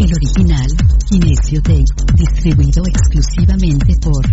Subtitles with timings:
[0.00, 0.68] El original,
[1.08, 1.82] Kinesio Tape,
[2.14, 4.24] distribuido exclusivamente por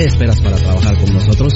[0.00, 1.52] ¿Qué esperas para trabajar con nosotros?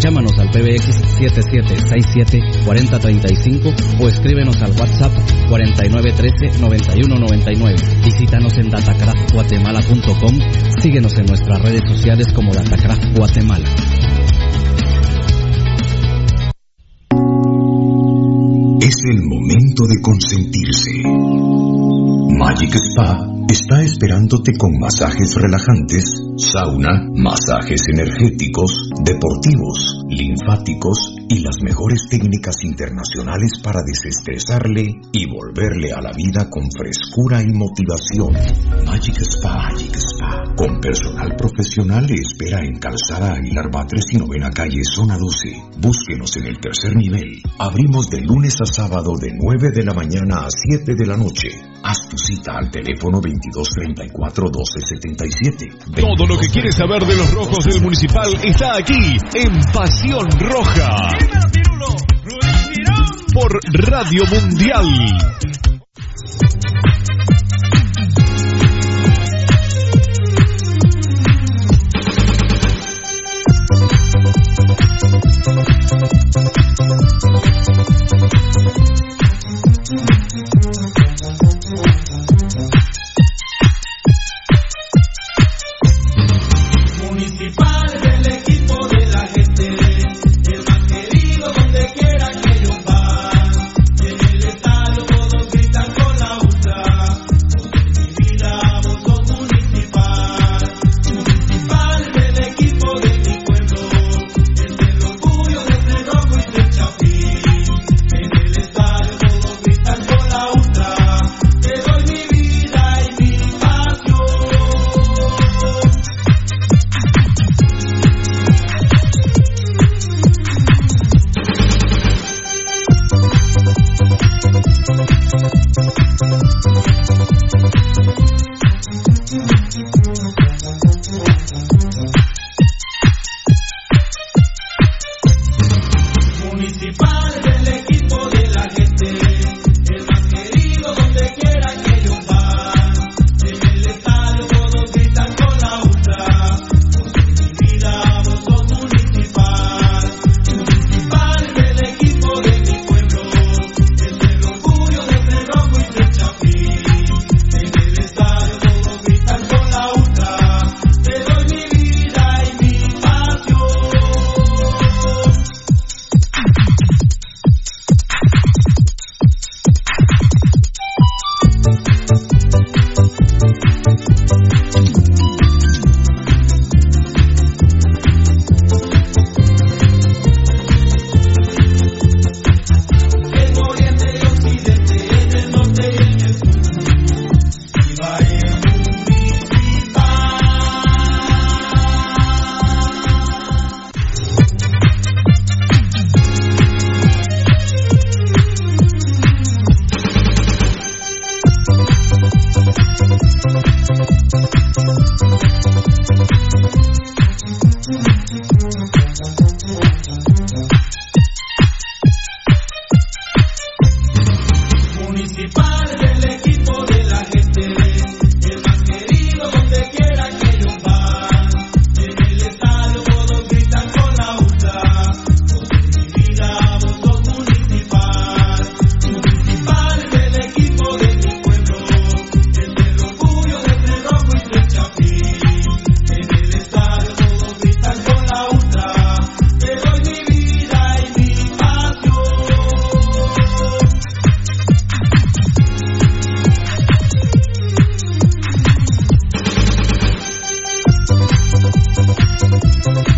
[0.00, 5.14] Llámanos al PBX 7767-4035 o escríbenos al WhatsApp
[5.48, 8.04] 4913-9199.
[8.04, 10.38] Visítanos en datacraftguatemala.com.
[10.78, 13.66] Síguenos en nuestras redes sociales como Datacraft Guatemala.
[18.82, 20.90] Es el momento de consentirse.
[22.36, 26.04] Magic Spa está esperándote con masajes relajantes,
[26.36, 36.00] sauna, masajes energéticos, deportivos, linfáticos y las mejores técnicas internacionales para desestresarle y volverle a
[36.00, 38.32] la vida con frescura y motivación.
[38.84, 44.50] Magic Spa, Magic Spa, con personal profesional le espera en Calzada Aguilar Batres y Novena
[44.50, 45.56] Calle, Zona 12.
[45.78, 47.42] Búsquenos en el tercer nivel.
[47.58, 51.48] Abrimos de lunes a sábado de 9 de la mañana a 7 de la noche.
[51.82, 55.94] Haz tu cita al teléfono 2234-1277.
[55.94, 61.15] Todo lo que quieres saber de los rojos del municipal está aquí en Pasión Roja.
[63.32, 64.86] Por Radio Mundial.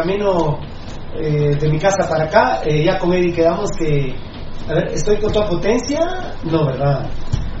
[0.00, 0.58] camino
[1.16, 2.60] eh, de mi casa para acá.
[2.64, 4.14] Eh, ya con Eddie quedamos que.
[4.68, 6.00] A ver, ¿estoy con toda potencia?
[6.44, 7.10] No, ¿verdad?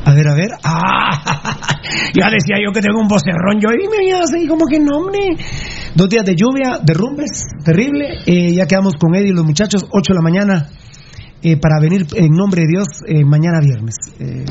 [0.04, 0.50] A ver, a ver.
[0.64, 1.10] ¡Ah!
[2.14, 3.60] ya decía yo que tengo un vocerrón.
[3.60, 5.36] Yo y me veía así como que no, hombre.
[5.94, 8.18] Dos días de lluvia, derrumbes, terrible.
[8.26, 10.68] Eh, ya quedamos con Eddie y los muchachos, 8 de la mañana,
[11.42, 13.94] eh, para venir en nombre de Dios eh, mañana viernes.
[14.18, 14.44] Eh,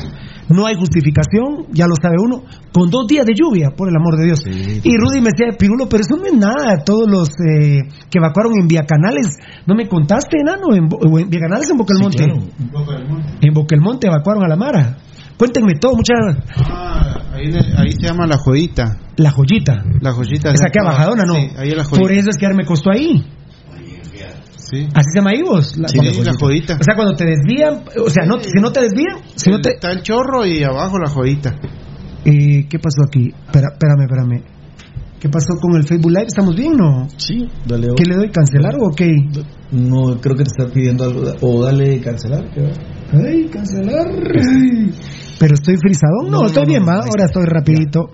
[0.48, 2.42] no hay justificación, ya lo sabe uno,
[2.72, 4.40] con dos días de lluvia, por el amor de Dios.
[4.82, 6.82] y Rudy me decía, Pirulo, pero eso no es nada.
[6.84, 7.80] Todos los eh,
[8.10, 10.74] que evacuaron en Vía Canales, ¿no me contaste, enano?
[10.74, 12.24] En, Bo- o en Vía Canales, en Boquelmonte.
[13.42, 14.96] En Boquelmonte evacuaron a la Mara.
[15.36, 16.14] Cuéntenme todo, mucha.
[17.34, 18.96] Ahí, ahí se llama la joyita.
[19.16, 19.84] La joyita.
[20.00, 20.50] La joyita.
[20.50, 21.34] Esa que a Bajadona, ¿no?
[21.34, 22.00] Sí, ahí es la joyita.
[22.00, 23.24] Por eso es que me costó ahí.
[24.70, 24.86] Sí.
[24.92, 25.76] Así se llama ahí vos.
[25.78, 26.78] La, Sí, la joyita.
[26.80, 29.74] O sea, cuando te desvían, o sea, no, si no te desvían, si no te...
[29.74, 31.56] Está el chorro y abajo la joyita.
[32.24, 33.28] Eh, ¿Qué pasó aquí?
[33.28, 34.58] Espera, espérame, espérame.
[35.20, 36.26] ¿Qué pasó con el Facebook Live?
[36.28, 37.08] ¿Estamos bien, no?
[37.16, 37.88] Sí, dale.
[37.96, 38.30] ¿Qué le doy?
[38.30, 39.10] ¿Cancelar o qué?
[39.72, 41.22] No, creo que te está pidiendo algo.
[41.40, 42.44] O dale cancelar.
[43.12, 44.06] Ay, cancelar.
[44.06, 44.94] Ay.
[45.40, 46.30] Pero estoy frisadón.
[46.30, 48.10] No, No, estoy no, bien, no, Ahora estoy rapidito.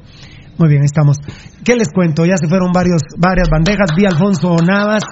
[0.56, 1.16] Muy bien, estamos.
[1.64, 2.24] ¿Qué les cuento?
[2.24, 3.90] Ya se fueron varios, varias bandejas.
[3.96, 5.02] Vi a Alfonso Navas,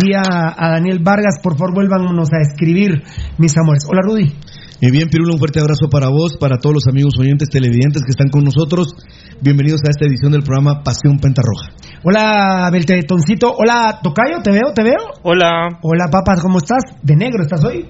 [0.00, 1.40] vi a, a Daniel Vargas.
[1.42, 3.02] Por favor, vuélvanos a escribir,
[3.38, 3.84] mis amores.
[3.88, 4.32] Hola, Rudy.
[4.78, 8.10] Y bien, Pirulo, un fuerte abrazo para vos, para todos los amigos oyentes televidentes que
[8.10, 8.94] están con nosotros.
[9.40, 11.70] Bienvenidos a esta edición del programa Pasión Pentarroja.
[12.04, 13.54] Hola, Beltetoncito.
[13.56, 14.72] Hola, Tocayo, ¿te veo?
[14.74, 15.00] ¿Te veo?
[15.22, 15.80] Hola.
[15.82, 16.82] Hola, papas, ¿cómo estás?
[17.02, 17.88] De negro estás hoy.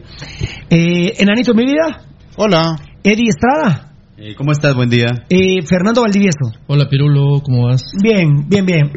[0.70, 2.04] Eh, Enanito, mi vida.
[2.36, 2.76] Hola.
[3.02, 3.85] Eddie Estrada.
[4.18, 4.74] Eh, ¿Cómo estás?
[4.74, 5.26] Buen día.
[5.28, 6.48] Eh, Fernando Valdivieso.
[6.66, 7.82] Hola Pirulo, ¿cómo vas?
[8.02, 8.90] Bien, bien, bien.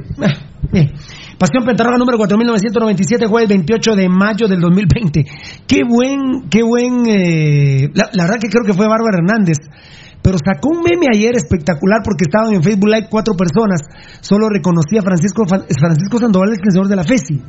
[0.71, 0.91] Bien.
[1.37, 5.25] Pasión Pentarroga número 4997, jueves 28 de mayo del 2020.
[5.67, 7.03] Qué buen, qué buen.
[7.09, 9.57] eh, la, la verdad que creo que fue Bárbara Hernández.
[10.21, 13.81] Pero sacó un meme ayer espectacular porque estaban en Facebook Live cuatro personas.
[14.21, 17.41] Solo reconocía a Francisco, Francisco Sandoval, el de la FESI.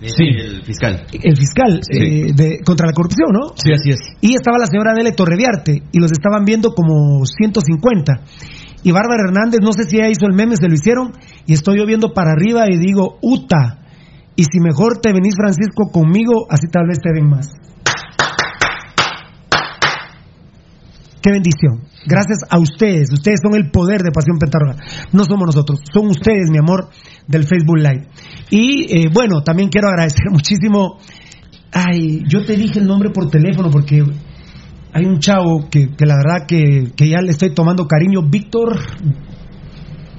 [0.00, 0.24] Sí.
[0.26, 1.06] El fiscal.
[1.12, 1.98] El fiscal Sí.
[1.98, 3.54] eh, de, contra la corrupción, ¿no?
[3.56, 4.00] Sí, así es.
[4.20, 8.12] Y estaba la señora Adele Torreviarte y los estaban viendo como 150.
[8.82, 11.12] Y Bárbara Hernández, no sé si ella hizo el meme, se lo hicieron.
[11.46, 13.80] Y estoy yo viendo para arriba y digo, Uta.
[14.36, 17.48] Y si mejor te venís, Francisco, conmigo, así tal vez te ven más.
[21.22, 21.80] Qué bendición.
[22.06, 23.10] Gracias a ustedes.
[23.12, 24.76] Ustedes son el poder de Pasión Pentarroga.
[25.12, 25.80] No somos nosotros.
[25.92, 26.88] Son ustedes, mi amor,
[27.26, 28.08] del Facebook Live.
[28.50, 30.98] Y eh, bueno, también quiero agradecer muchísimo.
[31.72, 34.04] Ay, yo te dije el nombre por teléfono porque
[34.92, 38.20] hay un chavo que, que la verdad que, que ya le estoy tomando cariño.
[38.28, 38.78] Víctor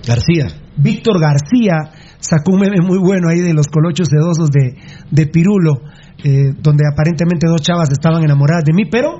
[0.05, 0.47] García.
[0.77, 4.75] Víctor García sacó un meme muy bueno ahí de los colochos sedosos de,
[5.11, 5.81] de Pirulo,
[6.23, 9.19] eh, donde aparentemente dos chavas estaban enamoradas de mí, pero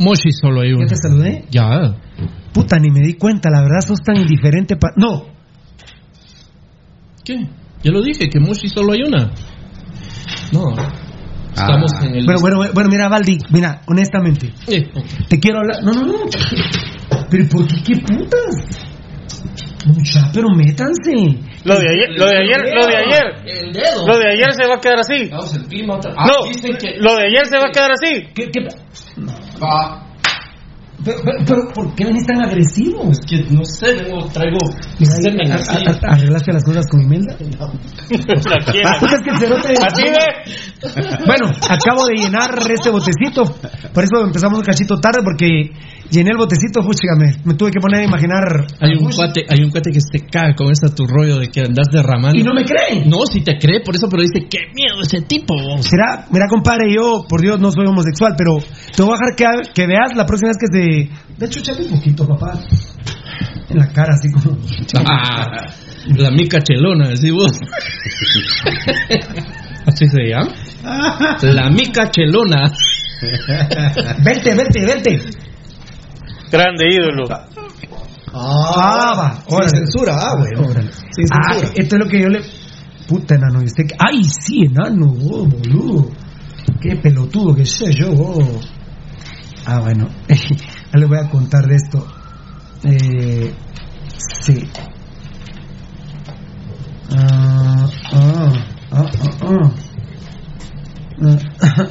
[0.00, 0.82] Moshi solo hay uno.
[0.82, 1.44] ¿Ya te saludé?
[1.50, 1.94] Ya.
[2.52, 4.76] puta, ni me di cuenta, la verdad sos tan indiferente.
[4.76, 5.26] pa- no,
[7.24, 7.36] ¿Qué?
[7.82, 9.30] Ya lo dije, que Moshi solo hay una.
[10.52, 10.74] No.
[11.52, 12.24] Estamos en el.
[12.24, 14.88] Bueno, bueno, bueno, mira, Valdi, mira, honestamente, Eh,
[15.28, 15.76] te quiero hablar.
[15.84, 16.18] No, no, no.
[17.30, 18.86] Pero ¿por qué qué putas?
[19.86, 21.12] Mucha, pero métanse.
[21.64, 23.24] Lo de ayer, lo de ayer, lo de ayer.
[23.46, 24.06] El dedo.
[24.06, 25.28] Lo de ayer se va a quedar así.
[25.30, 26.50] Vamos, el clima otra- No, Ah,
[27.00, 28.26] lo de ayer se va a quedar así.
[28.34, 28.60] ¿Qué, qué?
[31.02, 33.10] Pero, pero, pero, ¿por qué venís tan agresivo?
[33.10, 34.58] Es que no sé, vengo, traigo
[36.08, 37.36] ¿Arreglaste las cosas con Imelda?
[37.38, 37.48] Ve.
[41.26, 43.44] Bueno, acabo de llenar este botecito.
[43.92, 45.70] Por eso empezamos un cachito tarde, porque
[46.10, 48.66] llené el botecito, puchiga, me, me tuve que poner a imaginar.
[48.80, 51.60] Hay un cuate, hay un cuate que se caga con ese tu rollo de que
[51.60, 52.38] andas derramando.
[52.38, 53.08] Y no me creen.
[53.08, 55.54] No, si te cree, por eso, pero dice, qué miedo ese tipo.
[55.80, 58.58] Será, mira, compadre, yo, por Dios, no soy homosexual, pero
[58.94, 61.08] te voy a dejar que, que veas la próxima vez que se.
[61.38, 62.60] De hecho, échate un poquito, papá.
[63.68, 64.58] En la cara, así como.
[65.06, 65.46] Ah,
[66.16, 67.52] la mica chelona, decís vos.
[69.86, 70.52] Así se llama.
[71.42, 72.70] La mica chelona.
[74.22, 75.20] Vente, vente, vente.
[76.50, 77.26] Grande ídolo.
[78.32, 79.44] Ah, va.
[79.48, 80.36] Sin censura, ah.
[81.10, 82.40] Sin Ah, esto es lo que yo le.
[83.08, 83.84] Puta enano, ¿viste?
[83.84, 85.06] que- ¡Ay, sí, enano!
[85.30, 86.10] Oh, boludo.
[86.80, 88.08] ¡Qué pelotudo que sé yo!
[88.12, 88.60] oh.
[89.66, 90.08] Ah, bueno.
[90.28, 92.06] ya les voy a contar de esto.
[92.84, 93.52] Eh,
[94.42, 94.68] sí.
[97.12, 98.52] Ah, ah,
[98.92, 99.10] ah,
[99.42, 99.72] ah,
[101.62, 101.86] ah.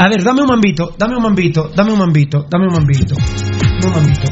[0.00, 3.16] A ver, dame un mambito, dame un mambito, dame un mambito, dame un mambito.
[3.16, 4.28] Un mambito.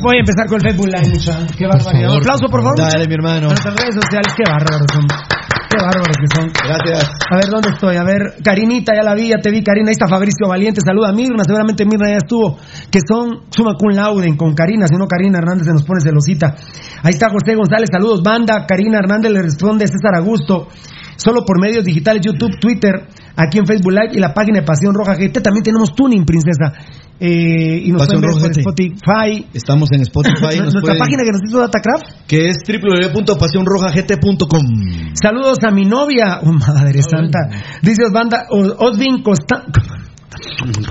[0.00, 1.46] voy a empezar con el Facebook Live, mucha.
[1.58, 2.06] Qué barbaridad.
[2.06, 2.78] favor, Aplauso, por favor.
[2.78, 3.48] Dale, mi hermano.
[3.48, 5.35] Nuestras redes sociales, qué bárbaros son.
[5.76, 6.48] Qué bárbaros que son.
[6.48, 7.10] Gracias.
[7.30, 7.96] A ver, ¿dónde estoy?
[7.96, 9.88] A ver, Karinita, ya la vi, ya te vi, Karina.
[9.88, 10.80] Ahí está Fabricio Valiente.
[10.80, 12.56] Saluda a Mirna, seguramente Mirna ya estuvo.
[12.90, 16.56] Que son suma cum laude con Karina, si no Karina Hernández se nos pone celosita.
[17.02, 18.64] Ahí está José González, saludos, banda.
[18.66, 20.68] Karina Hernández le responde César Augusto.
[21.16, 23.06] Solo por medios digitales, YouTube, Twitter,
[23.36, 25.40] aquí en Facebook Live y la página de Pasión Roja GT.
[25.42, 26.72] También tenemos tuning, princesa.
[27.18, 28.58] Eh, y nos pueden ver Roja por.
[28.58, 29.46] Spotify.
[29.54, 30.58] Estamos en Spotify.
[30.60, 32.04] Nuestra pueden- página que nos hizo Datacraft.
[32.26, 34.66] que es www.pasionrojagt.com.
[35.14, 36.40] Saludos a mi novia.
[36.42, 37.38] Oh, madre santa.
[37.82, 39.64] Dice Osvanda, O- Osvin Costa.
[39.66, 39.80] Te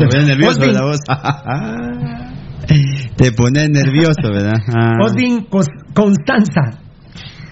[0.07, 0.73] pones nervioso, Osvin.
[0.73, 0.99] ¿verdad vos?
[3.15, 4.57] Te pones nervioso, ¿verdad?
[4.75, 4.93] Ah.
[5.03, 5.45] Osvin
[5.93, 6.79] Constanza.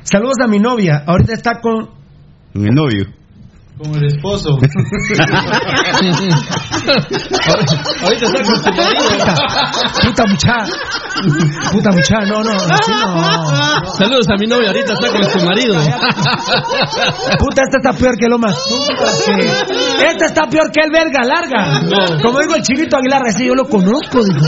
[0.01, 1.03] Saludos a mi novia.
[1.05, 1.89] Ahorita está con.
[2.53, 3.07] Con el novio.
[3.77, 4.51] Como el esposo.
[8.03, 9.05] Ahorita está con tu marido.
[10.03, 10.65] Puta mucha.
[11.71, 12.19] Puta mucha.
[12.25, 12.51] No, no.
[12.51, 13.93] así no.
[13.93, 15.75] Saludos a mi novia, ahorita está con su marido.
[17.39, 18.55] Puta, esta está peor que lo más.
[20.09, 21.81] Esta está peor que el verga larga.
[21.81, 22.21] No.
[22.21, 24.23] Como dijo el chivito Aguilar, ese yo lo conozco.
[24.23, 24.39] Dijo.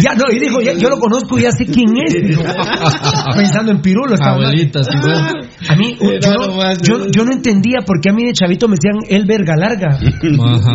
[0.00, 2.14] Ya, no, y dijo, ya- yo lo conozco y ya sé quién es.
[2.14, 2.42] dijo.
[3.36, 4.14] Pensando en Pirulo.
[4.14, 4.32] estaba.
[4.36, 4.80] Abuelita.
[5.68, 6.16] A mí, yo
[6.82, 9.98] yo, yo no entendía por qué a mí de chavito me decían el verga larga.
[10.54, 10.72] Ajá.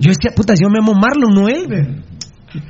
[0.00, 2.02] Yo decía, puta, yo me llamo Marlon, no Elber.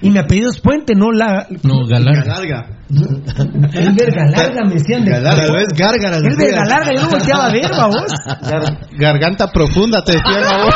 [0.01, 1.47] Y mi apellido es Puente, no la.
[1.63, 2.27] No, Galar.
[2.27, 2.71] Larga.
[2.89, 5.11] El verga larga me decían de.
[5.13, 6.23] Tal vez gárgaras.
[6.23, 8.13] El verga larga, yo no volteaba a ver, vos.
[8.51, 10.75] Gar- garganta profunda, te decían a vos.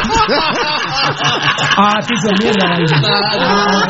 [1.76, 2.94] Ah, te hizo mierda, Valdi.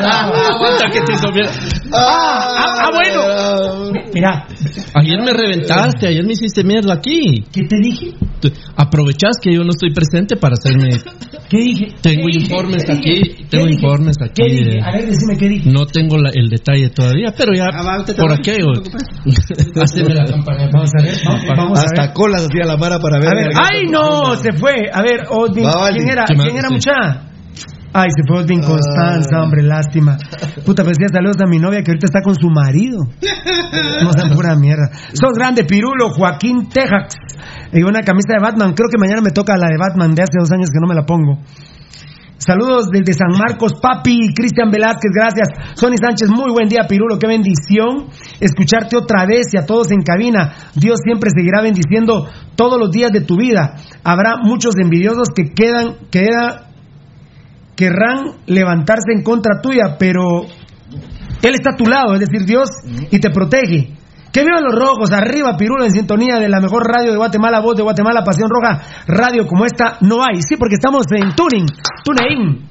[0.05, 1.47] Aguanta que te hizo bien.
[1.93, 3.98] Ah, ah, ah, bueno.
[4.13, 4.47] Mira,
[4.95, 7.45] Ayer me reventaste, ayer me hiciste mierda aquí.
[7.51, 8.13] ¿qué te dije?
[8.75, 10.89] Aprovechás que yo no estoy presente para hacerme.
[11.49, 11.87] ¿Qué dije?
[12.01, 12.39] Tengo ¿Qué dije?
[12.51, 13.45] informes ¿Qué aquí, dije?
[13.49, 13.71] tengo ¿Qué dije?
[13.85, 14.33] informes aquí.
[14.43, 14.79] ¿Qué dije?
[14.83, 15.69] A ver, decime qué dije.
[15.69, 18.67] No tengo la- el detalle todavía, pero ya Ah, va, por aquello.
[19.81, 20.69] Haceme la campaña.
[20.71, 21.99] Vamos a ver, vamos, vamos a ver.
[21.99, 23.27] Hasta colas hacía la mara para ver.
[23.29, 24.35] A ver, ¡ay no!
[24.35, 24.73] Se fue.
[24.93, 25.99] A ver, Va, Valdi.
[25.99, 26.25] ¿quién era?
[26.25, 26.45] ¿Qué más?
[26.45, 26.75] ¿Quién era, Sí.
[27.91, 30.17] Ay, se fue Odin Constanza, hombre, lástima.
[30.65, 32.99] Puta, pues decía saludos a mi novia que ahorita está con su marido.
[34.03, 34.89] No sean pura mierda.
[35.13, 37.15] Sos grande, Pirulo, Joaquín Tejax.
[37.73, 38.73] Y una camisa de Batman.
[38.73, 40.95] Creo que mañana me toca la de Batman de hace dos años que no me
[40.95, 41.39] la pongo.
[42.39, 45.49] Saludos desde San Marcos, papi, Cristian Velázquez, gracias.
[45.75, 48.07] Sonny Sánchez, muy buen día, Pirulo, qué bendición
[48.39, 50.53] escucharte otra vez y a todos en cabina.
[50.73, 53.75] Dios siempre seguirá bendiciendo todos los días de tu vida.
[54.05, 56.68] Habrá muchos envidiosos que quedan, queda,
[57.79, 62.67] querrán levantarse en contra tuya, pero Él está a tu lado, es decir, Dios,
[63.09, 63.95] y te protege.
[64.33, 67.77] Que vivan los rojos, arriba Pirulo en sintonía de la mejor radio de Guatemala, voz
[67.77, 70.41] de Guatemala, Pasión Roja, radio como esta no hay.
[70.41, 71.67] Sí, porque estamos en tuning,
[72.03, 72.68] tunein.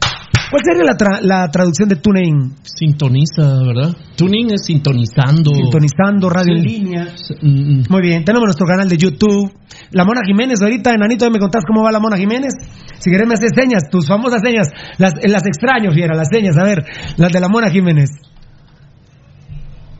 [0.50, 2.54] ¿Cuál sería la, tra- la traducción de tunein?
[2.62, 3.94] Sintoniza, ¿verdad?
[4.16, 5.50] Tuning es sintonizando.
[5.54, 7.06] Sintonizando, radio en línea.
[7.42, 7.82] Mm, mm.
[7.90, 9.52] Muy bien, tenemos nuestro canal de YouTube.
[9.90, 12.54] La Mona Jiménez, ahorita, enanito, ¿me contás cómo va la Mona Jiménez?
[12.98, 14.68] Si querés me haces señas, tus famosas señas.
[14.96, 16.84] Las, las extraño, fiera, las señas, a ver,
[17.16, 18.08] las de la Mona Jiménez.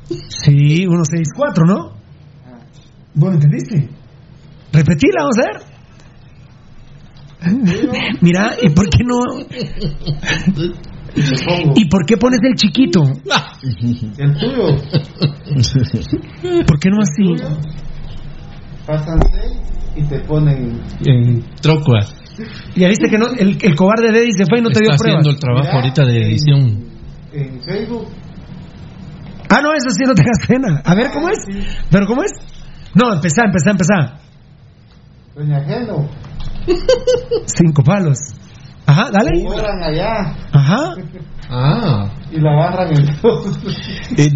[0.09, 1.93] Sí, 164, ¿no?
[3.15, 3.89] ¿Vos lo entendiste?
[4.73, 5.78] Repetila, vamos a ver.
[8.21, 9.19] Mira, ¿y por qué no?
[11.75, 13.03] ¿Y por qué pones el chiquito?
[14.19, 14.77] El tuyo.
[16.67, 17.35] ¿Por qué no así?
[18.87, 19.59] Pasan seis
[19.97, 20.81] y te ponen.
[21.05, 22.01] En Trocua.
[22.77, 24.91] Ya viste que no, el, el cobarde de Eddie se fue y no te dio
[24.91, 25.21] Está pruebas.
[25.23, 26.85] haciendo el trabajo Mira, ahorita de edición.
[27.33, 28.07] En Facebook.
[29.51, 30.81] Ah, no, eso sí, no te das pena.
[30.85, 31.39] A ver, ¿cómo es?
[31.91, 32.31] ¿Pero cómo es?
[32.95, 34.21] No, empezá, empezá, empezá.
[35.35, 36.09] Doña Geno.
[37.47, 38.19] Cinco palos.
[38.89, 39.31] Ajá, dale.
[39.85, 40.95] Allá Ajá.
[41.51, 42.11] Ah.
[42.31, 43.59] y la barran en dos.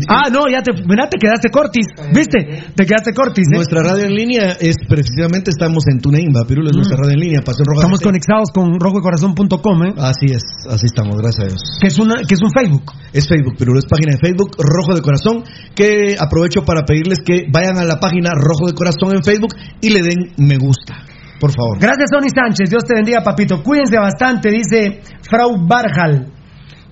[0.09, 1.87] Ah, no, ya te, mira, te quedaste cortis.
[2.15, 2.65] ¿Viste?
[2.75, 3.49] Te quedaste cortis.
[3.53, 3.57] ¿eh?
[3.57, 7.21] Nuestra radio en línea es precisamente estamos en TuneIn, va, Pirulo es nuestra radio en
[7.21, 7.81] línea, Pasión Roja.
[7.81, 9.95] Estamos conectados con rojodecorazón.com, ¿eh?
[9.99, 11.63] Así es, así estamos, gracias a Dios.
[11.81, 12.93] Que es, una, que es un Facebook.
[13.13, 17.45] Es Facebook, Pirulo es página de Facebook, Rojo de Corazón, que aprovecho para pedirles que
[17.51, 21.05] vayan a la página Rojo de Corazón en Facebook y le den me gusta,
[21.43, 21.75] por favor.
[21.81, 22.71] Gracias, Tony Sánchez.
[22.71, 23.61] Dios te bendiga, papito.
[23.65, 26.31] Cuídense bastante, dice Frau Barjal.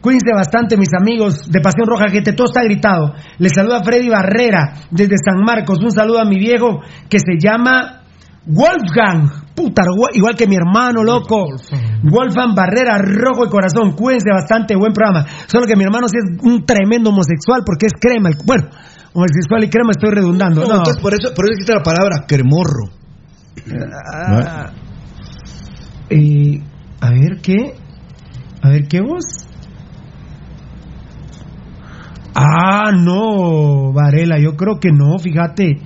[0.00, 2.32] Cuídense bastante, mis amigos de Pasión Roja GT.
[2.34, 3.14] Todo está gritado.
[3.38, 5.78] Les saluda Freddy Barrera desde San Marcos.
[5.84, 8.02] Un saludo a mi viejo que se llama
[8.46, 9.30] Wolfgang.
[9.54, 11.44] Puta, gua- igual que mi hermano, loco.
[12.02, 13.92] Wolfgang Barrera, rojo de corazón.
[13.94, 15.26] Cuídense bastante, buen programa.
[15.46, 18.30] Solo que mi hermano sí es un tremendo homosexual porque es crema.
[18.44, 18.68] Bueno,
[19.12, 20.62] homosexual y crema estoy redundando.
[20.62, 20.76] No, No.
[20.78, 22.99] entonces por eso, por eso existe la palabra cremorro.
[24.12, 24.72] Ah,
[26.10, 26.62] eh,
[27.00, 27.74] a ver qué.
[28.62, 29.24] A ver qué vos.
[32.34, 35.78] Ah, no, Varela, yo creo que no, fíjate.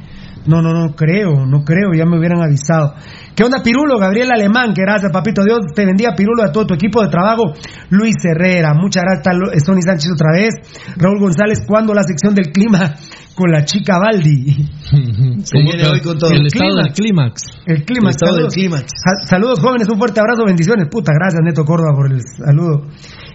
[0.46, 2.94] No, no, no creo, no creo, ya me hubieran avisado.
[3.34, 3.98] ¿Qué onda, Pirulo?
[3.98, 5.42] Gabriel Alemán, que gracias, papito.
[5.42, 7.52] Dios te bendiga, Pirulo, a todo tu equipo de trabajo.
[7.90, 10.54] Luis Herrera, muchas gracias, Tony Sánchez otra vez.
[10.96, 12.94] Raúl González, ¿cuándo la sección del clima
[13.34, 14.54] con la chica Baldi?
[15.42, 16.30] Se viene hoy con todo.
[16.30, 17.42] El estado del clímax.
[17.66, 18.16] El clímax.
[18.22, 18.50] El estado del.
[18.88, 20.86] Sa- Saludos, jóvenes, un fuerte abrazo, bendiciones.
[20.88, 22.86] Puta, gracias, Neto Córdoba, por el saludo.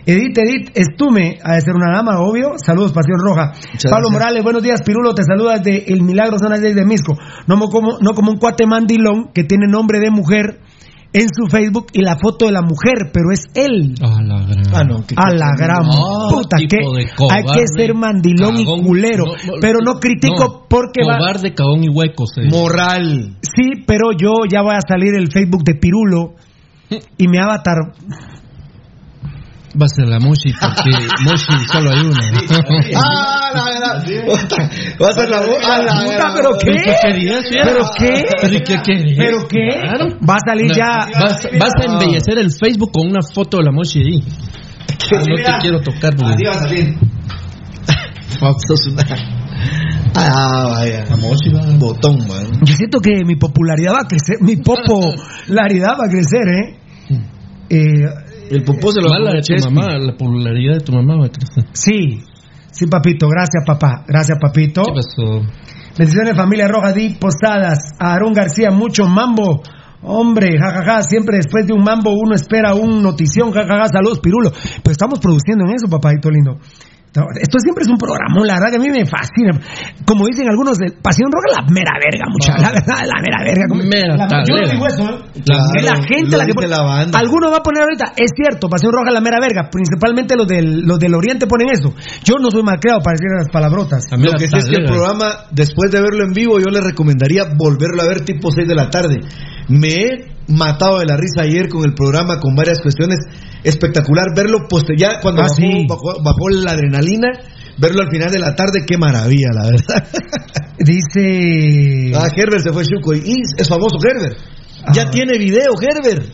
[0.06, 2.54] Edith, Edith, Estume, ha de ser una dama, obvio.
[2.64, 3.52] Saludos, Pasión Roja.
[3.52, 4.12] Pablo gracias.
[4.12, 7.14] Morales, buenos días, Pirulo, te saluda desde El Milagro, zona 6 de Misco.
[7.48, 10.60] No mo- como, no como un cuate mandilón que tiene nombre de mujer
[11.12, 13.96] en su Facebook y la foto de la mujer, pero es él.
[14.02, 14.64] A la gran.
[14.76, 16.68] Ah, no, a la gran No, puta, que
[17.16, 18.80] cobarde, hay que ser mandilón cagón.
[18.80, 22.26] y culero, No, no, pero no critico no, porque va, Cobarde, cagón y hueco.
[22.52, 23.38] Moral.
[23.42, 26.36] Sí, pero yo ya voy a salir el Facebook de Pirulo
[27.18, 27.78] y mi avatar.
[29.80, 30.92] Va a ser la Moshi, porque
[31.24, 32.20] Moshi solo hay una.
[33.00, 34.04] Ah, la verdad.
[35.02, 35.38] Va a ser la.
[35.38, 36.34] Ah, la verdad.
[36.36, 36.84] pero qué?
[37.64, 38.24] ¿Pero qué?
[39.16, 39.68] ¿Pero qué.
[40.28, 41.08] Va a salir ya.
[41.20, 44.24] Vas, vas a embellecer el Facebook con una foto de la Moshi ahí.
[45.14, 46.14] Ah, no te quiero tocar.
[46.14, 46.96] Así va a salir.
[50.16, 51.06] Ah, vaya.
[51.70, 52.62] Un botón, man.
[52.64, 56.78] Yo siento que mi popularidad va a crecer, mi popularidad va a crecer, ¿eh?
[57.70, 61.18] eh El popó se lo va a de tu mamá, la popularidad de tu mamá
[61.18, 61.66] va a crecer.
[61.74, 62.24] sí,
[62.72, 64.84] sí, papito, gracias, papá, gracias, papito.
[64.84, 65.42] ¿Qué pasó?
[65.98, 69.62] Bendiciones, familia Roja Di Posadas, Aarón García, mucho mambo.
[70.02, 74.52] Hombre, jajaja, siempre después de un mambo uno espera un notición, jajaja, saludos, Pirulo.
[74.52, 76.58] Pues estamos produciendo en eso, papadito lindo.
[77.10, 79.58] Esto siempre es un programa, la verdad que a mí me fascina.
[80.06, 83.66] Como dicen algunos, de Pasión Roja la mera verga, mucha, la verdad, la mera verga.
[83.68, 85.42] como- Mera la- yo no digo eso, ¿eh?
[85.44, 86.68] Claro, es la gente la que dice pone.
[86.68, 87.18] la banda.
[87.18, 90.82] Alguno va a poner ahorita, es cierto, Pasión Roja la mera verga, principalmente los del,
[90.86, 91.96] los del Oriente ponen eso.
[92.24, 94.06] Yo no soy mal creado para decir las palabrotas.
[94.12, 96.80] La Lo que sí es que el programa, después de verlo en vivo, yo le
[96.82, 99.18] recomendaría volverlo a ver tipo 6 de la tarde.
[99.70, 100.10] Me he
[100.48, 103.20] matado de la risa ayer con el programa, con varias cuestiones.
[103.64, 105.86] Espectacular verlo poste ya cuando Ah, bajó, sí.
[105.88, 107.28] bajó- bajó la adrenalina,
[107.78, 110.08] verlo al final de la tarde, qué maravilla, la verdad.
[110.80, 112.12] Dice.
[112.16, 114.38] Ah, Herbert se fue Chuco y es famoso Herbert.
[114.94, 115.12] Ya Ah.
[115.12, 116.26] tiene video Herbert.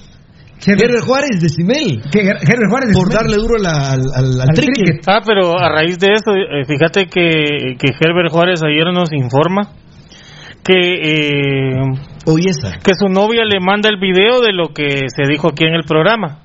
[0.68, 2.02] Herbert Juárez de Simel.
[2.12, 3.18] que Herbert Juárez Por Simel.
[3.18, 5.00] darle duro la- al, al, trique.
[5.08, 9.74] Ah, pero a raíz de eso, eh, fíjate que, que Herbert Juárez ayer nos informa
[10.64, 11.72] que, eh,
[12.26, 12.80] Oye, esa.
[12.80, 15.84] que su novia le manda el video de lo que se dijo aquí en el
[15.84, 16.40] programa.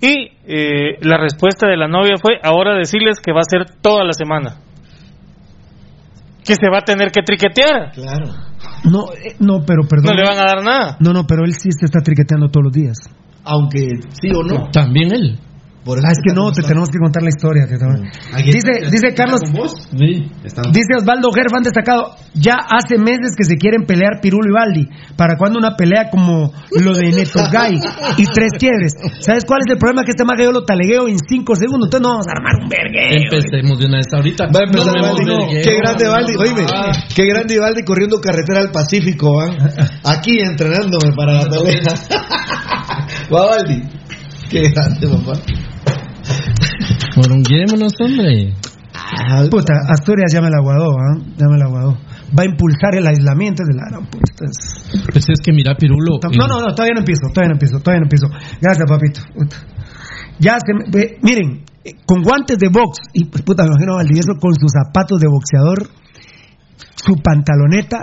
[0.00, 4.04] Y eh, la respuesta de la novia fue ahora decirles que va a ser toda
[4.04, 4.56] la semana.
[6.44, 7.92] Que se va a tener que triquetear.
[7.92, 8.26] Claro.
[8.84, 10.06] No, eh, no, pero perdón.
[10.06, 10.96] No le van a dar nada.
[10.98, 12.98] No, no, pero él sí se está triqueteando todos los días.
[13.44, 13.86] Aunque
[14.20, 14.70] sí o no.
[14.70, 15.38] También él.
[15.84, 17.66] Por eso Ah, es que no, te tenemos que contar la historia.
[17.66, 18.06] que tal.
[18.38, 19.72] Aquí Dice, está- dice Carlos, con vos.
[19.90, 20.30] Sí.
[20.70, 24.88] dice Osvaldo Gerfan destacado, ya hace meses que se quieren pelear Pirulo y Baldi.
[25.16, 27.80] ¿Para cuando una pelea como lo de Neto Gay
[28.16, 28.94] y tres quiebres?
[29.18, 30.04] ¿Sabes cuál es el problema?
[30.04, 31.88] Que este mago yo lo talegueo en cinco segundos.
[31.88, 33.18] Entonces no vamos a armar un vergueo.
[33.26, 34.06] Empecemos de una vez.
[34.14, 35.62] Ahorita Va a empezar no vergueo.
[35.64, 36.32] Qué grande Valdi.
[36.38, 36.92] Oíme, Ah.
[37.12, 39.50] qué grande Valdi corriendo carretera al Pacífico, ¿va?
[40.04, 41.82] Aquí entrenándome para la pelea.
[43.34, 43.82] Va Valdi.
[44.48, 45.40] Qué grande, papá.
[47.16, 48.54] Moronguémonos, hombre.
[49.50, 51.18] Puta, Asturias ya me la aguadó, ¿ah?
[51.36, 51.98] Ya me la aguadó.
[52.38, 54.44] Va a impulsar el aislamiento de la gran puta.
[54.44, 56.18] es- Pues es que mira, Pirulo.
[56.38, 58.26] No, no, no, todavía no empiezo, todavía no empiezo, todavía no empiezo.
[58.60, 59.20] Gracias, papito.
[59.34, 59.56] Puta.
[60.38, 64.32] Ya se me- miren, eh, con guantes de box y pues puta, me imagino Valdivieso
[64.40, 65.88] con sus zapatos de boxeador,
[66.96, 68.00] su pantaloneta,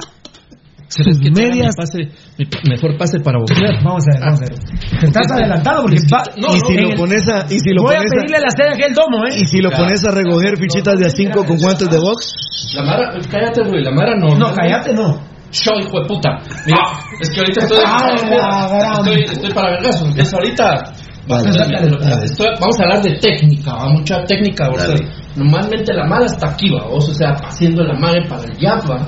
[0.98, 1.76] Pero es sus que medias.
[1.78, 3.84] mi pase- mi mejor pase para boxear.
[3.84, 4.60] Vamos a ver, vamos a ver.
[5.00, 6.24] Te estás adelantado porque va.
[6.38, 8.40] No, y si en lo el- pones a, y si lo Voy a pones pedirle
[8.40, 9.36] la sede aquí el domo, ¿eh?
[9.38, 12.34] y si lo pones a recoger fichitas de a 5 con guantes de box,
[12.76, 13.84] La Mara, cállate, güey.
[13.84, 14.36] La Mara no.
[14.36, 15.20] No, cállate, no.
[15.52, 16.30] Yo, hijo de puta.
[16.66, 16.78] Mira,
[17.22, 17.78] es que ahorita estoy.
[17.86, 20.06] Ah, estoy, estoy para vergazo.
[20.06, 20.94] Empiezo ahorita.
[21.28, 23.90] Vale, dale, estoy- vamos a hablar de técnica, ¿va?
[23.90, 24.68] mucha técnica.
[24.70, 25.08] o sea, Dale.
[25.36, 26.86] normalmente la mala está aquí, ¿va?
[26.90, 29.08] o sea, haciendo la madre para el jab, ¿va?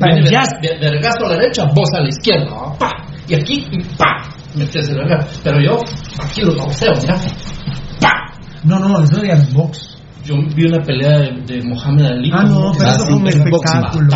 [0.00, 0.22] El
[0.60, 2.50] Viene vergazo a la derecha, vos a la izquierda.
[2.78, 2.90] ¡Pa!
[3.28, 4.28] y aquí, y ¡pa!
[4.54, 5.40] metes el vergazo.
[5.44, 5.78] Pero yo,
[6.22, 7.16] aquí lo boxeo, mira.
[8.00, 8.12] ¡Pa!
[8.64, 9.90] No, no, eso ya es box.
[10.24, 12.30] Yo vi una pelea de, de Mohamed Ali.
[12.32, 14.08] Ah, no, pero Ah, eso fue un espectáculo.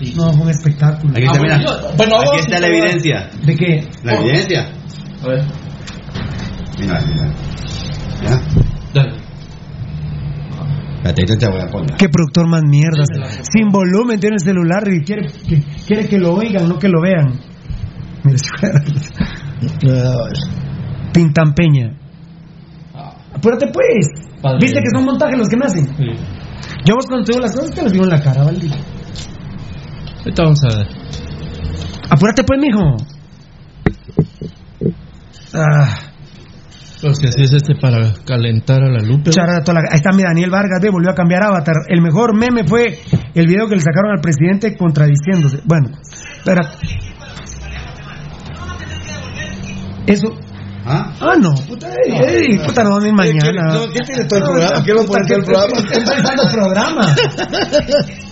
[0.00, 1.12] Y- No, fue un espectáculo.
[1.16, 1.60] Aquí Ah, está, mira.
[1.62, 3.30] yo- bueno, Aquí vos, está la evidencia.
[3.44, 3.88] ¿De qué?
[4.02, 4.68] La evidencia.
[5.22, 5.44] A ver,
[6.78, 7.32] Mira, mira.
[8.22, 8.40] Ya.
[8.92, 9.25] dale.
[11.06, 11.96] Espérate, ahorita te voy a poner.
[11.96, 13.04] Qué productor más mierda.
[13.52, 17.00] Sin volumen tiene el celular y quiere que, quiere que lo oigan, no que lo
[17.00, 17.38] vean.
[18.24, 18.82] Mira, si fuera-
[21.12, 21.96] Pintan Peña.
[23.34, 24.08] Apúrate pues.
[24.42, 24.58] Padre.
[24.60, 25.86] ¿Viste que son montajes los que me hacen?
[26.84, 28.70] Yo vos cuando te digo las cosas te las digo en la cara, Valdi.
[30.18, 30.86] Ahorita vamos a ver.
[32.10, 32.96] Apúrate pues, mijo.
[35.54, 36.05] Ah,
[37.06, 39.30] Pues que así es este para calentar a la Lupe.
[39.30, 41.76] Ahí está mi Daniel Vargas, ve, volvió a cambiar avatar.
[41.86, 42.98] El mejor meme fue
[43.32, 45.60] el video que le sacaron al presidente contradiciéndose.
[45.64, 45.90] Bueno,
[46.38, 46.68] espera.
[50.08, 50.36] Eso.
[50.84, 51.12] ¿Ah?
[51.20, 53.78] Ah, no, puta, no venir mañana.
[53.92, 54.84] ¿qué tiene todo el programa?
[54.84, 55.78] ¿Qué va a poner todo el programa?
[55.92, 57.16] El programa.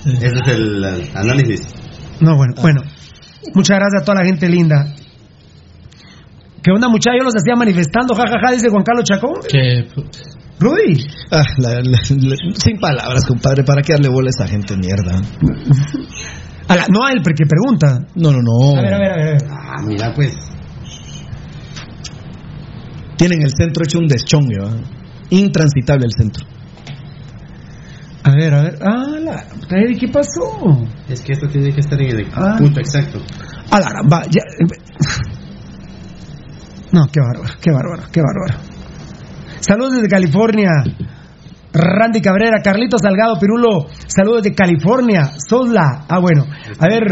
[0.05, 0.85] Ese es el
[1.15, 1.75] análisis.
[2.21, 2.81] No, bueno, bueno.
[3.55, 4.95] Muchas gracias a toda la gente linda.
[6.65, 7.19] ¿Qué onda, muchachos?
[7.21, 9.35] Yo los hacía manifestando, jajaja, dice Juan Carlos Chacón.
[9.47, 9.87] Que
[10.59, 11.05] Rudy.
[11.31, 15.21] Ah, la- la- la- sin palabras, compadre, ¿para qué darle bola a esa gente mierda?
[16.69, 17.99] A la- no a él, porque pregunta.
[18.15, 18.79] No, no, no.
[18.79, 19.39] A ver, a ver, a ver.
[19.51, 20.35] Ah, mira, pues.
[23.19, 24.71] Tienen el centro hecho un deschongue, ¿va?
[25.31, 26.47] Intransitable el centro.
[28.23, 28.79] A ver, a ver.
[28.81, 29.45] Ah, la.
[29.69, 30.87] ¿qué pasó?
[31.11, 32.55] Es que esto tiene que estar en el Ah.
[32.59, 33.19] punto exacto.
[33.71, 34.41] A la va, ya.
[36.95, 38.63] No, qué bárbaro, qué bárbaro, qué bárbaro.
[39.59, 40.71] Saludos desde California.
[41.73, 46.05] Randy Cabrera, Carlito Salgado, Pirulo, saludos de California, Sosla.
[46.09, 47.03] Ah, bueno, a ver,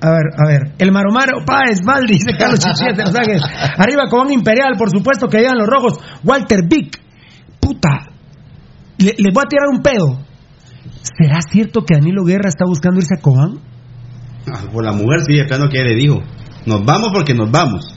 [0.00, 0.74] a ver, a ver.
[0.78, 3.42] El Maromaro, Páez, Mal, dice Carlos Chichilla Ángeles.
[3.76, 5.98] Arriba, Cobán Imperial, por supuesto que llegan los rojos.
[6.22, 7.00] Walter Vick,
[7.58, 8.12] puta,
[8.98, 10.24] le, le voy a tirar un pedo.
[11.02, 13.58] ¿Será cierto que Danilo Guerra está buscando irse a Cobán?
[14.46, 16.22] Ah, por la mujer, sí, acá no quiere, dijo.
[16.64, 17.96] Nos vamos porque nos vamos.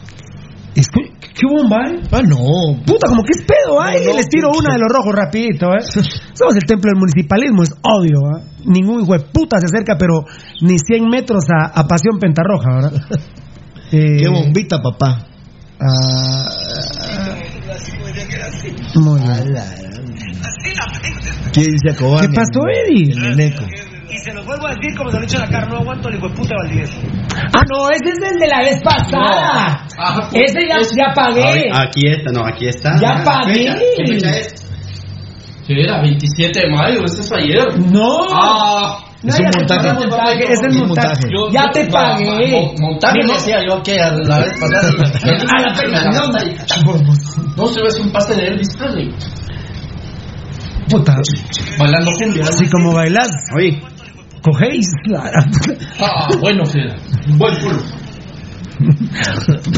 [0.75, 2.01] ¿Qué bomba, eh?
[2.11, 2.37] Ah, no.
[2.85, 4.01] Puta, como que es pedo, ¿eh?
[4.05, 5.81] No, no, Les tiro una de los rojos rapidito, ¿eh?
[6.33, 8.43] Somos el templo del municipalismo, es obvio, ¿eh?
[8.65, 10.25] Ningún hijo de puta se acerca, pero
[10.61, 12.93] ni 100 metros a, a Pasión Pentarroja, ¿verdad?
[13.91, 15.25] Eh, Qué bombita, papá.
[15.79, 16.49] ah,
[18.95, 19.55] muy bien.
[21.53, 21.95] ¿Qué dice?
[21.97, 23.11] ¿Qué pasó, Eddie?
[23.11, 23.63] El Neneco.
[24.13, 25.77] Y se los vuelvo a decir como se lo he dicho en la cara, no
[25.77, 26.93] aguanto el hijo de puta Valdivieso.
[27.35, 29.87] Ah, no, ese es el de la vez pasada.
[29.97, 31.43] Ah, ese ya, ya pagué.
[31.43, 32.99] Ahí- Aquí está, no, aquí está.
[33.01, 33.53] Ya Ah, pagué.
[33.53, 34.67] fecha, ¿Qué fecha es?
[35.65, 36.01] ¿Qué era?
[36.01, 37.79] 27 de mayo, este es ayer.
[37.91, 38.17] No.
[38.33, 39.87] Ah, No, Es un montaje.
[39.87, 41.21] pagué el montaje, es el montaje.
[41.33, 42.73] yo- Ya yo- te ma- pagué.
[42.81, 44.89] Montaje mo- decía yo que a la vez pasada.
[45.57, 46.93] A la pena, no,
[47.55, 49.15] No se ve un pase de Elvis Presley.
[50.89, 51.15] Puta.
[51.79, 52.43] Bailando cumbia.
[52.43, 53.81] Así como bailas, Oye,
[54.43, 54.85] cogéis.
[55.99, 56.79] Ah, bueno, sí.
[57.37, 57.79] Buen culo.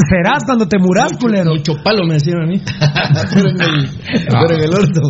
[0.08, 1.54] Serás cuando te muras, culero.
[1.54, 2.60] Mucho palo me decían a mí.
[3.32, 3.88] Pero en el,
[4.28, 5.00] pero en el orto.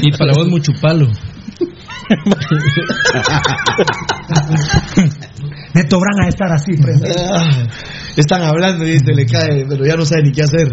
[0.00, 1.06] Y para vos mucho palo.
[5.74, 7.12] Me tobran a estar así, frente.
[7.18, 7.66] Ah,
[8.16, 10.68] Están hablando y se le cae, pero ya no sabe ni qué hacer.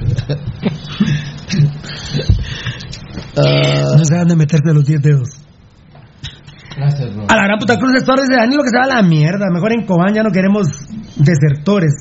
[3.38, 5.30] Ah, No se de meterse los 10 dedos.
[6.76, 7.26] Gracias, bro.
[7.28, 9.46] A la gran puta cruz de Torres de Danilo que se va a la mierda.
[9.52, 10.68] Mejor en Cobán ya no queremos
[11.16, 11.94] desertores.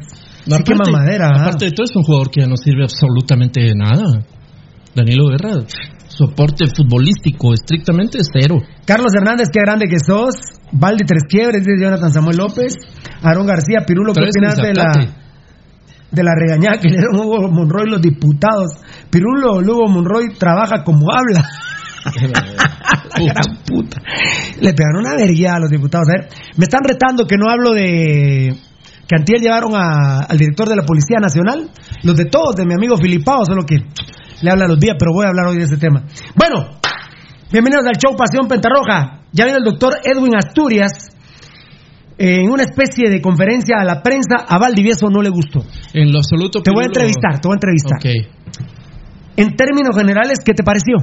[0.44, 1.28] Sí, qué mamadera.
[1.28, 1.42] ¿ah?
[1.42, 4.24] aparte de todo, es un jugador que ya no sirve absolutamente de nada.
[4.94, 5.64] Danilo Guerra,
[6.09, 8.57] soporte futbolístico estrictamente es cero.
[8.85, 10.35] Carlos Hernández, qué grande que sos.
[10.72, 12.74] Valdi Tres Quiebres, dice Jonathan Samuel López.
[13.22, 14.92] Aarón García, Pirulo, ¿qué opinas de la,
[16.11, 18.72] de la regañada que le dieron Hugo Monroy los diputados?
[19.11, 21.44] Pirulo, Lugo Monroy trabaja como habla.
[22.04, 23.98] La gran puta.
[24.61, 26.08] Le pegaron una verguía a los diputados.
[26.08, 28.54] A ver, me están retando que no hablo de
[29.06, 31.70] que antier llevaron a- al director de la Policía Nacional,
[32.02, 33.76] los de todos, de mi amigo Filipao, solo que
[34.42, 36.04] le habla los días, pero voy a hablar hoy de ese tema.
[36.37, 36.78] Bueno,
[37.50, 39.20] bienvenidos al show Pasión Pentarroja.
[39.32, 40.92] Ya viene el doctor Edwin Asturias.
[42.20, 45.61] eh, En una especie de conferencia a la prensa, a Valdivieso no le gustó.
[45.94, 46.61] En lo absoluto.
[46.62, 47.98] Te voy a entrevistar, te voy a entrevistar.
[47.98, 49.37] Ok.
[49.37, 50.96] En términos generales, ¿qué te pareció?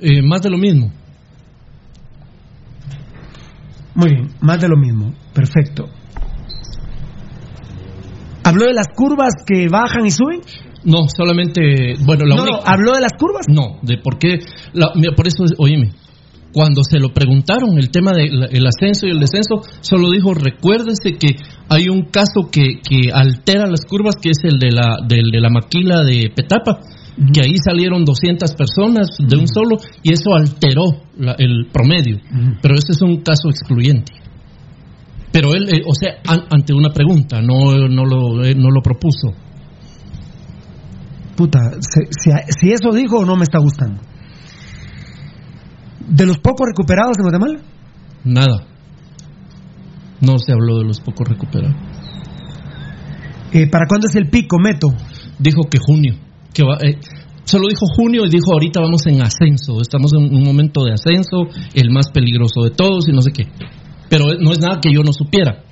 [0.00, 0.90] Eh, más de lo mismo.
[3.94, 5.12] Muy bien, más de lo mismo.
[5.34, 5.88] Perfecto.
[8.44, 10.40] ¿Habló de las curvas que bajan y suben?
[10.84, 11.94] No, solamente.
[12.04, 12.58] Bueno, la no, única.
[12.64, 13.46] ¿habló de las curvas?
[13.48, 14.38] No, de por qué.
[14.72, 15.92] la- mira, por eso, oíme,
[16.52, 21.36] cuando se lo preguntaron el tema del ascenso y el descenso, solo dijo: recuérdese que
[21.68, 25.40] hay un caso que, que altera las curvas, que es el de la, del de
[25.40, 26.80] la maquila de Petapa,
[27.32, 30.84] que ahí salieron 200 personas de un solo y eso alteró
[31.18, 32.18] la- el promedio.
[32.62, 34.12] Pero ese es un caso excluyente.
[35.30, 38.80] Pero él, eh, o sea, an- ante una pregunta, no, no, lo, eh, no lo
[38.82, 39.28] propuso.
[41.36, 44.00] Puta, si, si- si eso dijo, no me está gustando.
[46.08, 47.58] ¿De los pocos recuperados en Guatemala?
[48.24, 48.66] Nada.
[50.20, 51.76] No se habló de los pocos recuperados.
[53.52, 54.88] Eh, ¿Para cuándo es el pico, Meto?
[55.38, 56.14] Dijo que junio.
[56.54, 56.98] Que va, eh,
[57.44, 61.48] Solo dijo junio y dijo ahorita vamos en ascenso, estamos en un momento de ascenso,
[61.74, 63.44] el más peligroso de todos y no sé qué.
[64.08, 65.64] Pero no es nada que yo no supiera,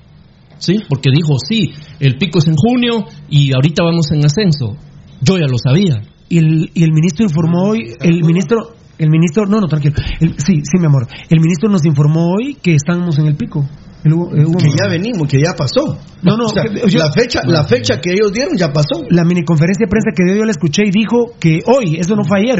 [0.58, 0.78] ¿sí?
[0.88, 4.76] Porque dijo, sí, el pico es en junio y ahorita vamos en ascenso.
[5.22, 6.02] Yo ya lo sabía.
[6.28, 10.34] Y el, y el ministro informó hoy, el ministro, el ministro, no, no, tranquilo, El-
[10.38, 13.64] sí, sí, mi amor, el ministro nos informó hoy que estamos en el pico.
[14.02, 15.98] El Hugo- Hugo Que ya venimos, que ya pasó.
[16.22, 19.02] No, no, O sea, que- yo- la fecha, la fecha que ellos dieron ya pasó.
[19.10, 22.16] La mini conferencia de prensa que dio yo la escuché y dijo que hoy, eso
[22.16, 22.58] no fue ayer,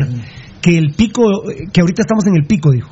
[0.60, 2.90] que el pico, eh, que ahorita estamos en el pico, dijo.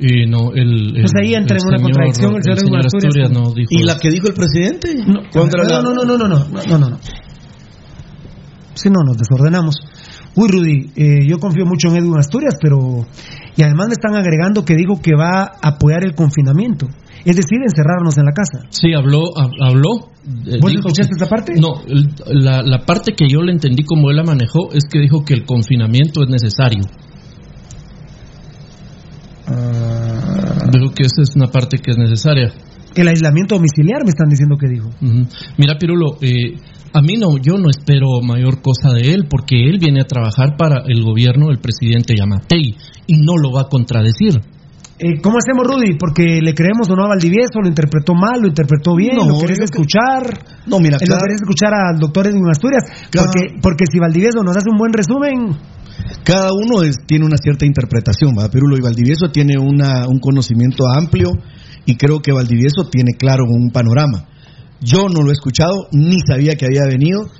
[0.00, 2.80] Y no, el, el- Pues ahí entra el en una señor- contradicción el señor señor
[2.86, 3.04] Asturias.
[3.04, 4.00] Asturias no dijo ¿Y la eso.
[4.00, 4.94] que dijo el presidente?
[5.06, 6.98] No, Contra la- no, no, no, no, no, no, no, no.
[8.74, 9.76] Si no, nos desordenamos.
[10.34, 13.06] Uy, Rudy, eh, yo confío mucho en Edwin Asturias, pero...
[13.56, 16.86] Y además me están agregando que dijo que va a apoyar el confinamiento.
[17.24, 18.66] Es decir, encerrarnos en la casa.
[18.70, 20.10] Sí, habló, hab- habló.
[20.46, 21.52] eh, ¿Vos dijo escuchaste que- esa parte?
[21.60, 21.80] No,
[22.26, 25.34] la, la parte que yo le entendí como él la manejó es que dijo que
[25.34, 26.82] el confinamiento es necesario.
[29.46, 30.70] Ah.
[30.72, 32.52] Dijo que esa es una parte que es necesaria.
[32.94, 34.88] El aislamiento domiciliar me están diciendo que dijo.
[35.58, 36.54] Mira, Pirulo, eh,
[36.94, 40.56] a mí no, yo no espero mayor cosa de él porque él viene a trabajar
[40.56, 42.76] para el gobierno del presidente Yamatei
[43.06, 44.40] y no lo va a contradecir.
[44.96, 45.98] Eh, ¿Cómo hacemos, Rudy?
[45.98, 49.38] Porque le creemos o no a Valdivieso, lo interpretó mal, lo interpretó bien, No, lo
[49.40, 50.38] querés que- escuchar.
[50.68, 52.84] No, mira, Eh, Lo cada- querés escuchar al doctor Edwin Asturias.
[53.10, 55.58] Cada- Porque, porque si Valdivieso nos hace un buen resumen,
[56.24, 58.48] Cada uno es- tiene una cierta interpretación, ¿va?
[58.50, 61.30] Pirulo y Valdivieso tiene una, un conocimiento amplio
[61.86, 64.24] y creo que Valdivieso tiene claro un panorama.
[64.80, 67.30] Yo no lo he escuchado, ni sabía que había venido.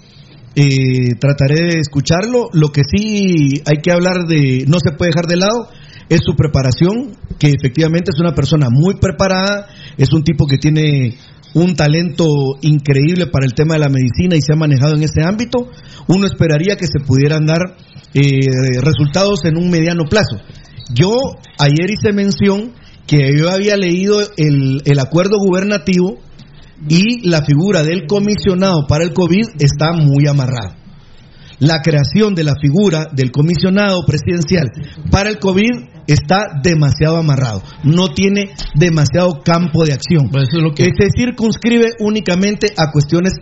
[0.57, 2.49] Eh, trataré de escucharlo.
[2.53, 5.69] Lo que sí hay que hablar de, no se puede dejar de lado,
[6.09, 9.67] es su preparación, que efectivamente es una persona muy preparada,
[9.97, 11.17] es un tipo que tiene
[11.55, 12.27] un talento
[12.63, 15.69] increíble para el tema de la medicina y se ha manejado en ese ámbito.
[16.09, 17.61] Uno esperaría que se pudieran dar
[18.13, 18.41] eh,
[18.83, 20.37] resultados en un mediano plazo.
[20.93, 21.17] Yo
[21.59, 22.73] ayer hice mención
[23.07, 26.19] que yo había leído el, el acuerdo gubernativo
[26.89, 30.77] y la figura del comisionado para el COVID está muy amarrada.
[31.61, 34.67] La creación de la figura del comisionado presidencial
[35.11, 35.71] para el COVID
[36.07, 40.29] está demasiado amarrado, no tiene demasiado campo de acción.
[40.31, 43.35] Pues es lo que- Se circunscribe únicamente a cuestiones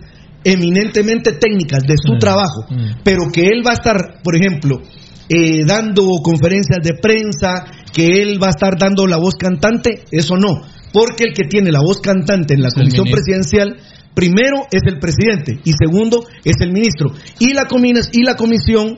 [0.45, 3.01] eminentemente técnicas de su Mm, trabajo, mm.
[3.03, 4.81] pero que él va a estar, por ejemplo,
[5.29, 10.35] eh, dando conferencias de prensa, que él va a estar dando la voz cantante, eso
[10.35, 10.61] no,
[10.93, 13.75] porque el que tiene la voz cantante en la comisión presidencial,
[14.13, 17.09] primero es el presidente y segundo es el ministro.
[17.39, 17.67] Y la,
[18.13, 18.95] y la comisión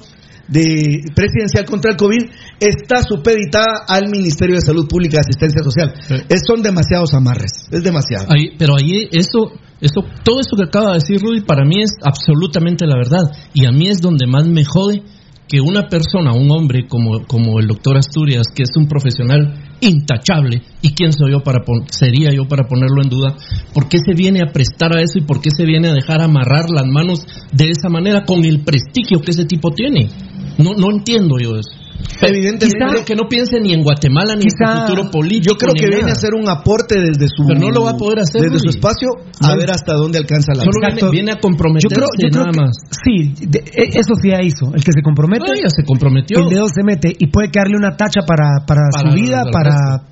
[0.47, 2.29] de presidencial contra el COVID
[2.59, 5.93] está supeditada al Ministerio de Salud Pública y Asistencia Social.
[6.29, 8.27] Es- son demasiados amarres, es demasiado.
[8.29, 11.91] Ahí, pero ahí eso, eso, todo eso que acaba de decir Rudy para mí es
[12.03, 15.01] absolutamente la verdad y a mí es donde más me jode
[15.47, 20.61] que una persona, un hombre como, como el doctor Asturias, que es un profesional intachable,
[20.81, 23.35] y quién soy yo para sería yo para ponerlo en duda,
[23.73, 26.21] ¿por qué se viene a prestar a eso y por qué se viene a dejar
[26.21, 30.09] amarrar las manos de esa manera con el prestigio que ese tipo tiene?
[30.57, 31.84] No, no entiendo yo eso.
[32.21, 35.53] Evidentemente- Quizá que no piense ni en Guatemala ni en su futuro político.
[35.53, 36.13] Yo creo que viene nada.
[36.13, 38.69] a hacer un aporte desde su Pero no lo va a poder hacer, desde su
[38.69, 39.09] espacio
[39.41, 39.57] a No.
[39.57, 42.51] ver hasta dónde alcanza la Solo viene, viene a comprometerse yo creo, yo creo nada
[42.53, 42.75] que- más.
[43.03, 44.71] sí, de- e- eso sí ya hizo.
[44.73, 46.39] El que se compromete, No, ya se comprometió.
[46.39, 50.07] el dedo se mete y puede quedarle una tacha para, para, Para su vida, para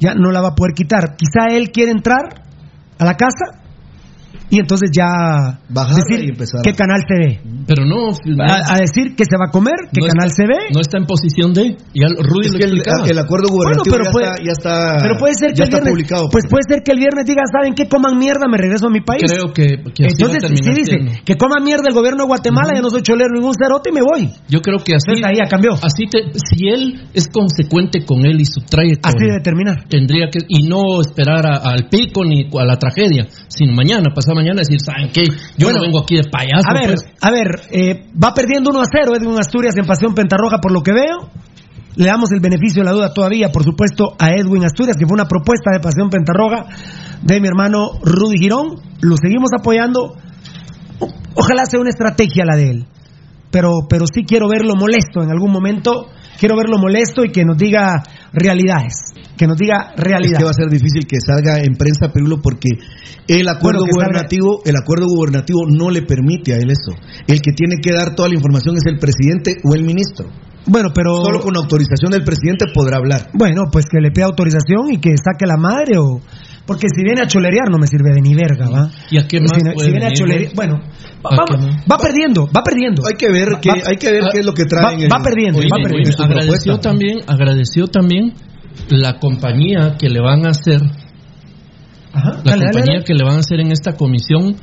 [0.00, 1.16] ya no la va a poder quitar.
[1.16, 2.44] Quizá él quiere entrar
[2.98, 3.62] a la casa
[4.50, 6.60] y entonces ya Bajarla decir y empezar.
[6.64, 7.40] qué canal se ve.
[7.68, 10.42] Pero no, no, A, a decir que se va a comer, qué no canal está,
[10.42, 10.58] se ve.
[10.72, 11.76] No está en posición de.
[11.92, 12.80] Ya Rudy Es lo que el,
[13.12, 15.64] el acuerdo Bueno, gubernativo pero ya, puede- está, ya está Pero puede ser que ya
[15.64, 16.24] el está viernes, publicado.
[16.32, 17.88] pues puede ser que el viernes diga, ¿saben qué?
[17.88, 19.22] Coman mierda, me regreso a mi país.
[19.28, 21.12] Creo que, que así va a Entonces, si dice siendo.
[21.24, 24.00] que coma mierda el gobierno de Guatemala, ya no soy cholero ningún cerote y me
[24.00, 24.32] voy.
[24.48, 25.12] Yo creo que así.
[25.12, 25.72] Entonces ahí ya cambió.
[25.76, 29.34] Así te, si él es consecuente con él y su Así trayectoria.
[29.34, 29.84] de terminar.
[29.88, 34.37] Tendría que, y no esperar a- al pico ni a la tragedia, sino mañana, pasado
[34.38, 35.22] mañana, decir, ¿saben qué?
[35.56, 36.68] Yo Bueno, no vengo aquí de payaso.
[36.68, 37.04] A ver, pues.
[37.20, 40.82] a ver, eh, va perdiendo 1 a 0 Edwin Asturias en Pasión Pentarroja por lo
[40.82, 41.30] que veo.
[41.96, 45.14] Le damos el beneficio de la duda todavía, por supuesto, a Edwin Asturias, que fue
[45.14, 46.66] una propuesta de Pasión Pentarroja
[47.22, 48.80] de mi hermano Rudy Girón.
[49.00, 50.14] Lo seguimos apoyando.
[51.34, 52.86] Ojalá sea una estrategia la de él.
[53.50, 56.06] Pero, pero sí quiero verlo molesto en algún momento.
[56.38, 59.12] Quiero verlo molesto y que nos diga realidades.
[59.38, 60.38] Que nos diga Es realidad.
[60.38, 62.70] que va a ser difícil que salga en prensa Pirulo porque
[63.28, 66.98] el acuerdo Bueno, que salga- gubernativo, el acuerdo gubernativo no le permite a él eso.
[67.26, 70.26] El que tiene que dar toda la información es el presidente o el ministro.
[70.66, 71.24] Bueno, pero.
[71.24, 73.30] Solo con autorización del presidente podrá hablar.
[73.32, 76.20] Bueno, pues que le pida autorización y que saque la madre o...
[76.66, 78.90] Porque si viene a cholerear no me sirve de ni verga, ¿va?
[79.10, 80.54] ¿Y a qué más Si, si viene a cholerear, güey?
[80.54, 80.74] bueno,
[81.24, 83.02] va, ¿A va- va perdiendo, va perdiendo.
[83.08, 84.84] Hay que ver, qué, hay que ver qué es lo que traen.
[84.98, 86.22] Va, en- va perdiendo, va perdiendo.
[86.22, 86.80] agradeció propuesta.
[86.90, 88.34] también, agradeció también
[88.90, 90.80] la compañía que le van a hacer,
[92.12, 93.04] Ajá, la dale, compañía dale.
[93.04, 94.56] que le van a hacer en esta comisión,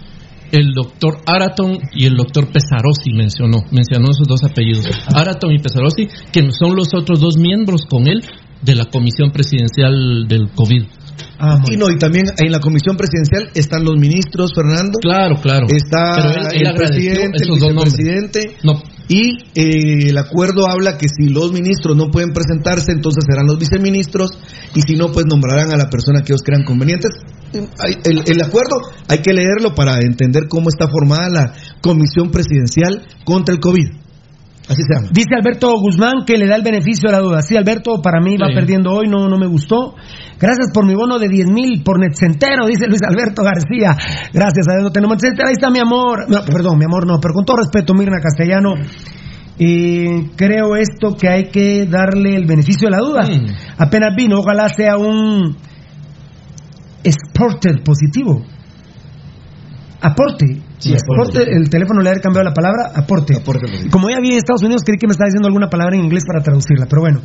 [0.51, 6.07] el doctor Araton y el doctor Pesarosi mencionó, mencionó esos dos apellidos, Araton y Pesarosi,
[6.31, 8.23] que son los otros dos miembros con él
[8.61, 10.83] de la comisión presidencial del COVID.
[11.37, 14.97] Ah, Y no, y también en la comisión presidencial están los ministros, Fernando.
[15.01, 15.67] Claro, claro.
[15.69, 17.97] Está Pero él- él el presidente, el esos dos nombres.
[17.97, 18.57] vicepresidente.
[18.63, 23.45] No, Y eh, el acuerdo habla que si los ministros no pueden presentarse, entonces serán
[23.45, 24.31] los viceministros.
[24.73, 27.11] Y si no, pues nombrarán a la persona que ellos crean convenientes.
[27.53, 33.61] El acuerdo hay que leerlo para entender cómo está formada la comisión presidencial contra el
[33.61, 34.04] COVID.
[34.67, 35.09] Así se llama.
[35.11, 37.41] Dice Alberto Guzmán que le da el beneficio de la duda.
[37.43, 38.55] Sí, Alberto, para mí va Sí.
[38.55, 39.93] perdiendo hoy, no, no me gustó.
[40.39, 43.95] Gracias por mi bono de 10 mil por Netcentero, dice Luis Alberto García.
[44.33, 45.47] Gracias a Dios no tenemos Netcentero.
[45.49, 46.25] Ahí está mi amor.
[46.29, 48.73] No, perdón, mi amor no, pero con todo respeto, Mirna Castellano.
[49.57, 53.25] eh, creo esto que hay que darle el beneficio de la duda.
[53.77, 55.55] Apenas vino, ojalá sea un
[57.03, 58.43] exporter positivo.
[60.01, 60.61] Aporte.
[60.77, 61.39] Sí, aporte.
[61.39, 61.55] aporte.
[61.55, 63.35] El teléfono le ha cambiado la palabra aporte.
[63.89, 66.23] Como ya vi en Estados Unidos, creí que me estaba diciendo alguna palabra en inglés
[66.27, 67.21] para traducirla, pero bueno.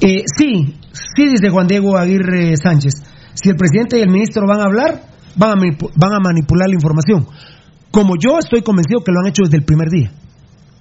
[0.00, 2.94] Eh, sí, sí, dice Juan Diego Aguirre Sánchez.
[3.34, 5.02] Si el presidente y el ministro van a hablar,
[5.36, 5.54] van a,
[5.96, 7.26] van a manipular la información.
[7.90, 10.12] Como yo estoy convencido que lo han hecho desde el primer día.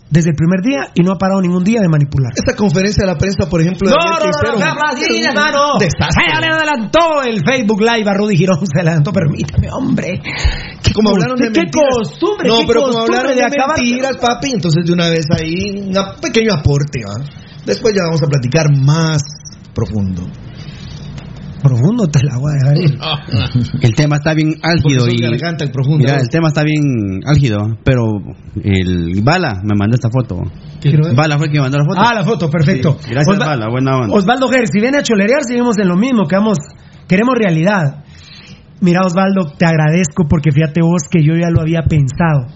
[0.10, 2.34] Desde el primer día y no ha parado ningún día de manipular.
[2.36, 5.80] Esta conferencia de la prensa, por ejemplo, de No, no, no, no, no, hermano.
[5.80, 10.22] Se le adelantó el Facebook Live a Rudy Girón, se le adelantó, permítame, hombre.
[10.84, 12.48] ¿Qué como hablaron de ¿Qué costumbre?
[12.48, 15.96] No, pero como hablaron de de, acabar- mentiras, papi, entonces de una vez ahí un
[16.22, 17.24] pequeño aporte, ¿va?
[17.66, 19.24] Después ya vamos a platicar más
[19.74, 20.22] profundo.
[21.64, 23.00] Profundo te la voy a dejar ir.
[23.82, 26.00] El tema está bien álgido y garganta el profundo.
[26.00, 28.04] mira, el tema está bien álgido, pero
[28.64, 30.36] el Bala me mandó esta foto.
[31.16, 32.00] Bala fue el que mandó la foto.
[32.02, 32.98] Ah, la foto, perfecto.
[33.00, 34.14] Sí, gracias Osva- Bala, buena onda.
[34.16, 36.58] Osvaldo Ger, si viene a cholerear, seguimos en lo mismo, que vamos,
[37.08, 38.04] queremos realidad.
[38.82, 42.48] Mira, Osvaldo, te agradezco porque fíjate vos que yo ya lo había pensado.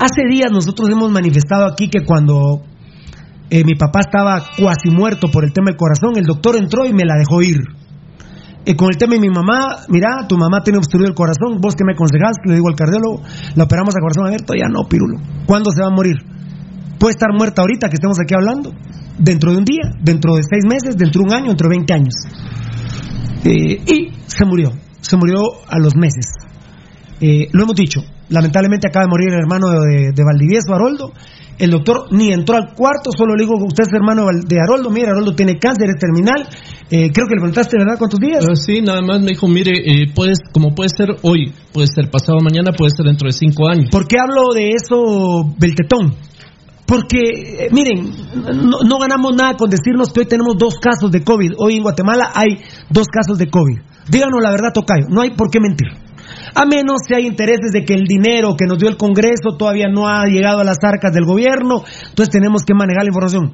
[0.00, 2.62] Hace días nosotros hemos manifestado aquí que cuando
[3.50, 6.92] eh, mi papá estaba cuasi muerto por el tema del corazón, el doctor entró y
[6.92, 7.58] me la dejó ir.
[8.66, 11.74] Eh, con el tema de mi mamá, mira, tu mamá tiene obstruido el corazón, vos
[11.76, 13.22] que me aconsejás, le digo al cardiólogo,
[13.54, 15.18] la operamos a corazón abierto, ya no, pirulo.
[15.46, 16.16] ¿Cuándo se va a morir?
[16.98, 18.72] Puede estar muerta ahorita que estemos aquí hablando,
[19.18, 21.92] dentro de un día, dentro de seis meses, dentro de un año, dentro de 20
[21.92, 22.14] años.
[23.44, 26.24] Eh, y se murió, se murió a los meses.
[27.20, 28.00] Eh, lo hemos dicho,
[28.30, 31.12] lamentablemente acaba de morir el hermano de, de Valdivieso, Haroldo.
[31.58, 35.08] El doctor ni entró al cuarto, solo le digo, usted es hermano de Haroldo, mire,
[35.08, 36.48] Haroldo tiene cáncer, es terminal.
[36.90, 37.96] Eh, creo que le preguntaste, ¿verdad?
[37.98, 38.44] ¿Cuántos días?
[38.44, 42.10] Eh, sí, nada más me dijo, mire, eh, puedes, como puede ser hoy, puede ser
[42.10, 43.88] pasado mañana, puede ser dentro de cinco años.
[43.90, 46.14] ¿Por qué hablo de eso, Beltetón?
[46.86, 48.12] Porque, eh, miren,
[48.68, 51.52] no, no ganamos nada con decirnos que hoy tenemos dos casos de COVID.
[51.56, 52.58] Hoy en Guatemala hay
[52.90, 53.78] dos casos de COVID.
[54.10, 55.88] Díganos la verdad, Tocayo, no hay por qué mentir.
[56.54, 59.88] A menos si hay intereses de que el dinero que nos dio el Congreso todavía
[59.88, 63.52] no ha llegado a las arcas del gobierno, entonces tenemos que manejar la información.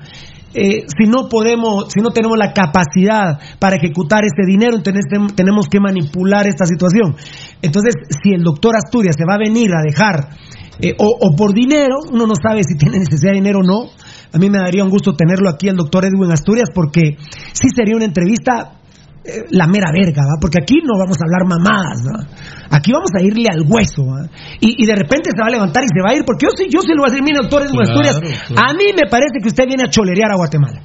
[0.53, 5.68] Eh, si no podemos, si no tenemos la capacidad para ejecutar este dinero, entonces tenemos
[5.68, 7.14] que manipular esta situación.
[7.62, 10.36] Entonces, si el doctor Asturias se va a venir a dejar,
[10.80, 13.90] eh, o por dinero, uno no sabe si tiene necesidad de dinero o no.
[14.32, 17.16] A mí me daría un gusto tenerlo aquí el doctor Edwin Asturias porque
[17.53, 18.80] sí sería una entrevista
[19.24, 20.40] eh, la mera verga, ¿va?
[20.40, 22.24] Porque aquí no vamos a hablar mamadas, ¿va?
[22.70, 24.24] Aquí vamos a irle al hueso, ¿va?
[24.60, 26.50] Y, y de repente se va a levantar y se va a ir, porque yo
[26.56, 28.62] sí, yo sí lo voy a decir, mire, doctor Edwin Claro, Asturias, claro.
[28.64, 30.80] a mí me parece que usted viene a cholerear a Guatemala.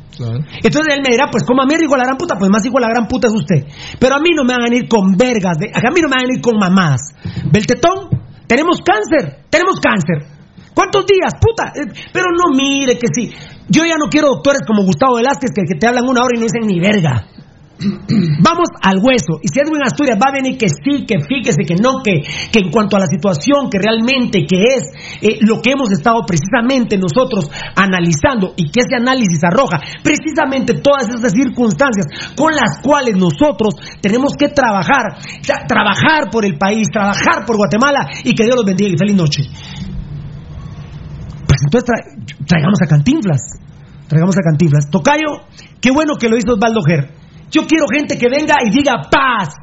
[0.63, 2.69] Entonces él me dirá, pues como a mí de la gran puta, pues más de
[2.71, 3.67] la gran puta es usted.
[3.99, 6.15] Pero a mí no me van a ir con vergas, de- a mí no me
[6.15, 7.01] van a ir con mamadas.
[7.51, 8.09] Beltetón,
[8.47, 10.35] tenemos cáncer, tenemos cáncer.
[10.73, 11.71] ¿Cuántos días, puta?
[11.75, 13.31] Eh, Pero no mire que sí.
[13.69, 16.39] Yo ya no quiero doctores como Gustavo Velázquez que, que te hablan una hora y
[16.39, 17.27] no dicen ni verga.
[18.39, 19.39] Vamos al hueso.
[19.43, 22.21] Y si Edwin Asturias va a venir que sí, que fíjese, que no, que,
[22.51, 24.83] que en cuanto a la situación, que realmente, que es
[25.21, 31.09] eh, lo que hemos estado precisamente nosotros analizando y que ese análisis arroja precisamente todas
[31.09, 32.05] esas circunstancias
[32.35, 38.07] con las cuales nosotros tenemos que trabajar, tra- trabajar por el país, trabajar por Guatemala
[38.23, 39.43] y que Dios los bendiga y feliz noche.
[41.47, 43.41] Pues entonces tra- traigamos a Cantinflas.
[44.07, 44.89] Traigamos a Cantinflas.
[44.89, 45.43] Tocayo,
[45.81, 47.24] qué bueno que lo hizo Osvaldo Ger.
[47.51, 49.55] Yo quiero gente que venga y diga paz.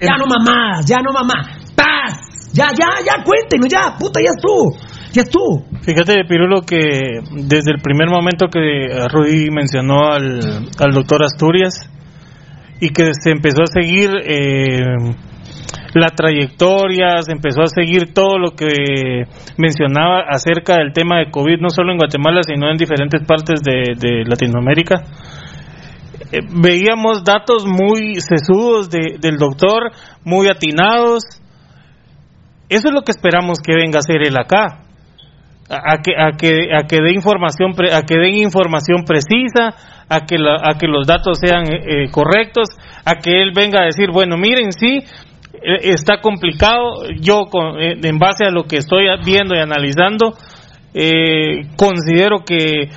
[0.00, 1.58] Ya no mamás, ya no mamá.
[1.74, 2.52] Paz.
[2.52, 4.76] Ya, ya, ya, cuéntenos, ya, puta, ya estuvo.
[5.12, 5.64] Ya estuvo.
[5.82, 11.90] Fíjate, Pirulo, que desde el primer momento que Rudy mencionó al, al doctor Asturias,
[12.80, 14.80] y que se empezó a seguir eh,
[15.94, 19.24] la trayectoria, se empezó a seguir todo lo que
[19.56, 23.94] mencionaba acerca del tema de COVID, no solo en Guatemala, sino en diferentes partes de,
[23.96, 25.02] de Latinoamérica.
[26.32, 29.92] Eh, veíamos datos muy sesudos de- del doctor,
[30.24, 31.24] muy atinados.
[32.68, 34.80] Eso es lo que esperamos que venga a hacer él acá.
[35.68, 39.74] A, que, a, que, a que dé información a que den información precisa
[40.10, 42.68] a que la- a que los datos sean eh, eh, correctos
[43.06, 44.98] a que él venga a decir bueno miren sí
[45.54, 50.34] eh, está complicado yo con- en base a lo que estoy viendo y analizando
[50.92, 52.90] eh, considero que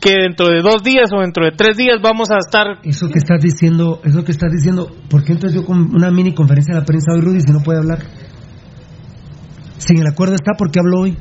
[0.00, 3.18] que dentro de dos días o dentro de tres días vamos a estar Eso que
[3.18, 6.80] estás diciendo, eso que estás diciendo, ¿por qué entonces yo con una mini conferencia de
[6.80, 7.98] la prensa hoy, Rudy, si no puede hablar?
[9.78, 11.16] Si en el acuerdo está, ¿por qué habló hoy?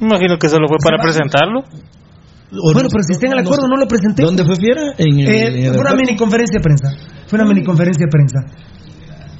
[0.00, 1.60] me imagino que solo fue para presentarlo
[2.50, 4.22] Bueno, pero si está en el acuerdo, no lo presenté.
[4.22, 4.94] ¿Dónde fue Fiera?
[4.98, 6.88] En el- Eh, en el fue una mini conferencia de prensa.
[7.28, 8.40] Fue una mini conferencia de prensa.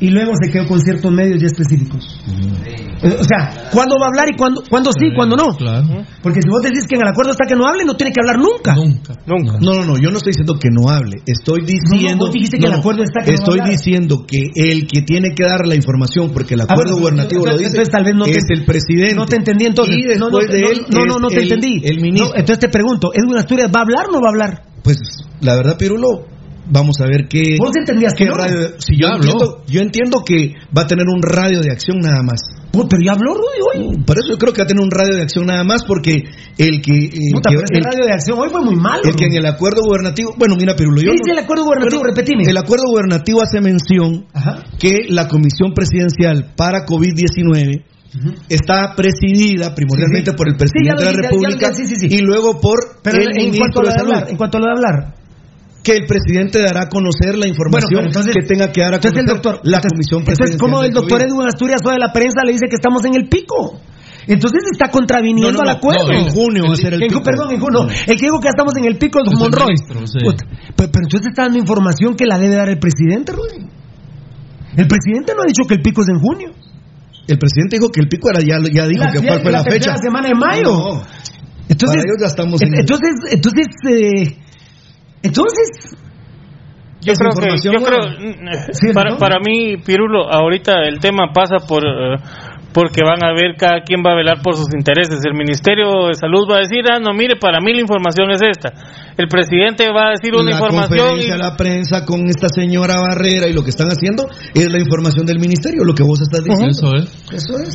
[0.00, 2.20] Y luego se quedó con ciertos medios ya específicos.
[2.66, 5.48] Eh, O sea, ¿cuándo va a hablar y cuándo, cuándo sí, cuándo no?
[6.22, 8.20] Porque si vos decís que en el acuerdo está que no hable, no tiene que
[8.20, 8.74] hablar nunca.
[8.74, 9.14] Nunca.
[9.26, 9.58] Nunca.
[9.60, 11.18] No, no, no, yo no estoy diciendo que no hable.
[11.26, 12.24] Estoy diciendo.
[12.26, 15.44] vos dijiste que el acuerdo está que no Estoy diciendo que el que tiene que
[15.44, 18.30] dar la información, porque el Ah, acuerdo gubernativo lo dice, entonces tal vez no te-
[18.32, 19.14] es el presidente.
[19.16, 19.96] No te entendí entonces.
[19.96, 20.86] Y no, no, después de no, él.
[20.94, 21.80] no, no, no te el- entendí.
[21.84, 22.28] El ministro.
[22.30, 24.62] No, entonces te pregunto, ¿Edwin Asturias va a hablar o no va a hablar?
[24.82, 24.96] Pues
[25.42, 26.24] la verdad, Pirulo,
[26.70, 27.56] vamos a ver qué.
[27.58, 28.36] ¿Vos entendías qué que no?
[28.36, 28.68] radio.
[28.78, 29.24] Si yo, Ya habló.
[29.32, 32.40] entiendo, yo entiendo que va a tener un radio de acción nada más.
[32.70, 33.60] Puta, pero ya habló Rudy
[33.90, 34.04] hoy.
[34.06, 36.22] Por eso yo creo que va a tener un radio de acción nada más, porque
[36.56, 36.92] el que.
[37.10, 39.02] eh, Puta, que- pero este el- radio de acción hoy fue muy malo.
[39.04, 42.02] el que en el acuerdo gubernativo, bueno, mira, Pirulo, yo ¿Qué dice el acuerdo gubernativo?
[42.04, 42.44] Repetime.
[42.46, 44.64] El acuerdo gubernativo hace mención Ajá.
[44.78, 47.82] que la Comisión Presidencial para COVID-19
[48.48, 50.36] está presidida primordialmente Sí, sí.
[50.36, 52.06] por el Sí, presidente ya lo de la dije, ya- República ya- sí, sí, sí.
[52.16, 54.12] y luego por Pero el en cuanto ministro a lo de de Salud.
[54.14, 55.14] hablar, en cuanto a lo de hablar.
[55.82, 59.22] Que el presidente dará a conocer la información entonces- que tenga que dar a Entonces
[59.24, 60.60] conocer el doctor, la entonces- Comisión entonces, Presidencial.
[60.60, 61.22] ¿cómo el del doctor.
[61.22, 63.80] Edwin Asturias de la prensa le dice que estamos en el pico?
[64.28, 66.06] Entonces está contraviniendo No, no, al acuerdo.
[66.06, 67.22] no, en junio va a ser el En- pico.
[67.22, 67.88] Perdón, en junio.
[67.88, 69.66] El que dijo que ya estamos en el pico es el Monroy.
[69.72, 70.18] ministro, sí.
[70.22, 70.44] Puta,
[70.76, 73.64] Pero, pero entonces está dando información que la debe dar el presidente, Rudy.
[74.76, 76.50] El presidente no ha dicho que el pico es en junio.
[77.26, 79.94] El presidente dijo que el pico era ya, ya dijo La- que fue la, tercera
[79.94, 79.96] fecha.
[79.96, 81.02] semana de mayo.
[81.68, 84.36] Entonces, para ellos ya estamos en- entonces, entonces, eh,
[85.22, 85.96] entonces,
[87.02, 87.86] Yo creo que, yo bueno.
[87.86, 89.18] creo, mm, Sí, para, ¿no?
[89.18, 92.16] para mí, Pirulo, ahorita el tema pasa por, eh,
[92.72, 95.18] porque van a ver cada quien va a velar por sus intereses.
[95.26, 98.42] El Ministerio de Salud va a decir, ah, no, mire, para mí la información es
[98.42, 98.70] esta.
[99.16, 103.48] El presidente va a decir una la información y la prensa con esta señora Barrera
[103.48, 106.70] y lo que están haciendo es la información del ministerio, lo que vos estás diciendo.
[106.70, 107.32] Eso es.
[107.32, 107.74] Eso es.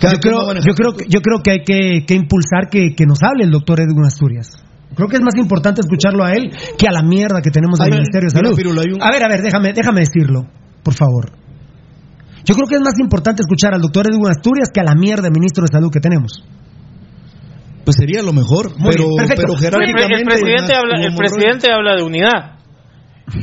[0.00, 3.04] Cada yo creo, yo creo, que- yo creo que hay que, que impulsar que, que
[3.06, 4.56] nos hable el doctor Edwin Asturias.
[4.94, 7.90] Creo que es más importante escucharlo a él que a la mierda que tenemos del
[7.92, 8.56] Ministerio de Salud.
[8.56, 10.46] Pirulo, hay un- A ver, a ver, déjame, déjame decirlo,
[10.82, 11.30] por favor.
[12.44, 15.22] Yo creo que es más importante escuchar al doctor Edwin Asturias que a la mierda
[15.24, 16.42] de ministro de Salud que tenemos.
[17.84, 20.16] Pues sería lo mejor, Muy pero, bien, pero el, pre- jerárquicamente.
[20.16, 22.58] el presidente habla, el presidente habla de unidad.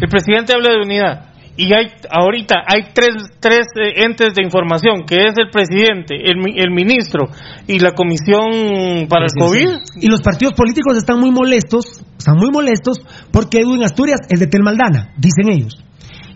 [0.01, 1.26] El presidente habla de unidad.
[1.59, 6.37] Y hay ahorita hay tres, tres eh, entes de información, que es el presidente, el,
[6.37, 7.25] mi- el ministro
[7.67, 9.69] y la comisión para el COVID.
[9.99, 12.99] Y los partidos políticos están muy molestos, están muy molestos
[13.31, 15.83] porque Edwin Asturias es de Telmaldana, dicen ellos.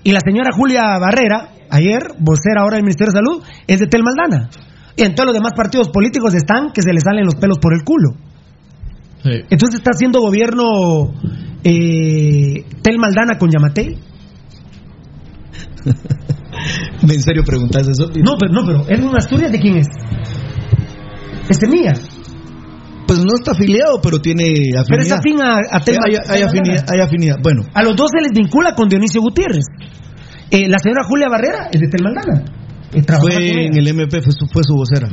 [0.03, 4.49] Y la señora Julia Barrera, ayer, vocera ahora del Ministerio de Salud, es de Telmaldana.
[4.97, 7.83] Y entonces los demás partidos políticos están que se les salen los pelos por el
[7.83, 8.09] culo.
[9.23, 9.29] Sí.
[9.51, 11.13] Entonces está haciendo gobierno
[11.63, 13.97] eh, Telmaldana con Yamatei.
[17.01, 18.07] ¿En serio preguntas eso?
[18.23, 19.87] No, pero no, pero Edwin Asturias de quién es?
[21.49, 21.93] Es de mía.
[23.07, 24.43] Pues no está afiliado, pero tiene
[24.77, 24.83] afinidad.
[24.87, 27.35] Pero es afín a, a Telma- hay, afinidad, hay afinidad.
[27.43, 29.65] Bueno, A los dos se les vincula con Dionisio Gutiérrez.
[30.49, 32.43] Eh, la señora Julia Barrera es de Telmaldana.
[32.93, 35.09] Eh, fue en el MP, fue su, fue su vocera.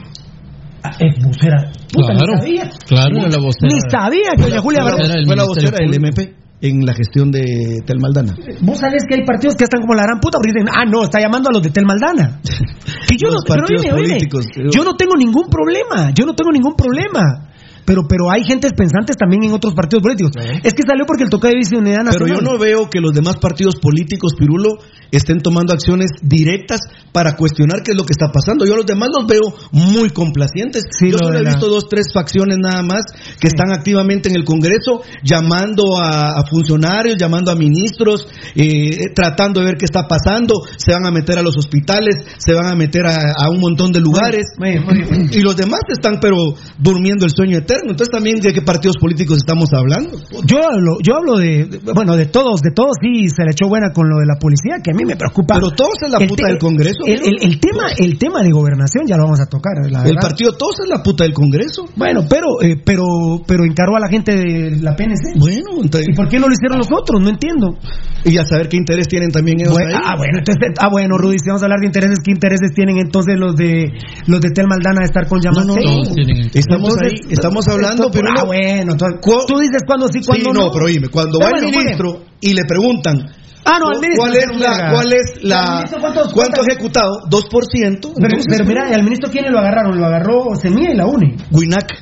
[0.82, 1.72] Ah, Es vocera.
[1.92, 2.70] Puta, Claro, ni sabía.
[2.86, 3.68] claro, la vocera.
[3.68, 5.14] Ni sabía que doña Julia Barrera.
[5.26, 5.94] fue la vocera del.
[5.94, 8.34] MP en la gestión de Telmaldana.
[8.62, 11.04] Vos sabés que hay partidos que están como la gran puta porque dicen, ah, no,
[11.04, 12.40] está llamando a los de Telmaldana.
[13.08, 16.52] Que yo Los no, pero políticos, pero- yo no tengo ningún problema, yo no tengo
[16.52, 17.47] ningún problema.
[17.88, 20.32] Pero, pero hay gentes pensantes también en otros partidos políticos.
[20.62, 22.44] Es que salió porque el toque dice Unidad Pero Nacional.
[22.44, 24.76] yo no veo que los demás partidos políticos, Pirulo,
[25.10, 26.80] estén tomando acciones directas
[27.12, 28.66] para cuestionar qué es lo que está pasando.
[28.66, 30.84] Yo a los demás los veo muy complacientes.
[30.90, 33.04] Sí, yo lo solo he visto dos, tres facciones nada más
[33.40, 39.60] que están activamente en el Congreso, llamando a, a funcionarios, llamando a ministros, eh, tratando
[39.60, 40.60] de ver qué está pasando.
[40.76, 43.92] Se van a meter a los hospitales, se van a meter a, a un montón
[43.92, 44.44] de lugares.
[44.58, 45.30] Muy muy.
[45.32, 46.36] Y los demás están, pero
[46.76, 47.77] durmiendo el sueño eterno.
[47.78, 47.90] Gobierno.
[47.92, 50.18] Entonces también de qué partidos políticos estamos hablando.
[50.44, 53.68] Yo hablo, yo hablo de, de- bueno, de todos, de todos sí se le echó
[53.68, 55.54] buena con lo de la policía, que a mí me preocupa.
[55.54, 57.04] Pero todos es la El puta del Congreso.
[57.06, 59.74] El, el- el tema, el tema de gobernación ya lo vamos a tocar.
[59.90, 61.86] La el partido todos es la puta del Congreso.
[61.96, 63.04] Bueno, pero, eh, pero,
[63.46, 65.38] pero encaró a la gente de la PNC.
[65.38, 67.20] Bueno, entonces, ¿Y por qué no lo hicieron los otros?
[67.20, 67.76] No entiendo.
[68.24, 70.02] y a saber qué interés tienen también ellos Bueno, ahí.
[70.04, 72.98] ah, bueno, entonces, ah, bueno, Rudy, si vamos a hablar de intereses, ¿qué intereses tienen
[72.98, 73.92] entonces los de
[74.26, 75.84] los de Tel Maldana de estar con No, no, Yamate?
[75.86, 76.02] no.
[76.02, 79.58] Todos tienen el- Estamos Entonces, ahí, estamos hablando, esto- pero ah, no- bueno, entonces, tú
[79.58, 80.72] dices cuándo sí, Sí, cuándo no, no.
[80.72, 83.16] pero oíme, cuando Pero va el bueno, ministro y le preguntan
[83.64, 87.20] Ah, no, al ministro ¿Cuál es la, cuál es ¿Al la, cuántos- cuánto ejecutado?
[87.28, 88.12] 2%.
[88.14, 89.98] Pero, Entonces, pero mira, al ministro ¿quiénes lo agarraron?
[89.98, 91.36] Lo agarró Semilla y la UNE.
[91.50, 91.92] Winac.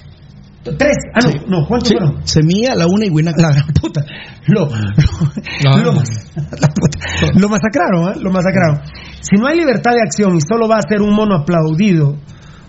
[0.63, 0.97] Tres.
[1.15, 2.27] Ah, no, no, ¿cuántos Sí, fueron?
[2.27, 3.37] Semilla, la una y Winac.
[3.41, 4.05] La gran puta.
[4.49, 6.99] Lo, lo, lo mas- la puta.
[7.39, 8.21] Lo masacraron, ¿eh?
[8.21, 8.81] Lo masacraron.
[9.21, 12.17] Si no hay libertad de acción y solo va a ser un mono aplaudido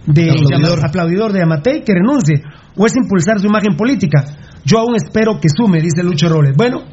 [0.06, 0.80] de Aplaudidor.
[0.88, 2.42] aplaudidor de Amatei que renuncie
[2.78, 4.24] o es impulsar su imagen política.
[4.64, 6.54] Yo aún espero que sume, dice Lucho Robles.
[6.56, 6.84] Bueno,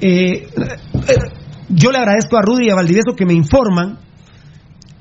[0.00, 1.16] eh, eh,
[1.68, 3.98] yo le agradezco a Rudy y a Valdivieso que me informan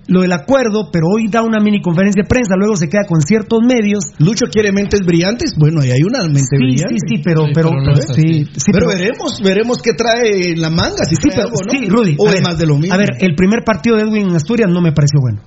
[0.05, 3.21] lo del acuerdo, pero hoy da una mini conferencia de prensa, luego se queda con
[3.21, 4.03] ciertos medios.
[4.19, 5.55] Lucho quiere mentes brillantes.
[5.57, 6.95] Bueno, ahí hay una mente Sí, brillante.
[7.07, 10.61] sí, sí, pero, Sí, pero, no sí, sí, pero pero- veremos, veremos qué trae en
[10.61, 11.71] la manga, si Sí, trae pero, algo, ¿no?
[11.71, 12.15] sí, Rudy.
[12.19, 12.93] O a es ver, más de lo mismo.
[12.93, 15.41] A ver, el primer partido de Edwin en Asturias no me pareció bueno.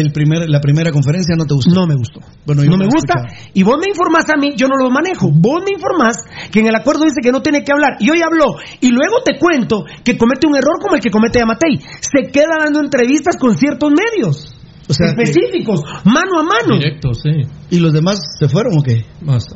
[0.00, 1.74] El primer, la primera conferencia no te gustó.
[1.74, 2.20] No me gustó.
[2.46, 3.14] Bueno, yo no me gusta.
[3.26, 3.50] escuchado.
[3.54, 5.30] Y vos me informás a mí, yo no lo manejo.
[5.32, 6.16] Vos me informás
[6.50, 7.96] que en el acuerdo dice que no tiene que hablar.
[8.00, 8.56] Y hoy habló.
[8.80, 11.78] Y luego te cuento que comete un error como el que comete Amatei.
[12.00, 14.54] Se queda dando entrevistas con ciertos medios.
[14.88, 16.76] O sea, que- específicos, mano a mano.
[16.78, 17.30] Directo, sí.
[17.70, 19.06] ¿Y los demás se fueron o qué?
[19.22, 19.46] Más.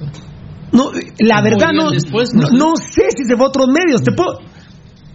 [0.73, 2.57] No, la Muy verdad bien, no, después, no, no sé.
[2.57, 4.03] no sé si se fue a otros medios.
[4.03, 4.39] Te puedo,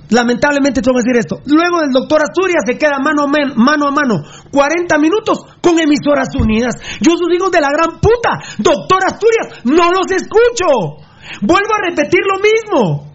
[0.10, 1.40] lamentablemente tengo que decir esto.
[1.46, 4.22] Luego del doctor Asturias se queda mano a, men- mano a mano
[4.54, 6.76] 40 minutos con emisoras unidas.
[7.02, 11.02] Yo sus hijos de la gran puta, doctor Asturias, no los escucho.
[11.42, 13.14] Vuelvo a repetir lo mismo.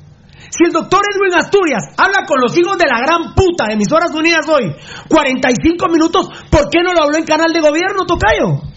[0.51, 4.11] Si el doctor Edwin Asturias habla con los hijos de la gran puta de emisoras
[4.14, 4.74] unidas hoy,
[5.09, 8.68] 45 minutos, ¿por qué no lo habló en canal de gobierno, Tocayo?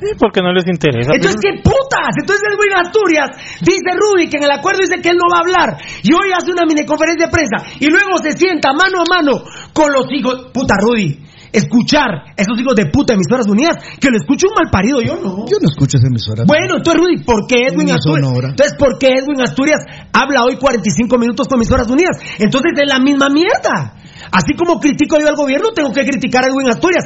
[0.00, 1.12] Sí, porque no les interesa.
[1.14, 2.12] Entonces, ¿qué putas?
[2.20, 3.30] Entonces Edwin Asturias
[3.60, 6.32] dice Rudy que en el acuerdo dice que él no va a hablar y hoy
[6.36, 10.04] hace una mini conferencia de prensa y luego se sienta mano a mano con los
[10.12, 10.52] hijos.
[10.52, 15.00] Puta Rudy, escuchar esos hijos de puta emisoras unidas, que lo escuche un mal parido,
[15.00, 15.46] yo no.
[15.46, 16.44] Yo no escucho esa emisora.
[16.46, 18.28] Bueno, entonces Rudy, ¿por qué Edwin Asturias?
[18.50, 19.80] Entonces, ¿por qué Edwin Asturias
[20.12, 22.18] habla hoy 45 minutos con emisoras unidas?
[22.38, 23.96] Entonces es la misma mierda.
[24.30, 27.04] Así como critico yo al gobierno, tengo que criticar a Edwin Asturias.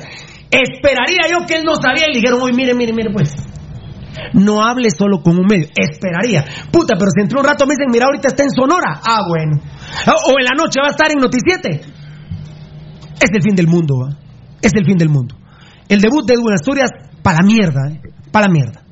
[0.51, 3.35] Esperaría yo que él no sabía y le dijeron hoy, mire, mire, mire, pues.
[4.35, 5.69] No hable solo con un medio.
[5.75, 6.45] Esperaría.
[6.71, 9.01] Puta, pero si entre un rato me dicen, mira, ahorita está en Sonora.
[9.07, 9.61] Ah, bueno.
[10.27, 11.81] O en la noche va a estar en Noticiete.
[13.21, 14.17] Es el fin del mundo, ¿va?
[14.63, 15.37] Es el fin del mundo.
[15.89, 16.91] El debut de Edwin Asturias,
[17.23, 18.01] para la mierda, ¿eh?
[18.31, 18.83] Para la mierda.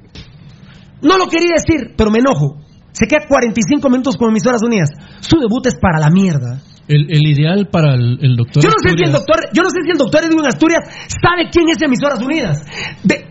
[1.03, 2.57] No lo quería decir, pero me enojo.
[2.93, 4.91] Se queda 45 minutos con emisoras unidas.
[5.21, 6.61] Su debut es para la mierda.
[6.89, 8.63] El, el ideal para el, el doctor.
[8.63, 10.81] Yo no sé si el Asturias- doctor, yo no sé si el doctor Edwin Asturias
[11.23, 12.65] sabe quién es Emisoras Unidas.
[13.05, 13.27] De-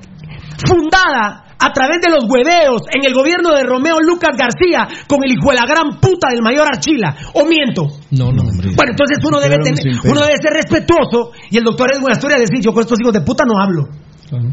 [0.66, 5.32] fundada a través de los hueveos en el gobierno de Romeo Lucas García con el
[5.32, 7.16] hijo de la gran puta del mayor Archila.
[7.34, 7.88] ¿O miento?
[8.12, 8.70] No, no, hombre.
[8.76, 12.60] Bueno, entonces uno debe, tener, uno debe ser respetuoso y el doctor Edwin Asturias decir,
[12.64, 13.86] yo con estos hijos de puta no hablo.
[14.30, 14.50] Claro.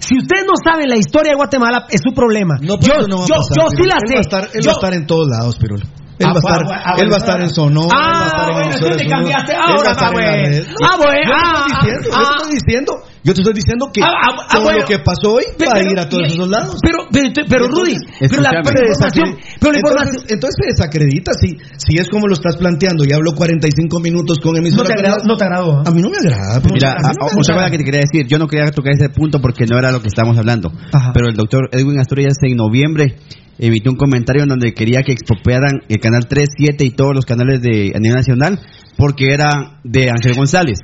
[0.00, 2.56] Si ustedes no saben la historia de Guatemala, es su problema.
[2.60, 4.14] No, pero yo, no va a yo, pasar, yo sí la él sé.
[4.14, 5.84] Va a estar, él Yo- va a estar en todos lados, Pirulo.
[6.16, 8.06] Él, Ah, va a estar, ah, ah, él va a bueno, estar en Sonora, ah,
[8.06, 9.52] él va a estar en bueno, cambiaste.
[9.56, 11.16] Ahora güey.
[11.26, 12.92] Ah, ah, ah, estoy diciendo,
[13.24, 14.78] yo te estoy diciendo que Ah, ah, ah, bueno.
[14.80, 16.76] lo que pasó hoy Pero- va a ir a todos esos lados.
[16.82, 20.66] Pero, pero, pero, Rudy, pero la, pero la información, pero la información, entonces, entonces se
[20.76, 21.48] desacredita si,
[21.78, 25.14] si es como lo estás planteando y hablo 45 minutos con no emisoras te agradó,
[25.16, 25.26] unidas.
[25.26, 25.80] no te agradó.
[25.80, 25.84] ¿eh?
[25.86, 26.60] A mí no me agrada.
[26.62, 27.34] pero Mira, no me a- otra agrada.
[27.64, 30.00] cosa que te quería decir, yo no quería tocar ese punto porque no era lo
[30.02, 31.12] que estábamos hablando, Ajá.
[31.14, 33.16] pero el doctor Edwin Asturias en noviembre
[33.58, 37.24] emitió un comentario en donde quería que expropiaran el canal 3, 7 y todos los
[37.24, 38.60] canales de a nivel nacional
[38.98, 40.78] porque era de Ángel González.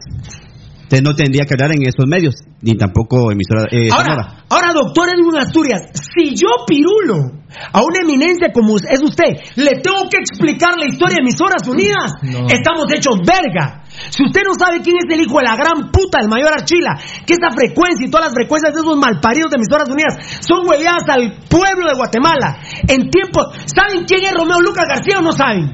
[0.90, 4.42] Entonces no tendría que hablar en estos medios, ni tampoco emisora eh, Sonora.
[4.50, 7.38] Ahora, ahora, doctor Edwin Asturias, si yo pirulo
[7.72, 12.10] a una eminencia como es usted, le tengo que explicar la historia de emisoras unidas,
[12.26, 12.42] No.
[12.50, 13.86] estamos hechos verga.
[14.10, 16.98] Si usted no sabe quién es el hijo de la gran puta del mayor Archila,
[17.22, 21.06] que esa frecuencia y todas las frecuencias de esos malparidos de emisoras unidas son hueveadas
[21.06, 22.58] al pueblo de Guatemala,
[22.90, 25.70] en tiempos, ¿saben quién es Romeo Lucas García o no saben?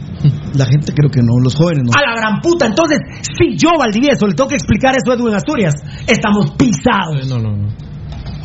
[0.57, 1.93] La gente creo que no, los jóvenes no.
[1.93, 2.67] A la gran puta.
[2.67, 5.75] Entonces, si yo, Valdivieso, le tengo que explicar eso a Edwin Asturias,
[6.07, 7.23] estamos pisados.
[7.23, 7.69] Eh, No, no, no.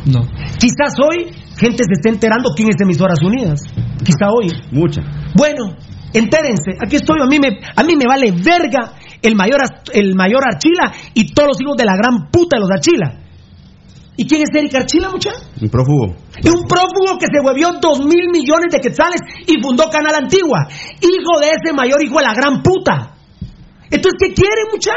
[0.04, 0.20] No.
[0.58, 3.60] Quizás hoy gente se esté enterando quién es Emisoras Unidas.
[4.04, 4.48] Quizá hoy.
[4.72, 5.00] Mucha.
[5.36, 5.76] Bueno,
[6.12, 6.72] entérense.
[6.84, 7.20] Aquí estoy.
[7.22, 9.60] A mí me, a mí me vale verga el mayor,
[9.94, 13.21] el mayor Archila y todos los hijos de la gran puta de los Archila.
[14.16, 15.30] ¿Y quién es Eric Archila, mucha?
[15.60, 16.14] Un prófugo.
[16.36, 20.68] Es un prófugo que se huevió dos mil millones de quetzales y fundó Canal Antigua.
[21.00, 23.14] Hijo de ese mayor hijo de la gran puta.
[23.90, 24.92] Entonces, ¿qué quieren, mucha?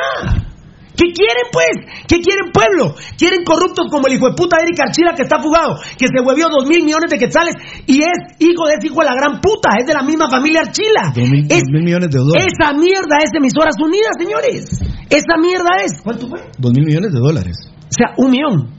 [0.95, 1.75] ¿Qué quieren, pues?
[2.07, 2.95] ¿Qué quieren, pueblo?
[3.17, 6.47] Quieren corruptos como el hijo de puta Eric Archila que está fugado, que se huevió
[6.47, 7.53] dos mil millones de quetzales
[7.85, 10.61] y es hijo de ese hijo de la gran puta, es de la misma familia
[10.61, 11.11] Archila.
[11.13, 12.47] Dos mil, Es- dos mil millones de dólares.
[12.47, 14.63] esa mierda es emisoras unidas, señores.
[15.09, 15.99] Esa mierda es.
[16.01, 16.39] ¿Cuánto fue?
[16.57, 17.55] Dos mil millones de dólares.
[17.67, 18.74] O sea, un millón.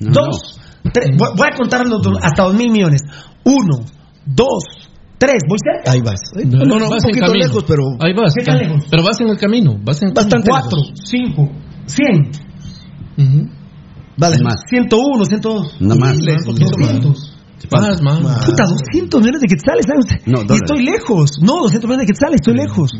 [0.00, 0.60] No, dos.
[0.92, 1.10] tres.
[1.16, 3.02] Voy, a contar los dos- hasta dos mil millones.
[3.44, 3.84] Uno,
[4.24, 4.64] dos,
[5.18, 5.36] tres.
[5.48, 5.92] Voy cerca.
[5.92, 6.20] Ahí vas.
[6.44, 7.82] No, no, un Vas en poquito lejos, pero.
[8.00, 8.34] Ahí vas.
[8.36, 8.84] ¿Qué tan lejos?
[8.90, 9.78] Pero vas en el camino.
[9.82, 10.48] Vas en el Bastante.
[10.48, 11.50] Cuatro, cinco,
[11.86, 12.30] cien.
[13.18, 13.48] Ujú.
[14.18, 14.36] Vale.
[14.42, 14.56] Más.
[14.68, 15.76] Ciento uno, ciento dos.
[15.80, 16.16] Nada más.
[16.18, 17.25] Doscientos.
[17.72, 18.44] Más, más.
[18.44, 20.16] Puta, 200 millones de quetzales, ¿sabe usted?
[20.26, 21.30] No, y estoy lejos.
[21.40, 22.90] No, 200 millones de quetzales, estoy lejos.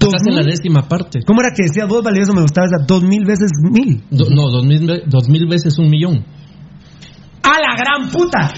[0.00, 1.20] Dos Estás en la décima parte.
[1.26, 2.34] ¿Cómo era que decía dos valiosos?
[2.34, 4.02] Me gustaba esa dos mil veces mil.
[4.10, 6.24] Do- no, dos mil, dos mil veces un millón.
[7.42, 8.52] ¡A la gran puta!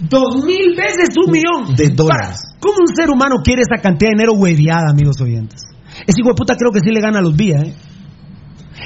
[0.00, 2.38] Dos mil veces un millón De dólares.
[2.60, 5.60] ¿Cómo un ser humano quiere esa cantidad de dinero hueviada, amigos oyentes?
[6.06, 7.74] Ese hijo de puta creo que sí le gana a los vías, ¿eh?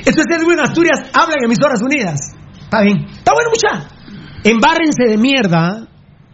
[0.07, 2.19] Esto es Edwin Asturias, habla en emisoras unidas.
[2.65, 3.05] Está bien.
[3.11, 3.89] Está bueno, mucha.
[4.43, 5.87] Embárrense de mierda.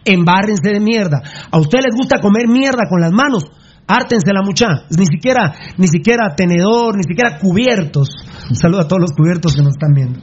[0.05, 1.21] Embárrense de mierda.
[1.51, 3.45] A ustedes les gusta comer mierda con las manos.
[3.87, 4.85] Hártense la mucha.
[4.97, 8.09] Ni siquiera, ni siquiera tenedor, ni siquiera cubiertos.
[8.49, 10.19] Un saludo a todos los cubiertos que nos están viendo.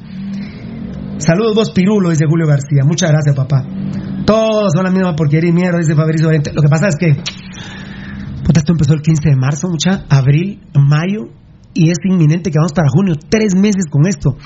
[1.18, 2.84] Saludos vos, Pirulo, dice Julio García.
[2.84, 3.64] Muchas gracias, papá.
[4.26, 6.52] Todos son la misma porquería y mierda, dice Fabricio Valente.
[6.52, 11.30] Lo que pasa es que, esto empezó el 15 de marzo, mucha, abril, mayo,
[11.72, 13.14] y es inminente que vamos para junio.
[13.28, 14.36] Tres meses con esto.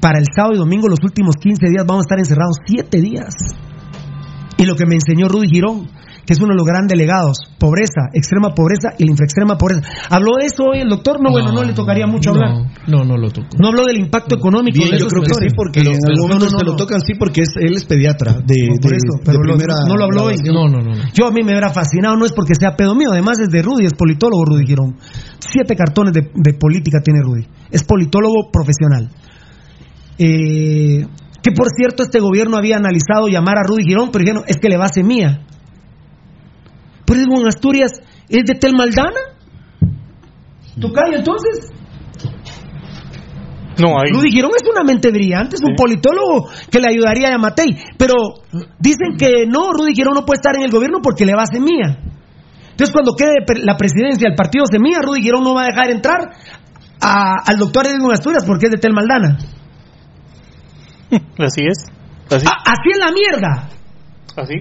[0.00, 3.34] Para el sábado y domingo, los últimos 15 días, vamos a estar encerrados siete días.
[4.56, 5.88] Y lo que me enseñó Rudy Girón,
[6.24, 9.82] que es uno de los grandes legados, pobreza, extrema pobreza y la infraextrema pobreza.
[10.08, 11.20] ¿Habló de eso hoy el doctor?
[11.20, 12.70] No, bueno, no le tocaría mucho no, hablar.
[12.86, 13.48] No, no lo tocó.
[13.58, 16.06] No habló del impacto económico Bien, de yo esos creo que sí, porque Pero- en
[16.08, 18.76] algún momento no, no, se lo tocan, sí, porque es, él es pediatra de, No,
[18.80, 19.56] por de- eso, de pero lo-
[19.88, 20.36] no lo habló hoy.
[20.44, 20.80] no, no.
[20.82, 20.92] no.
[21.12, 23.60] Yo a mí me hubiera fascinado, no es porque sea pedo mío, además es de
[23.60, 24.96] Rudy, es politólogo Rudy Girón.
[25.40, 27.44] Siete cartones de, de política tiene Rudy.
[27.70, 29.10] Es politólogo profesional.
[30.16, 31.04] Eh,
[31.44, 34.70] que por cierto, este gobierno había analizado llamar a Rudy Girón, pero dijeron, es que
[34.70, 35.40] le va a semilla.
[37.04, 37.90] Pero es en Asturias,
[38.30, 39.20] ¿es de Tel Maldana?
[40.80, 41.70] ¿Tu callo entonces?
[43.78, 44.08] No, ahí.
[44.10, 47.76] Rudy Girón es una mente brillante, es un politólogo que le ayudaría a Yamatei.
[47.98, 48.14] Pero
[48.78, 51.46] dicen que no, Rudy Girón no puede estar en el gobierno porque le va a
[51.46, 51.98] Semilla.
[52.70, 56.30] Entonces, cuando quede la presidencia del partido Semilla, Rudy Girón no va a dejar entrar
[57.02, 59.36] a- al doctor Edwin Asturias porque es de Tel Maldana.
[61.38, 61.84] Así es.
[62.30, 62.46] Así.
[62.46, 63.68] A- así es la mierda.
[64.36, 64.54] Así.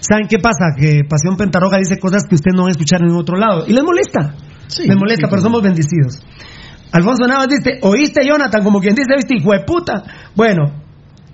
[0.00, 0.74] ¿Saben qué pasa?
[0.76, 3.64] Que Pasión Pentarroja dice cosas que usted no va a escuchar en otro lado.
[3.66, 4.34] Y les molesta.
[4.78, 5.42] les molesta, sí, pero sí.
[5.42, 6.20] somos bendecidos.
[6.92, 8.62] Alfonso Navas dice, ¿oíste Jonathan?
[8.62, 10.02] Como quien dice, ¿viste, hijo de puta?
[10.36, 10.84] Bueno,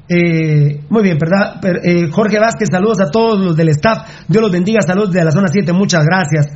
[0.08, 1.60] eh, muy bien, ¿verdad?
[1.84, 4.24] Eh, Jorge Vázquez, saludos a todos los del staff.
[4.28, 6.46] Dios los bendiga, saludos de la zona 7, muchas gracias.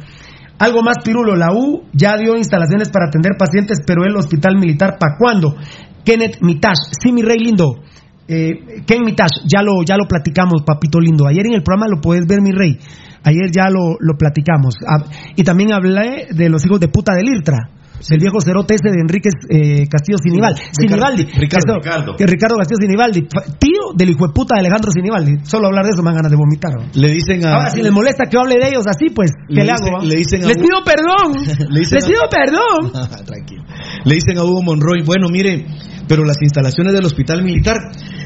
[0.59, 4.96] Algo más, Pirulo, la U ya dio instalaciones para atender pacientes, pero el hospital militar,
[4.98, 5.57] ¿para cuándo?
[6.05, 7.80] Kenneth Mitash, sí, mi rey lindo.
[8.28, 11.26] Eh, Ken Mitash, ya lo, ya lo platicamos, papito lindo.
[11.26, 12.78] Ayer en el programa lo puedes ver, mi rey.
[13.24, 14.76] Ayer ya lo, lo platicamos.
[14.86, 17.70] Ah, y también hablé de los hijos de puta del IRTRA.
[18.09, 20.61] Del viejo cerote ese de Enrique eh, Castillo Sinibaldi.
[20.76, 21.24] Ricardo- Sinibaldi.
[21.38, 21.74] Ricardo.
[22.18, 23.20] Ricardo Castillo Sinibaldi.
[23.59, 25.32] Tío del hijo de puta de Alejandro Sinibaldi.
[25.45, 26.72] Solo hablar de eso me dan ganas de vomitar.
[26.74, 26.84] ¿no?
[26.92, 27.55] Le dicen a.
[27.55, 30.05] Ahora, si les molesta que hable de ellos así, pues, ¿qué Le hago?
[30.05, 31.32] le dicen a les pido perdón.
[31.70, 32.92] Le les a- pido perdón.
[33.24, 33.64] Tranquilo.
[34.05, 35.64] Le dicen a Hugo Monroy, bueno, mire,
[36.07, 37.76] pero las instalaciones del hospital militar,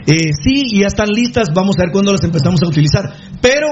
[0.07, 3.05] eh, sí, ya están listas, vamos a ver cuándo las empezamos a utilizar.
[3.41, 3.69] Pero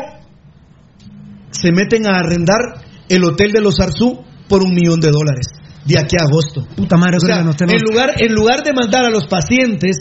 [1.51, 2.61] se meten a arrendar
[3.09, 5.47] el hotel de los Arzú por un millón de dólares
[5.87, 6.67] de aquí a agosto.
[6.77, 9.97] Puta madre, O sea, no- en, lugar, en lugar de mandar a los pacientes,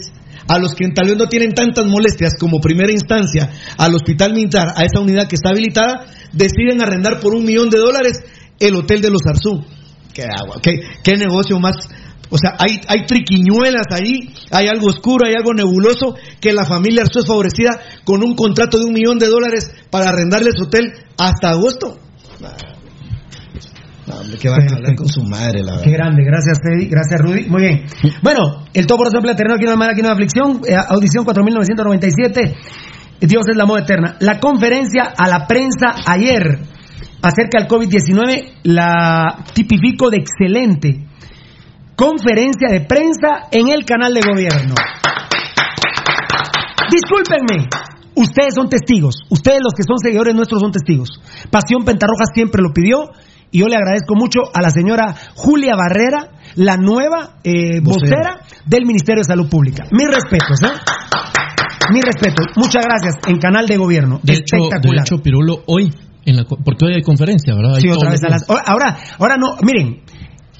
[0.48, 4.68] a los que tal vez no tienen tantas molestias como primera instancia, al hospital militar,
[4.76, 8.18] a esa unidad que está habilitada, deciden arrendar por un millón de dólares
[8.60, 9.64] el hotel de los Arzú.
[10.14, 10.72] Qué agua, qué,
[11.02, 11.76] qué negocio más.
[12.30, 17.02] O sea, hay, hay triquiñuelas ahí, hay algo oscuro, hay algo nebuloso, que la familia
[17.02, 21.50] Arzú es favorecida con un contrato de un millón de dólares para arrendarles hotel hasta
[21.50, 21.98] agosto.
[24.06, 26.06] No, que van a hablar con su madre, la Qué verdad.
[26.06, 27.48] grande, gracias Freddy, gracias Rudy.
[27.48, 27.84] Muy bien.
[28.22, 32.54] Bueno, el todo por eterno aquí no hay aquí no hay aflicción, eh, audición 4997.
[33.20, 34.16] Dios es la moda eterna.
[34.20, 36.60] La conferencia a la prensa ayer
[37.20, 41.06] acerca del COVID-19 la tipifico de excelente.
[41.96, 44.74] Conferencia de prensa en el canal de gobierno.
[46.90, 47.66] Discúlpenme,
[48.14, 51.08] ustedes son testigos, ustedes los que son seguidores nuestros son testigos.
[51.50, 53.10] Pasión Pentarroja siempre lo pidió
[53.50, 58.40] y yo le agradezco mucho a la señora Julia Barrera, la nueva eh, vocera.
[58.66, 59.84] del Ministerio de Salud Pública.
[59.92, 60.72] Mis respetos, ¿eh?
[61.92, 62.46] Mis respetos.
[62.56, 64.18] Muchas gracias en Canal de Gobierno.
[64.22, 65.04] De hecho, de Espectacular.
[65.06, 65.92] hecho, Pirulo, hoy,
[66.24, 67.76] en la, porque hoy hay conferencia, ¿verdad?
[67.76, 70.02] Hay Sí, otra vez a las- ahora, ahora, no, miren,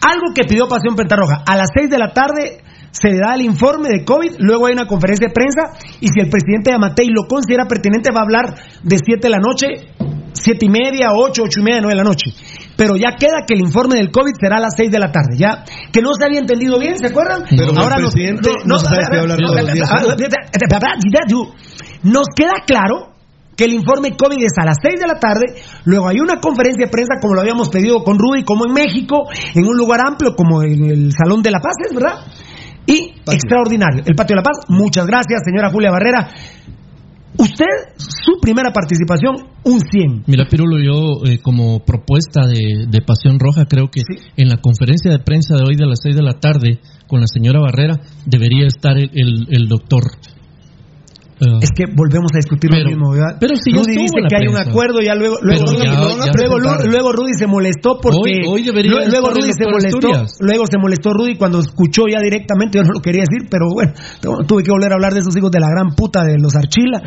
[0.01, 2.63] algo que pidió Pasión Pentarroja, a las 6 de la tarde
[2.93, 6.21] se le da el informe de COVID, luego hay una conferencia de prensa y si
[6.21, 9.67] el presidente Yamatei lo considera pertinente va a hablar de 7 de la noche,
[10.33, 12.31] 7 y media, 8, 8 y media, 9 de la noche.
[12.77, 15.37] Pero ya queda que el informe del COVID será a las 6 de la tarde,
[15.39, 17.45] ya que no se había entendido bien, ¿se acuerdan?
[17.49, 19.91] Pero el ahora nos- presidente no sabe qué hablar todos los días,
[22.03, 23.13] Nos queda claro
[23.57, 25.47] que el informe COVID es a las 6 de la tarde,
[25.87, 29.25] luego hay una conferencia de prensa como lo habíamos pedido con Rudy, como en México,
[29.55, 32.21] en un lugar amplio como en el Salón de la Paz, ¿es verdad?
[32.85, 34.59] Y extraordinario, el Patio de la Paz.
[34.69, 36.29] Muchas gracias, señora Julia Barrera.
[37.39, 37.67] Usted,
[37.97, 40.25] su primera participación, un 100.
[40.27, 44.01] Mira, Pirulo, yo eh, como propuesta de, de Pasión Roja, creo que
[44.37, 47.27] en la conferencia de prensa de hoy de las 6 de la tarde con la
[47.27, 50.05] señora Barrera debería estar el, el, el doctor.
[51.41, 53.37] Eh, Es que volvemos a discutir lo mismo, ¿verdad?
[53.41, 56.33] pero si Rudy dice que hay un acuerdo, ya luego luego, Pero ya- luego, ya
[56.33, 56.57] luego,
[56.89, 59.73] luego Rudy se molestó porque Hoy- hoy debería luego, luego estar el Rudy se doctor
[59.73, 60.37] molestó, Asturias.
[60.41, 63.93] luego se molestó Rudy cuando escuchó ya directamente, yo no lo quería decir, pero bueno,
[64.21, 66.55] tu- tuve que volver a hablar de esos hijos de la gran puta de los
[66.57, 67.03] Archila.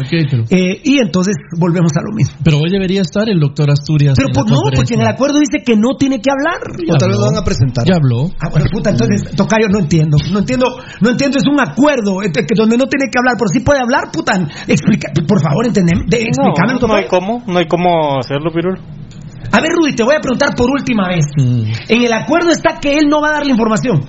[0.49, 2.38] Eh, y entonces volvemos a lo mismo.
[2.43, 4.13] Pero hoy debería estar el doctor Asturias.
[4.15, 6.59] Pero en pues no, porque en el acuerdo dice que no tiene que hablar.
[6.86, 7.43] Ya habló.
[7.43, 7.86] presentar.
[7.88, 8.30] Ya habló.
[8.39, 10.17] Ah, bueno, puta, entonces, Tocayo, no entiendo.
[10.32, 10.65] No entiendo,
[11.01, 13.80] no entiendo, es un acuerdo este, que donde no tiene que hablar, pero sí puede
[13.80, 14.11] hablar,
[14.67, 18.82] Explica, por favor, entendeme, de, explícame, no, no hay cómo, no hay cómo hacerlo, Pirulo.
[19.51, 21.26] A ver, Rudy, te voy a preguntar por última vez.
[21.38, 24.05] En el acuerdo está que él no va a dar la información.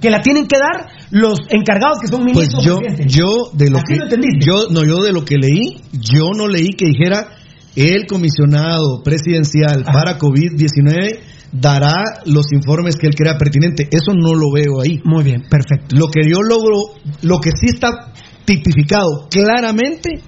[0.00, 2.64] Que la tienen que dar los encargados que son Pues ministros.
[2.64, 3.14] yo, presidentes.
[3.16, 6.46] yo de lo Así que lo yo no yo de lo que leí, yo no
[6.46, 7.28] leí que dijera
[7.74, 11.18] el comisionado presidencial para COVID-19
[11.52, 11.94] dará
[12.26, 13.88] los informes que él crea pertinente.
[13.90, 15.00] Eso no lo veo ahí.
[15.04, 15.96] Muy bien, perfecto.
[15.96, 18.12] Lo que yo logro, lo que sí está
[18.44, 20.20] tipificado claramente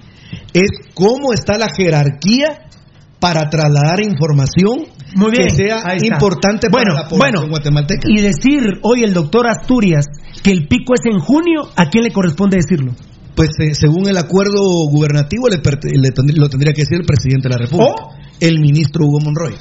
[0.53, 2.67] es cómo está la jerarquía
[3.19, 8.07] para trasladar información Muy bien, que sea importante bueno, para la población bueno, guatemalteca.
[8.07, 10.05] Y decir hoy el doctor Asturias
[10.43, 12.93] que el pico es en junio, ¿a quién le corresponde decirlo?
[13.35, 17.57] Pues eh, según el acuerdo gubernativo le lo tendría que decir el presidente de la
[17.57, 18.13] República, ¿Oh?
[18.39, 19.55] el ministro Hugo Monroy.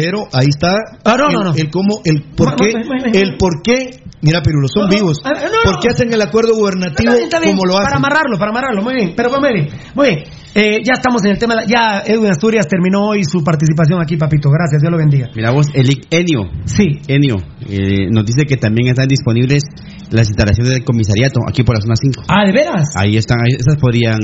[0.00, 0.74] Pero ahí está
[1.04, 1.54] Ah, no, el, no, no.
[1.54, 2.72] el cómo, el por qué,
[3.12, 3.90] el por qué,
[4.22, 5.18] mira Pirulo, son vivos.
[5.24, 5.58] ah, no, no.
[5.64, 7.84] ¿Por qué hacen el acuerdo gubernativo Está bien, está bien, como lo hacen?
[7.86, 9.12] Para amarrarlo, para amarrarlo, muy bien.
[9.16, 10.24] Pero muy bien, muy bien.
[10.54, 11.64] Eh, ya estamos en el tema.
[11.66, 14.50] Ya Edwin Asturias terminó hoy su participación aquí, papito.
[14.50, 15.28] Gracias, Dios lo bendiga.
[15.36, 16.50] Mira vos, el Enio.
[16.64, 16.84] Sí.
[17.06, 17.36] Enio
[17.68, 19.62] eh, nos dice que también están disponibles
[20.10, 22.22] las instalaciones del comisariato aquí por la zona 5.
[22.28, 22.88] Ah, ¿de veras?
[22.96, 24.18] Ahí están, ahí, esas podrían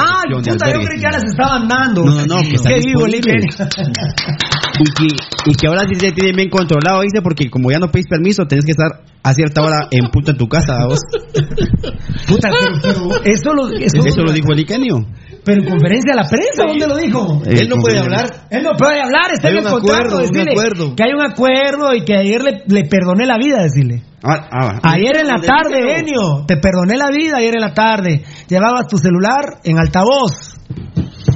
[0.00, 2.04] Ah, puta, yo creí que ya las estaban dando.
[2.04, 3.56] No, no, no, que están Qué vivo el disponibles.
[4.78, 5.14] Y que,
[5.50, 8.44] y que ahora sí te tienen bien controlado, dice, porque como ya no pedís permiso,
[8.46, 11.00] tenés que estar a cierta hora en punto en tu casa, vos.
[12.28, 12.50] Puta,
[12.82, 15.06] pero, eso lo, eso, Eso lo dijo el Ikenio.
[15.44, 17.42] Pero en conferencia a la prensa, ¿dónde lo dijo?
[17.46, 18.46] Eh, Él no puede hablar.
[18.50, 19.92] Él no puede hablar, está en el contrato.
[19.92, 20.96] acuerdo, un decirle acuerdo.
[20.96, 24.02] Que hay un acuerdo y que ayer le, le perdoné la vida, decirle.
[24.24, 28.24] Ah, ah, Ayer en la tarde, Enio, te perdoné la vida ayer en la tarde.
[28.48, 30.55] Llevabas tu celular en altavoz.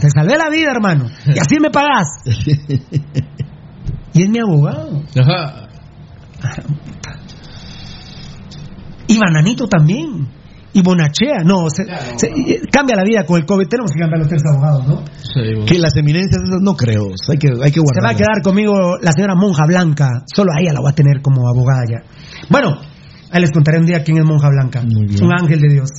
[0.01, 1.07] Te salvé la vida, hermano.
[1.27, 2.09] Y así me pagás.
[4.13, 5.03] Y es mi abogado.
[5.17, 5.69] Ajá.
[9.07, 10.29] Y Bananito también.
[10.73, 11.39] Y Bonachea.
[11.45, 11.85] No, se-
[12.17, 13.67] se- cambia la vida con el COVID.
[13.69, 15.05] Tenemos que cambiar los tres abogados, ¿no?
[15.65, 18.75] Que las eminencias esas no creo, hay que, hay que Se va a quedar conmigo
[19.01, 20.09] la señora Monja Blanca.
[20.33, 22.03] Solo a ella la voy a tener como abogada ya.
[22.49, 22.77] Bueno,
[23.31, 24.83] ahí les contaré un día quién es Monja Blanca.
[25.25, 25.91] Un ángel de Dios.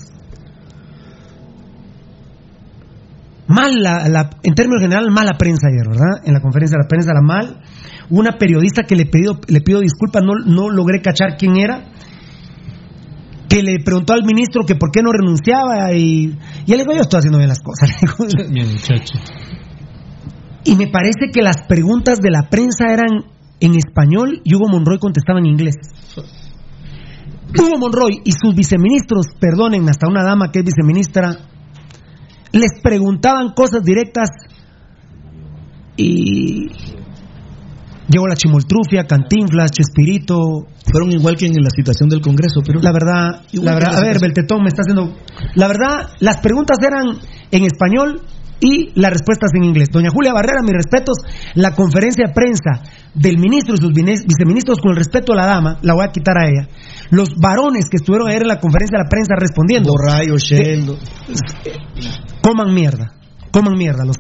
[3.54, 6.24] Mal, la, la- en términos general, mala prensa ayer, ¿verdad?
[6.26, 7.62] En la conferencia de la prensa, la mal.
[8.10, 11.86] Una periodista que le pidió, le pido disculpas, no, no logré cachar quién era,
[13.48, 16.94] que le preguntó al ministro que por qué no renunciaba y, y él le dijo,
[16.96, 17.90] yo estoy haciendo bien las cosas.
[18.50, 19.14] Mi muchacho.
[20.64, 23.26] Y me parece que las preguntas de la prensa eran
[23.60, 25.76] en español y Hugo Monroy contestaba en inglés.
[27.60, 31.38] Hugo Monroy y sus viceministros, perdonen, hasta una dama que es viceministra,
[32.52, 34.30] les preguntaban cosas directas
[35.98, 36.70] y
[38.08, 40.68] llegó la chimoltrufia, Cantinflas, Chespirito.
[40.92, 44.16] Fueron igual que en la citación del Congreso, pero La verdad, la verdad, a ver,
[44.16, 44.22] situación.
[44.22, 45.16] Beltetón me está haciendo.
[45.56, 47.18] La verdad, las preguntas eran
[47.52, 48.22] en español
[48.62, 49.90] y las respuestas en inglés.
[49.92, 51.18] Doña Julia Barrera, mis respetos,
[51.56, 52.84] la conferencia de prensa
[53.14, 56.38] del ministro y sus viceministros, con el respeto a la dama, la voy a quitar
[56.38, 56.68] a ella.
[57.10, 59.92] Los varones que estuvieron ayer en la conferencia de la prensa respondiendo.
[59.92, 60.96] Borrayo, Shell,
[62.42, 63.12] Coman mierda.
[63.52, 64.06] Coman mierda.
[64.06, 64.18] Los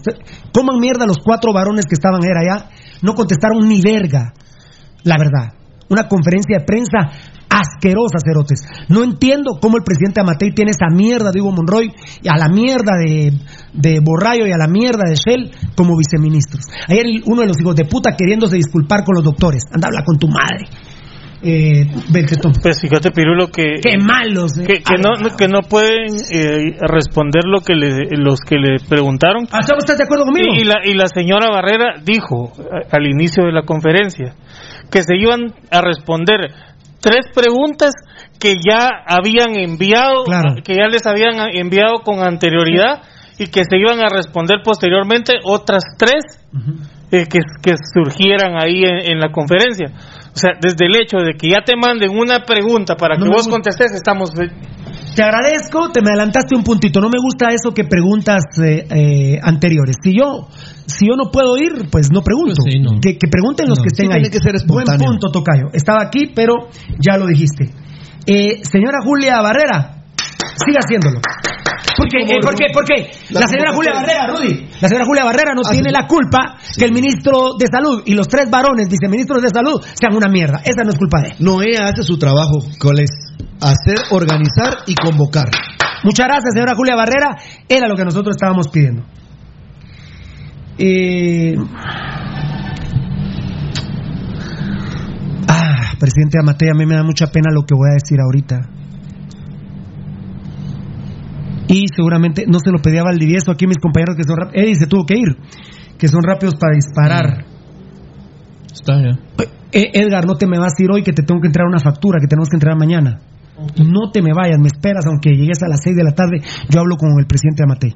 [0.51, 2.69] coman mierda los cuatro varones que estaban era allá.
[3.01, 4.33] No contestaron ni verga.
[5.03, 5.53] La verdad.
[5.89, 8.61] Una conferencia de prensa asquerosa, cerotes.
[8.89, 11.91] No entiendo cómo el presidente Amatei tiene esa mierda de Hugo Monroy
[12.23, 13.33] y a la mierda de,
[13.73, 16.65] de Borrayo y a la mierda de Shell como viceministros.
[16.87, 19.63] Ayer uno de los hijos de puta queriéndose disculpar con los doctores.
[19.73, 20.65] Anda, habla con tu madre.
[21.43, 21.87] Eh.
[22.61, 23.75] Pues fíjate, Pirulo, que...
[23.81, 24.57] Qué malos.
[24.59, 24.63] eh.
[24.67, 28.77] Que, que no, no- que no pueden eh, responder lo que le, los que le
[28.87, 29.47] preguntaron.
[29.51, 30.53] Ah, ¿Estás de acuerdo conmigo?
[30.53, 32.53] Y, y la, y la señora Barrera dijo
[32.91, 34.35] al inicio de la conferencia
[34.91, 36.51] que se iban a responder
[37.01, 37.91] tres preguntas
[38.39, 40.23] que ya habían enviado,
[40.63, 43.01] que ya les habían enviado con anterioridad
[43.37, 46.23] y que se iban a responder posteriormente otras tres
[47.11, 49.91] eh, que, que surgieran ahí en, en la conferencia.
[50.33, 53.31] O sea, desde el hecho de que ya te manden una pregunta para que No
[53.31, 54.31] vos contestes, estamos...
[55.15, 57.01] Te agradezco, te me adelantaste un puntito.
[57.01, 59.97] No me gusta eso que preguntas eh, eh, anteriores.
[60.01, 60.47] Si yo,
[60.85, 62.61] si yo no puedo ir, pues no pregunto.
[63.01, 64.31] Que, que pregunten los No, que sí estén tiene ahí.
[64.31, 65.07] que ser Buen espontáneo.
[65.07, 65.67] punto, Tocayo.
[65.73, 66.53] Estaba aquí, pero
[66.99, 67.69] ya lo dijiste.
[68.25, 70.03] Eh, señora Julia Barrera,
[70.65, 71.19] siga haciéndolo.
[71.97, 72.65] Porque, eh, ¿Por qué?
[72.73, 73.11] ¿Por qué?
[73.31, 73.93] La, La señora Julia.
[73.93, 75.95] Barrera, Rudy, la señora Julia Barrera no Ah, tiene sí.
[75.99, 80.15] la culpa que el ministro de Salud y los tres varones viceministros de Salud sean
[80.15, 80.61] una mierda.
[80.63, 81.33] Esa no es culpa de él.
[81.39, 83.09] No, ella hace su trabajo, ¿cuál es?
[83.61, 85.45] Hacer, organizar y convocar.
[86.03, 87.37] Muchas gracias, señora Julia Barrera.
[87.69, 89.03] Era lo que nosotros estábamos pidiendo.
[90.77, 91.55] Eh,
[95.47, 98.61] Ah, presidente Amatei, a mí me da mucha pena lo que voy a decir ahorita.
[101.67, 103.51] Y seguramente no se lo pedía a Valdivieso.
[103.51, 104.63] Aquí mis compañeros que son rápidos.
[104.63, 105.37] Eddie se tuvo que ir.
[105.97, 107.45] Que son rápidos para disparar.
[108.71, 109.19] Está ya.
[109.71, 111.79] Eh, Edgar, no te me vas a ir hoy que te tengo que entregar una
[111.79, 113.19] factura que tenemos que entregar mañana.
[113.83, 116.41] No te me vayas, me esperas aunque llegues a las 6 de la tarde.
[116.69, 117.95] Yo hablo con el presidente Amatei.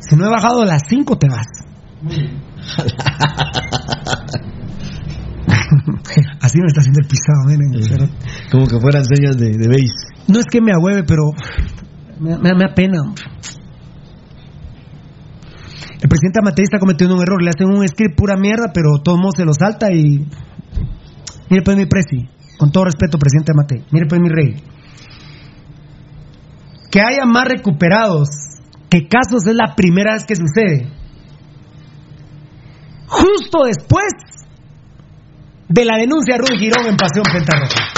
[0.00, 1.46] Si no he bajado a las 5 te vas.
[6.40, 7.70] Así me está haciendo el pisado, miren.
[7.88, 8.08] pero-
[8.50, 9.92] Como que fueran señas de, de base.
[10.28, 11.22] No es que me ahueve, pero
[12.20, 12.98] me, me- me da pena.
[16.00, 17.42] El presidente Amatei está cometiendo un error.
[17.42, 20.26] Le hacen un script pura mierda, pero todo modo se lo salta y...
[21.48, 22.28] Mire pues mi presi,
[22.58, 23.84] con todo respeto, presidente Amatei.
[23.92, 24.62] Mire pues mi rey.
[26.90, 28.28] Que haya más recuperados
[28.88, 30.90] que casos es la primera vez que sucede.
[33.06, 34.12] Justo después
[35.68, 37.95] de la denuncia de Rudy Girón en Pasión Pentarroja.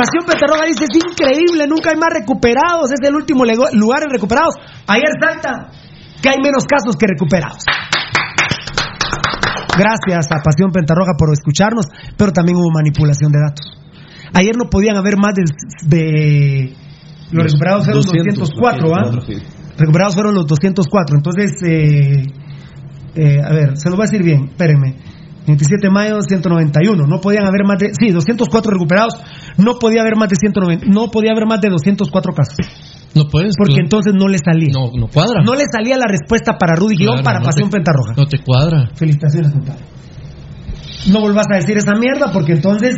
[0.00, 4.54] Pasión Pentarroja dice, es increíble, nunca hay más recuperados, es el último lugar en recuperados.
[4.86, 5.68] Ayer salta
[6.22, 7.60] que hay menos casos que recuperados.
[9.76, 11.86] Gracias a Pasión Pentarroja por escucharnos,
[12.16, 13.66] pero también hubo manipulación de datos.
[14.32, 15.44] Ayer no podían haber más de...
[15.84, 16.74] de-
[17.32, 19.02] los recuperados fueron 204, ¿ah?
[19.78, 21.16] Recuperados fueron los 204.
[21.16, 22.24] Entonces, eh,
[23.14, 24.96] eh, a ver, se lo voy a decir bien, espérenme.
[25.50, 27.06] 27 de mayo, 191.
[27.06, 27.90] No podían haber más de.
[27.98, 29.14] Sí, 204 recuperados.
[29.58, 30.86] No podía haber más de 190.
[30.86, 32.56] No podía haber más de 204 casos.
[33.14, 33.54] No puedes.
[33.58, 33.84] Porque claro.
[33.86, 34.72] entonces no le salía.
[34.72, 35.42] No, no cuadra.
[35.44, 38.14] No le salía la respuesta para Rudy Claro, para no Pasión Pentarroja.
[38.16, 38.90] No te cuadra.
[38.94, 39.80] Felicitaciones, compadre.
[41.08, 42.94] No volvás a decir esa mierda porque entonces.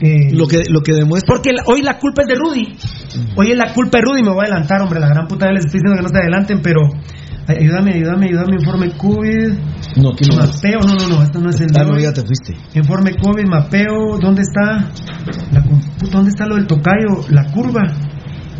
[0.00, 1.34] eh, Lo que, lo que demuestra.
[1.34, 2.76] porque la- hoy la culpa es de Rudy.
[3.36, 4.22] Hoy es la culpa de Rudy.
[4.22, 5.00] Me voy a adelantar, hombre.
[5.00, 6.80] La gran puta ya les estoy diciendo que no se adelanten, pero.
[7.48, 8.56] ay, Ayúdame, ayúdame, ayúdame.
[8.56, 9.52] Informe COVID.
[9.96, 10.36] No, aquí no.
[10.36, 11.22] Mapeo, no, no, no.
[11.22, 12.56] Esto no es el Ah, no, ya te fuiste.
[12.74, 14.18] Informe COVID, mapeo.
[14.20, 14.90] ¿Dónde está?
[15.52, 15.64] La,
[16.10, 17.24] ¿Dónde está lo del tocayo?
[17.30, 17.82] La curva.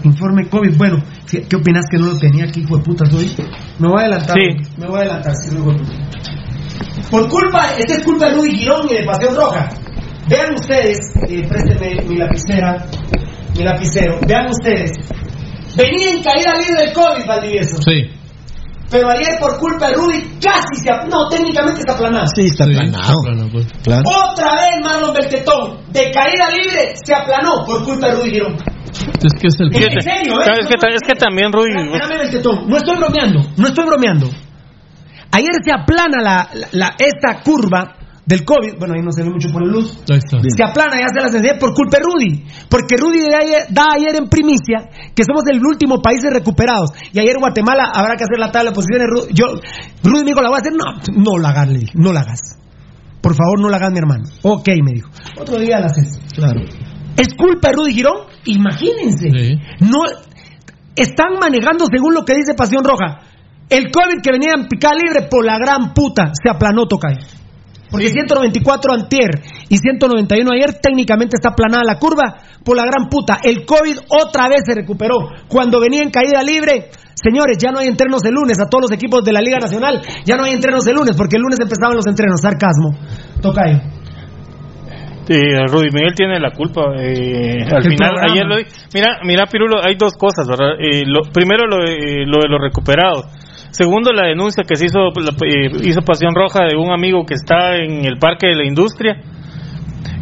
[0.05, 0.77] Informe COVID.
[0.77, 3.07] Bueno, ¿qué qué opinas que no lo tenía aquí, hijo de puta?
[3.07, 3.31] Soy.
[3.79, 4.37] Me voy a adelantar.
[4.39, 4.71] Sí.
[4.79, 5.93] Me voy a adelantar, sí, hijo de puta.
[7.11, 9.69] Por culpa, esta es culpa de Rudy Girón y de Pasión Roja.
[10.29, 12.87] Vean ustedes, eh, présteme mi lapicera,
[13.57, 14.19] mi lapicero.
[14.27, 14.91] Vean ustedes.
[15.77, 17.77] Venía en caída libre del COVID, Valdivieso.
[17.83, 18.11] Sí.
[18.91, 20.91] Pero ayer, por culpa de Rudy, casi se.
[20.91, 22.27] ap- No, técnicamente está aplanado.
[22.35, 23.15] Sí, está Sí, planado.
[23.23, 23.67] plano, pues.
[23.83, 24.03] Claro.
[24.05, 28.55] Otra vez Marlon Beltetón, de caída libre, se aplanó por culpa de Rudy Girón.
[28.55, 29.75] Es que es el.
[29.75, 30.45] En serio, ¿eh?
[30.61, 34.29] Es que, es que también, Rudy, Espérame, Beltetón, no estoy bromeando, no estoy bromeando.
[35.33, 37.97] Ayer se aplana la, la- la- esta curva
[38.27, 39.99] del COVID, bueno, ahí no se ve mucho por la luz,
[40.57, 42.45] se aplana, ya se las enseñé por culpa de Rudy.
[42.71, 46.91] Porque Rudy da ayer, da ayer en primicia que somos el último país de recuperados.
[47.13, 49.07] Y ayer Guatemala habrá que hacer la tabla de posiciones.
[49.09, 49.45] Ru- Yo,
[50.03, 50.73] Rudy me dijo, ¿la voy a hacer?
[50.73, 50.89] No,
[51.23, 52.41] no la hagas, le dije, no la hagas.
[53.21, 54.25] Por favor, no la hagas, mi hermano.
[54.43, 55.11] Ok, me dijo.
[55.39, 56.19] Otro día la haces.
[56.35, 56.61] Claro.
[57.17, 58.17] ¿Es culpa de Rudy Girón?
[58.47, 59.29] Imagínense.
[59.31, 59.55] Sí.
[59.81, 60.01] No,
[60.97, 63.21] están manejando según lo que dice Pasión Roja.
[63.69, 67.19] El COVID que venía en picada libre por la gran puta se aplanó, Tocayo.
[67.95, 69.31] Porque 194 antier
[69.69, 73.39] y 191 ayer, técnicamente está aplanada la curva por la gran puta.
[73.43, 75.15] El COVID otra vez se recuperó.
[75.49, 78.93] Cuando venía en caída libre, señores, ya no hay entrenos de lunes a todos los
[78.93, 80.03] equipos de la Liga Nacional.
[80.25, 82.41] Ya no hay entrenos de lunes porque el lunes empezaban los entrenos.
[82.41, 82.91] Sarcasmo.
[83.41, 83.81] Toca ahí.
[85.27, 86.83] Sí, Rudy Miguel tiene la culpa.
[86.99, 88.33] eh, al final, programa.
[88.33, 88.57] ayer lo
[88.93, 90.73] Mira, mira, Pirulo, hay dos cosas, ¿verdad?
[90.79, 93.25] Eh, lo- primero, lo, de- lo de los recuperados.
[93.75, 97.35] Segundo, la denuncia que se hizo, la- eh, hizo Pasión Roja de un amigo que
[97.35, 99.17] está en el Parque de la Industria,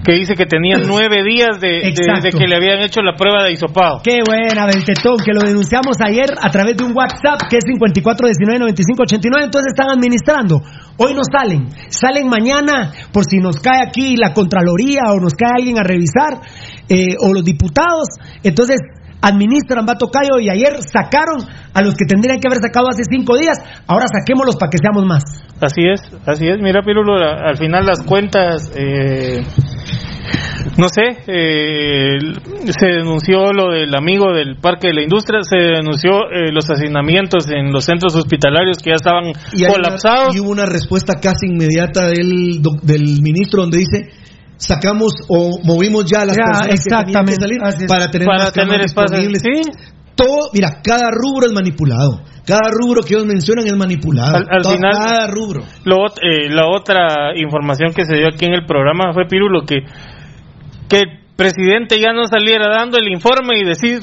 [0.04, 2.22] que dice que tenía nueve días de, de- Exacto.
[2.24, 4.00] de que le habían hecho la prueba de hisopado.
[4.02, 9.44] Qué buena, Beltetón, que lo denunciamos ayer a través de un WhatsApp que es 54199589,
[9.44, 10.62] entonces están administrando.
[10.96, 15.52] Hoy no salen, salen mañana por si nos cae aquí la Contraloría o nos cae
[15.58, 16.40] alguien a revisar,
[16.88, 18.08] eh, o los diputados,
[18.42, 18.78] entonces
[19.22, 21.40] administran Vato Cayo y ayer sacaron
[21.72, 23.56] a los que tendrían que haber sacado hace cinco días,
[23.86, 25.22] ahora saquémoslos para que seamos más.
[25.60, 26.58] Así es, así es.
[26.60, 29.40] Mira, Pirulo, al final las cuentas, eh,
[30.76, 32.18] no sé, eh,
[32.78, 37.48] se denunció lo del amigo del Parque de la Industria, se denunció eh, los hacinamientos
[37.50, 40.34] en los centros hospitalarios que ya estaban Y, una- colapsados.
[40.36, 44.10] y hubo una respuesta casi inmediata del, del ministro donde dice
[44.62, 48.38] sacamos o movimos ya las Ya, personas que tenían que exactamente, salir para tener Para
[48.44, 49.42] más camas tener espacio, disponibles.
[50.14, 52.20] Todo, mira, cada rubro es manipulado.
[52.46, 54.36] Cada rubro que ellos mencionan es manipulado.
[54.36, 55.62] Al- al Todo- final- cada rubro.
[55.84, 59.80] Lo eh, la otra información que se dio aquí en el programa fue Pirulo que
[60.88, 61.06] que el
[61.36, 64.00] presidente ya no saliera dando el informe y decir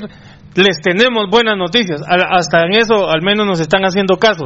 [0.55, 2.01] les tenemos buenas noticias.
[2.07, 4.45] Hasta en eso al menos nos están haciendo caso.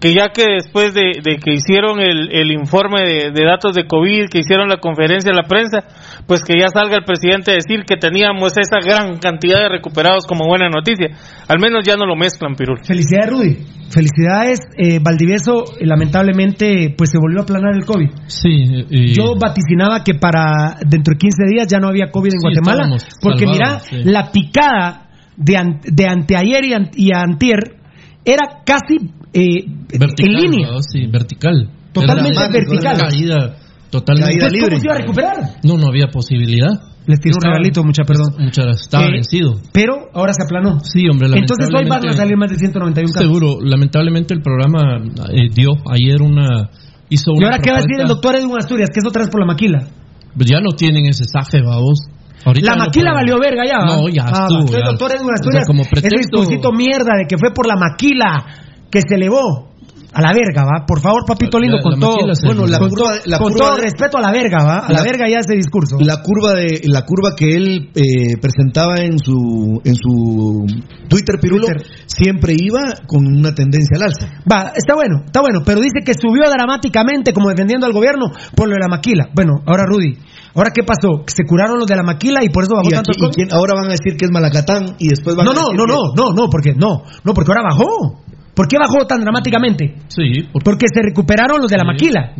[0.00, 3.84] Que ya que después de, de que hicieron el, el informe de, de datos de
[3.86, 5.78] COVID, que hicieron la conferencia a la prensa,
[6.26, 10.24] pues que ya salga el presidente a decir que teníamos esa gran cantidad de recuperados
[10.26, 11.08] como buena noticia.
[11.48, 12.80] Al menos ya no lo mezclan, Pirulo.
[12.84, 13.56] Felicidades, Rudy.
[13.90, 14.60] Felicidades.
[14.76, 18.08] Eh, Valdivieso, lamentablemente, pues se volvió a aplanar el COVID.
[18.26, 22.40] Sí, y- Yo vaticinaba que para dentro de 15 días ya no había COVID en
[22.40, 22.96] Sí, Guatemala.
[23.20, 24.10] Porque salvados, mira, sí.
[24.10, 27.76] la picada de, an- de anteayer y, an- y antier
[28.24, 28.98] era casi
[29.32, 29.64] eh,
[29.98, 30.70] vertical, en línea.
[30.72, 30.82] ¿no?
[30.82, 31.70] Sí, vertical.
[31.92, 32.96] Totalmente Era vertical.
[32.98, 33.56] Caída
[33.90, 34.34] totalmente.
[34.34, 35.36] Entonces, ¿Cómo se iba a recuperar?
[35.64, 36.68] No, no había posibilidad.
[37.06, 38.34] Les tiró un regalito, mucha perdón.
[38.38, 39.54] Muchas, estaba Eh, vencido.
[39.72, 40.78] Pero ahora se aplanó.
[40.84, 43.22] Sí, hombre, Entonces hoy van a salir más de 191 casos.
[43.26, 44.98] Seguro, lamentablemente el programa
[45.32, 46.68] eh, dio ayer una.
[47.08, 48.90] Hizo ¿Y una ahora qué va a decir el doctor Edwin Asturias?
[48.92, 49.88] Que es otra vez por la maquila.
[50.36, 51.98] Ya no tienen ese saje, babos.
[52.44, 53.14] Ahorita La no maquila pueden.
[53.32, 53.78] valió verga ya.
[53.78, 53.96] ¿va?
[53.96, 54.78] No, ya Ah, estuvo.
[54.78, 54.84] Ya.
[54.84, 56.18] doctor Edwin O sea, Asturias, como ese pretexto.
[56.36, 58.44] discursito mierda de que fue por la maquila
[58.90, 59.68] que se elevó.
[60.10, 60.86] A la verga, va.
[60.86, 62.16] Por favor, papito lindo, La- con la todo,
[62.46, 64.78] Bueno, la con, curva- todo- la con curva todo de- respeto a la verga, va.
[64.78, 65.96] A la, La- verga ya ese discurso.
[66.00, 70.64] La curva de la curva que él eh, presentaba en su en su
[71.08, 71.86] Twitter Pirulo Twitter.
[72.06, 74.32] siempre iba con una tendencia al alza.
[74.50, 78.66] Va, está bueno, está bueno, pero dice que subió dramáticamente como defendiendo al gobierno por
[78.68, 79.28] lo de la maquila.
[79.34, 80.16] Bueno, ahora Rudy,
[80.54, 81.22] ¿ahora qué pasó?
[81.26, 83.52] ¿Se curaron los de la maquila y por eso bajó Y, tanto aquí- y quién-
[83.52, 85.84] ahora van a decir que es Malacatán y después van No, a no, decir no,
[85.84, 88.24] que- no, no, no, porque no, no, porque ahora bajó.
[88.58, 89.94] ¿Por qué bajó tan dramáticamente?
[90.08, 91.86] Sí, Porque se recuperaron los de la Sí.
[91.86, 92.34] maquila.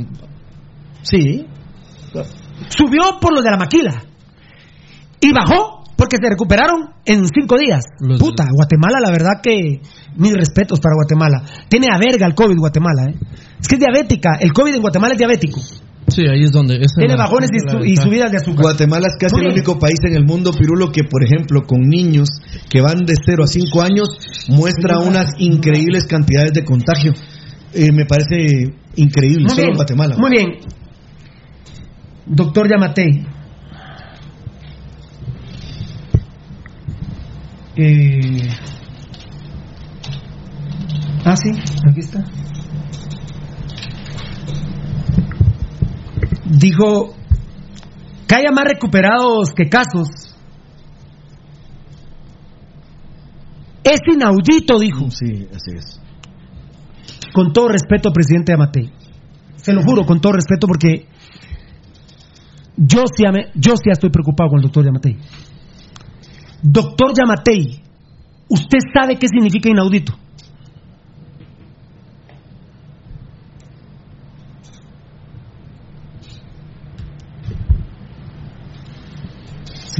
[1.02, 1.46] Sí.
[2.70, 4.02] Subió por los de la maquila.
[5.20, 7.84] Y bajó porque se recuperaron en cinco días.
[8.00, 9.80] Los- Puta, Guatemala, la verdad que
[10.16, 11.42] mis respetos para Guatemala.
[11.68, 13.14] Tiene a verga el COVID Guatemala, ¿eh?
[13.60, 14.38] Es que es diabética.
[14.40, 15.60] El COVID en Guatemala es diabético.
[16.08, 16.78] Sí, ahí es donde.
[16.96, 18.62] Tiene bajones y, subidas de azúcar.
[18.62, 22.28] Guatemala es casi el único país en el mundo, Pirulo, que por ejemplo con niños
[22.68, 24.08] que van de 0 a 5 años
[24.48, 27.12] muestra unas increíbles cantidades de contagio.
[27.74, 30.16] Eh, me parece increíble, Muy solo bien, en Guatemala.
[30.18, 30.46] Muy bien.
[32.26, 33.26] Doctor Yamatei.
[37.76, 38.48] Eh...
[41.24, 41.50] Ah, sí,
[41.88, 42.24] aquí está.
[46.48, 47.14] Dijo
[48.26, 50.08] que haya más recuperados que casos.
[53.84, 55.10] Es inaudito, dijo.
[55.10, 56.00] Sí, así es.
[57.32, 58.92] Con todo respeto, presidente Yamatei.
[59.56, 61.06] Se lo juro, con todo respeto, porque
[62.76, 65.16] yo sí, yo sí estoy preocupado con el doctor Yamatei.
[66.62, 67.82] Doctor Yamatei,
[68.48, 70.14] ¿usted sabe qué significa inaudito?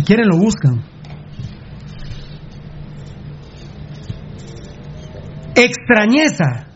[0.09, 0.82] Quieren lo buscan.
[5.55, 6.72] Extrañeza.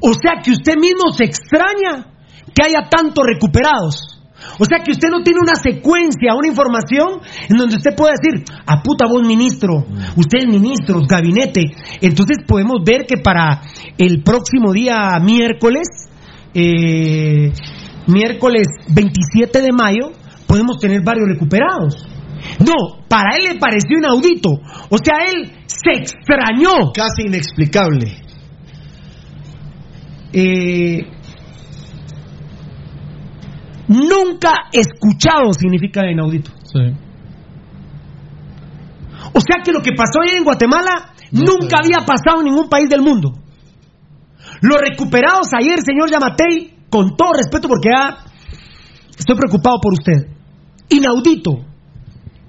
[0.00, 2.14] O sea que usted mismo se extraña
[2.54, 4.20] que haya tantos recuperados.
[4.60, 8.44] O sea que usted no tiene una secuencia, una información en donde usted pueda decir,
[8.66, 9.84] a puta vos ministro,
[10.14, 11.74] ustedes ministros, gabinete.
[12.00, 13.62] Entonces podemos ver que para
[13.98, 15.88] el próximo día miércoles,
[16.54, 17.52] eh,
[18.06, 20.12] miércoles 27 de mayo,
[20.46, 22.17] podemos tener varios recuperados.
[22.60, 24.50] No, para él le pareció inaudito.
[24.90, 26.92] O sea, él se extrañó.
[26.92, 28.16] Casi inexplicable.
[30.32, 31.06] Eh,
[33.88, 36.50] nunca escuchado significa inaudito.
[36.64, 36.80] Sí.
[39.32, 42.88] O sea que lo que pasó ayer en Guatemala nunca había pasado en ningún país
[42.88, 43.32] del mundo.
[44.60, 48.18] Los recuperados ayer, señor Yamatei, con todo respeto, porque ya
[49.16, 50.34] estoy preocupado por usted.
[50.88, 51.67] Inaudito,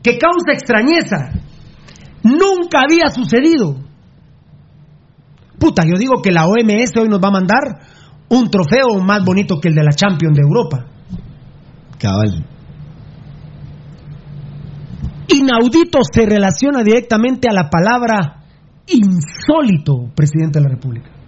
[0.01, 1.31] que causa extrañeza,
[2.23, 3.75] nunca había sucedido.
[5.59, 7.79] Puta, yo digo que la OMS hoy nos va a mandar
[8.29, 10.85] un trofeo más bonito que el de la Champions de Europa.
[11.99, 12.45] Cabal.
[15.27, 18.43] Inaudito se relaciona directamente a la palabra
[18.87, 21.18] insólito, presidente de la República.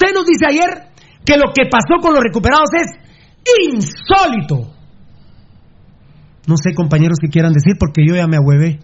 [0.00, 0.88] Usted nos dice ayer
[1.24, 2.88] que lo que pasó con los recuperados es
[3.70, 4.72] insólito.
[6.46, 8.80] No sé, compañeros, qué quieran decir, porque yo ya me ahuevé.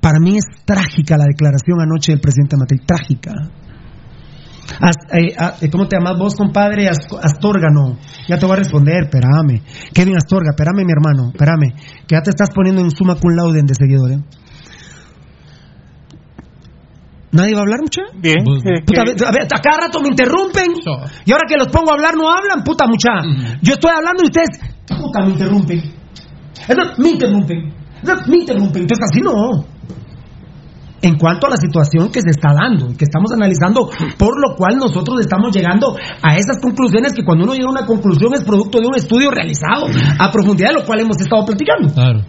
[0.00, 3.32] Para mí es trágica la declaración anoche del presidente Matei, trágica.
[5.12, 6.88] Eh, ah, eh, ¿Cómo te llamas vos, compadre?
[6.88, 7.96] As- Astorgano.
[8.28, 9.62] Ya te voy a responder, espérame.
[9.94, 11.72] Kevin Astorga, espérame, mi hermano, espérame.
[12.06, 14.18] Que ya te estás poniendo en suma cum laude de seguidor, ¿eh?
[17.38, 18.02] ¿Nadie va a hablar, mucha?
[18.18, 18.42] Bien.
[18.44, 20.72] Puta, que- a, ver, a cada rato me interrumpen.
[21.24, 23.10] Y ahora que los pongo a hablar, no hablan, puta mucha.
[23.62, 24.48] Yo estoy hablando y ustedes,
[24.88, 25.80] puta, me interrumpen.
[26.68, 27.72] Entonces, me interrumpen.
[28.02, 28.82] Entonces, me interrumpen.
[28.82, 29.64] Entonces, así no.
[31.00, 33.88] En cuanto a la situación que se está dando y que estamos analizando,
[34.18, 37.86] por lo cual nosotros estamos llegando a esas conclusiones que cuando uno llega a una
[37.86, 39.86] conclusión es producto de un estudio realizado
[40.18, 41.94] a profundidad, de lo cual hemos estado platicando.
[41.94, 42.20] Claro.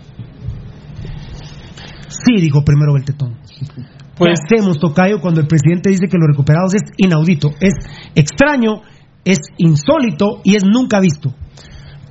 [2.10, 3.38] Sí, dijo primero Beltetón.
[3.42, 7.50] Pues- ¿Qué hacemos, Tocayo, cuando el presidente dice que los recuperados es inaudito?
[7.62, 7.74] Es
[8.16, 8.82] extraño,
[9.24, 11.34] es insólito y es nunca visto.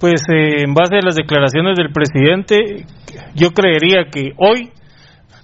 [0.00, 2.86] Pues eh, en base a las declaraciones del presidente,
[3.34, 4.70] yo creería que hoy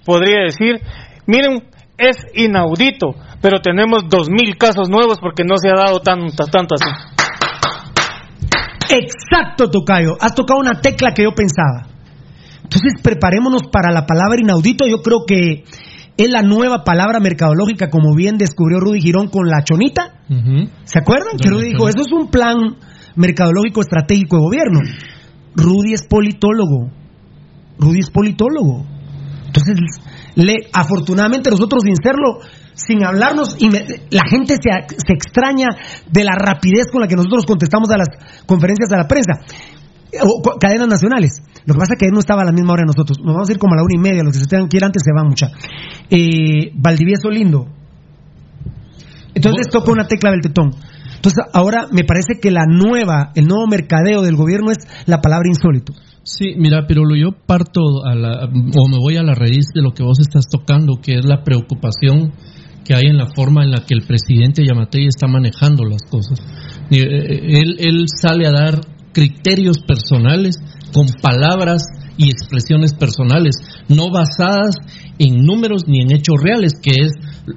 [0.05, 0.79] podría decir,
[1.27, 1.63] miren,
[1.97, 6.89] es inaudito, pero tenemos dos mil casos nuevos porque no se ha dado tanto así.
[8.89, 10.15] Exacto, Tocayo.
[10.19, 11.87] Has tocado una tecla que yo pensaba.
[12.63, 14.87] Entonces, preparémonos para la palabra inaudito.
[14.87, 15.63] Yo creo que
[16.17, 20.13] es la nueva palabra mercadológica, como bien descubrió Rudy Girón con la chonita.
[20.85, 21.37] ¿Se acuerdan?
[21.37, 22.55] Que Rudy dijo, eso es un plan
[23.15, 24.79] mercadológico estratégico de gobierno.
[25.55, 26.89] Rudy es politólogo.
[27.79, 28.85] Rudy es politólogo.
[29.47, 29.75] Entonces,
[30.35, 32.39] le, afortunadamente nosotros sin serlo,
[32.73, 35.67] sin hablarnos, y me- la gente se, se extraña
[36.11, 38.07] de la rapidez con la que nosotros contestamos a las
[38.45, 39.33] conferencias de la prensa.
[40.21, 41.41] O cu- cadenas nacionales.
[41.65, 43.19] Lo que pasa es que él no estaba a la misma hora de nosotros.
[43.19, 44.23] Nos vamos a ir como a la una y media.
[44.23, 45.47] Los que se tengan que ir antes se van mucha.
[46.09, 47.67] Eh, Valdivieso lindo.
[49.33, 50.71] Entonces toca una tecla del tetón.
[51.15, 54.77] Entonces ahora me parece que la nueva, el nuevo mercadeo del gobierno es
[55.07, 55.93] la palabra insólito.
[56.23, 59.91] Sí, mira, pero yo parto a la, o me voy a la raíz de lo
[59.91, 62.31] que vos estás tocando, que es la preocupación
[62.83, 66.39] que hay en la forma en la que el presidente Yamatei está manejando las cosas.
[66.89, 68.79] Y, eh, Él, él sale a dar
[69.15, 70.57] criterios personales
[70.93, 71.83] con palabras
[72.17, 73.55] y expresiones personales,
[73.87, 74.75] no basadas
[75.17, 77.11] en números ni en hechos reales, que es,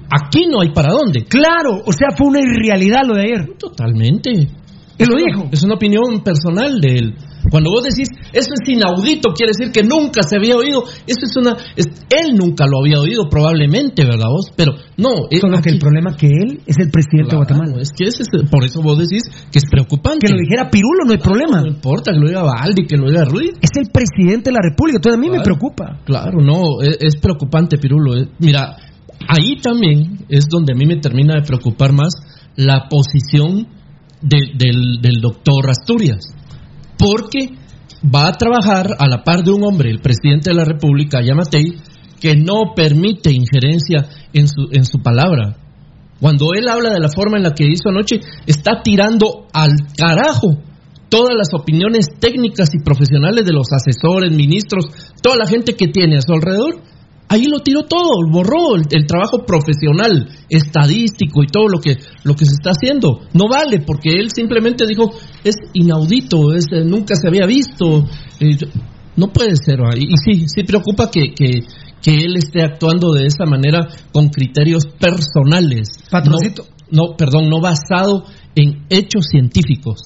[0.09, 1.25] aquí no hay para dónde.
[1.25, 3.57] Claro, o sea, fue una irrealidad lo de ayer.
[3.57, 4.47] Totalmente.
[4.99, 5.49] Él lo dijo.
[5.51, 7.15] Es una opinión personal de él.
[7.49, 10.83] Cuando vos decís, eso es inaudito, quiere decir que nunca se había oído.
[11.07, 11.55] Eso es una.
[11.75, 14.51] es- él nunca lo había oído, probablemente, ¿verdad vos?
[14.55, 15.25] Pero no.
[15.31, 17.81] es- Solo que el problema que él es el presidente Claro, de Guatemala.
[17.81, 20.27] Es que ese es- por eso vos decís que es preocupante.
[20.27, 21.61] Que lo dijera Pirulo, no hay problema.
[21.61, 23.51] No importa que lo diga Valdi, que lo diga Ruiz.
[23.61, 25.99] Es el presidente de la República, entonces a mí me preocupa.
[26.05, 28.17] Claro, no, es, es preocupante, Pirulo.
[28.19, 28.27] eh.
[28.39, 28.75] Mira,
[29.27, 32.11] ahí también es donde a mí me termina de preocupar más
[32.57, 33.67] la posición
[34.21, 36.19] de- del, del doctor Asturias.
[36.97, 37.49] Porque
[38.03, 41.77] va a trabajar a la par de un hombre, el presidente de la República, Yamatei,
[42.19, 45.55] que no permite injerencia en su, en su palabra.
[46.19, 50.57] Cuando él habla de la forma en la que hizo anoche, está tirando al carajo
[51.07, 54.85] todas las opiniones técnicas y profesionales de los asesores, ministros,
[55.23, 56.81] toda la gente que tiene a su alrededor.
[57.31, 62.33] Ahí lo tiró todo, borró el, el trabajo profesional, estadístico y todo lo que, lo
[62.35, 63.21] que se está haciendo.
[63.33, 65.11] No vale, porque él simplemente dijo,
[65.43, 68.07] es inaudito, es, eh, nunca se había visto.
[68.39, 68.57] Eh,
[69.15, 69.79] no puede ser.
[69.95, 71.61] Y, y sí, sí preocupa que, que,
[72.01, 75.89] que él esté actuando de esa manera con criterios personales.
[76.09, 76.65] Patroncito.
[76.89, 78.25] No, no, perdón, no basado
[78.55, 80.01] en hechos científicos.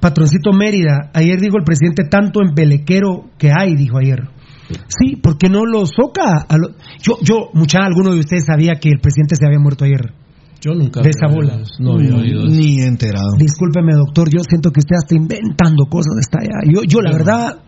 [0.00, 4.31] Patroncito Mérida, ayer dijo el presidente tanto en pelequero que hay, dijo ayer.
[4.88, 6.44] Sí, porque no lo soca.
[6.48, 6.70] a lo-
[7.02, 10.12] Yo, yo, mucha, alguno de ustedes sabía que el presidente se había muerto ayer.
[10.60, 11.00] Yo nunca.
[11.02, 11.58] De esa bola.
[11.80, 12.54] No había oído eso.
[12.54, 13.32] Ni enterado.
[13.36, 16.72] Discúlpeme, doctor, yo siento que usted está inventando cosas está allá.
[16.72, 17.62] Yo, yo la verdad,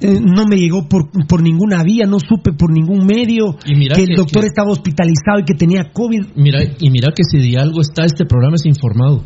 [0.00, 3.94] eh, no me llegó por, por ninguna vía, no supe por ningún medio Y mira
[3.96, 6.26] que el doctor que- estaba hospitalizado y que tenía COVID.
[6.36, 9.22] Mira, y mira que si de algo está este programa es informado.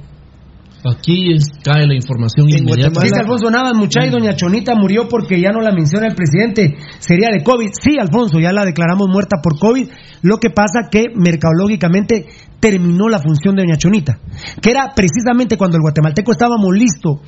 [0.85, 3.01] Aquí es- cae la información inmediata.
[3.03, 6.77] Dice Alfonso Navas, mucha y doña Chonita murió porque ya no la menciona el presidente.
[6.99, 7.69] Sería de COVID.
[7.81, 9.89] Sí, Alfonso, ya la declaramos muerta por COVID.
[10.23, 12.27] Lo que pasa que mercadológicamente
[12.59, 14.19] terminó la función de doña Chonita.
[14.61, 17.19] Que era precisamente cuando el guatemalteco estábamos listos,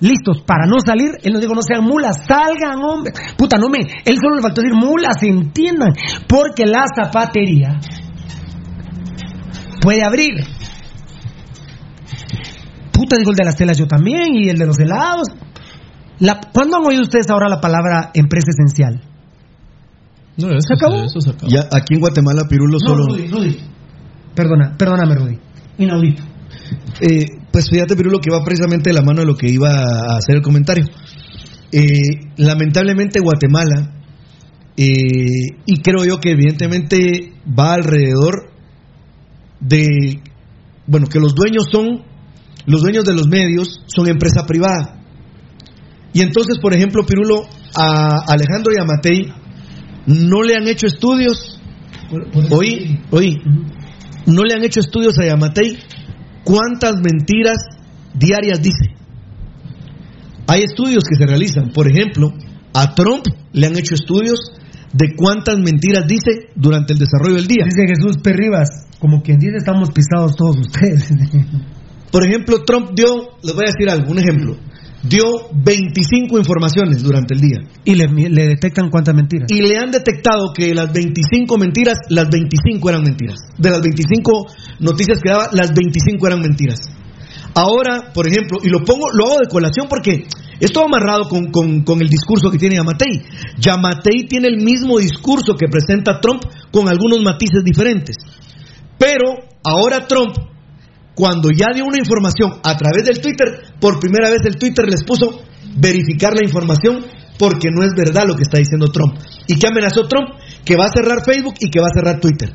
[0.00, 1.10] listos para no salir.
[1.22, 3.12] Él nos dijo, no sean mulas, salgan, hombre.
[3.36, 3.78] Puta, no me.
[4.04, 5.92] Él solo le faltó decir mulas, entiendan.
[6.28, 7.78] Porque la zapatería
[9.80, 10.32] puede abrir.
[12.94, 15.28] Puta, digo el de las telas yo también y el de los helados.
[16.20, 19.02] La, ¿Cuándo han oído ustedes ahora la palabra empresa esencial?
[20.36, 21.02] No, eso ¿Se acabó?
[21.04, 21.48] Eso se acabó.
[21.50, 23.06] Ya aquí en Guatemala, Pirulo No, solo.
[23.06, 23.58] Rudy, Rudy.
[24.34, 25.38] Perdona, perdóname, Rudy.
[25.78, 26.22] Inaudito.
[27.00, 30.16] Eh, pues fíjate, Pirulo, que va precisamente de la mano de lo que iba a
[30.16, 30.86] hacer el comentario.
[31.72, 33.94] Eh, lamentablemente Guatemala,
[34.76, 38.50] eh, y creo yo que evidentemente va alrededor
[39.60, 40.20] de,
[40.86, 42.02] bueno, que los dueños son,
[42.66, 45.00] los dueños de los medios son empresa privada.
[46.12, 47.46] Y entonces, por ejemplo, Pirulo,
[47.76, 49.32] a Alejandro y a Matei
[50.06, 51.60] no le han hecho estudios,
[52.50, 53.36] oí, oí,
[54.26, 55.78] no le han hecho estudios a Yamatei
[56.44, 57.56] cuántas mentiras
[58.14, 58.94] diarias dice.
[60.46, 62.32] Hay estudios que se realizan, por ejemplo,
[62.74, 64.38] a Trump le han hecho estudios
[64.92, 67.64] de cuántas mentiras dice durante el desarrollo del día.
[67.64, 68.68] Dice Jesús Perribas,
[69.00, 71.10] como quien dice, estamos pisados todos ustedes.
[72.14, 73.08] Por ejemplo, Trump dio,
[73.42, 74.56] les voy a decir algo, un ejemplo,
[75.02, 77.58] dio 25 informaciones durante el día.
[77.84, 79.50] y le, le detectan cuántas mentiras.
[79.50, 83.40] Y le han detectado que las 25 mentiras, las 25 eran mentiras.
[83.58, 84.46] De las 25
[84.78, 86.78] noticias que daba, las 25 eran mentiras.
[87.56, 90.24] Ahora, por ejemplo, y lo pongo, lo hago de colación porque
[90.60, 93.22] esto amarrado con, con- con el discurso que tiene Yamatei.
[93.58, 98.16] Yamatei tiene el mismo discurso que presenta Trump con algunos matices diferentes.
[98.98, 99.34] Pero
[99.64, 100.36] ahora Trump,
[101.14, 105.04] cuando ya dio una información a través del Twitter, por primera vez el Twitter les
[105.04, 105.42] puso
[105.76, 107.04] verificar la información
[107.38, 109.16] porque no es verdad lo que está diciendo Trump.
[109.46, 110.30] ¿Y qué amenazó Trump?
[110.64, 112.54] Que va a cerrar Facebook y que va a cerrar Twitter.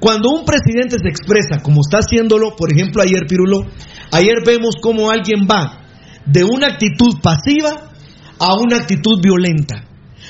[0.00, 3.62] Cuando un presidente se expresa como está haciéndolo, por ejemplo ayer Pirulo,
[4.12, 5.80] ayer vemos cómo alguien va
[6.26, 7.90] de una actitud pasiva
[8.38, 9.84] a una actitud violenta,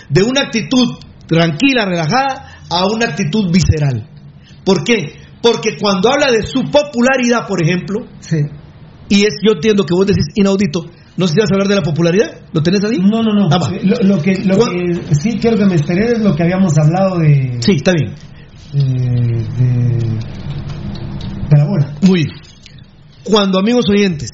[0.09, 4.09] de una actitud tranquila, relajada, a una actitud visceral.
[4.65, 5.24] ¿Por qué?
[5.45, 8.07] Porque cuando habla de su popularidad, por ejemplo,
[9.11, 10.87] y es, yo entiendo que vos decís inaudito,
[11.19, 12.97] no sé si vas a hablar de la popularidad, ¿lo tenés ahí?
[12.99, 13.49] No, no, no.
[13.53, 13.59] Ah.
[13.83, 17.19] Lo, lo que, lo que sí quiero que me esperes es lo que habíamos hablado
[17.19, 17.59] de.
[17.61, 18.15] Sí, está bien.
[18.73, 19.99] eh, de,
[21.51, 21.95] de la bola.
[22.01, 22.31] Muy bien.
[23.25, 24.31] Cuando, amigos oyentes,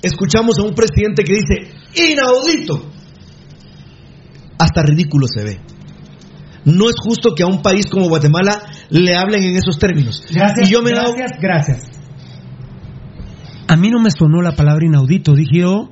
[0.00, 2.90] escuchamos a un presidente que dice inaudito,
[4.58, 5.60] hasta ridículo se ve.
[6.64, 10.22] No es justo que a un país como Guatemala le hablen en esos términos.
[10.32, 11.90] Gracias, y yo me he dado- gracias, gracias.
[13.68, 15.34] A mí no me sonó la palabra inaudito.
[15.34, 15.88] Dije yo,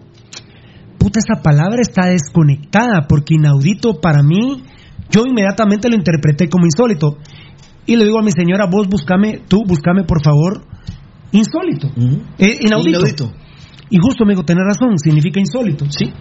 [0.98, 4.62] puta, esa palabra está desconectada, porque inaudito para mí,
[5.10, 7.16] yo inmediatamente lo interpreté como insólito.
[7.86, 10.64] Y le digo a mi señora, vos buscame, tú buscame por favor,
[11.32, 11.89] insólito.
[12.39, 12.98] Eh, inaudito.
[13.01, 13.32] Inaudito.
[13.90, 15.86] Y justo me dijo, tenés razón, significa insólito.
[15.90, 16.12] Sí.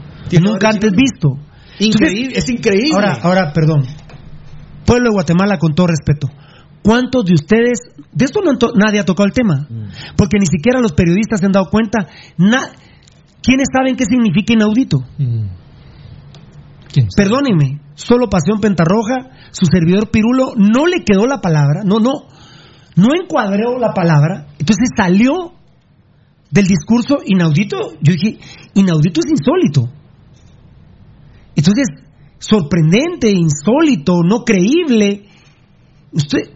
[0.41, 1.37] Nunca antes visto.
[1.79, 2.91] Increíble, es increíble.
[2.93, 3.83] Ahora, ahora, perdón.
[4.85, 6.27] Pueblo de Guatemala, con todo respeto.
[6.83, 7.79] ¿Cuántos de ustedes,
[8.11, 9.67] de esto no nadie ha tocado el tema?
[10.17, 12.07] Porque ni siquiera los periodistas se han dado cuenta.
[12.37, 12.71] Na-
[13.43, 14.97] ¿Quiénes saben qué significa inaudito?
[17.15, 22.27] Perdónenme, solo Pasión Pentarroja, su servidor Pirulo, no le quedó la palabra, no, no,
[22.95, 25.53] no encuadró la palabra, entonces salió
[26.51, 27.77] del discurso inaudito.
[28.01, 28.39] Yo dije,
[28.73, 29.89] inaudito es insólito.
[31.55, 31.87] Entonces,
[32.39, 35.27] sorprendente, insólito, no creíble.
[36.11, 36.49] Usted,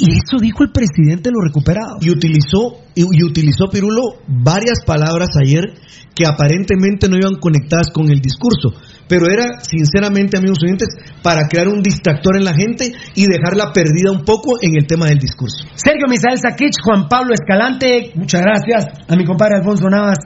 [0.00, 1.98] y eso dijo el presidente de los recuperados.
[2.00, 5.74] y utilizó y, y utilizó Pirulo varias palabras ayer
[6.14, 8.74] que aparentemente no iban conectadas con el discurso,
[9.08, 10.88] pero era sinceramente amigos oyentes
[11.22, 15.06] para crear un distractor en la gente y dejarla perdida un poco en el tema
[15.06, 15.64] del discurso.
[15.74, 20.18] Sergio Misael Saquich, Juan Pablo Escalante, muchas gracias a mi compadre Alfonso Navas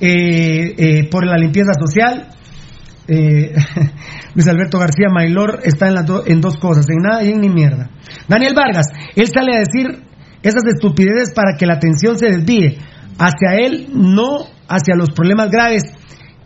[0.00, 2.28] eh, eh, por la limpieza social.
[3.08, 3.54] Eh,
[4.34, 7.40] Luis Alberto García Mailor está en, las do- en dos cosas, en nada y en
[7.40, 7.90] ni mierda.
[8.28, 8.86] Daniel Vargas,
[9.16, 10.04] él sale a decir
[10.42, 12.78] esas estupideces para que la atención se desvíe
[13.18, 15.82] hacia él, no hacia los problemas graves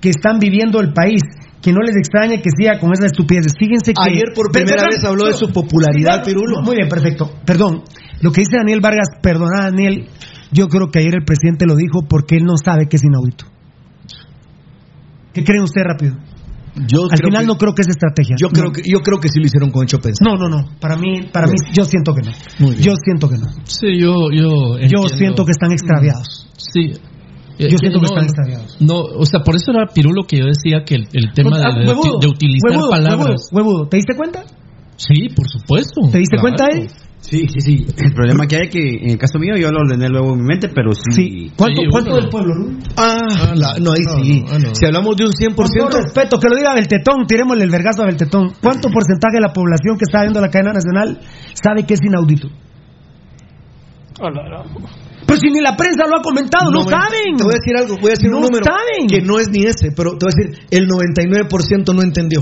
[0.00, 1.20] que están viviendo el país.
[1.60, 3.46] que no les extrañe que siga con esa estupidez.
[3.56, 4.02] Fíjense que...
[4.10, 6.60] Ayer por primera vez habló de su popularidad, Pirulo.
[6.62, 7.30] Muy bien, perfecto.
[7.46, 7.82] Perdón,
[8.20, 10.08] lo que dice Daniel Vargas, perdona Daniel,
[10.50, 13.44] yo creo que ayer el presidente lo dijo porque él no sabe que es inaudito.
[15.32, 16.16] ¿Qué creen usted rápido?
[16.74, 18.34] Yo Al creo final que- no creo que es estrategia.
[18.40, 18.72] Yo creo No.
[18.72, 20.36] que yo creo que sí lo hicieron con hecho pensado.
[20.36, 20.68] No, no, no.
[20.80, 22.32] Para mí, para mí, yo siento que no.
[22.74, 23.48] Yo siento que no.
[23.64, 24.78] Sí, yo, yo.
[24.80, 26.48] Yo siento que están extraviados.
[26.56, 26.92] Sí.
[27.58, 28.76] Yo siento que no, están extraviados.
[28.80, 31.64] No, o sea, por eso era Pirulo que yo decía que el, el tema de,
[31.64, 33.48] Ah, de- huevudo, de utilizar huevudo, palabras.
[33.52, 33.88] Huevudo, huevudo.
[33.88, 34.42] ¿Te diste cuenta?
[34.96, 36.00] Sí, por supuesto.
[36.10, 36.56] ¿Te diste claro.
[36.56, 36.88] cuenta, Eddie?
[37.22, 37.86] Sí, sí, sí.
[37.96, 40.40] El problema que hay es que en el caso mío yo lo ordené luego en
[40.40, 41.52] mi mente, pero sí.
[41.56, 42.52] ¿Cuánto, Sí, cuánto del pueblo?
[42.96, 44.42] Ah, la- no, ahí sí.
[44.44, 44.74] no, no.
[44.74, 48.02] Si hablamos de un 100%, Con todo respeto, que lo diga Beltetón, tirémosle el vergazo
[48.02, 48.52] a Beltetón.
[48.60, 51.20] ¿Cuánto porcentaje de la población que está viendo la cadena nacional
[51.54, 52.48] sabe que es inaudito?
[55.26, 57.36] Pues si ni la prensa lo ha comentado, no, saben.
[57.36, 59.06] Te voy a decir algo, voy a decir No un número saben.
[59.08, 62.40] que no es ni ese, pero te voy a decir, el 99% no entendió.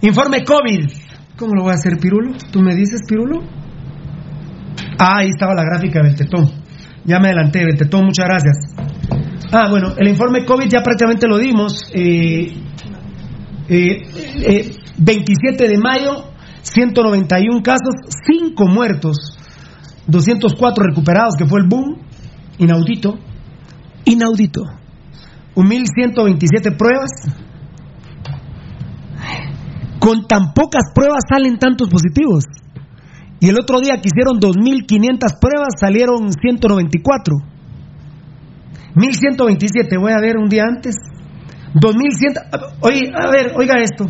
[0.00, 0.90] Informe COVID.
[1.40, 2.34] ¿Cómo lo voy a hacer, Pirulo?
[2.52, 3.40] ¿Tú me dices, Pirulo?
[4.98, 6.50] Ah, ahí estaba la gráfica del tetón.
[7.06, 8.56] Ya me adelanté, del tetón, muchas gracias.
[9.50, 11.90] Ah, bueno, el informe COVID ya prácticamente lo dimos.
[11.94, 12.52] Eh,
[13.70, 14.02] eh,
[14.36, 16.30] eh, 27 de mayo,
[16.60, 17.94] 191 casos,
[18.30, 19.38] 5 muertos,
[20.08, 22.02] 204 recuperados, que fue el boom.
[22.58, 23.18] Inaudito.
[24.04, 24.60] Inaudito.
[25.54, 27.10] 1.127 pruebas,
[30.00, 32.44] con tan pocas pruebas salen tantos positivos.
[33.38, 37.36] Y el otro día que hicieron 2.500 pruebas salieron 194.
[38.96, 40.96] 1.127, voy a ver un día antes.
[41.74, 42.80] 2.100.
[42.80, 44.06] Oye, a ver, oiga esto.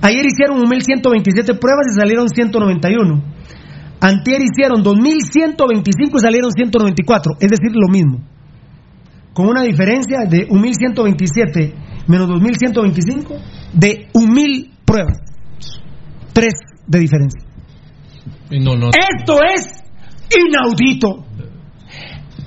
[0.00, 3.22] Ayer hicieron 1.127 pruebas y salieron 191.
[4.00, 7.32] Antier hicieron 2.125 y salieron 194.
[7.40, 8.20] Es decir, lo mismo.
[9.32, 11.74] Con una diferencia de 1.127
[12.06, 15.18] menos 2.125 de 1.000 pruebas.
[16.32, 16.54] Tres
[16.86, 17.40] de diferencia.
[18.50, 18.88] Y No, no.
[18.88, 19.82] Esto es
[20.30, 21.24] inaudito.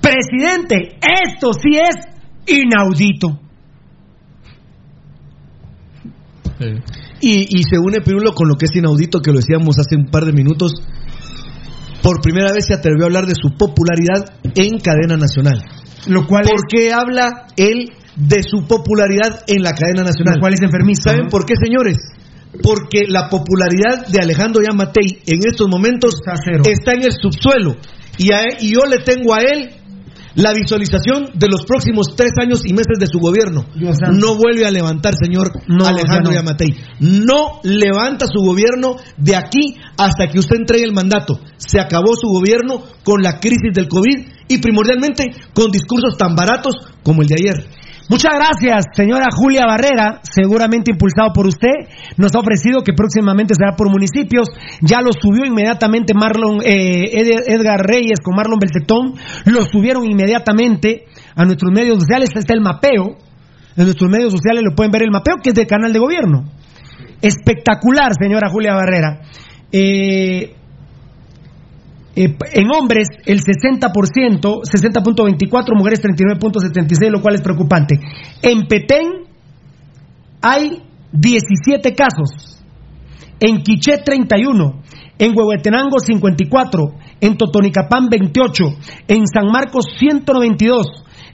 [0.02, 1.96] Presidente, esto sí es
[2.48, 3.40] inaudito.
[7.20, 10.08] Y, y se une Pirulo con lo que es inaudito, que lo decíamos hace un
[10.08, 10.74] par de minutos.
[12.02, 15.64] Por primera vez se atrevió a hablar de su popularidad en cadena nacional.
[16.08, 20.36] Lo cual ¿Por qué habla él de su popularidad en la cadena nacional?
[20.36, 21.30] Lo cual es enfermizo, ¿Saben ¿no?
[21.30, 21.98] por qué, señores?
[22.64, 27.76] Porque la popularidad de Alejandro Yamatei en estos momentos Está está en el subsuelo.
[28.18, 29.70] Y, a él- y yo le tengo a él
[30.38, 33.66] la visualización de los próximos tres años y meses de su gobierno.
[34.14, 36.34] No vuelve a levantar, señor No, Alejandro no.
[36.34, 36.76] Yamatei.
[37.00, 41.40] No levanta su gobierno de aquí hasta que usted entregue el mandato.
[41.58, 46.76] Se acabó su gobierno con la crisis del COVID y primordialmente con discursos tan baratos
[47.02, 47.77] como el de ayer.
[48.10, 51.92] Muchas gracias, señora Julia Barrera, seguramente impulsado por usted.
[52.16, 54.48] Nos ha ofrecido que próximamente será por municipios.
[54.82, 59.16] Ya lo subió inmediatamente Marlon eh, Ed- Edgar Reyes con Marlon Beltetón.
[59.46, 61.04] Lo subieron inmediatamente
[61.36, 62.30] a nuestros medios sociales.
[62.34, 63.18] Está el mapeo.
[63.76, 66.46] En nuestros medios sociales lo pueden ver el mapeo, que es del canal de gobierno.
[67.22, 69.20] Espectacular, señora Julia Barrera.
[69.72, 70.56] Eh,
[72.18, 78.00] eh, en hombres, el 60%, 60.24, mujeres 39.76, lo cual es preocupante.
[78.42, 79.28] En Petén
[80.42, 80.82] hay
[81.12, 82.64] 17 casos.
[83.40, 84.82] En Quiché 31.
[85.20, 86.94] En Huehuetenango 54.
[87.22, 88.64] En Totonicapán 28.
[89.08, 90.88] En San Marcos 192.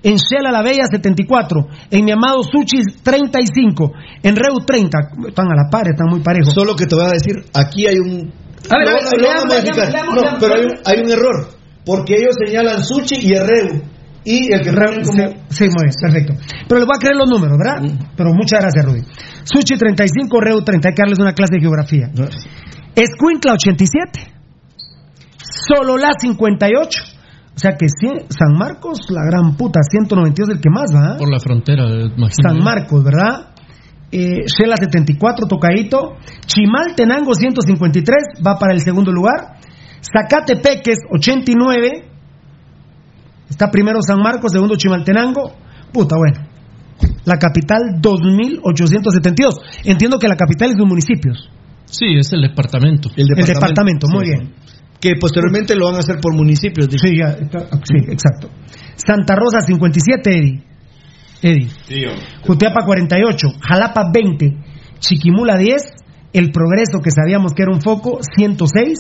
[0.04, 1.68] En Shela la Bella 74.
[1.92, 3.94] En mi amado Suchis 35.
[4.22, 4.98] En Reu 30.
[5.30, 6.54] Están a la par, están muy parejos.
[6.54, 8.43] Solo que te voy a decir, aquí hay un...
[8.70, 9.92] A ver, a Lo- ver, lo van a modificar.
[9.92, 10.40] leamos, leamos, No, leamos.
[10.40, 11.48] pero hay un, hay un error,
[11.86, 13.82] porque ellos señalan Suchi y Herreu.
[14.26, 15.20] Y el que ponen como...
[15.22, 16.34] Sí, sí, muy bien, perfecto.
[16.70, 18.08] Pero les voy a creer los números, ¿verdad?
[18.16, 19.02] Pero muchas gracias, Rudy.
[19.44, 20.88] Suchi 35, Reu 30.
[20.90, 22.08] Hay que darles una clase de geografía.
[22.96, 24.32] Escuintla 87.
[25.68, 27.00] Solola 58.
[27.56, 31.18] O sea que cien- San Marcos, la gran puta, 192 el que más va.
[31.18, 32.30] por la frontera, imagino.
[32.42, 33.53] San Marcos, ¿verdad?
[34.16, 36.18] Eh, Shela 74, Tocadito.
[36.46, 39.58] Chimaltenango 153, va para el segundo lugar.
[40.02, 42.10] Zacatepeques 89.
[43.50, 45.54] Está primero San Marcos, segundo Chimaltenango.
[45.92, 46.48] Puta, bueno.
[47.26, 49.56] La capital 2872.
[49.86, 51.50] Entiendo que la capital es de municipios.
[51.86, 53.10] Sí, es el departamento.
[53.16, 54.54] El El departamento, muy Sí, bien.
[55.00, 56.88] Que posteriormente lo van a hacer por municipios.
[56.90, 58.50] Sí, ya, está- sí, exacto.
[58.96, 60.64] Santa Rosa 57, Eddie.
[61.44, 61.70] Eddie.
[62.48, 64.58] Jutiapa 48, Jalapa 20,
[65.00, 65.82] Chiquimula 10,
[66.32, 69.00] El Progreso, que sabíamos que era un foco, 106,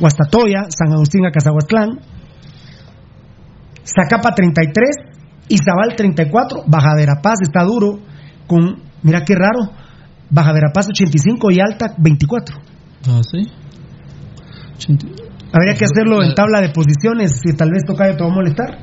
[0.00, 2.00] Guastatoya, San Agustín, Acazahuatlán,
[3.84, 4.96] Zacapa 33,
[5.48, 7.98] Izabal 34, Baja Verapaz está duro
[8.46, 9.70] con, mira qué raro,
[10.30, 12.56] Baja Verapaz 85 y Alta 24.
[13.08, 13.46] Ah, sí.
[15.52, 18.78] Habría que hacerlo en tabla de posiciones, si tal vez Tocayo te va a molestar.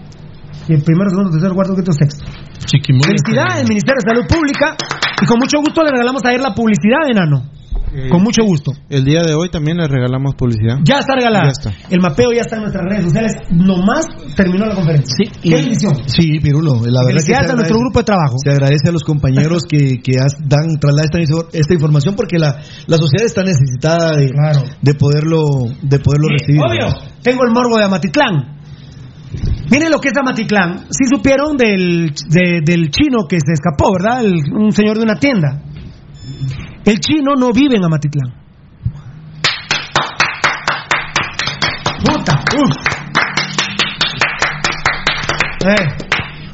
[0.68, 2.26] Y el primero, segundo, tercero, cuarto, quinto, sexto.
[3.06, 4.76] Felicidades, Ministerio de Salud Pública.
[5.22, 7.44] Y con mucho gusto le regalamos ayer la publicidad, enano.
[8.12, 8.72] Con mucho gusto.
[8.88, 10.78] El día de hoy también le regalamos publicidad.
[10.84, 11.46] Ya está regalada.
[11.46, 11.74] Ya está.
[11.90, 13.34] El mapeo ya está en nuestras redes sociales.
[13.50, 14.06] Nomás
[14.36, 15.12] terminó la conferencia.
[15.18, 15.32] Sí.
[15.42, 15.96] Qué bendición.
[16.06, 18.36] Sí, Pirulo, la verdad que a nuestro agradece- grupo de trabajo.
[18.44, 20.12] Se agradece a los compañeros que, que
[20.46, 21.10] dan, trasladan
[21.52, 24.30] esta información porque la, la sociedad está necesitada de,
[24.84, 25.48] de poderlo,
[25.82, 26.62] de poderlo recibir.
[26.62, 28.59] Obvio, tengo el morbo de Amatitlán.
[29.72, 30.88] Miren lo que es Amatitlán.
[30.90, 34.26] Si supieron del, de- del chino que se escapó, ¿verdad?
[34.26, 35.62] El- un señor de una tienda.
[36.86, 38.34] El chino no vive en Amatitlán.
[42.04, 42.76] Puta, uf.
[45.66, 45.88] Eh,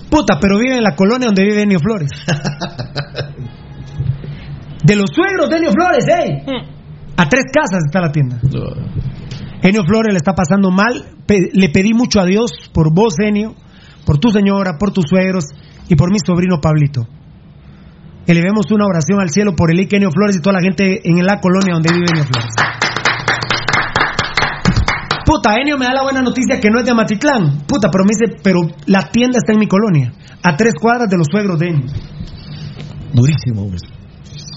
[0.09, 2.09] puta, pero vive en la colonia donde vive Enio Flores.
[4.83, 6.43] De los suegros de Enio Flores, ¡eh!
[7.17, 8.37] A tres casas está la tienda.
[9.61, 11.05] Enio Flores le está pasando mal.
[11.27, 13.55] Le pedí mucho a Dios por vos, Enio,
[14.05, 15.45] por tu señora, por tus suegros
[15.89, 17.07] y por mi sobrino Pablito.
[18.27, 21.23] Elevemos una oración al cielo por el Ike Enio Flores y toda la gente en
[21.25, 22.55] la colonia donde vive Enio Flores.
[25.25, 27.63] Puta, Enio me da la buena noticia que no es de Amatitlán.
[27.67, 30.13] Puta, pero me dice, pero la tienda está en mi colonia,
[30.43, 31.87] a tres cuadras de los suegros de Enio.
[33.13, 33.79] Durísimo, hombre.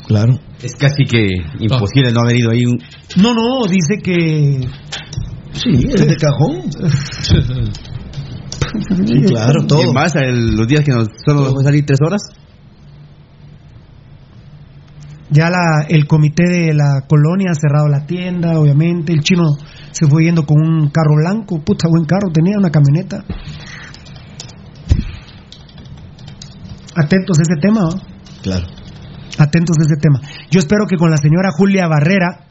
[0.08, 0.32] Claro.
[0.62, 1.28] Es casi que
[1.60, 2.64] imposible no haber ido ahí.
[2.64, 2.78] Un...
[3.22, 4.58] No, no, dice que.
[5.52, 6.62] Sí, es de cajón.
[9.06, 9.80] Sí, claro, todo.
[9.82, 12.22] Y a el- los días que nos solo nos dejó salir tres horas.
[15.30, 19.12] Ya la, el comité de la colonia ha cerrado la tienda, obviamente.
[19.12, 19.44] El chino
[19.92, 21.60] se fue yendo con un carro blanco.
[21.62, 23.24] Puta, buen carro, tenía una camioneta.
[26.96, 27.90] Atentos a ese tema, ¿no?
[28.42, 28.66] Claro.
[29.38, 30.20] Atentos a ese tema.
[30.50, 32.44] Yo espero que con la señora Julia Barrera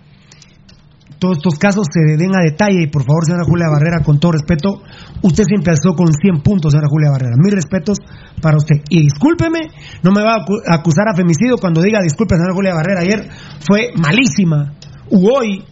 [1.19, 4.33] todos estos casos se den a detalle y por favor, señora Julia Barrera, con todo
[4.33, 4.83] respeto,
[5.23, 7.33] usted siempre empezó con 100 puntos, señora Julia Barrera.
[7.41, 7.97] Mis respetos
[8.39, 8.75] para usted.
[8.89, 9.61] Y discúlpeme,
[10.03, 13.29] no me va a acu- acusar a femicidio cuando diga disculpe, señora Julia Barrera, ayer
[13.65, 14.73] fue malísima.
[15.09, 15.65] U hoy,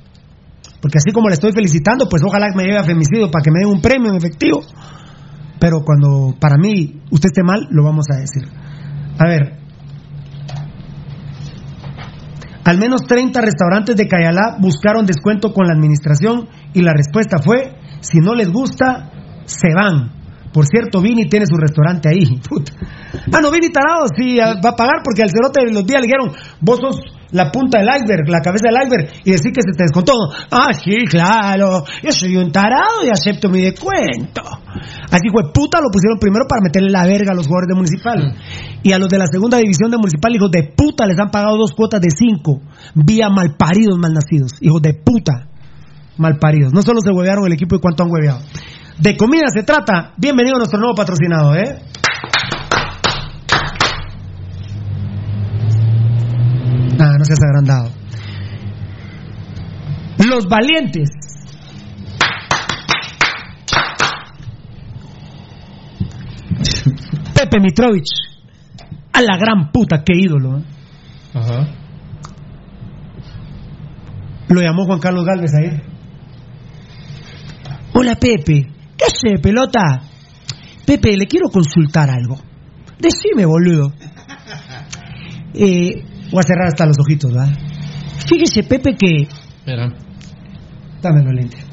[0.82, 3.52] porque así como le estoy felicitando, pues ojalá que me lleve a femicidio para que
[3.52, 4.62] me den un premio en efectivo.
[5.60, 8.50] Pero cuando para mí usted esté mal, lo vamos a decir.
[9.20, 9.60] A ver,
[12.66, 17.78] al menos 30 restaurantes de Cayalá buscaron descuento con la administración y la respuesta fue,
[18.02, 19.12] si no les gusta,
[19.46, 20.12] se van.
[20.52, 22.42] Por cierto, Vini tiene su restaurante ahí.
[23.32, 26.02] Ah, no, Vini Tarado sí ah, va a pagar porque al cerote de los días
[26.02, 27.02] le dijeron, vos sos
[27.36, 30.14] la punta del iceberg, la cabeza del iceberg, y decir que se te descontó.
[30.50, 34.42] Ah, sí, claro, yo soy un tarado y acepto mi descuento.
[35.12, 38.38] Así fue, puta, lo pusieron primero para meterle la verga a los jugadores de Municipal.
[38.84, 41.58] Y a los de la segunda división de Municipal, hijos de puta, les han pagado
[41.58, 42.62] dos cuotas de cinco,
[42.96, 44.54] vía malparidos, malnacidos.
[44.62, 45.50] Hijos de puta,
[46.18, 46.72] malparidos.
[46.72, 48.40] No solo se huevearon el equipo y cuánto han hueveado.
[48.98, 50.14] De comida se trata.
[50.16, 51.82] Bienvenido a nuestro nuevo patrocinado, ¿eh?
[57.26, 57.92] No seas agrandado.
[60.28, 61.10] Los valientes.
[67.34, 68.10] Pepe Mitrovich.
[69.14, 70.60] A la gran puta, qué ídolo.
[70.60, 70.64] ¿eh?
[71.34, 71.68] Ajá.
[74.50, 75.84] Lo llamó Juan Carlos Galvez ayer.
[77.94, 80.02] Hola Pepe, ¿qué hace pelota?
[80.86, 82.38] Pepe, le quiero consultar algo.
[83.00, 83.94] Decime, boludo.
[85.54, 87.50] Eh, voy a cerrar hasta los ojitos, ¿verdad?
[88.28, 89.28] Fíjese, Pepe, que.
[89.60, 89.90] Espera.
[91.02, 91.64] Dame los lentes.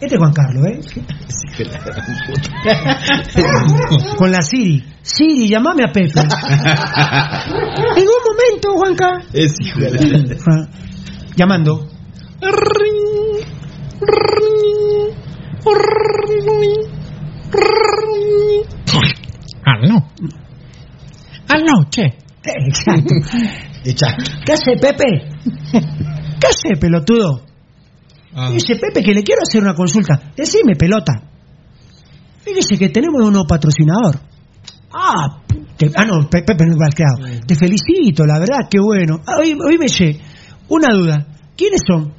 [0.00, 0.80] Este es Juan Carlos, ¿eh?
[4.18, 4.84] Con la Siri.
[5.02, 6.20] Siri, llamame a Pepe.
[7.96, 9.10] en un momento, Juanca.
[9.32, 10.68] Es hijo de la- Ah,
[11.36, 11.88] Llamando.
[19.64, 19.96] Aló.
[21.48, 22.18] Aló, che.
[23.84, 24.24] Exacto.
[24.44, 25.04] ¿Qué hace, Pepe?
[25.72, 27.42] ¿Qué hace, pelotudo?
[28.52, 30.20] Dice Pepe que le quiero hacer una consulta.
[30.36, 31.12] Decime, pelota.
[32.44, 34.20] Fíjese que tenemos un nuevo patrocinador.
[34.92, 35.40] Ah,
[35.76, 37.40] te- ah no, Pe- Pepe no ha quedado.
[37.46, 39.20] Te felicito, la verdad, qué bueno.
[39.26, 40.18] Ah, oí- oíme, che,
[40.68, 41.26] una duda.
[41.56, 42.12] ¿Quiénes son?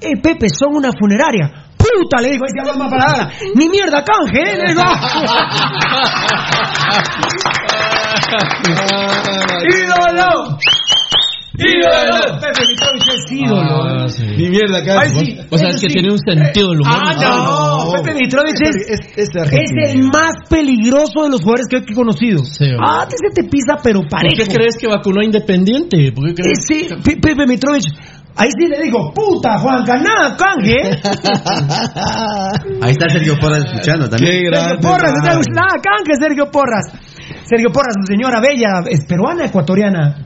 [0.00, 1.52] Eh, Pepe, son una funeraria.
[1.76, 3.30] Puta, le ahí se habla más palabra.
[3.54, 4.58] Ni mierda, canje, ¿eh?
[9.62, 10.58] ¡Ídolo!
[11.58, 12.38] ídolo.
[12.38, 13.82] Pepe Mitrovich es ídolo.
[13.82, 14.24] Ah, sí.
[14.26, 15.00] Ni mierda, acá.
[15.00, 15.94] Ay, sí, O sea, es que sí.
[15.94, 16.98] tiene un sentido del humor.
[17.00, 19.90] Ah, no, Pepe Mitrovich es, Es, es de es Argentina.
[19.90, 22.42] el más peligroso de los jugadores que he conocido.
[22.84, 24.36] Ah, te, se te pisa, pero ¿Por parejo.
[24.36, 26.12] qué crees que vacunó a Independiente?
[26.14, 26.58] ¿Por qué Eh, crees?
[26.68, 27.86] sí, Pe- Pepe Mitrovich.
[28.38, 30.76] Ahí sí le digo, puta, Juanca, nada, canje.
[32.82, 34.30] Ahí está Sergio Porras escuchando también.
[34.30, 34.78] Qué Sergio.
[34.82, 35.14] Porras,
[35.54, 36.84] nada, canje, Sergio Porras.
[37.48, 40.16] Sergio Porras, señora bella, es peruana, ecuatoriana.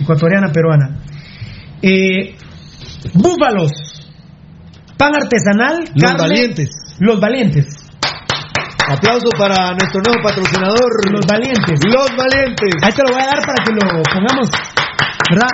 [0.00, 0.98] Ecuatoriana, peruana.
[1.82, 2.36] Eh,
[3.14, 3.70] búfalos.
[4.96, 5.84] Pan artesanal.
[5.94, 6.68] Los carne- valientes.
[7.00, 7.66] Los valientes.
[8.88, 11.12] Aplauso para nuestro nuevo patrocinador.
[11.12, 11.80] Los valientes.
[11.84, 12.74] Los valientes.
[12.82, 14.50] Ahí te lo voy a dar para que lo pongamos,
[15.30, 15.48] ¿verdad?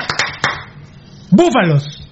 [1.30, 2.08] Búfalos,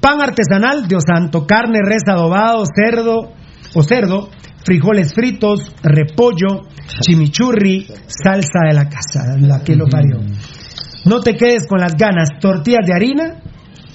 [0.00, 3.32] pan artesanal, Dios santo, carne, res adobado, cerdo
[3.74, 4.28] o cerdo,
[4.64, 6.68] frijoles fritos, repollo,
[7.00, 10.18] chimichurri, salsa de la casa, la que lo parió.
[11.06, 13.42] No te quedes con las ganas, tortillas de harina,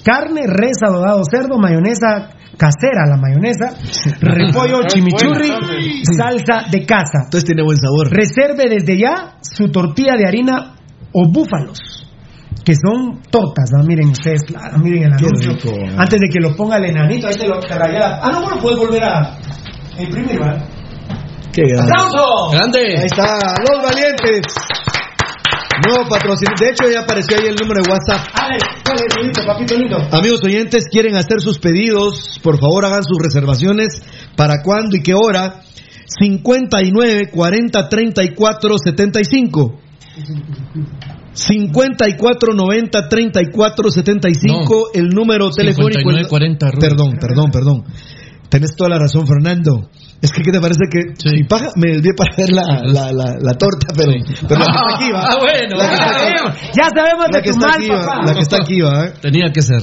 [0.04, 3.76] carne, res adobado, cerdo, mayonesa casera, la mayonesa,
[4.20, 7.24] repollo, chimichurri, salsa de casa.
[7.24, 8.10] Entonces tiene buen sabor.
[8.10, 10.74] Reserve desde ya su tortilla de harina
[11.12, 12.05] o búfalos,
[12.66, 13.70] que son tortas.
[13.70, 13.84] ¿no?
[13.84, 15.52] Miren ustedes, claro, miren el anuncio.
[15.52, 15.70] rico.
[15.96, 18.58] Antes de que lo ponga el enanito, ahí te lo te la- Ah, no, bueno,
[18.60, 19.38] puedes volver a
[19.96, 20.66] imprimir, ¿verdad?
[21.52, 21.92] Qué grande.
[21.94, 22.50] ¡Aplauso!
[22.50, 22.80] ¡Grande!
[22.98, 24.42] Ahí está, Los Valientes.
[25.86, 26.58] Nuevo patrocinador.
[26.58, 28.26] De hecho, ya apareció ahí el número de WhatsApp.
[28.34, 29.96] A ver, ¿cuál es, lindo, papito lindo?
[30.10, 34.02] Amigos oyentes, quieren hacer sus pedidos, por favor hagan sus reservaciones.
[34.34, 35.60] ¿Para cuándo y qué hora?
[36.18, 39.78] 59 40 34 75.
[41.36, 46.00] 54 90 34 75, el número telefónico.
[46.00, 46.80] 59 40, Rubén.
[46.80, 47.84] Perdón, perdón, perdón.
[48.48, 49.90] Tenés toda la razón, Fernando.
[50.22, 53.34] Es que, ¿qué te parece que mi paja me desvié para ver la, la, la,
[53.38, 54.12] la torta, pero,
[54.48, 55.20] pero la que está aquí va.
[55.28, 58.22] Ah, bueno, La que está aquí- sabemos, ya sabemos de que tu mal, papá.
[58.24, 59.12] la que está aquí va, ¿eh?
[59.20, 59.82] Tenía que ser.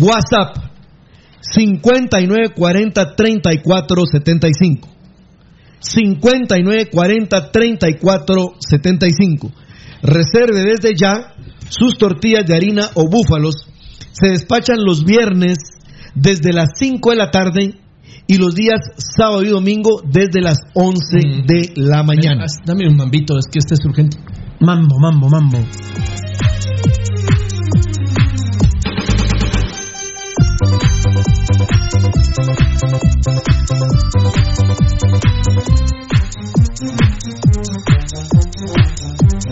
[0.00, 0.56] WhatsApp
[1.40, 4.88] 59 40 34 75.
[5.80, 9.52] 59 40 34 75.
[10.02, 11.34] Reserve desde ya
[11.68, 13.66] sus tortillas de harina o búfalos.
[14.12, 15.58] Se despachan los viernes
[16.14, 17.74] desde las 5 de la tarde
[18.26, 22.46] y los días sábado y domingo desde las 11 de la mañana.
[22.64, 24.18] Dame un mambito, es que este es urgente.
[24.60, 25.58] Mambo, mambo, mambo.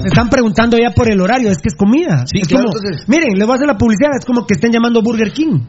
[0.02, 2.24] Me están preguntando ya por el horario, es que es comida.
[2.26, 4.54] Sí, es claro, como, entonces- miren, les voy a hacer la publicidad, es como que
[4.54, 5.60] estén llamando Burger King.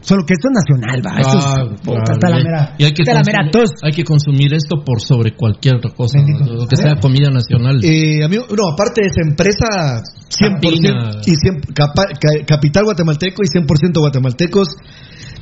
[0.00, 1.18] Solo que esto es nacional, va.
[1.18, 3.38] Esto es- Ah, puta, claro, está la y- mera, y hay que, está la mera
[3.48, 3.70] consumir, tos.
[3.82, 6.44] hay que consumir esto por sobre cualquier otra cosa, Bendito.
[6.44, 6.60] ¿no?
[6.60, 7.80] lo que sea comida nacional.
[7.82, 11.20] Eh, amigo, no, aparte de esa empresa 100% Latina.
[11.24, 14.68] y 100 capa- ca- capital guatemalteco y 100% guatemaltecos,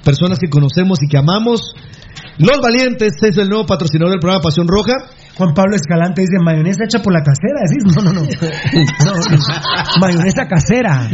[0.05, 1.75] personas que conocemos y que amamos.
[2.39, 4.95] Los Valientes es el nuevo patrocinador del programa Pasión Roja.
[5.37, 8.23] Juan Pablo Escalante dice mayonesa hecha por la casera, decís, no, no, no,
[9.05, 10.01] No, no.
[10.01, 11.09] mayonesa casera.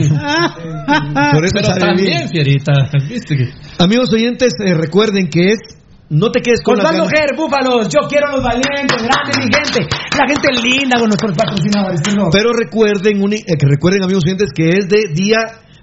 [1.32, 2.28] Por eso Pero también, bien.
[2.28, 2.73] Fierita,
[3.09, 3.51] viste que...
[3.78, 5.59] Amigos oyentes, eh, recuerden que es
[6.11, 7.09] no te quedes con las Osvaldo.
[7.09, 12.01] Ger, Búfalos, yo quiero los valientes, grande mi gente, la gente linda con nuestros patrocinadores.
[12.03, 12.31] ¿sí no?
[12.32, 15.39] Pero recuerden, eh, que recuerden amigos oyentes que es de día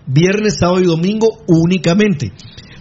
[0.07, 2.31] viernes, sábado y domingo únicamente.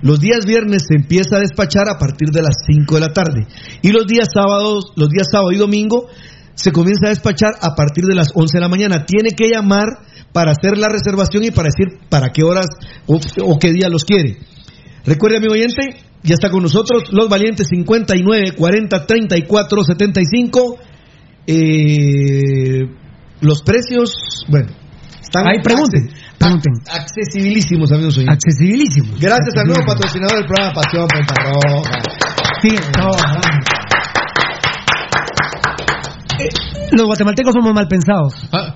[0.05, 3.47] Los días viernes se empieza a despachar a partir de las 5 de la tarde
[3.81, 6.09] y los días sábados, los días sábado y domingo
[6.55, 9.07] se comienza a despachar a partir de las 11 de la mañana.
[9.07, 9.87] Tiene que llamar
[10.35, 12.67] para hacer la reservación y para decir para qué horas
[13.07, 14.37] o, o qué día los quiere.
[15.07, 20.77] Recuerde, amigo oyente, ya está con nosotros Los Valientes 59 40 34 75.
[21.47, 22.81] Eh,
[23.41, 24.69] los precios, bueno,
[25.23, 26.11] están Ahí pregunten,
[26.45, 26.73] pregunten.
[26.91, 28.37] accesibilísimos, amigos oyentes.
[28.45, 29.09] Accesibilísimo.
[29.21, 32.03] Gracias al nuevo patrocinador del programa Pasión Puerta Roja.
[32.63, 32.69] Sí,
[32.99, 33.47] no, vamos.
[36.39, 36.49] Eh,
[36.93, 38.49] los guatemaltecos somos mal pensados.
[38.53, 38.75] Ah,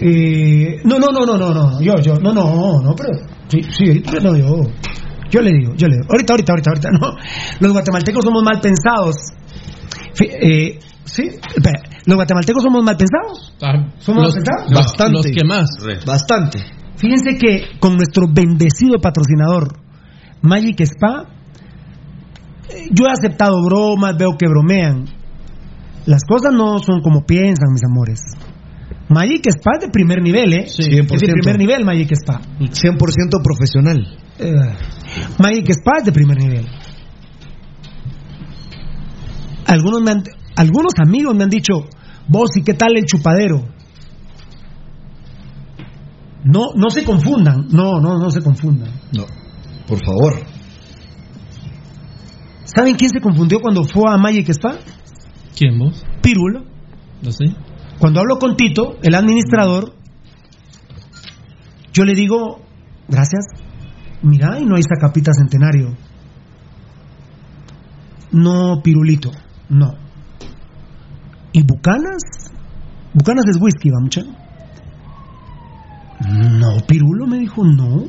[0.00, 3.10] Eh, no, no, no, no, no, no, yo, yo, no, no, no, pero
[3.48, 4.46] sí, sí, pero no, yo,
[5.30, 7.16] yo le digo, yo le digo, ahorita, ahorita, ahorita, ahorita, no,
[7.60, 9.16] los guatemaltecos somos mal pensados.
[10.20, 10.78] Eh,
[11.14, 11.30] sí,
[12.06, 13.54] los guatemaltecos somos mal pensados.
[13.62, 14.70] ah, ¿Somos los, pensados?
[14.72, 15.12] Bastante.
[15.12, 15.66] los que más.
[16.06, 16.58] Bastante.
[16.96, 19.76] Fíjense que con nuestro bendecido patrocinador,
[20.42, 21.26] Magic Spa,
[22.70, 25.04] eh, yo he aceptado bromas, veo que bromean.
[26.06, 28.20] Las cosas no son como piensan, mis amores.
[29.08, 30.66] Magic Spa es de primer nivel, ¿eh?
[30.68, 31.32] Sí, es de 100%.
[31.32, 32.40] primer nivel Magic Spa.
[32.58, 34.18] 100% profesional.
[34.38, 34.52] Eh,
[35.38, 36.66] Magic Spa es de primer nivel.
[39.66, 40.22] Algunos, me han-
[40.56, 41.74] algunos amigos me han dicho,
[42.28, 43.64] vos, ¿y qué tal el chupadero?
[46.44, 47.68] No, no se confundan.
[47.70, 48.90] No, no, no se confundan.
[49.12, 49.24] No,
[49.86, 50.46] por favor.
[52.64, 54.76] ¿Saben quién se confundió cuando fue a Magic Spa?
[55.56, 56.04] ¿Quién vos?
[56.22, 56.64] Pirulo.
[57.22, 57.44] No sé.
[57.98, 59.94] Cuando hablo con Tito, el administrador,
[61.92, 62.60] yo le digo,
[63.08, 63.46] gracias,
[64.22, 65.96] mira, y no hay Zacapita Centenario.
[68.32, 69.30] No, Pirulito,
[69.68, 70.03] no.
[71.54, 72.50] ¿Y Bucanas?
[73.14, 74.22] Bucanas es whisky, va mucha.
[76.20, 78.06] No, Pirulo me dijo, no.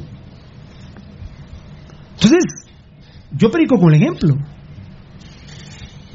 [2.13, 2.43] Entonces,
[3.31, 4.35] yo perico con el ejemplo.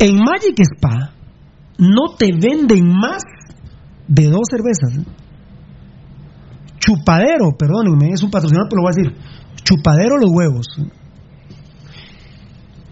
[0.00, 1.12] En Magic Spa
[1.78, 3.22] no te venden más
[4.08, 5.06] de dos cervezas.
[6.80, 9.62] Chupadero, perdónenme, es un patrocinador, pero lo voy a decir.
[9.62, 10.66] Chupadero los huevos.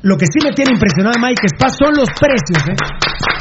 [0.02, 2.68] Lo que sí me tiene impresionado de Mike Spa son los precios.
[2.68, 3.37] ¿eh?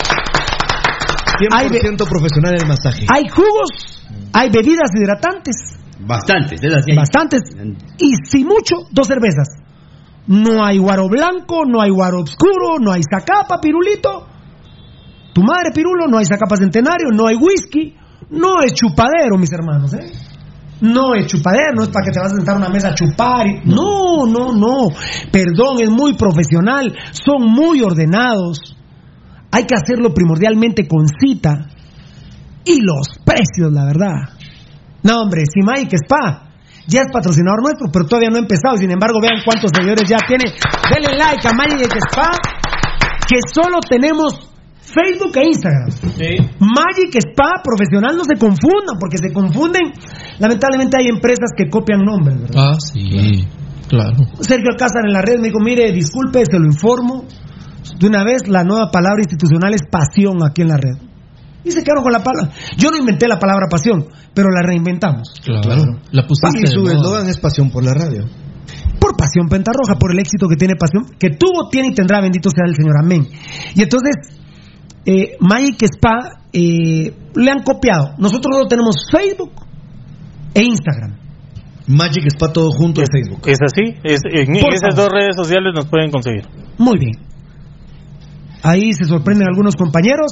[1.40, 3.06] 100% profesional en el masaje.
[3.14, 4.04] Hay jugos,
[4.34, 5.56] hay bebidas hidratantes,
[6.00, 6.96] Bastantes, es así.
[6.96, 7.42] bastantes,
[8.00, 9.48] y si mucho, dos cervezas.
[10.28, 14.28] No hay guaro blanco, no hay guaro oscuro, no hay zacapa, pirulito.
[15.34, 17.96] Tu madre, pirulo, no hay zacapa centenario, no hay whisky,
[18.32, 20.12] no es chupadero, mis hermanos, ¿eh?
[20.82, 22.94] No es chupadero, no es para que te vas a sentar a una mesa a
[22.96, 23.48] chupar.
[23.48, 24.90] y- No, no, no.
[25.32, 28.77] Perdón, es muy profesional, son muy ordenados.
[29.52, 31.68] Hay que hacerlo primordialmente con cita.
[32.64, 34.38] Y los precios, la verdad.
[35.04, 36.48] No, hombre, si Mike Spa
[36.88, 38.78] ya es patrocinador nuestro, pero todavía no ha empezado.
[38.78, 40.52] Sin embargo, vean cuántos seguidores ya tiene.
[40.92, 42.32] Denle like a Magic Spa,
[43.28, 45.92] que solo tenemos Facebook e Instagram.
[46.60, 49.92] Magic Spa profesional, no se confundan, porque se confunden.
[50.40, 52.72] Lamentablemente hay empresas que copian nombres, ¿verdad?
[52.72, 53.46] Ah, sí.
[53.88, 54.18] Claro.
[54.40, 57.26] Sergio Alcázar en la red me dijo, mire, disculpe, se lo informo.
[58.00, 60.98] De una vez, la nueva palabra institucional es pasión aquí en la red.
[61.64, 62.52] Y se quedaron con la palabra.
[62.78, 65.34] Yo no inventé la palabra pasión, pero la reinventamos.
[65.44, 66.00] Claro.
[66.12, 68.26] La pusiste Y su eslogan es pasión por la radio.
[69.00, 72.50] Por pasión pentarroja, por el éxito que tiene pasión, que tuvo, tiene y tendrá, bendito
[72.50, 73.28] sea el Señor, amén.
[73.76, 74.16] Y entonces,
[75.06, 78.14] eh, Magic Spa eh, le han copiado.
[78.18, 79.52] Nosotros no tenemos Facebook
[80.54, 81.16] e Instagram.
[81.88, 83.42] Magic Spa todo junto en Facebook.
[83.48, 85.12] Es así, es- en Por esas favor.
[85.12, 86.46] dos redes sociales nos pueden conseguir.
[86.78, 87.14] Muy bien.
[88.64, 90.32] Ahí se sorprenden algunos compañeros.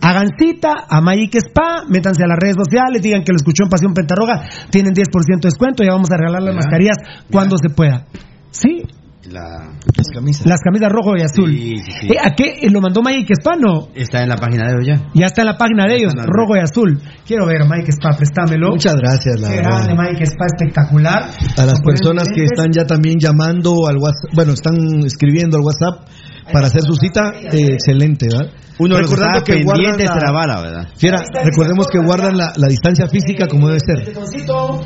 [0.00, 3.68] Hagan cita a Magic Spa, métanse a las redes sociales, digan que lo escuchó en
[3.70, 5.02] Pasión Pentarroga, tienen 10%
[5.42, 6.96] de descuento, ya vamos a regalar las mascarillas
[7.32, 8.06] cuando se pueda.
[8.50, 8.84] ¿Sí?
[9.28, 9.74] La...
[9.96, 10.46] Las camisas.
[10.46, 11.50] Las camisas rojo y azul.
[11.50, 12.06] Sí, sí, sí.
[12.06, 12.70] Eh, ¿A qué?
[12.70, 13.56] ¿Lo mandó Magic Spa?
[13.56, 13.88] No.
[13.94, 15.06] Está en la página de ellos ya.
[15.14, 17.00] Ya está en la página de ellos, rojo y azul.
[17.26, 18.70] Quiero ver a Mike Spa, préstamelo.
[18.70, 19.84] Muchas gracias, la Qué verdad.
[19.84, 21.30] grande, Mike Spa, espectacular.
[21.58, 26.08] A las personas que están ya también llamando al WhatsApp, bueno, están escribiendo al WhatsApp
[26.52, 28.50] para hacer su cita, eh, excelente, ¿verdad?
[28.78, 30.88] Uno de los que recordando que guardan pendiente la, de la bala, ¿verdad?
[30.96, 34.04] Fiera, recordemos que guardan la, la distancia física como debe El ser.
[34.06, 34.80] tetoncito,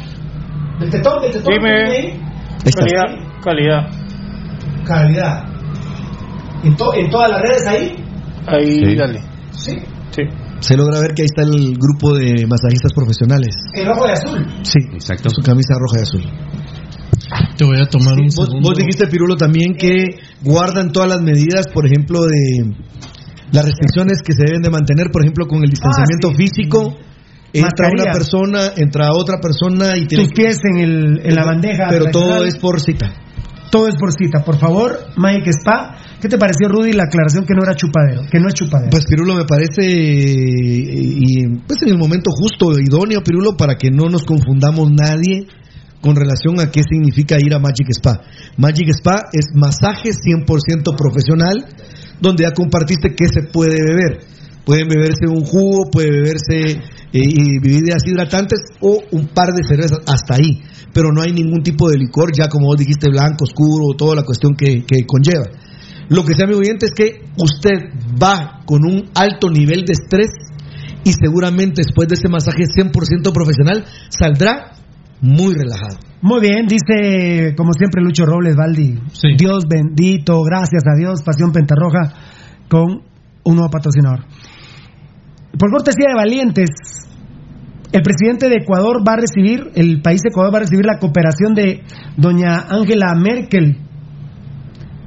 [0.80, 1.52] el tetón, el tetón.
[1.52, 2.20] Dime.
[2.74, 3.88] Calidad, calidad.
[4.86, 5.44] Calidad.
[6.64, 8.04] ¿En, to- en todas las redes ahí?
[8.46, 8.96] Ahí, Sí.
[8.96, 9.20] dale.
[9.52, 9.72] Sí.
[10.10, 10.22] Sí.
[10.60, 13.54] Se logra ver que ahí está el grupo de masajistas profesionales.
[13.74, 14.46] En rojo y azul.
[14.62, 15.28] Sí, Exacto.
[15.30, 16.22] su camisa roja y azul.
[17.62, 18.70] Te voy a tomar un Vos, segundo.
[18.70, 22.74] vos dijiste, Pirulo, también que guardan todas las medidas, por ejemplo, de
[23.52, 26.38] las restricciones que se deben de mantener, por ejemplo, con el distanciamiento sí.
[26.38, 26.98] físico.
[27.52, 28.02] Entra Mascarilla.
[28.02, 31.86] una persona, entra otra persona y tiene Tus pies en, el, en la bandeja.
[31.88, 33.14] Pero todo es por cita.
[33.70, 34.42] Todo es por cita.
[34.42, 35.98] Por favor, Mike Spa.
[36.20, 38.22] ¿Qué te pareció, Rudy, la aclaración que no era chupadero?
[38.28, 38.90] Que no es chupadero.
[38.90, 43.90] Pues Pirulo me parece eh, y pues en el momento justo, idóneo Pirulo para que
[43.92, 45.46] no nos confundamos nadie
[46.02, 48.20] con relación a qué significa ir a Magic Spa.
[48.58, 51.64] Magic Spa es masaje 100% profesional
[52.20, 54.26] donde ya compartiste qué se puede beber.
[54.64, 56.80] Pueden beberse un jugo, puede beberse
[57.12, 60.62] eh, bebidas hidratantes o un par de cervezas hasta ahí.
[60.92, 64.24] Pero no hay ningún tipo de licor, ya como vos dijiste, blanco, oscuro, toda la
[64.24, 65.46] cuestión que, que conlleva.
[66.08, 67.90] Lo que sea mi oyente es que usted
[68.22, 70.30] va con un alto nivel de estrés
[71.04, 74.72] y seguramente después de este masaje 100% profesional saldrá
[75.22, 75.98] muy relajado.
[76.20, 78.98] Muy bien, dice como siempre Lucho Robles Valdi.
[79.38, 82.12] Dios bendito, gracias a Dios, Pasión Pentarroja
[82.68, 83.02] con
[83.44, 84.24] un nuevo patrocinador.
[85.58, 86.70] Por cortesía de Valientes,
[87.92, 90.98] el presidente de Ecuador va a recibir, el país de Ecuador va a recibir la
[90.98, 91.82] cooperación de
[92.16, 93.78] doña Angela Merkel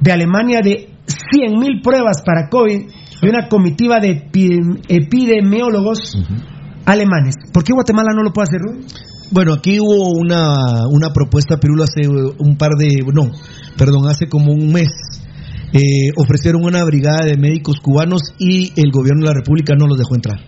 [0.00, 2.80] de Alemania de 100.000 pruebas para COVID
[3.22, 6.16] y una comitiva de epi- epidemiólogos
[6.84, 7.34] alemanes.
[7.52, 8.60] ¿Por qué Guatemala no lo puede hacer?
[9.30, 13.30] Bueno, aquí hubo una, una propuesta, Pirulo, hace un par de, no,
[13.76, 14.88] perdón, hace como un mes.
[15.72, 19.98] Eh, ofrecieron una brigada de médicos cubanos y el gobierno de la República no los
[19.98, 20.38] dejó entrar.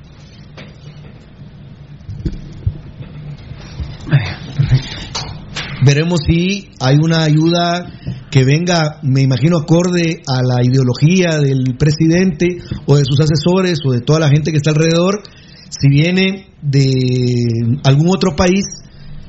[5.85, 7.87] Veremos si hay una ayuda
[8.31, 13.93] que venga, me imagino, acorde a la ideología del presidente o de sus asesores o
[13.93, 15.23] de toda la gente que está alrededor.
[15.69, 18.65] Si viene de algún otro país,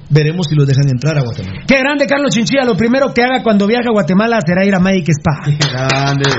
[0.09, 1.61] veremos si los dejan entrar a Guatemala.
[1.67, 2.65] Qué grande, Carlos Chinchilla.
[2.65, 5.41] Lo primero que haga cuando viaje a Guatemala será ir a Magic Spa.
[5.71, 6.29] Grande.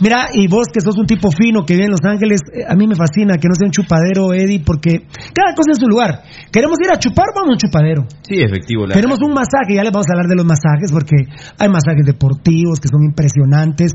[0.00, 2.74] Mira, y vos que sos un tipo fino que vive en Los Ángeles, eh, a
[2.74, 6.22] mí me fascina que no sea un chupadero, Eddie, porque cada cosa en su lugar.
[6.50, 8.02] Queremos ir a chupar, vamos a un chupadero.
[8.22, 8.84] Sí, efectivo.
[8.84, 11.14] la- Queremos un masaje, ya les vamos a hablar de los masajes, porque
[11.56, 13.92] hay masajes deportivos que son impresionantes,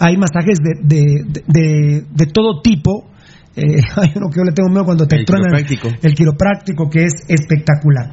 [0.00, 3.13] hay masajes de, de- de todo tipo.
[3.56, 3.62] Eh,
[3.96, 5.88] hay uno que yo le tengo miedo cuando te El truenan quiropráctico.
[6.02, 8.12] el quiropráctico, que es espectacular.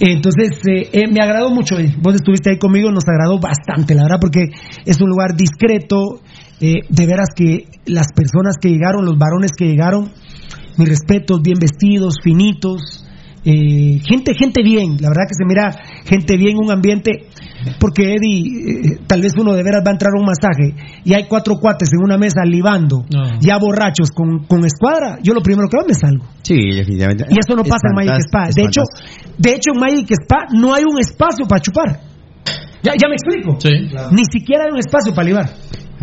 [0.00, 1.94] Entonces, eh, eh, me agradó mucho, Eddie.
[2.00, 4.46] vos estuviste ahí conmigo, nos agradó bastante, la verdad, porque
[4.84, 6.20] es un lugar discreto,
[6.60, 10.10] eh, de veras que las personas que llegaron, los varones que llegaron,
[10.78, 13.04] mis respetos, bien vestidos, finitos,
[13.44, 17.26] eh, gente, gente bien, la verdad que se mira gente bien, un ambiente,
[17.78, 20.74] porque Eddie, eh, tal vez uno de veras va a entrar a un masaje
[21.04, 23.38] y hay cuatro cuates en una mesa libando, No.
[23.40, 26.24] ya borrachos con, con escuadra, yo lo primero que hago me salgo.
[26.42, 27.24] Sí, definitivamente.
[27.30, 28.48] Y eso no Es pasa en Magic Spa.
[28.54, 28.82] De hecho,
[29.38, 32.00] de hecho, en Magic Spa no hay un espacio para chupar.
[32.82, 33.56] Ya, ya me explico.
[34.10, 35.46] Ni siquiera hay un espacio para libar.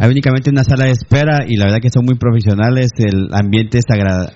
[0.02, 3.80] Hay únicamente una sala de espera y la verdad que son muy profesionales, el ambiente
[3.80, 3.86] es,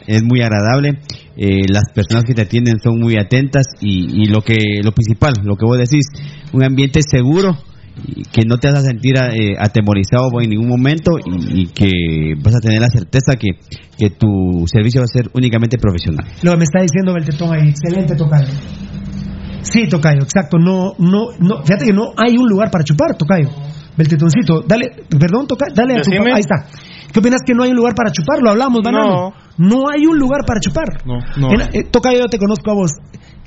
[0.08, 1.00] es muy agradable,
[1.38, 5.32] eh, las personas que te atienden son muy atentas y, y lo que lo principal,
[5.42, 6.06] lo que vos decís,
[6.54, 7.58] un ambiente seguro
[8.08, 12.34] y que no te vas a sentir eh, atemorizado en ningún momento y, y que
[12.44, 13.50] vas a tener la certeza que,
[13.98, 16.26] que tu servicio va a ser únicamente profesional.
[16.42, 18.48] Lo que me está diciendo Beltetón ahí, excelente Tocayo.
[19.62, 20.58] Sí, Tocayo, exacto.
[20.58, 23.50] No, no, no, fíjate que no hay un lugar para chupar, Tocayo.
[23.96, 26.66] Beltetoncito, dale, perdón, Tocayo, dale a tu ahí está.
[27.12, 28.40] ¿Qué opinas que no hay un lugar para chupar?
[28.42, 29.34] Lo hablamos, banano.
[29.60, 31.06] No hay un lugar para chupar.
[31.06, 31.52] No, no.
[31.54, 32.92] En- eh, Tocayo, yo te conozco a vos.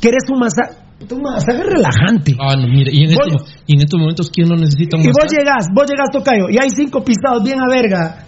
[0.00, 0.85] ¿Querés un masaje?
[0.98, 2.34] Un masaje relajante.
[2.40, 5.08] Ah, no, mire, y en, estos, y en estos momentos, ¿quién no necesita un Y
[5.08, 8.24] vos llegás, vos llegás, Tocayo, y hay cinco pisados bien a verga.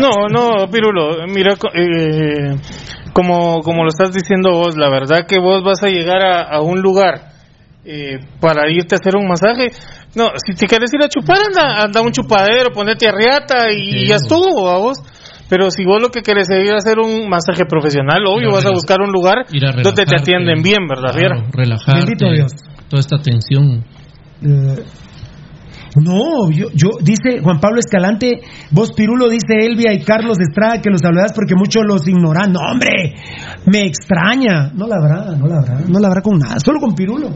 [0.00, 2.56] No, no, Pirulo, mira, co- eh,
[3.12, 6.60] como, como lo estás diciendo vos, la verdad que vos vas a llegar a, a
[6.62, 7.32] un lugar
[7.84, 9.66] eh, para irte a hacer un masaje.
[10.14, 14.06] No, si te quieres ir a chupar, anda, anda un chupadero, ponete a riata y
[14.08, 14.96] ya estuvo, a vos.
[15.48, 18.66] Pero si vos lo que querés es ir a hacer un masaje profesional, obvio vas
[18.66, 19.46] a buscar un lugar
[19.82, 21.50] donde te atienden bien, ¿verdad, Claro, Fiera?
[21.52, 22.52] relajarte, Dios.
[22.88, 23.84] toda esta tensión.
[24.42, 24.82] Eh,
[25.98, 28.40] no, yo, yo, dice Juan Pablo Escalante,
[28.70, 32.52] vos Pirulo, dice Elvia y Carlos Estrada que los saludas porque muchos los ignoran.
[32.52, 33.14] No, hombre,
[33.66, 34.70] me extraña.
[34.74, 37.30] No la habrá, no la habrá, no la habrá con nada, solo con Pirulo,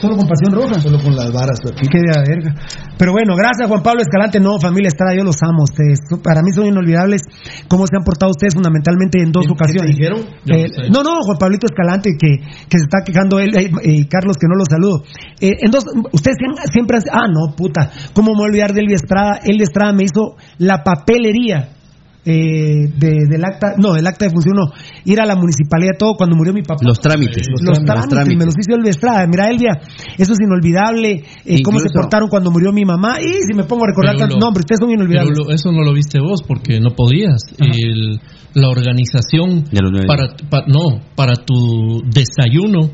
[0.00, 0.80] solo con Pasión Roja.
[0.80, 1.58] Solo con las varas.
[1.66, 1.86] aquí.
[1.86, 2.54] Qué de la verga.
[2.98, 4.40] Pero bueno, gracias Juan Pablo Escalante.
[4.40, 6.00] No, familia Estrada, yo los amo a ustedes.
[6.22, 7.22] Para mí son inolvidables
[7.68, 9.96] cómo se han portado ustedes fundamentalmente en dos ocasiones.
[9.96, 10.20] dijeron?
[10.44, 14.06] Yo Eh, no no, Juan Pablito Escalante, que, que se está quejando él, eh, eh,
[14.08, 15.02] Carlos, que no lo saludo.
[15.40, 17.90] Eh, en dos, ustedes siem- siempre han- Ah, no, puta.
[18.12, 19.40] ¿Cómo me voy a olvidar de Elvia Estrada?
[19.44, 21.70] Elvia Estrada me hizo la papelería.
[22.24, 24.72] Eh, de, del acta, no, del acta de función, no,
[25.04, 26.80] ir a la municipalidad, todo cuando murió mi papá.
[26.84, 27.46] Los trámites.
[27.62, 29.26] Los, trámites, me los hizo Elvia Estrada.
[29.26, 29.80] Mira, Elvia,
[30.18, 31.24] eso es inolvidable.
[31.44, 33.20] eh, cómo se portaron cuando murió mi mamá.
[33.20, 35.38] Y si me pongo a recordar tantos nombres, ustedes son Pero inolvidables.
[35.38, 37.40] lo- eso no lo viste vos porque no podías.
[37.58, 38.20] El-
[38.52, 39.64] la organización
[40.08, 42.90] para, pa- no para tu desayuno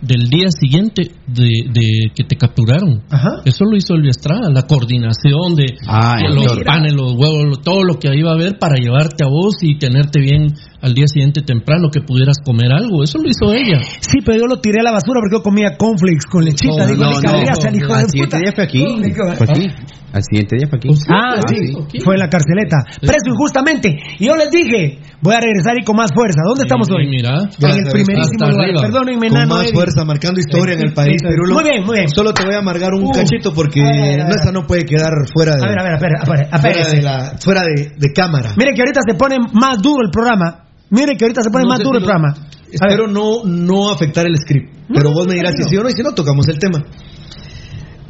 [0.00, 3.02] del día siguiente de, de que te capturaron.
[3.10, 3.42] Ajá.
[3.44, 7.82] Eso lo hizo Elvia Estrada, la coordinación de Ah, de los panes, los huevos, todo
[7.84, 11.42] lo que iba a haber para llevarte a vos y tenerte bien al día siguiente
[11.42, 13.02] temprano que pudieras comer algo.
[13.02, 13.80] Eso lo hizo ella.
[14.00, 16.86] Sí, pero yo lo tiré a la basura porque yo comía cornflakes con lechita.
[16.86, 18.38] No, Digo, no, le no, cabría hasta el hijo de puta.
[18.62, 18.84] aquí.
[19.36, 19.66] Fue aquí.
[20.10, 20.88] Al siguiente día fue aquí.
[21.12, 22.78] Ah, sí, fue en la carceleta.
[23.00, 23.94] Preso injustamente.
[24.18, 26.40] Y yo les dije, voy a regresar y con más fuerza.
[26.48, 27.06] ¿Dónde estamos hoy?
[27.08, 28.64] mira, en el primerísimo lugar.
[28.64, 28.80] arriba.
[28.88, 29.54] Perdónenme, Con nano.
[29.56, 29.74] más Eddie.
[29.74, 31.54] fuerza, marcando historia en el país, Sí, Pirulo.
[31.54, 32.08] Muy bien, muy bien.
[32.08, 33.10] Solo te voy a amargar un Uh.
[33.12, 34.28] cachito porque A ver, a ver, a ver.
[34.28, 36.48] no, esa no puede quedar fuera de, A ver, a ver, a ver, a ver,
[36.52, 36.72] a ver.
[36.74, 38.54] fuera de, la, fuera de, de cámara.
[38.56, 40.64] Mire que ahorita se pone más duro el programa.
[40.90, 42.34] Mire que ahorita se pone No más duro el programa.
[42.72, 44.72] Espero no, no afectar el script.
[44.88, 46.82] Pero vos me dirás si sí o no, y si no, tocamos el tema.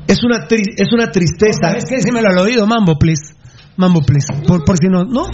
[0.09, 1.69] Es una, tri- es una tristeza.
[1.71, 1.99] ¿Sabes qué?
[2.05, 3.35] Dímelo al oído, Mambo, please.
[3.77, 4.27] Mambo, please.
[4.47, 5.05] Por, por si no.
[5.05, 5.27] ¿No?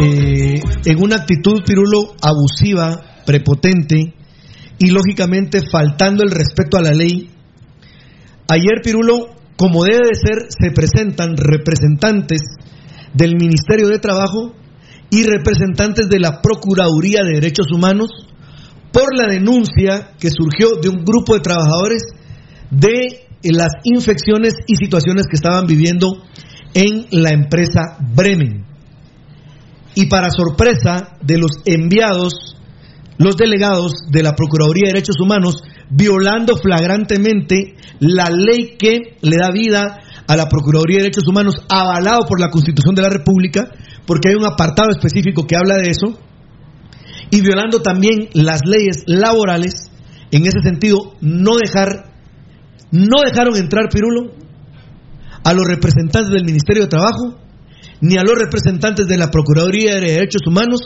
[0.00, 4.14] eh, en una actitud, Pirulo, abusiva, prepotente
[4.78, 7.30] y lógicamente faltando el respeto a la ley.
[8.48, 12.40] Ayer, Pirulo, como debe de ser, se presentan representantes
[13.14, 14.54] del Ministerio de Trabajo
[15.10, 18.10] y representantes de la Procuraduría de Derechos Humanos
[18.92, 22.02] por la denuncia que surgió de un grupo de trabajadores
[22.70, 26.22] de las infecciones y situaciones que estaban viviendo
[26.74, 28.64] en la empresa Bremen.
[29.94, 32.54] y para sorpresa de los enviados,
[33.16, 39.50] los delegados de la Procuraduría de Derechos Humanos, violando flagrantemente la ley que le da
[39.50, 43.70] vida a la Procuraduría de Derechos Humanos, avalado por la Constitución de la República,
[44.06, 46.18] porque hay un apartado específico que habla de eso,
[47.30, 49.90] y violando también las leyes laborales,
[50.30, 52.12] en ese sentido, no dejar,
[52.92, 54.32] no dejaron entrar Pirulo
[55.44, 57.38] a los representantes del Ministerio de Trabajo,
[58.00, 60.80] ni a los representantes de la Procuraduría de Derechos Humanos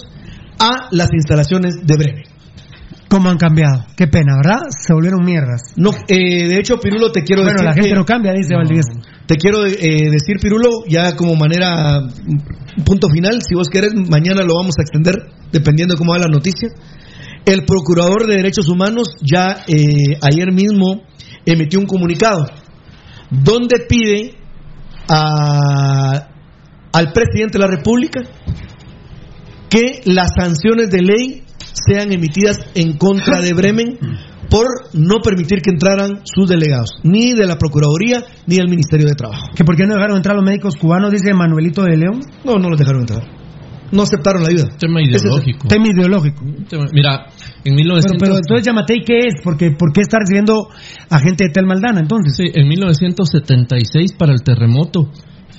[0.59, 2.25] a las instalaciones de Bremen.
[3.09, 3.85] ¿Cómo han cambiado?
[3.97, 4.61] Qué pena, ¿verdad?
[4.71, 5.73] Se volvieron mierdas.
[5.77, 7.67] No, eh, de hecho, Pirulo, te quiero Bueno, decir.
[7.67, 8.93] la gente que- no cambia, dice Valdivieso.
[9.31, 12.01] Te quiero eh, decir, Pirulo, ya como manera,
[12.85, 15.15] punto final, si vos querés, mañana lo vamos a extender,
[15.53, 16.69] dependiendo de cómo va la noticia.
[17.47, 21.05] El Procurador de Derechos Humanos ya eh, ayer mismo
[21.47, 22.45] emitió un comunicado
[23.31, 24.35] donde pide
[25.07, 26.27] al
[27.13, 28.23] presidente de la República
[29.69, 31.45] que las sanciones de ley
[31.87, 33.97] sean emitidas en contra de Bremen
[34.51, 39.15] por no permitir que entraran sus delegados, ni de la Procuraduría ni del Ministerio de
[39.15, 39.45] Trabajo.
[39.55, 42.21] ¿Que por qué no dejaron entrar los médicos cubanos, dice Manuelito de León?
[42.45, 43.23] No, no los dejaron entrar.
[43.93, 44.69] No aceptaron la ayuda.
[44.79, 45.67] Tema ideológico.
[45.67, 46.45] Tema ideológico.
[46.69, 47.27] Tema- Mira,
[47.65, 48.19] en Pero, 1900...
[48.21, 49.35] pero entonces Yamatei, ¿qué es?
[49.43, 50.69] Porque, ¿Por qué está recibiendo
[51.09, 52.37] a gente de Tel Maldana entonces?
[52.37, 55.11] Sí, en 1976 para el terremoto,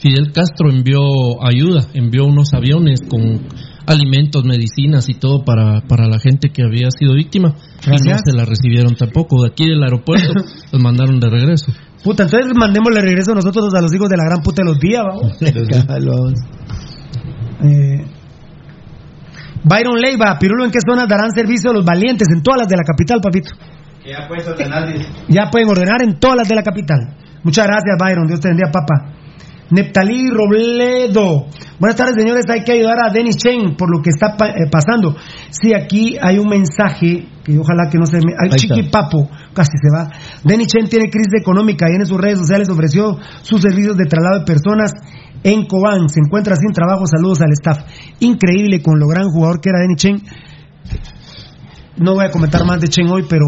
[0.02, 1.02] Fidel Castro envió
[1.46, 3.42] ayuda, envió unos aviones con
[3.86, 8.22] alimentos, medicinas y todo para, para la gente que había sido víctima y no Gracias.
[8.26, 9.44] se la recibieron tampoco.
[9.44, 10.34] De aquí del aeropuerto
[10.72, 11.72] los mandaron de regreso.
[12.04, 15.04] Puta, entonces mandémosle regreso nosotros a los hijos de la gran puta de los días,
[15.06, 15.38] vamos.
[17.64, 18.04] Eh,
[19.64, 22.28] Byron Leiva, Pirulo, ¿en qué zonas darán servicio los valientes?
[22.36, 23.52] En todas las de la capital, papito.
[24.04, 24.84] Ya puedes ordenar.
[25.28, 27.16] Ya pueden ordenar en todas las de la capital.
[27.44, 28.26] Muchas gracias, Byron.
[28.26, 29.14] Dios te bendiga, papá.
[29.72, 31.46] Neptalí Robledo.
[31.80, 32.44] Buenas tardes, señores.
[32.50, 35.16] Hay que ayudar a Denis Chen por lo que está pa- eh, pasando.
[35.50, 38.34] Sí, aquí hay un mensaje que ojalá que no se me.
[38.38, 38.84] Ahí Chiqui.
[38.90, 40.12] Papo, casi se va.
[40.44, 44.40] Denis Chen tiene crisis económica y en sus redes sociales ofreció sus servicios de traslado
[44.40, 44.92] de personas
[45.44, 46.08] en Cobán.
[46.10, 47.06] Se encuentra sin trabajo.
[47.08, 47.80] Saludos al staff.
[48.20, 50.22] Increíble con lo gran jugador que era Denis Chen.
[51.98, 53.46] No voy a comentar más de Chen hoy, pero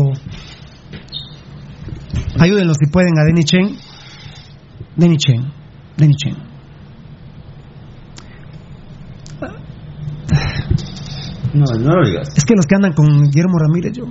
[2.40, 3.76] ayúdenlos si pueden a Denis Chen.
[4.96, 5.53] Denis Chen.
[5.98, 6.54] Denis Chen.
[11.54, 12.30] No, no lo digas.
[12.36, 14.06] Es que los que andan con Guillermo Ramírez, yo.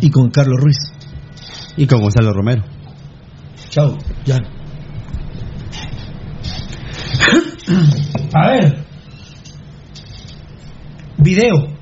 [0.00, 0.78] Y con Carlos Ruiz.
[1.76, 2.62] Y con Gonzalo Romero.
[3.70, 4.36] Chao, ya.
[8.34, 8.84] A ver.
[11.18, 11.80] Video.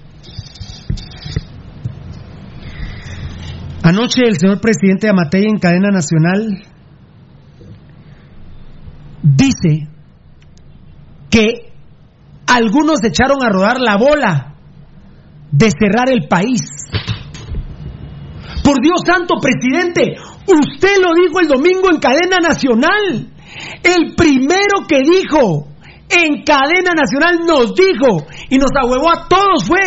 [3.82, 6.62] Anoche el señor presidente Amatei en cadena nacional
[11.30, 11.72] que
[12.46, 14.54] algunos echaron a rodar la bola
[15.50, 16.60] de cerrar el país.
[18.62, 20.16] Por Dios santo, presidente,
[20.46, 23.30] usted lo dijo el domingo en cadena nacional.
[23.82, 25.68] El primero que dijo
[26.10, 29.80] en cadena nacional nos dijo y nos ahuevó a todos fue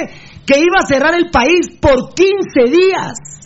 [0.45, 3.40] que iba a cerrar el país por 15 días.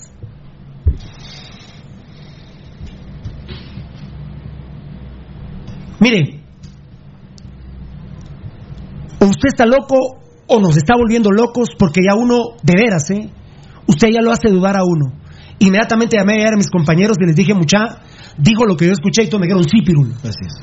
[5.99, 6.41] Mire,
[9.19, 13.29] o usted está loco o nos está volviendo locos porque ya uno, de veras, ¿eh?
[13.87, 15.13] Usted ya lo hace dudar a uno.
[15.59, 18.01] Inmediatamente llamé ayer a mis compañeros y les dije, mucha,
[18.37, 20.13] dijo lo que yo escuché y todos me dijeron, sí, Pirulo.
[20.15, 20.53] Así es.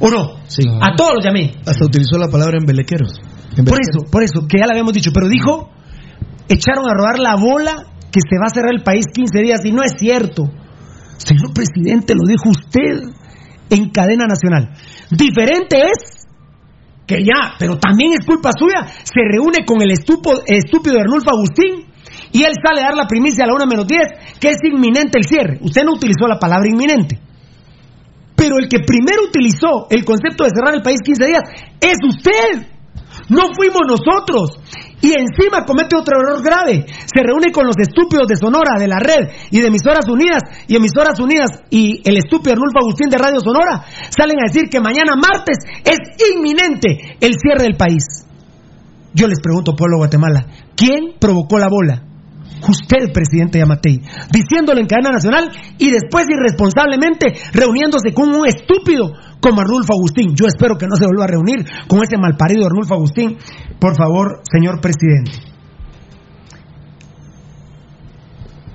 [0.00, 0.40] ¿O no?
[0.46, 0.62] Sí.
[0.66, 1.54] A todos los llamé.
[1.66, 3.20] Hasta utilizó la palabra embelequeros.
[3.56, 5.70] Por eso, por eso, que ya lo habíamos dicho, pero dijo,
[6.48, 9.72] echaron a rodar la bola que se va a cerrar el país 15 días y
[9.72, 10.44] no es cierto.
[11.18, 13.02] Señor presidente, lo dijo usted
[13.70, 14.70] en cadena nacional.
[15.10, 16.26] Diferente es
[17.06, 21.86] que ya, pero también es culpa suya, se reúne con el estupo- estúpido Arnulfo Agustín
[22.32, 25.18] y él sale a dar la primicia a la 1 menos 10, que es inminente
[25.18, 25.58] el cierre.
[25.62, 27.18] Usted no utilizó la palabra inminente.
[28.36, 31.42] Pero el que primero utilizó el concepto de cerrar el país 15 días
[31.80, 32.66] es usted.
[33.28, 34.60] No fuimos nosotros.
[35.02, 36.84] Y encima comete otro error grave.
[37.06, 40.42] Se reúne con los estúpidos de Sonora, de la red y de Emisoras Unidas.
[40.68, 44.80] Y Emisoras Unidas y el estúpido Arnulfo Agustín de Radio Sonora salen a decir que
[44.80, 45.98] mañana martes es
[46.34, 48.26] inminente el cierre del país.
[49.14, 50.46] Yo les pregunto, pueblo de Guatemala,
[50.76, 52.04] ¿quién provocó la bola?
[52.68, 59.60] Usted, presidente Yamatei, diciéndolo en cadena nacional y después irresponsablemente reuniéndose con un estúpido como
[59.60, 60.34] Arnulfo Agustín.
[60.34, 63.38] Yo espero que no se vuelva a reunir con ese malparido Arnulfo Agustín.
[63.78, 65.32] Por favor, señor presidente.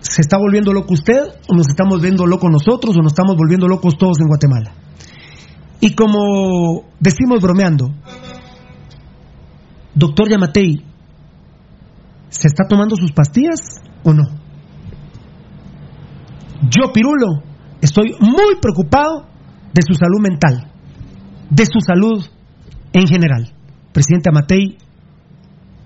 [0.02, 3.68] ¿Se está volviendo loco usted o nos estamos viendo locos nosotros o nos estamos volviendo
[3.68, 4.74] locos todos en Guatemala?
[5.80, 7.90] Y como decimos bromeando,
[9.94, 10.84] Doctor Yamatei,
[12.30, 13.60] ¿se está tomando sus pastillas
[14.04, 14.24] o no?
[16.70, 17.44] Yo, Pirulo,
[17.82, 19.28] estoy muy preocupado
[19.76, 20.72] de su salud mental,
[21.50, 22.26] de su salud
[22.94, 23.52] en general.
[23.92, 24.78] Presidente Amatei,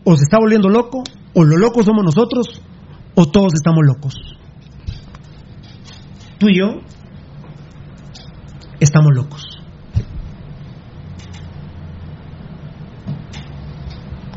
[0.03, 1.03] o se está volviendo loco,
[1.33, 2.61] o lo locos somos nosotros,
[3.15, 4.13] o todos estamos locos.
[6.37, 6.81] Tú y yo
[8.79, 9.43] estamos locos.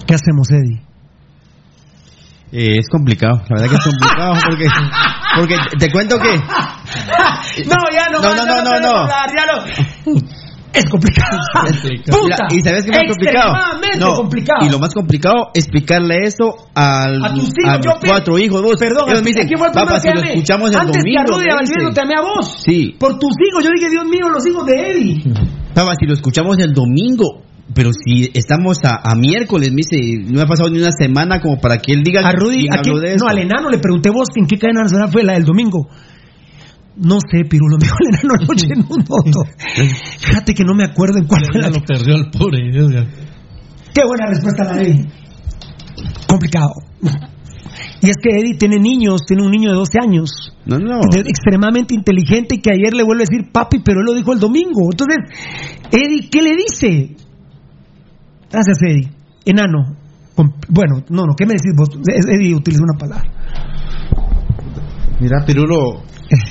[0.07, 0.92] ¿Qué hacemos, Eddie?
[2.53, 4.67] Eh, es complicado, la verdad que es complicado porque,
[5.37, 6.37] porque te cuento que...
[7.65, 8.99] No, ya no, No, no, no, no, no.
[8.99, 10.21] hablar, ya no.
[10.75, 11.39] Es complicado.
[12.11, 13.55] Puta, ¿Y sabes qué es más complicado?
[13.99, 14.67] No, complicado.
[14.67, 18.63] Y lo más complicado, explicarle eso al, A tus hijos, yo mis pe- cuatro hijos.
[18.63, 18.77] Vos.
[18.79, 21.25] Perdón, Ellos me dicen, ¿quién fue el papá, que si lo escuchamos el Antes domingo.
[21.25, 21.95] que a Rudy dicen.
[21.95, 22.63] te amé a vos.
[22.65, 22.97] Sí.
[22.99, 25.35] Por tus hijos, yo dije, Dios mío, los hijos de Eddie.
[25.75, 27.43] Papá, si lo escuchamos el domingo.
[27.75, 31.41] Pero si estamos a, a miércoles, me dice, no me ha pasado ni una semana
[31.41, 33.01] como para que él diga A Rudy, ¿a quién?
[33.01, 35.89] de no, al enano le pregunté vos en qué cadena nacional fue la del domingo.
[36.97, 39.45] No sé, Pirulo, me dijo el enano anoche en un moto.
[40.19, 42.59] Fíjate que no me acuerdo en cuál fue la lo perdió el pobre.
[43.95, 45.07] Qué buena respuesta la de Eddie.
[46.27, 46.71] Complicado.
[48.03, 50.31] Y es que Eddie tiene niños, tiene un niño de 12 años.
[50.67, 51.01] No, no.
[51.11, 54.33] de- extremadamente inteligente y que ayer le vuelve a decir papi, pero él lo dijo
[54.33, 54.91] el domingo.
[54.91, 55.19] Entonces,
[55.93, 57.17] Eddie, ¿qué le dice?
[58.53, 59.11] Gracias, Eddie.
[59.47, 59.97] Enano.
[60.69, 61.89] Bueno, no, no, ¿qué me decís vos?
[62.07, 63.31] Eddie utiliza una palabra.
[65.21, 66.03] Mira, Pirulo,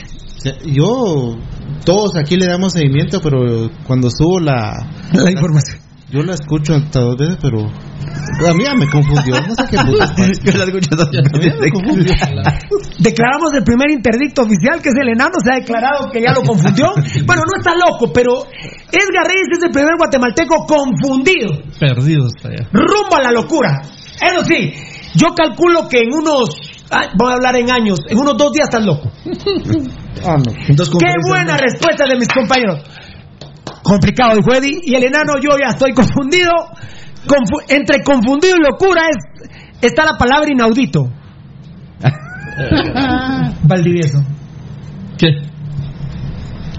[0.66, 1.38] yo,
[1.86, 4.88] todos aquí le damos seguimiento, pero cuando subo la...
[5.14, 5.81] La información.
[6.12, 9.36] Yo la escucho hasta dos veces, pero a mí ya me confundió.
[9.40, 10.14] No sé qué putas.
[10.44, 12.14] Yo la escucho dos ya me confundió.
[13.00, 16.42] Declaramos el primer interdicto oficial, que es el enano, se ha declarado que ya lo
[16.42, 16.92] confundió.
[17.26, 18.44] Bueno, no está loco, pero
[18.92, 21.64] Edgar Reyes es el primer guatemalteco confundido.
[21.80, 22.70] Perdidos para allá.
[22.74, 23.82] rumbo a la locura.
[24.22, 24.74] Eso sí,
[25.16, 26.50] yo calculo que en unos,
[27.18, 29.10] voy a hablar en años, en unos dos días estás loco.
[30.26, 30.52] Ah, no.
[30.54, 32.80] Qué buena respuesta de mis compañeros.
[33.84, 36.52] Complicado, dijo Eddie, y el enano yo ya estoy confundido.
[37.28, 39.50] Confu- entre confundido y locura es,
[39.82, 41.04] está la palabra inaudito.
[43.64, 44.20] Valdivieso.
[45.18, 45.28] ¿Qué?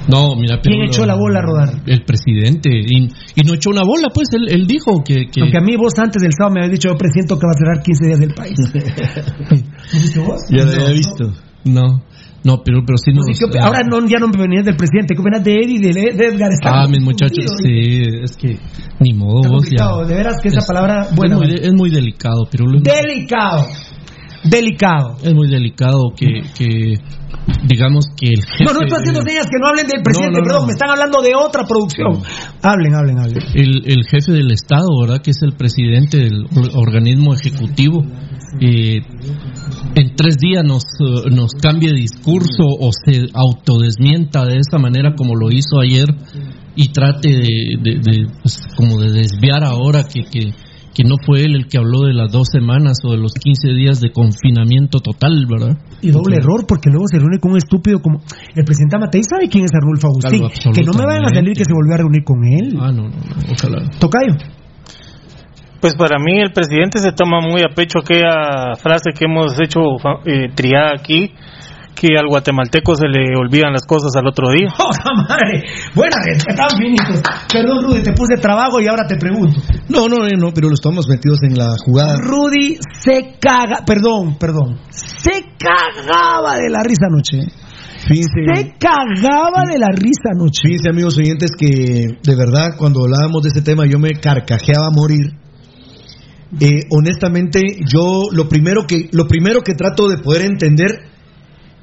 [0.09, 1.69] No, mira, ¿Quién pero- echó la bola a rodar?
[1.87, 2.71] El presidente.
[2.73, 5.27] Y, y no echó una bola, pues él, él dijo que.
[5.31, 7.53] que Aunque a mí vos antes del sábado me habías dicho, yo presiento que va
[7.53, 8.55] a cerrar 15 días del país.
[9.93, 10.41] ¿Lo viste vos?
[10.51, 11.33] Ya lo había visto.
[11.65, 12.03] No,
[12.45, 13.29] no, pero, pero sí nos.
[13.29, 15.77] ¿Y qué op- Ahora no, ya no me venías del presidente, ¿qué opinas de Eddie
[15.77, 16.51] y de, de Edgar?
[16.65, 18.59] Ah, mis muchachos, sí, es que
[19.01, 19.87] ni modo, vos ya.
[20.07, 23.67] de veras que esa palabra buena, es, muy, es muy delicado, pero Delicado.
[24.45, 25.17] Delicado.
[25.23, 26.27] es muy delicado que,
[26.59, 26.95] que
[27.65, 30.43] digamos que el jefe No, no estoy haciendo señas que no hablen del presidente, No,
[30.43, 30.67] no, perdón, no.
[30.67, 32.23] me están hablando de otra producción.
[32.63, 33.43] Hablen, hablen, hablen.
[33.55, 35.21] el, el jefe del Estado, ¿verdad?
[35.23, 38.05] Que es el presidente del or- organismo ejecutivo.
[38.61, 39.01] eh,
[39.95, 45.35] en tres días nos, eh, nos cambie discurso o se autodesmienta de esa manera como
[45.37, 46.07] lo hizo ayer
[46.77, 50.53] y trate de, de- de, pues, como de desviar ahora que, que,
[50.95, 53.69] que no fue él el que habló de las dos semanas o de los 15
[53.73, 55.79] días de confinamiento total, ¿verdad?
[56.03, 58.21] Y doble error, porque luego se reúne con un estúpido como.
[58.55, 60.41] El presidente Amatei sabe quién es Arnulfo Agustín.
[60.49, 62.77] Claro, que no me vayan a salir que se volvió a reunir con él.
[62.79, 63.89] Ah, no, no, no, ojalá.
[63.99, 64.37] Tocayo.
[65.81, 69.81] Pues para mí el presidente se toma muy a pecho aquella frase que hemos hecho
[70.25, 71.33] eh, triada aquí,
[72.03, 74.67] que al guatemalteco se le olvidan las cosas al otro día.
[74.77, 75.63] ¡Joda madre!
[75.95, 77.23] Buena, están finitos.
[77.47, 79.63] Perdón, Rudy, te puse trabajo y ahora te pregunto.
[79.89, 82.17] No, no, no, no, pero lo estamos metidos en la jugada.
[82.19, 83.85] Rudy se caga.
[83.87, 84.81] Perdón, perdón.
[84.91, 87.39] Se cagaba de la risa anoche.
[88.09, 90.61] Fíjense, Se cagaba de la risa anoche.
[90.61, 94.91] fíjense, amigos oyentes, que de verdad cuando hablábamos de este tema yo me carcajeaba a
[94.91, 95.39] morir.
[96.61, 101.12] Eh, honestamente, yo lo primero que lo primero que trato de poder entender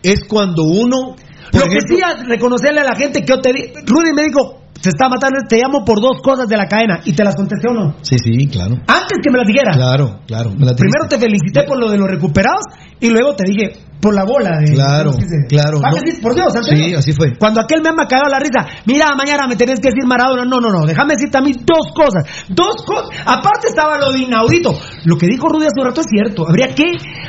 [0.04, 1.16] es cuando uno
[1.54, 3.62] Lo que sí, a reconocerle a la gente que yo te di.
[3.86, 7.02] Rudy me dijo, se está matando, te llamo por dos cosas de la cadena.
[7.06, 7.96] ¿Y te las contesté o no?
[8.02, 8.76] Sí, sí, claro.
[8.88, 9.74] Antes que me las dijera.
[9.74, 10.52] Claro, claro.
[10.52, 12.64] me la Primero te felicité por lo de los recuperados
[13.00, 14.74] y luego te dije por la bola de.
[14.74, 15.12] Claro,
[15.50, 15.98] claro, ¿Va no.
[16.22, 16.78] por Dios, ¿antes?
[16.78, 17.36] Sí, así fue.
[17.38, 20.46] Cuando aquel me ha cagado la risa, mira, mañana me tenés que decir Maradona.
[20.46, 22.24] No, no, no, déjame decirte a mí dos cosas.
[22.50, 23.10] Dos cosas.
[23.26, 24.72] Aparte estaba lo de inaudito.
[25.06, 26.48] Lo que dijo Rudy hace un rato es cierto.
[26.48, 26.84] Habría que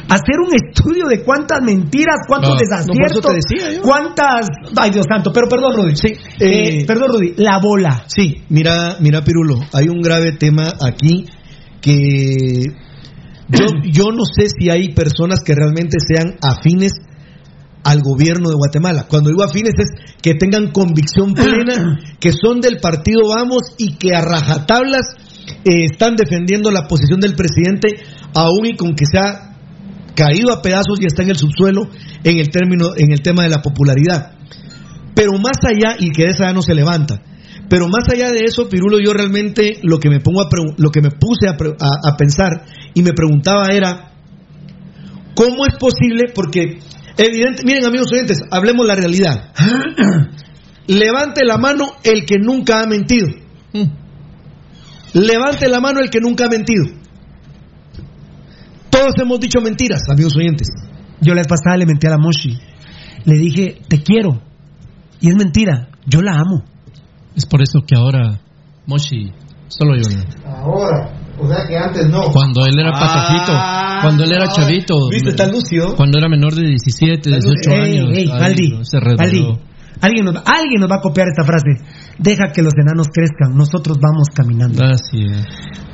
[0.09, 3.35] hacer un estudio de cuántas mentiras, cuántos Ah, no, desaciertos,
[3.77, 3.83] yo.
[3.83, 4.47] cuántas.
[4.77, 5.33] Ay, Dios santo.
[5.33, 5.97] Pero perdón, Rudy.
[5.97, 6.13] Sí.
[6.39, 7.35] eh, perdón, Rudy.
[7.37, 8.05] La bola.
[8.07, 11.27] Sí, mira, mira, Pirulo, hay un grave tema aquí
[11.81, 12.67] que
[13.51, 16.93] yo, yo no sé si hay personas que realmente sean afines
[17.83, 19.07] al gobierno de Guatemala.
[19.09, 19.89] Cuando digo afines es
[20.23, 25.15] que tengan convicción plena, que son del partido Vamos y que a rajatablas
[25.65, 28.03] eh, están defendiendo la posición del presidente,
[28.35, 29.57] aún y con que se ha
[30.15, 31.89] caído a pedazos y está en el subsuelo
[32.25, 34.33] en el término, en el tema de la popularidad.
[35.15, 37.23] Pero más allá, y que esa ya no se levanta,
[37.71, 41.01] pero más allá de eso, Pirulo, yo realmente lo que me pongo a lo que
[41.01, 44.11] me puse a pensar y me preguntaba era
[45.37, 46.81] cómo es posible, porque
[47.17, 49.53] evidente, miren amigos oyentes, hablemos la realidad.
[50.89, 53.29] Levante la mano el que nunca ha mentido.
[55.15, 56.87] Levante la mano el que nunca ha mentido.
[58.91, 60.67] Todos hemos dicho mentiras, amigos oyentes.
[61.21, 62.59] Yo la vez pasada le mentí a la Moshi.
[63.25, 64.43] Le dije, te quiero.
[65.21, 66.65] Y es mentira, yo la amo.
[67.41, 68.39] Es por eso que ahora,
[68.87, 69.33] Moshi,
[69.69, 70.51] solo yo no.
[70.53, 71.17] Ahora.
[71.39, 72.25] O sea que antes no.
[72.33, 75.09] Cuando él era Ah, patojito, cuando él era chavito.
[75.11, 75.31] ¿viste?
[75.31, 75.97] Está lúcido.
[75.97, 78.11] Cuando era menor de 17, 18 Ey, años.
[78.15, 78.99] ey, ay, Valdi, no, se
[80.03, 81.81] alguien nos, va- alguien nos va a copiar esta frase.
[82.19, 84.85] Deja que los enanos crezcan, nosotros vamos caminando.
[84.85, 85.47] Así es.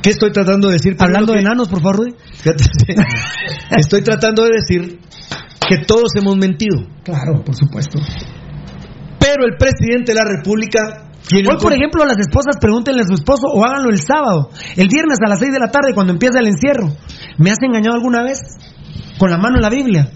[0.02, 0.97] ¿Qué estoy tratando de decir?
[0.98, 2.14] Hablando de enanos, por favor, Rudy.
[3.77, 4.98] Estoy tratando de decir
[5.68, 6.86] que todos hemos mentido.
[7.05, 7.98] Claro, por supuesto.
[9.18, 13.48] Pero el presidente de la República Hoy, por ejemplo, las esposas pregúntenle a su esposo
[13.52, 16.46] o háganlo el sábado, el viernes a las 6 de la tarde cuando empieza el
[16.46, 16.92] encierro.
[17.38, 18.38] ¿Me has engañado alguna vez?
[19.18, 20.08] Con la mano en la Biblia.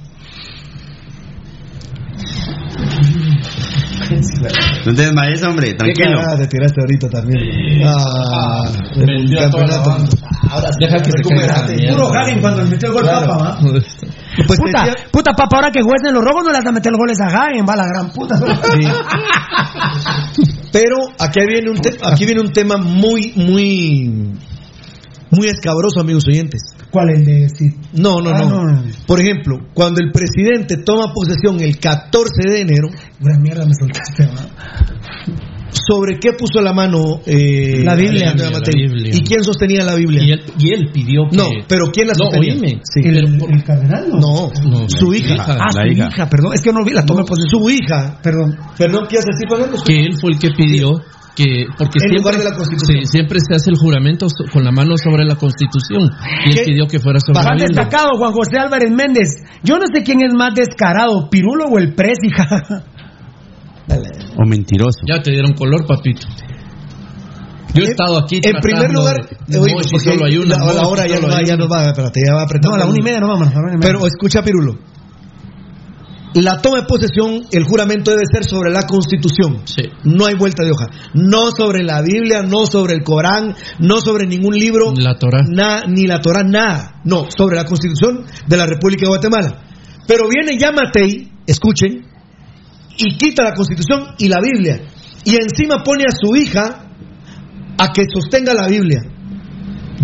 [4.87, 6.21] No te desmayes, hombre, tranquilo.
[6.21, 7.83] Ah, te tiraste ahorita también.
[7.87, 8.65] Ah,
[8.97, 9.91] el campeonato.
[9.91, 10.09] banda.
[10.81, 11.93] Deja que se.
[11.93, 13.27] Puro Hagen cuando le metió el gol Claro.
[13.27, 13.59] Papa, ¿va?
[14.47, 16.91] Pues puta, decía- puta Papa, ahora que juegan los rojos no le vas a meter
[16.93, 18.37] los goles a Hagen, va la gran puta.
[20.73, 24.35] Pero aquí viene un te- aquí viene un tema muy muy
[25.33, 26.61] muy escabroso, amigos oyentes.
[26.91, 27.67] ¿Cuál el de sí?
[27.93, 28.65] No, no, Ah, no.
[28.65, 28.83] no.
[29.07, 32.89] Por ejemplo, cuando el presidente toma posesión el 14 de enero,
[33.21, 35.50] Pura mierda me soltaste, ¿va?
[35.73, 38.35] ¿Sobre qué puso la mano eh, La Biblia.
[38.37, 38.59] La.
[39.13, 40.23] ¿Y quién sostenía la Biblia?
[40.23, 41.37] Y él, y él pidió que.
[41.37, 42.55] No, pero ¿quién la No, sostenía?
[42.55, 42.81] oíme.
[42.83, 43.01] Sí.
[43.05, 44.19] ¿El, el cardenal no?
[44.21, 44.51] No,
[44.83, 45.35] No, su la hija.
[45.35, 45.47] hija.
[45.59, 46.09] Ah, La su hija.
[46.13, 46.29] hija.
[46.29, 47.63] perdón, es que no vi la toma No, posesión.
[47.63, 48.19] su hija.
[48.23, 48.57] Perdón.
[48.79, 49.83] Perdón, ¿qué hace así, Fernando?
[49.85, 51.01] Que él fue el que pidió
[51.37, 51.67] que.
[51.79, 52.99] Porque En siempre, lugar de la Constitución.
[53.05, 56.11] sí, siempre se hace el juramento so- con la mano sobre la Constitución.
[56.47, 56.63] Y él ¿Qué?
[56.65, 57.69] pidió que fuera sobre la Más Biblia.
[57.69, 59.29] destacado, Juan José Álvarez Méndez.
[59.63, 62.19] Yo no sé quién es más descarado, Pirulo o el Pres,
[64.37, 65.01] O mentiroso.
[65.07, 66.27] Ya te dieron color, papito.
[67.75, 68.41] Yo he estado aquí.
[68.43, 69.17] En primer lugar,
[69.47, 70.57] de- oye, Mochi, porque solo hay una.
[70.59, 71.65] la, la hora ya no va, ya una.
[71.65, 72.77] no va, espérate, ya va apretando.
[72.77, 73.49] No, a la una y media no vamos.
[73.49, 73.93] a la una y media.
[73.93, 74.79] Pero escucha, Pirulo.
[76.35, 79.63] La toma de posesión, el juramento debe ser sobre la Constitución.
[79.65, 79.83] Sí.
[80.05, 80.87] No hay vuelta de hoja.
[81.13, 84.93] No sobre la Biblia, no sobre el Corán, no sobre ningún libro.
[84.97, 85.41] La Torah.
[85.49, 87.01] na- ni la Torah, nada.
[87.05, 89.63] No, sobre la Constitución de la República de Guatemala.
[90.07, 92.07] Pero viene Yamatei, escuchen,
[93.03, 94.81] y quita la Constitución y la Biblia.
[95.25, 96.87] Y encima pone a su hija
[97.79, 99.01] a que sostenga la Biblia.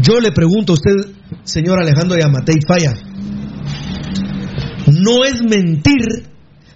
[0.01, 0.95] Yo le pregunto a usted,
[1.45, 2.95] señor Alejandro Yamatei Falla,
[4.87, 6.29] no es mentir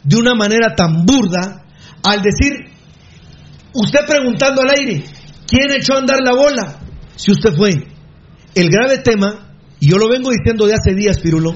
[0.03, 1.65] de una manera tan burda
[2.03, 2.53] al decir,
[3.73, 5.05] usted preguntando al aire,
[5.47, 6.81] ¿quién echó a andar la bola?
[7.17, 7.71] Si usted fue.
[8.55, 11.55] El grave tema, y yo lo vengo diciendo de hace días, Pirulo,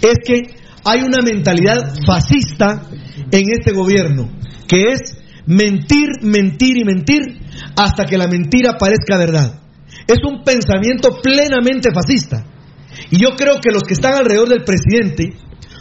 [0.00, 2.82] es que hay una mentalidad fascista
[3.30, 4.30] en este gobierno,
[4.66, 7.20] que es mentir, mentir y mentir
[7.76, 9.60] hasta que la mentira parezca verdad.
[10.06, 12.44] Es un pensamiento plenamente fascista.
[13.10, 15.34] Y yo creo que los que están alrededor del presidente,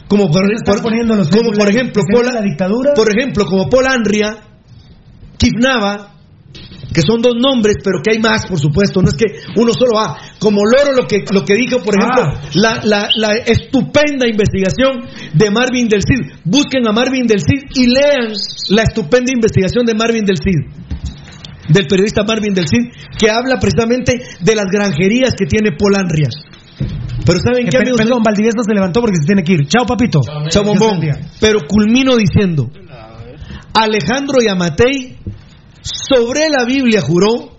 [0.07, 0.81] como por, por-
[1.29, 2.93] como por ejemplo, Paul, ve la dictadura.
[2.95, 4.37] por ejemplo, como Paul Anria,
[5.37, 6.15] Kif Nava,
[6.93, 9.25] que son dos nombres, pero que hay más, por supuesto, no es que
[9.55, 10.17] uno solo va.
[10.39, 12.41] Como Loro lo que, lo que dijo, por ejemplo, Ah.
[12.55, 16.39] la, la- la estupenda investigación de Marvin del Cid.
[16.43, 18.33] Busquen a Marvin del Cid y lean
[18.69, 20.65] la estupenda investigación de Marvin del Cid,
[21.69, 22.89] del periodista Marvin del Cid,
[23.19, 26.29] que habla precisamente de las granjerías que tiene Paul Anria.
[27.25, 27.97] Pero ¿saben Eh, qué, per- amigos?
[28.01, 29.67] perdón, Valdivieso se levantó porque se tiene que ir.
[29.67, 30.21] Chao, papito.
[30.49, 30.99] Chao, bombón.
[31.39, 32.71] Pero culmino diciendo,
[33.73, 35.17] Alejandro Yamatei
[35.81, 37.57] sobre la Biblia juró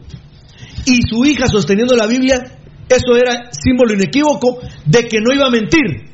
[0.87, 2.37] y su hija sosteniendo la Biblia,
[2.89, 6.09] eso era símbolo inequívoco de que no iba a mentir.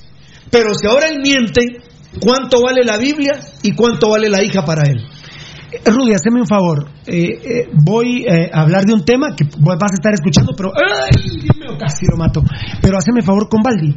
[0.51, 1.79] Pero si ahora él miente,
[2.21, 5.03] ¿cuánto vale la Biblia y cuánto vale la hija para él?
[5.85, 6.89] Rudy, haceme un favor.
[7.07, 10.73] Eh, eh, voy eh, a hablar de un tema que vas a estar escuchando, pero.
[10.75, 11.11] ¡Ay,
[11.59, 12.43] mío, casi lo mato!
[12.81, 13.95] Pero haceme favor con Baldi.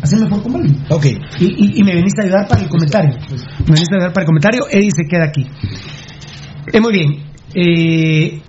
[0.00, 0.74] Haceme favor con Baldi.
[0.90, 1.04] Ok.
[1.40, 3.16] Y, y- y me veniste a ayudar para el comentario.
[3.18, 4.62] Me veniste a ayudar para el comentario.
[4.70, 5.42] Eddie se queda aquí.
[6.80, 7.31] Muy bien.
[7.54, 8.40] Eh.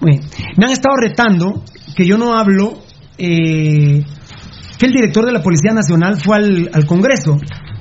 [0.00, 1.62] Me han estado retando
[1.96, 2.74] que yo no hablo.
[3.18, 4.04] eh,
[4.78, 7.38] que el director de la Policía Nacional fue al, Congreso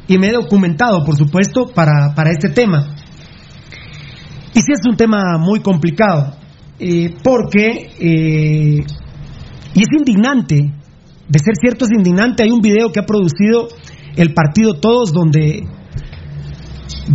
[0.07, 2.95] y me he documentado, por supuesto, para, para este tema.
[4.53, 6.37] Y sí es un tema muy complicado.
[6.79, 10.55] eh, porque, y es indignante,
[11.27, 13.67] de ser cierto es indignante, hay un video que ha producido
[14.15, 15.67] el partido Todos donde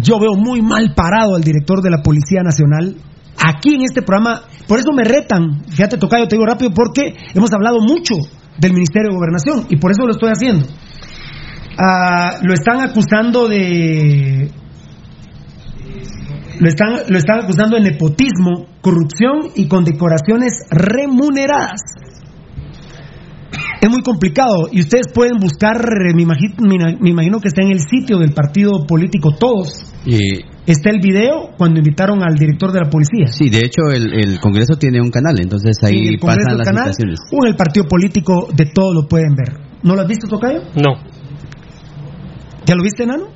[0.02, 2.96] yo veo muy mal parado al director de la Policía Nacional.
[3.42, 7.52] Aquí en este programa, por eso me retan, fíjate Tocayo, te digo rápido, porque hemos
[7.52, 8.14] hablado mucho
[8.58, 10.66] del Ministerio de Gobernación y por eso lo estoy haciendo.
[11.78, 14.50] Ah, lo están acusando de
[16.60, 21.80] lo están, lo están acusando de nepotismo, corrupción y condecoraciones remuneradas.
[23.80, 26.54] Es muy complicado y ustedes pueden buscar, eh, me imagino,
[27.00, 29.84] me imagino que está en el sitio del partido político Todos.
[30.04, 33.26] Y, Está el video cuando invitaron al director de la policía.
[33.28, 36.58] sí, de hecho el, el Congreso tiene un canal, entonces En ahí el Congreso pasan
[36.58, 37.20] las canal invitaciones.
[37.32, 39.58] o en el partido político de Todos lo pueden ver.
[39.82, 40.60] ¿No lo has visto, Tocayo?
[40.76, 40.94] No.
[42.66, 43.28] ¿Ya lo viste, Nano?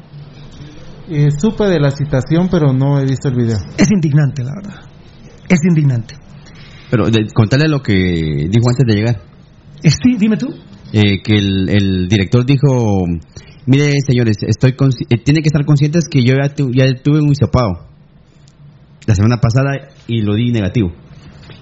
[1.09, 3.57] Eh, supe de la citación, pero no he visto el video.
[3.79, 4.81] Es indignante, la verdad.
[5.49, 6.15] Es indignante.
[6.91, 9.34] Pero de, contale lo que dijo antes de llegar.
[9.91, 10.49] Sí, dime tú.
[10.93, 13.03] Eh, que el, el director dijo,
[13.67, 14.71] mire señores, estoy
[15.11, 17.89] eh, tienen que estar conscientes que yo ya, tu- ya tuve un hisopado
[19.07, 19.73] la semana pasada
[20.07, 20.93] y lo di negativo.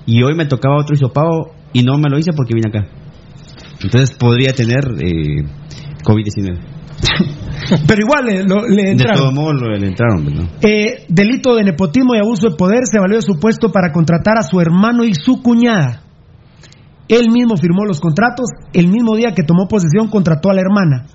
[0.06, 2.88] Y hoy me tocaba otro hisopado y no me lo hice porque vine acá.
[3.82, 5.44] Entonces podría tener eh,
[6.04, 6.58] COVID-19.
[7.86, 9.16] Pero igual le, lo- le De entraron.
[9.16, 10.48] todo modo le entraron, ¿no?
[10.62, 14.36] Eh, delito de nepotismo y abuso de poder se valió de su puesto para contratar
[14.38, 16.02] a su hermano y su cuñada.
[17.08, 21.06] Él mismo firmó los contratos, el mismo día que tomó posesión contrató a la hermana.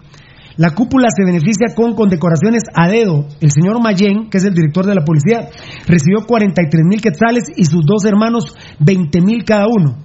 [0.57, 3.27] La cúpula se beneficia con condecoraciones a dedo.
[3.39, 5.49] El señor Mayen, que es el director de la policía,
[5.85, 9.97] recibió 43 mil quetzales y sus dos hermanos 20 mil cada uno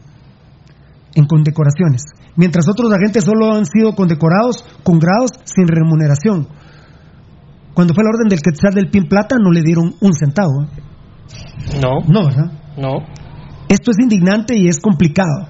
[1.15, 2.03] en condecoraciones.
[2.37, 6.49] Mientras otros agentes solo han sido condecorados con grados sin remuneración.
[7.75, 10.65] Cuando fue la orden del quetzal del pin plata no le dieron un centavo.
[10.65, 11.81] ¿eh?
[11.81, 12.01] No.
[12.07, 12.53] No, ¿verdad?
[12.77, 13.07] No.
[13.69, 15.49] Esto es indignante y es complicado.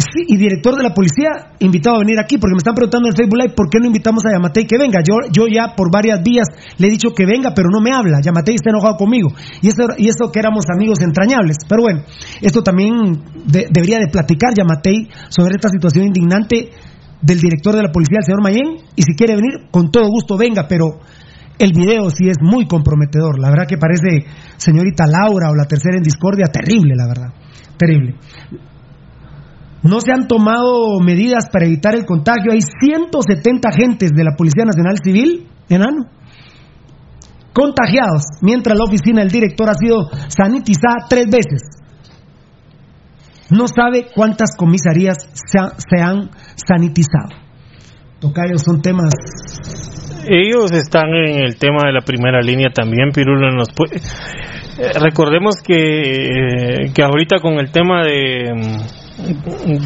[0.00, 3.12] Sí, y director de la policía, invitado a venir aquí, porque me están preguntando en
[3.12, 5.00] el Facebook Live por qué no invitamos a Yamatei que venga.
[5.06, 6.48] Yo, yo ya por varias vías
[6.78, 8.18] le he dicho que venga, pero no me habla.
[8.24, 9.28] Yamatei está enojado conmigo.
[9.60, 11.58] Y eso, y eso que éramos amigos entrañables.
[11.68, 12.00] Pero bueno,
[12.40, 16.70] esto también de- debería de platicar Yamatei sobre esta situación indignante
[17.20, 18.76] del director de la policía, el señor Mayen.
[18.96, 21.00] Y si quiere venir, con todo gusto venga, pero
[21.58, 23.38] el video sí es muy comprometedor.
[23.38, 24.24] La verdad que parece
[24.56, 27.28] señorita Laura o la tercera en discordia, terrible, la verdad.
[27.76, 28.14] Terrible.
[29.82, 32.52] No se han tomado medidas para evitar el contagio.
[32.52, 36.04] Hay 170 agentes de la Policía Nacional Civil, enano,
[37.52, 41.62] contagiados, mientras la oficina del director ha sido sanitizada tres veces.
[43.50, 47.30] No sabe cuántas comisarías se, ha- se han sanitizado.
[48.20, 49.12] Tocayo, son temas
[50.28, 53.50] Ellos están en el tema de la primera línea también, Pirulo.
[53.50, 53.90] Nos pu-
[54.78, 58.99] Eh, recordemos que, eh, que ahorita con el tema de, mm,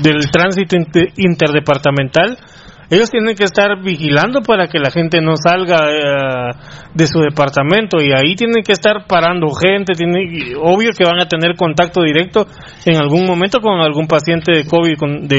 [0.02, 2.38] del tránsito inter- interdepartamental,
[2.90, 6.54] ellos tienen que estar vigilando para que la gente no salga eh,
[6.94, 11.26] de su departamento y ahí tienen que estar parando gente, tienen, obvio que van a
[11.26, 12.46] tener contacto directo
[12.84, 15.38] en algún momento con algún paciente de COVID con- de,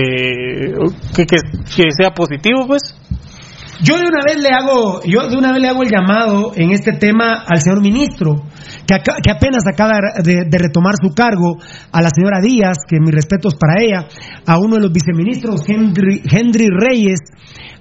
[1.16, 2.82] que, que sea positivo, pues.
[3.82, 6.72] Yo de una vez le hago, yo de una vez le hago el llamado en
[6.72, 8.36] este tema al señor ministro,
[8.88, 11.58] que, que apenas acaba de, de retomar su cargo,
[11.92, 14.08] a la señora Díaz, que mis respetos para ella,
[14.46, 17.20] a uno de los viceministros, Henry, Henry Reyes,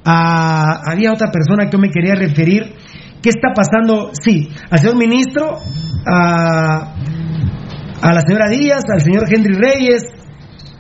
[0.05, 2.75] a, había otra persona que yo me quería referir.
[3.23, 4.11] ¿Qué está pasando?
[4.21, 5.59] Sí, al señor ministro,
[6.07, 6.95] a,
[8.03, 10.03] a la señora Díaz, al señor Henry Reyes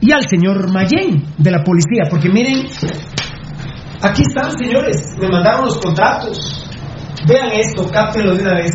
[0.00, 2.66] y al señor Mayen de la policía, porque miren,
[4.02, 5.16] Aquí están, señores.
[5.18, 6.68] Me mandaron los contratos.
[7.26, 8.72] Vean esto, cáptenlo de una vez.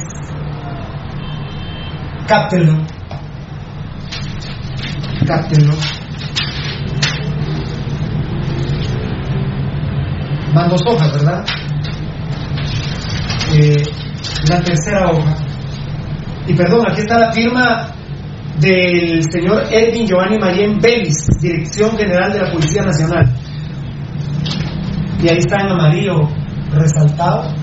[2.28, 2.86] Cáptenlo.
[5.28, 5.74] Cáptenlo.
[10.54, 11.46] Van dos hojas, ¿verdad?
[13.54, 13.84] Eh,
[14.48, 15.36] la tercera hoja.
[16.48, 17.92] Y perdón, aquí está la firma
[18.60, 23.39] del señor Edwin Giovanni Mayen Belis, Dirección General de la Policía Nacional
[25.22, 26.28] y ahí está en amarillo
[26.72, 27.54] resaltado.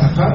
[0.00, 0.32] Acá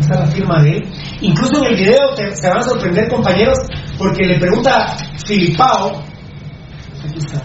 [0.00, 0.84] está la firma de él.
[1.20, 3.56] Incluso en el video te- se van a sorprender compañeros
[3.98, 4.96] porque le pregunta
[5.26, 6.02] Filipao.
[7.04, 7.42] Aquí está.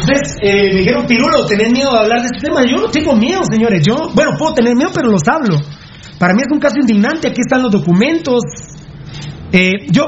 [0.00, 3.14] Entonces eh, me dijeron Pirulo tenés miedo de hablar de este tema yo no tengo
[3.14, 3.82] miedo señores.
[3.86, 5.56] Yo bueno puedo tener miedo pero los hablo.
[6.18, 7.28] Para mí es un caso indignante.
[7.28, 8.42] Aquí están los documentos.
[9.52, 10.06] Eh, yo,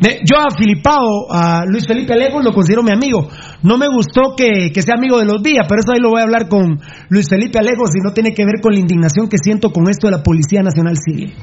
[0.00, 3.28] yo a Filipao, a Luis Felipe Alejos lo considero mi amigo.
[3.62, 6.20] No me gustó que, que sea amigo de los días, pero eso ahí lo voy
[6.20, 6.78] a hablar con
[7.08, 10.06] Luis Felipe Alejos y no tiene que ver con la indignación que siento con esto
[10.06, 11.34] de la Policía Nacional Civil.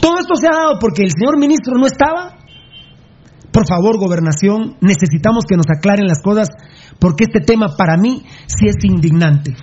[0.00, 2.36] Todo esto se ha dado porque el señor ministro no estaba.
[3.50, 6.48] Por favor, gobernación, necesitamos que nos aclaren las cosas
[7.00, 9.54] porque este tema para mí sí es indignante.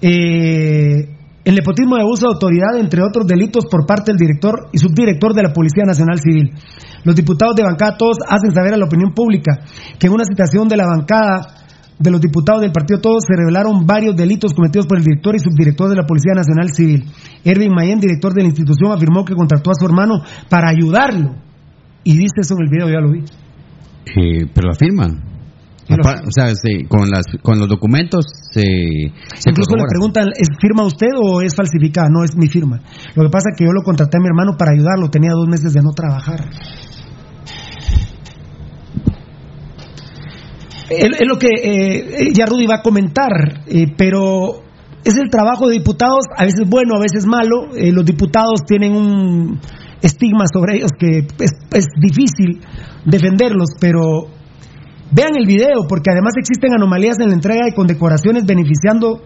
[0.00, 4.78] Eh, el nepotismo de abuso de autoridad, entre otros delitos por parte del director y
[4.78, 6.52] subdirector de la Policía Nacional Civil.
[7.04, 9.60] Los diputados de bancada todos hacen saber a la opinión pública
[9.98, 11.60] que en una citación de la bancada
[11.98, 15.38] de los diputados del partido Todos se revelaron varios delitos cometidos por el director y
[15.38, 17.04] subdirector de la Policía Nacional Civil.
[17.44, 21.36] Erwin Mayen, director de la institución, afirmó que contrató a su hermano para ayudarlo.
[22.02, 23.20] Y dice eso en el video, ya lo vi.
[24.16, 25.29] Eh, pero afirman.
[25.98, 30.84] O sea, se- con, las, con los documentos se, se Incluso le preguntan, ¿es firma
[30.84, 32.08] usted o es falsificada?
[32.10, 32.80] No, es mi firma.
[33.14, 35.48] Lo que pasa es que yo lo contraté a mi hermano para ayudarlo, tenía dos
[35.48, 36.40] meses de no trabajar.
[40.88, 43.30] Es, es lo que eh, ya Rudy va a comentar,
[43.68, 44.62] eh, pero
[45.04, 47.74] es el trabajo de diputados, a veces bueno, a veces malo.
[47.76, 49.60] Eh, los diputados tienen un
[50.02, 52.60] estigma sobre ellos que es, es difícil
[53.04, 54.39] defenderlos, pero
[55.10, 59.22] vean el video, porque además existen anomalías en la entrega de condecoraciones beneficiando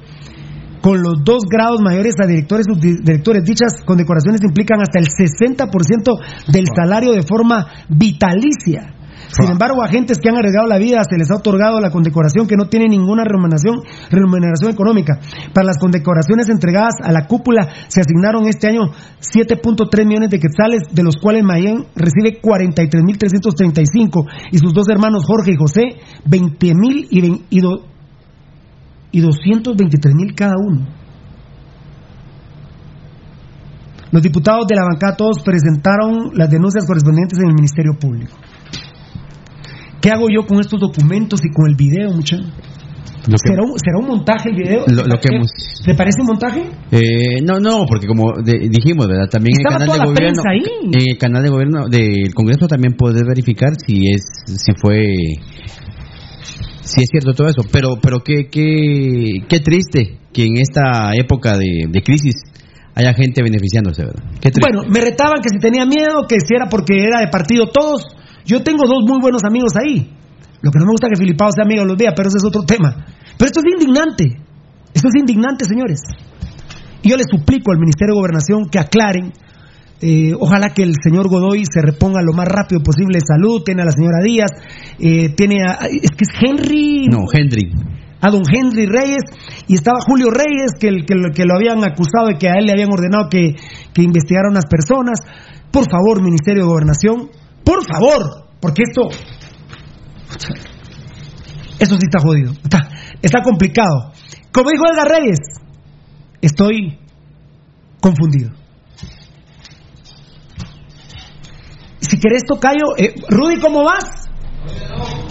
[0.81, 3.45] con los dos grados mayores a directores y subdirectores.
[3.45, 8.93] Dichas condecoraciones implican hasta el 60% del salario de forma vitalicia.
[9.29, 12.57] Sin embargo, agentes que han arriesgado la vida se les ha otorgado la condecoración que
[12.57, 13.77] no tiene ninguna remuneración,
[14.11, 15.19] remuneración económica.
[15.53, 18.91] Para las condecoraciones entregadas a la cúpula se asignaron este año
[19.21, 25.53] 7.3 millones de quetzales, de los cuales Mayen recibe 43.335 y sus dos hermanos Jorge
[25.53, 25.83] y José
[26.27, 27.85] 20.000 y, y, do-
[29.11, 30.87] y 223 mil cada uno.
[34.11, 38.37] Los diputados de la bancada todos presentaron las denuncias correspondientes en el Ministerio Público.
[40.05, 42.45] ¿Qué hago yo con estos documentos y con el video, muchachos?
[43.25, 44.85] Que- ¿Será, un, será un montaje el video?
[44.87, 45.51] Lo- lo que ¿Qué- hemos-
[45.87, 46.61] ¿Le parece un montaje?
[46.93, 49.31] Eh, no, no, porque como de- dijimos, ¿verdad?
[49.31, 50.63] También en el canal de gobierno, ahí.
[50.93, 55.15] en el canal de gobierno del Congreso también podés verificar si es, si fue,
[56.83, 57.63] si es cierto todo eso.
[57.73, 62.35] Pero, pero qué, qué, qué triste que en esta época de, de crisis
[62.95, 64.23] haya gente beneficiándose, ¿verdad?
[64.39, 64.51] Qué.
[64.61, 68.05] Bueno, me retaban que si tenía miedo, que si era porque era de partido todos.
[68.45, 70.11] Yo tengo dos muy buenos amigos ahí.
[70.63, 72.39] Lo que no me gusta es que Filipao sea amigo de los días, pero ese
[72.39, 73.07] es otro tema.
[73.37, 74.25] Pero esto es indignante.
[74.95, 76.01] Esto es indignante, señores.
[77.03, 79.33] Y yo les suplico al Ministerio de Gobernación que aclaren.
[80.01, 83.63] eh, ojalá que el señor Godoy se reponga lo más rápido posible de salud.
[83.65, 84.51] Tiene a la señora Díaz.
[84.99, 85.87] eh, tiene a.
[85.87, 87.09] Es que es Henry.
[87.09, 87.73] no, Henry.
[88.21, 89.23] a don Henry Reyes
[89.69, 92.53] y estaba Julio Reyes que, el- que, lo- que lo habían acusado y que a
[92.59, 93.55] él le habían ordenado que,
[93.93, 95.21] que investigara a unas personas.
[95.71, 97.29] Por favor, Ministerio de Gobernación,
[97.65, 99.09] por favor, porque esto,
[101.79, 102.89] esto sí está jodido, está,
[103.23, 104.13] está complicado.
[104.53, 105.39] Como dijo Edgar Reyes,
[106.41, 106.99] estoy
[108.01, 108.51] confundido.
[112.01, 114.05] Si querés, Tocayo, eh, Rudy, ¿cómo vas?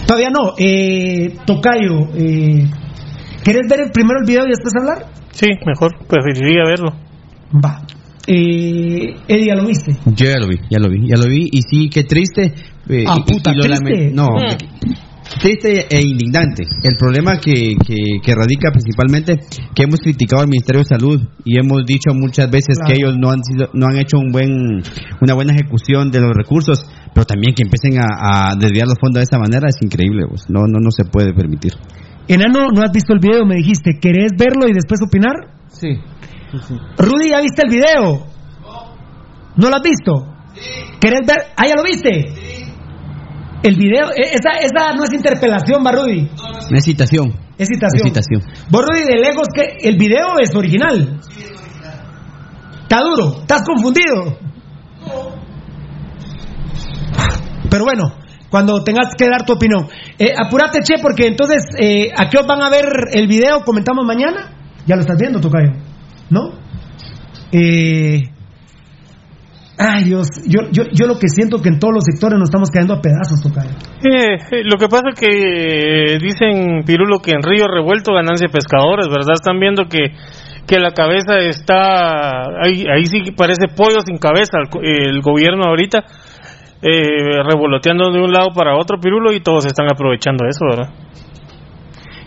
[0.06, 0.52] Todavía no.
[0.58, 2.68] Eh, tocayo, eh,
[3.44, 5.12] ¿querés ver el- primero el video y después hablar?
[5.32, 6.90] Sí, mejor, preferiría verlo.
[7.64, 7.80] Va.
[8.26, 9.92] Eh, Eddie, ¿ya lo viste?
[10.06, 11.48] Yo ya lo vi, ya lo vi, ya lo vi.
[11.52, 12.52] Y sí, qué triste.
[12.88, 14.10] eh, Ah, y- y puta, lo triste.
[14.12, 15.40] No, Mm.
[15.40, 16.64] triste e indignante.
[16.82, 19.36] El problema que, que, que radica principalmente
[19.74, 22.86] que hemos criticado al Ministerio de Salud y hemos dicho muchas veces Claro.
[22.88, 24.82] que ellos no han sido, no han hecho un buen,
[25.20, 26.84] una buena ejecución de los recursos,
[27.14, 30.26] pero también que empiecen a, a desviar los fondos de esa manera es increíble.
[30.28, 30.44] pues.
[30.50, 31.72] No, no, no se puede permitir.
[32.28, 33.98] Enano, no has visto el video, me dijiste.
[34.00, 35.34] ¿Querés verlo y después opinar?
[35.68, 35.88] Sí.
[36.98, 38.26] Rudy, ¿ya viste el video?
[39.56, 40.34] ¿No lo has visto?
[41.00, 41.52] ¿Querés ver?
[41.56, 42.10] ¿Ah, ya lo viste?
[43.62, 46.28] El video, eh, esa, esa no es interpelación, va Rudy.
[46.70, 47.32] Es citación.
[47.56, 48.06] Es citación.
[48.06, 48.42] Es citación.
[48.70, 51.20] Vos, Rudy, de lejos, que el video es original.
[52.82, 54.38] Está duro, estás confundido.
[57.70, 58.14] Pero bueno,
[58.50, 59.88] cuando tengas que dar tu opinión.
[60.18, 63.62] Eh, apúrate, Che, porque entonces, eh, ¿a qué os van a ver el video?
[63.64, 64.52] ¿Comentamos mañana?
[64.86, 65.72] Ya lo estás viendo, Tocayo.
[66.34, 66.50] ¿No?
[67.52, 68.22] Eh,
[69.78, 72.70] ay, Dios, yo, yo, yo lo que siento que en todos los sectores nos estamos
[72.70, 73.70] cayendo a pedazos, Tocayo.
[74.02, 79.34] Eh, lo que pasa que eh, dicen Pirulo que en Río Revuelto ganancia pescadores, ¿verdad?
[79.34, 80.10] Están viendo que,
[80.66, 85.66] que la cabeza está, ahí, ahí sí que parece pollo sin cabeza el, el gobierno
[85.68, 86.02] ahorita,
[86.82, 90.90] eh, revoloteando de un lado para otro Pirulo y todos están aprovechando eso, ¿verdad?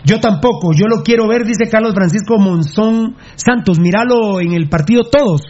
[0.04, 3.78] Yo tampoco, yo lo quiero ver, dice Carlos Francisco Monzón Santos.
[3.78, 5.42] Míralo en el partido todos,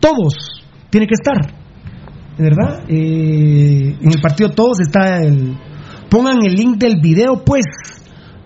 [0.00, 1.54] todos, tiene que estar,
[2.38, 2.84] ¿verdad?
[2.88, 5.56] Eh, en el partido todos está el...
[6.10, 7.64] Pongan el link del video, pues.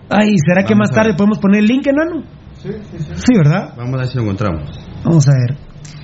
[0.09, 2.25] Ay, ¿será que más tarde podemos poner el link, enano?
[2.57, 3.73] Sí, ¿verdad?
[3.77, 4.79] Vamos a ver si lo encontramos.
[5.03, 5.57] Vamos a ver.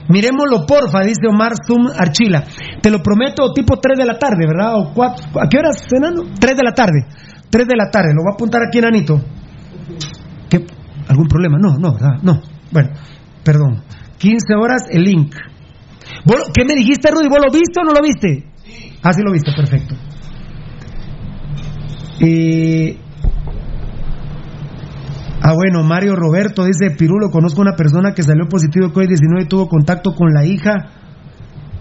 [0.09, 2.43] Miremoslo, porfa, dice Omar Zum Archila.
[2.81, 4.75] Te lo prometo, tipo 3 de la tarde, ¿verdad?
[4.75, 6.23] O cuatro, ¿A qué horas, enano?
[6.39, 7.05] 3 de la tarde.
[7.49, 8.09] 3 de la tarde.
[8.13, 9.21] Lo voy a apuntar aquí, enanito.
[10.49, 10.65] ¿Qué?
[11.07, 11.57] ¿Algún problema?
[11.59, 12.21] No, no, ¿verdad?
[12.23, 12.41] No.
[12.71, 12.89] Bueno,
[13.43, 13.83] perdón.
[14.17, 15.33] 15 horas el link.
[16.25, 17.27] ¿Vos lo- ¿Qué me dijiste, Rudy?
[17.29, 18.45] ¿Vos lo viste o no lo viste?
[19.03, 19.95] Ah, sí lo viste, perfecto.
[22.19, 22.97] Eh,
[25.39, 29.47] Ah, bueno, Mario Roberto dice, Pirulo, conozco una persona que salió positivo de COVID-19 y
[29.47, 30.73] tuvo contacto con la hija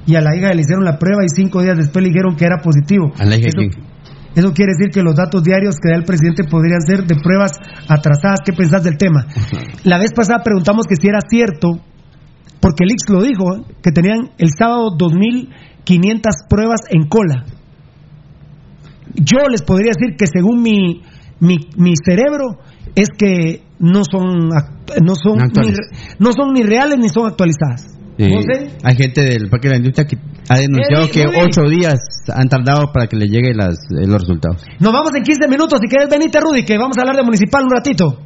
[0.06, 2.44] y a la hija le hicieron la prueba y cinco días después le dijeron que
[2.44, 3.12] era positivo.
[3.18, 3.80] ¿A la hija Eso-?
[4.36, 7.52] Eso quiere decir que los datos diarios que da el presidente podrían ser de pruebas
[7.88, 8.40] atrasadas.
[8.44, 9.26] ¿Qué pensás del tema?
[9.82, 11.80] La vez pasada preguntamos que si era cierto,
[12.60, 17.46] porque el IX lo dijo, que tenían el sábado 2.500 pruebas en cola.
[19.14, 21.02] Yo les podría decir que según mi,
[21.40, 22.58] mi, mi cerebro
[22.94, 25.72] es que no son, no, son ni,
[26.18, 27.95] no son ni reales ni son actualizadas.
[28.18, 30.16] Hay gente del Parque de la Industria que
[30.48, 31.36] ha denunciado Eddie, que Rudy.
[31.42, 32.00] ocho días
[32.34, 34.62] han tardado para que le lleguen las, eh, los resultados.
[34.80, 35.78] Nos vamos en 15 minutos.
[35.82, 38.18] Si quieres, venite, Rudy, que vamos a hablar de municipal un ratito.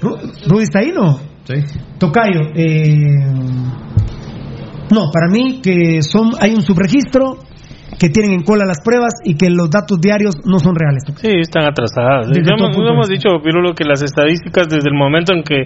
[0.00, 1.18] Ru- Rudy está ahí, ¿no?
[1.44, 1.54] Sí.
[1.98, 2.40] Tocayo.
[2.54, 3.04] eh,
[4.90, 7.38] no, para mí que son hay un subregistro
[7.98, 11.02] que tienen en cola las pruebas y que los datos diarios no son reales.
[11.20, 12.28] Sí, están atrasadas.
[12.28, 15.64] Ya hemos, hemos dicho, Pirulo, que las estadísticas desde el momento en que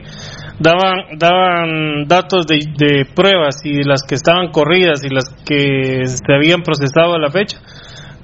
[0.58, 6.32] daban daban datos de, de pruebas y las que estaban corridas y las que se
[6.34, 7.58] habían procesado a la fecha,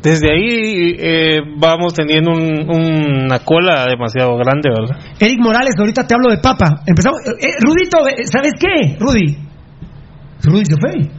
[0.03, 4.97] desde ahí eh, vamos teniendo un- una cola demasiado grande, ¿verdad?
[5.19, 6.83] Eric Morales, ahorita te hablo de papa.
[6.87, 7.19] Empezamos.
[7.27, 8.97] eh, eh, Rudito, eh, ¿sabes qué?
[9.01, 9.37] Rudy.
[10.45, 11.11] Rudy se fue.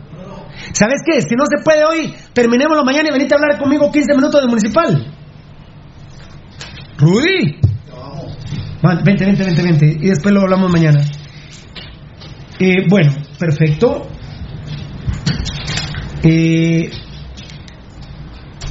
[0.71, 1.21] ¿Sabes qué?
[1.21, 4.49] Si no se puede hoy, terminémoslo mañana y venite a hablar conmigo 15 minutos del
[4.49, 5.05] municipal.
[6.97, 7.59] Rudy.
[8.85, 9.85] Va, Vente, vente, vente, vente.
[9.99, 11.01] Y después lo hablamos mañana.
[12.59, 14.07] Eh, bueno, perfecto.
[16.23, 16.89] Eh,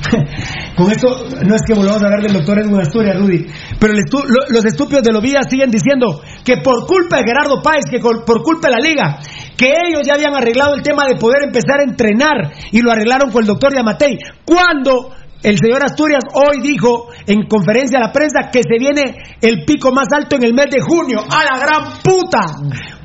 [0.77, 1.09] con esto
[1.45, 3.47] no es que volvamos a hablar del doctor Edwin Asturias, Rudy,
[3.79, 8.43] pero los estúpidos de Lovía siguen diciendo que por culpa de Gerardo Páez, que por
[8.43, 9.19] culpa de la liga,
[9.57, 13.31] que ellos ya habían arreglado el tema de poder empezar a entrenar y lo arreglaron
[13.31, 14.19] con el doctor Yamatei.
[14.45, 15.11] Cuando
[15.43, 19.93] el señor Asturias hoy dijo en conferencia a la prensa que se viene el pico
[19.93, 21.19] más alto en el mes de junio.
[21.21, 22.41] ¡A la gran puta!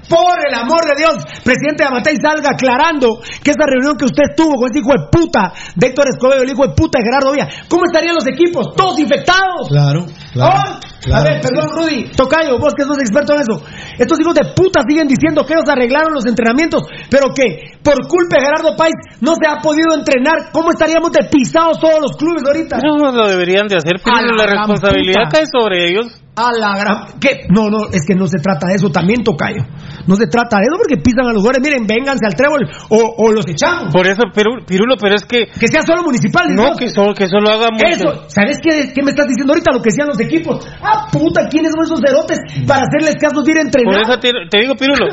[0.10, 4.56] Por el amor de Dios, presidente Yamatei salga aclarando que esa reunión que usted tuvo
[4.56, 7.48] con ese hijo de puta de Héctor Escobedo, el hijo de puta de Gerardo Villa,
[7.70, 8.76] ¿cómo estarían los equipos?
[8.76, 9.70] ¿Todos infectados?
[9.70, 10.54] Claro, claro.
[10.54, 10.93] ¿Oh?
[11.04, 13.62] Claro, a ver, perdón, Rudy, Tocayo, vos que sos experto en eso.
[14.00, 18.38] Estos hijos de puta siguen diciendo que ellos arreglaron los entrenamientos, pero que por culpa
[18.40, 20.52] de Gerardo Páez no se ha podido entrenar.
[20.52, 22.78] ¿Cómo estaríamos de pisados todos los clubes ahorita?
[22.84, 25.38] No lo deberían de hacer, pero la responsabilidad puta.
[25.38, 26.20] cae sobre ellos.
[26.36, 27.20] A la gran...
[27.22, 27.46] ¿Qué?
[27.54, 29.62] No, no, es que no se trata de eso también, Tocayo.
[30.08, 31.62] No se trata de eso porque pisan a los jugadores.
[31.62, 33.94] Miren, vénganse al trébol o, o los echamos.
[33.94, 35.46] Por eso, Piru- Pirulo, pero es que...
[35.46, 36.48] Que sea solo municipal.
[36.56, 36.76] No, ¿no?
[36.76, 39.72] que solo, que solo haga Eso, ¿sabes qué, qué me estás diciendo ahorita?
[39.74, 40.66] Lo que decían los equipos.
[40.82, 43.94] Ah, puta, ¿quiénes son esos cerotes para hacerles caso de ir a entrenar?
[43.94, 45.08] Por eso te, te digo, Pirulo,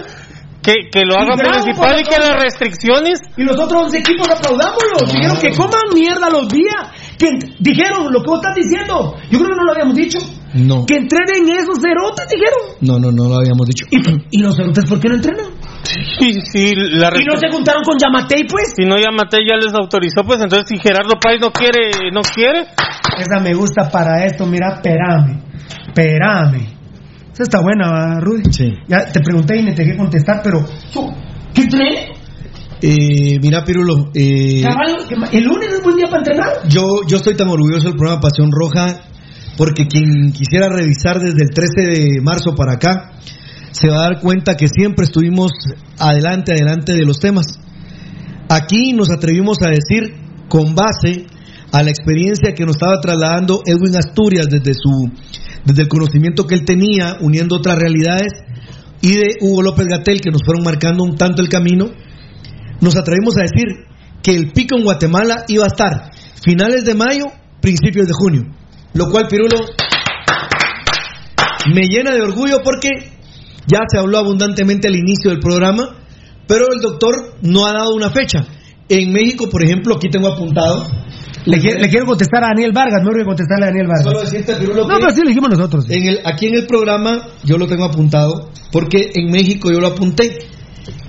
[0.63, 3.21] que, que lo haga Y municipal y que las restricciones...
[3.37, 5.13] Y los otros 11 equipos aplaudámoslos.
[5.13, 6.89] Dijeron que coman mierda los días.
[7.19, 7.29] Que
[7.59, 9.17] dijeron lo que vos estás diciendo.
[9.31, 10.19] Yo creo que no lo habíamos dicho.
[10.55, 10.85] No.
[10.85, 12.77] Que entrenen esos cerotes, dijeron.
[12.81, 13.87] No, no, no lo habíamos dicho.
[13.91, 15.47] ¿Y, y los cerotes por qué no entrenan?
[15.83, 18.75] Sí, sí, la Y no se juntaron con Yamatei, pues.
[18.77, 22.67] Si no Yamate ya les autorizó, pues entonces si Gerardo Páez no quiere, no quiere.
[23.19, 25.43] Esa me gusta para esto, mira, espérame.
[25.89, 26.77] Espérame.
[27.33, 28.53] Esa está buena, ¿va, Rudy.
[28.53, 28.73] Sí.
[28.87, 30.65] Ya te pregunté y me te dejé contestar, pero.
[31.55, 32.13] ¿Qué entrene?
[32.83, 34.97] Eh, mira, Pirulo, eh, Cabal,
[35.33, 36.69] El lunes es buen día para entrenar.
[36.69, 39.03] yo, yo estoy tan orgulloso del programa Pasión Roja
[39.59, 43.13] porque quien quisiera revisar desde el 13 de marzo para acá
[43.73, 45.53] se va a dar cuenta que siempre estuvimos
[45.99, 47.47] adelante, adelante de los temas.
[48.49, 50.15] Aquí nos atrevimos a decir
[50.49, 51.27] con base
[51.73, 55.11] a la experiencia que nos estaba trasladando Edwin Asturias desde su
[55.65, 58.33] desde el conocimiento que él tenía uniendo otras realidades
[59.03, 61.91] y de Hugo López Gatel que nos fueron marcando un tanto el camino
[62.81, 63.67] nos atrevimos a decir
[64.23, 66.11] que el pico en Guatemala iba a estar
[66.43, 67.27] finales de mayo,
[67.61, 68.43] principios de junio.
[68.95, 69.57] Lo cual, Pirulo,
[71.75, 72.89] me llena de orgullo porque
[73.71, 75.97] ya se habló abundantemente al inicio del programa,
[76.47, 78.45] pero el doctor no ha dado una fecha.
[78.89, 80.87] En México, por ejemplo, aquí tengo apuntado.
[81.47, 84.05] Le, quiero- le quiero contestar a Daniel Vargas, no voy a contestarle a Daniel Vargas.
[84.05, 85.85] Solo decirte, Pirulo, No, pero sí lo dijimos nosotros.
[85.89, 89.87] En el, aquí en el programa yo lo tengo apuntado porque en México yo lo
[89.89, 90.49] apunté.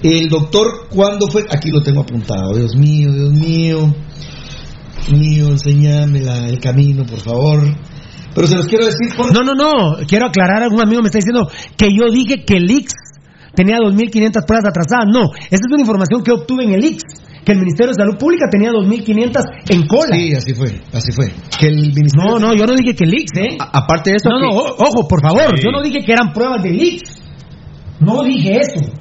[0.03, 1.43] El doctor, ¿cuándo fue?
[1.49, 2.53] Aquí lo tengo apuntado.
[2.55, 3.95] Dios mío, Dios mío.
[5.11, 7.59] Mío, enséñame la- el camino, por favor.
[8.33, 9.33] Pero se los quiero decir por...
[9.33, 9.97] No, no, no.
[10.07, 10.67] Quiero aclarar.
[10.71, 12.91] Un amigo me está diciendo que yo dije que el IX
[13.55, 15.05] tenía 2.500 pruebas atrasadas.
[15.11, 17.03] No, esa es una información que obtuve en el IX.
[17.43, 20.15] Que el Ministerio de Salud Pública tenía 2.500 en cola.
[20.15, 21.33] Sí, así fue, así fue.
[21.59, 22.23] Que el ministerio...
[22.33, 23.57] No, no, yo no dije que el IX, ¿eh?
[23.59, 24.29] aparte de eso.
[24.29, 25.57] No, que- no, ojo, por favor.
[25.57, 25.63] Sí.
[25.65, 27.01] Yo no dije que eran pruebas del IX.
[27.99, 28.91] No dije eso.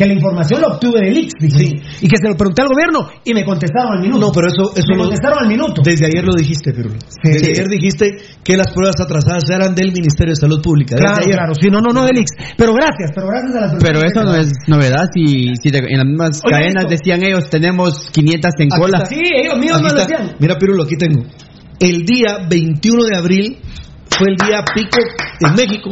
[0.00, 1.28] Que la información la obtuve del IX.
[1.38, 1.76] dije.
[2.00, 4.18] Y que se lo pregunté al gobierno y me contestaron al minuto.
[4.26, 5.82] No, pero eso, eso me lo- contestaron al minuto.
[5.84, 6.96] Desde ayer lo dijiste, Pirulo.
[7.22, 10.96] Desde ayer dijiste que las pruebas atrasadas eran del Ministerio de Salud Pública.
[10.96, 11.34] Desde Claro, ayer.
[11.36, 12.30] claro, sí, no, no, no del IX.
[12.56, 15.04] Pero gracias, pero gracias a las Pero eso no es novedad.
[15.12, 18.80] Si, si de- en las mismas Oye, cadenas esto- decían ellos, tenemos 500 en Aquí
[18.80, 18.98] cola.
[19.02, 19.10] está.
[19.14, 20.32] Sí, ellos mismos lo decían.
[20.38, 21.24] Mira, Pirulo, aquí tengo.
[21.78, 23.58] El día 21 de abril
[24.20, 25.00] fue el día pico
[25.40, 25.90] en México.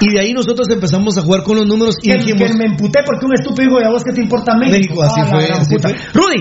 [0.00, 2.48] Y de ahí nosotros empezamos a jugar con los números y dijimos...
[2.48, 4.76] que me emputé porque un estúpido dijo, ¿y a vos qué te importa México?
[4.76, 5.92] México, así Ah, fue, así fue.
[6.12, 6.40] Rudy,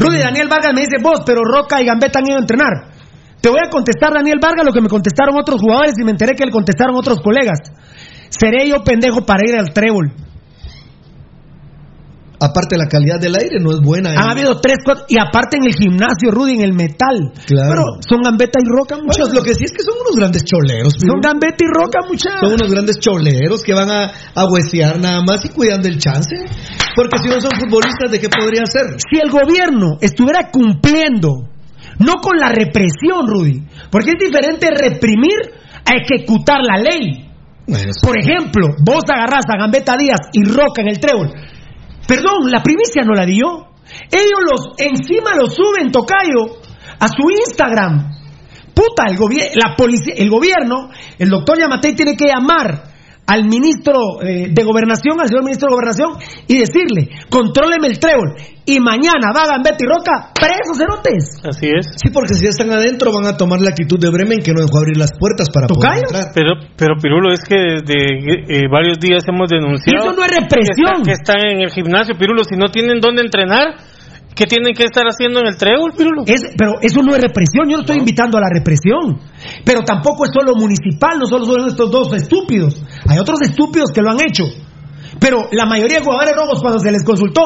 [0.00, 0.18] Rudy.
[0.18, 2.92] Daniel Vargas me dice, vos, pero Roca y Gambetta han ido a entrenar.
[3.40, 6.34] Te voy a contestar, Daniel Vargas, lo que me contestaron otros jugadores y me enteré
[6.34, 7.58] que le contestaron otros colegas.
[8.28, 10.12] Seré yo pendejo para ir al trébol.
[12.38, 14.10] Aparte, la calidad del aire no es buena.
[14.10, 14.32] Han ¿eh?
[14.32, 17.32] habido tres, cuatro, y aparte en el gimnasio, Rudy, en el metal.
[17.46, 17.70] Claro.
[17.70, 19.34] Pero son Gambetta y Roca, Bueno, muchachos.
[19.34, 20.92] lo que sí es que son unos grandes choleros.
[20.92, 21.20] Son Pirulo.
[21.22, 22.40] Gambetta y Roca, muchachos.
[22.40, 26.36] Son unos grandes choleros que van a, a huesear nada más y cuidan del chance.
[26.94, 28.84] Porque si no son futbolistas, ¿de qué podría ser?
[29.00, 31.48] si el gobierno estuviera cumpliendo,
[31.98, 37.24] no con la represión, Rudy, porque es diferente reprimir a ejecutar la ley.
[38.02, 41.32] Por ejemplo, vos agarrás a Gambetta Díaz y Roca en el trébol.
[42.06, 43.68] Perdón, la primicia no la dio.
[44.10, 46.58] Ellos los encima lo suben, Tocayo,
[46.98, 48.12] a su Instagram.
[48.74, 52.82] Puta, el, gobier- la policía, el gobierno, el doctor Yamatei tiene que llamar
[53.26, 56.10] al ministro eh, de Gobernación, al señor ministro de Gobernación,
[56.46, 58.34] y decirle, contróleme el trébol.
[58.68, 61.38] Y mañana va Gambetta y Roca presos, cerotes.
[61.46, 61.86] Así es.
[62.02, 64.60] Sí, porque si ya están adentro van a tomar la actitud de Bremen que no
[64.60, 66.32] dejó abrir las puertas para poder entrar.
[66.34, 67.94] Pero, pero Pirulo, es que desde
[68.50, 70.06] eh, varios días hemos denunciado.
[70.06, 71.02] Y eso no es represión.
[71.04, 72.42] Que, está- que están en el gimnasio, Pirulo.
[72.42, 73.74] Si no tienen dónde entrenar,
[74.36, 76.22] ¿qué tienen que estar haciendo en el trébol, Pirulo?
[76.26, 79.18] Es, pero eso no es represión, yo no estoy invitando a la represión.
[79.64, 82.80] Pero tampoco es solo municipal, no solo son estos dos estúpidos.
[83.08, 84.44] Hay otros estúpidos que lo han hecho.
[85.18, 87.40] Pero la mayoría de jugadores rojos, cuando se les consultó,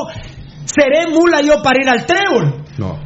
[0.64, 2.64] seré mula yo para ir al trébol.
[2.76, 2.98] No.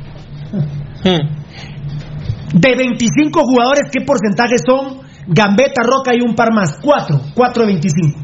[2.55, 5.05] De 25 jugadores, ¿qué porcentaje son?
[5.27, 6.79] Gambetta, Roca y un par más.
[6.81, 7.21] Cuatro.
[7.35, 8.19] Cuatro de 25.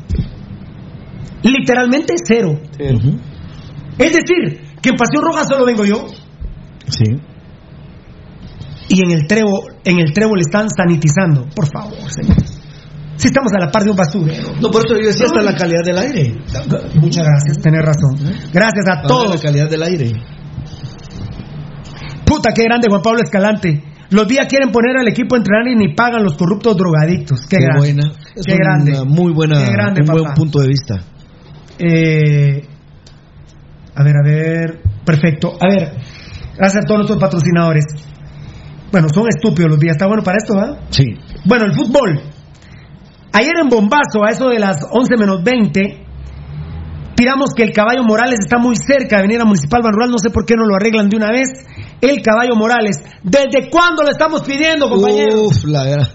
[1.42, 2.58] Literalmente cero.
[3.98, 6.07] Es decir, que en Pasión Roja solo vengo yo.
[6.89, 7.05] Sí.
[8.89, 11.47] y en el trébol, en el trébol están sanitizando.
[11.55, 12.36] Por favor, señor.
[13.17, 14.49] Si estamos a la par de un basurero.
[14.60, 16.34] No, por eso yo decía hasta la calidad del aire.
[17.00, 18.17] Muchas gracias, tenés razón.
[18.52, 19.36] Gracias a todos.
[19.36, 20.10] La calidad del aire.
[22.26, 23.83] Puta, qué grande Juan Pablo Escalante.
[24.10, 27.42] Los días quieren poner al equipo a entrenar y ni pagan los corruptos drogadictos.
[27.47, 27.78] Qué, Qué grande.
[27.81, 28.12] buena.
[28.34, 29.05] Es Qué una grande.
[29.07, 30.94] muy buena, Qué grande, un buen punto de vista.
[31.78, 32.67] Eh,
[34.01, 34.83] a ver, a ver.
[35.05, 35.53] Perfecto.
[35.61, 35.93] A ver,
[36.57, 37.85] gracias a todos nuestros patrocinadores.
[38.93, 39.97] Bueno, son estúpidos los días.
[39.97, 40.81] ¿Está bueno para esto, ¿verdad?
[40.91, 41.05] Sí.
[41.45, 42.20] Bueno, el fútbol.
[43.33, 46.05] Ayer en Bombazo, a eso de las 11 menos 20,
[47.15, 50.11] tiramos que el caballo Morales está muy cerca de venir a Municipal Ban Rural.
[50.11, 51.49] No sé por qué no lo arreglan de una vez.
[52.01, 52.97] El caballo Morales.
[53.23, 55.41] ¿Desde cuándo le estamos pidiendo, compañeros?
[55.47, 56.09] Uf, la gran-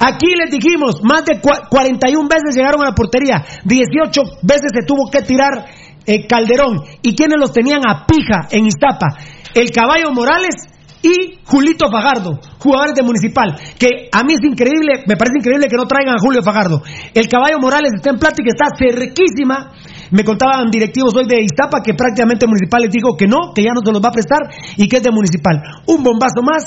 [0.00, 4.82] Aquí les dijimos, más de cua- 41 veces llegaron a la portería, 18 veces se
[4.86, 5.64] tuvo que tirar
[6.08, 6.80] eh, Calderón.
[7.02, 9.08] ¿Y quienes los tenían a pija en Iztapa?
[9.54, 10.56] El Caballo Morales
[11.02, 13.54] y Julito Fajardo, jugadores de Municipal.
[13.78, 16.82] Que a mí es increíble, me parece increíble que no traigan a Julio Fajardo.
[17.14, 19.72] El Caballo Morales está en plática, está cerquísima.
[20.10, 23.72] Me contaban directivos hoy de Iztapa que prácticamente Municipal les dijo que no, que ya
[23.74, 25.60] no se los va a prestar y que es de Municipal.
[25.86, 26.64] Un bombazo más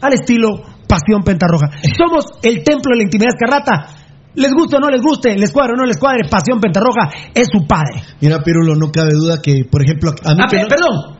[0.00, 1.66] al estilo Pasión Pentarroja.
[1.98, 3.95] Somos el templo de la intimidad escarrata.
[4.36, 7.48] Les guste o no les guste, les cuadre o no les cuadre, Pasión Pentarroja es
[7.50, 8.02] su padre.
[8.20, 11.16] Mira, Pirulo, no cabe duda que, por ejemplo, a mí Ah, que pe- no- Perdón.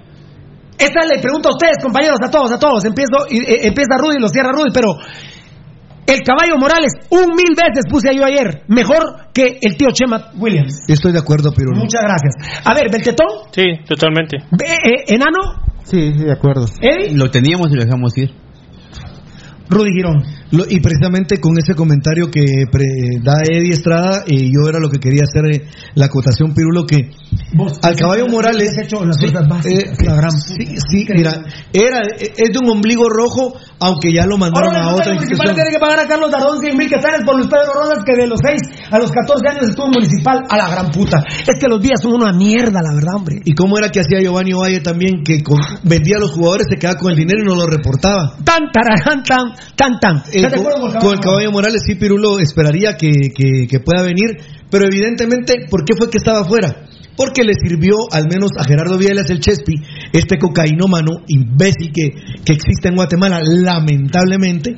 [0.78, 2.84] Esta le pregunto a ustedes, compañeros, a todos, a todos.
[2.84, 4.88] Empiezo, y, eh, empieza Rudy y lo cierra Rudy, pero
[6.06, 10.84] el caballo Morales, un mil veces puse yo ayer, mejor que el tío Chema Williams.
[10.86, 11.78] Estoy de acuerdo, Pirulo.
[11.80, 12.34] Muchas gracias.
[12.64, 14.36] A ver, Beltetón, Sí, totalmente.
[14.36, 16.66] eh, eh, Enano, Sí, sí, de acuerdo.
[16.82, 18.30] Eddie, Lo teníamos y lo dejamos ir.
[19.68, 20.22] Rudy Girón.
[20.52, 24.88] Lo- y precisamente con ese comentario que pre- da Eddie Estrada, eh, yo era lo
[24.90, 27.10] que quería hacer eh, la acotación, Pirulo, que
[27.82, 28.74] Al caballo Morales.
[29.62, 29.84] sí, eh,
[30.56, 31.42] sí, sí, mira,
[31.72, 35.54] era, es de un ombligo rojo, aunque ya lo mandaron Ahora a otra institución.
[35.54, 38.26] tiene que pagar a Carlos Dardón 100 mil quetzales por Luis Pedro Rosas que de
[38.26, 38.60] los 6
[38.90, 41.22] a los 14 años estuvo en municipal a la gran puta.
[41.40, 43.36] Es que los días son una mierda, la verdad, hombre.
[43.44, 45.22] ¿Y cómo era que hacía Giovanni Valle también?
[45.24, 48.36] Que con- vendía a los jugadores, se quedaba con el dinero y no lo reportaba.
[48.44, 50.22] Tan, taraján, tan, tan, tan.
[50.36, 54.36] Eh, ¿Estás de con, el caballo Morales, sí, Pirulo esperaría que, que- que pueda venir,
[54.70, 56.84] pero evidentemente, ¿por qué fue que estaba afuera?
[57.16, 59.74] Porque le sirvió, al menos a Gerardo Vielas, el Chespi,
[60.12, 62.10] este cocainómano imbécil que,
[62.44, 64.76] que existe en Guatemala, lamentablemente,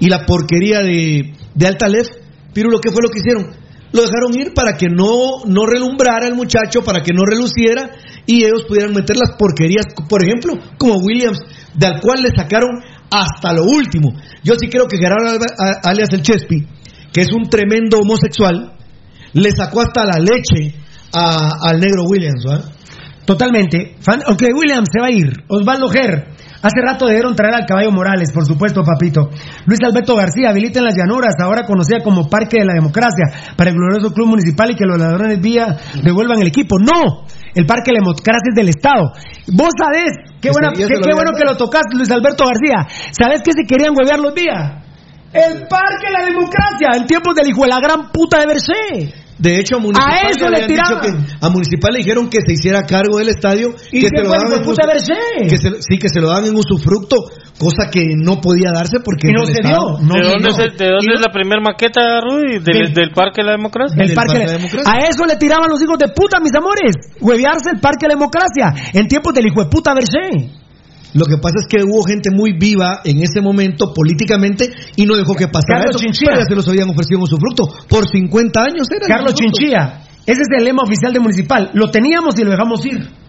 [0.00, 2.08] y la porquería de, de Altalef,
[2.52, 3.52] Pirulo, ¿qué fue lo que hicieron?
[3.92, 7.90] Lo dejaron ir para que no, no relumbrara el muchacho, para que no reluciera,
[8.26, 11.38] y ellos pudieran meter las porquerías, por ejemplo, como Williams,
[11.74, 12.70] del cual le sacaron
[13.10, 14.12] hasta lo último.
[14.42, 15.38] Yo sí creo que Gerardo
[15.84, 16.66] alias el Chespi,
[17.12, 18.72] que es un tremendo homosexual,
[19.32, 20.74] le sacó hasta la leche
[21.12, 22.44] al negro Williams.
[23.24, 23.96] Totalmente.
[24.00, 25.32] Fan- aunque Williams se va a ir.
[25.48, 26.35] Osvaldo Ger.
[26.62, 29.28] Hace rato debieron traer al caballo Morales, por supuesto, papito.
[29.66, 33.70] Luis Alberto García, habilita en las llanuras, ahora conocida como Parque de la Democracia, para
[33.70, 36.78] el glorioso club municipal y que los ladrones vía devuelvan el equipo.
[36.78, 39.12] No, el Parque de la Democracia es del Estado.
[39.52, 42.86] Vos sabés, qué, buena, qué, qué bueno que lo tocas, Luis Alberto García.
[43.12, 44.86] ¿Sabés que se querían huevear los días?
[45.32, 49.25] El Parque de la Democracia, en tiempos del hijo de la gran puta de Bercé.
[49.38, 51.26] De hecho, a Municipal, A eso le le habían dicho tiraban.
[51.26, 54.30] que- a Municipal le dijeron que se hiciera cargo del estadio ¿Y que se lo
[54.30, 55.14] daban en Bercé?
[55.48, 57.16] que se- sí, que se lo daban en usufructo,
[57.58, 59.98] cosa que no podía darse porque Y no se Estado.
[59.98, 62.60] dio, no ¿De se dónde, es, el- de dónde es la primera maqueta, Rudy?
[62.64, 63.96] ¿Del, Parque de la Democracia?
[64.02, 66.96] El parque de- a eso le tiraban los hijos de puta, mis amores.
[67.20, 70.48] Huevearse el Parque de la Democracia en tiempos del hijo de puta Bercé.
[71.16, 75.16] Lo que pasa es que hubo gente muy viva en ese momento políticamente y no
[75.16, 76.04] dejó que pasara Carlos eso.
[76.04, 76.30] Chinchilla.
[76.32, 77.64] Pero ya se los habían ofrecido en usufructo.
[77.88, 79.06] Por 50 años era.
[79.06, 79.34] Carlos.
[79.34, 80.02] Chinchilla.
[80.26, 81.70] Ese es el lema oficial de Municipal.
[81.72, 83.25] Lo teníamos y lo dejamos ir.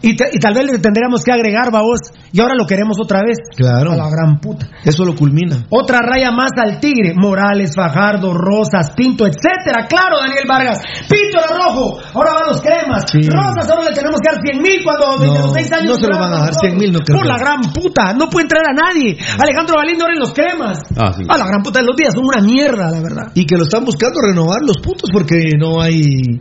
[0.00, 1.98] Y, te- y tal vez le tendríamos que agregar, babos,
[2.32, 3.38] y ahora lo queremos otra vez.
[3.56, 3.92] Claro.
[3.92, 4.68] A la gran puta.
[4.84, 5.66] Eso lo culmina.
[5.70, 7.14] Otra raya más al tigre.
[7.16, 9.86] Morales, Fajardo, Rosas, Pinto, etcétera.
[9.88, 10.78] Claro, Daniel Vargas.
[11.08, 11.98] Pinto era rojo.
[12.14, 13.04] Ahora van los cremas.
[13.10, 13.20] Sí.
[13.28, 15.84] Rosas, ahora le tenemos que dar 100 mil cuando desde No, los 6 años.
[15.86, 18.12] no se lo van a dar 100,000, no creo Por la gran puta.
[18.14, 19.18] No puede entrar a nadie.
[19.40, 20.78] Alejandro Valindo ahora en los cremas.
[20.96, 21.24] Ah, sí.
[21.28, 22.14] A la gran puta de los días.
[22.14, 23.32] Son una mierda, la verdad.
[23.34, 26.38] Y que lo están buscando renovar los puntos porque no hay.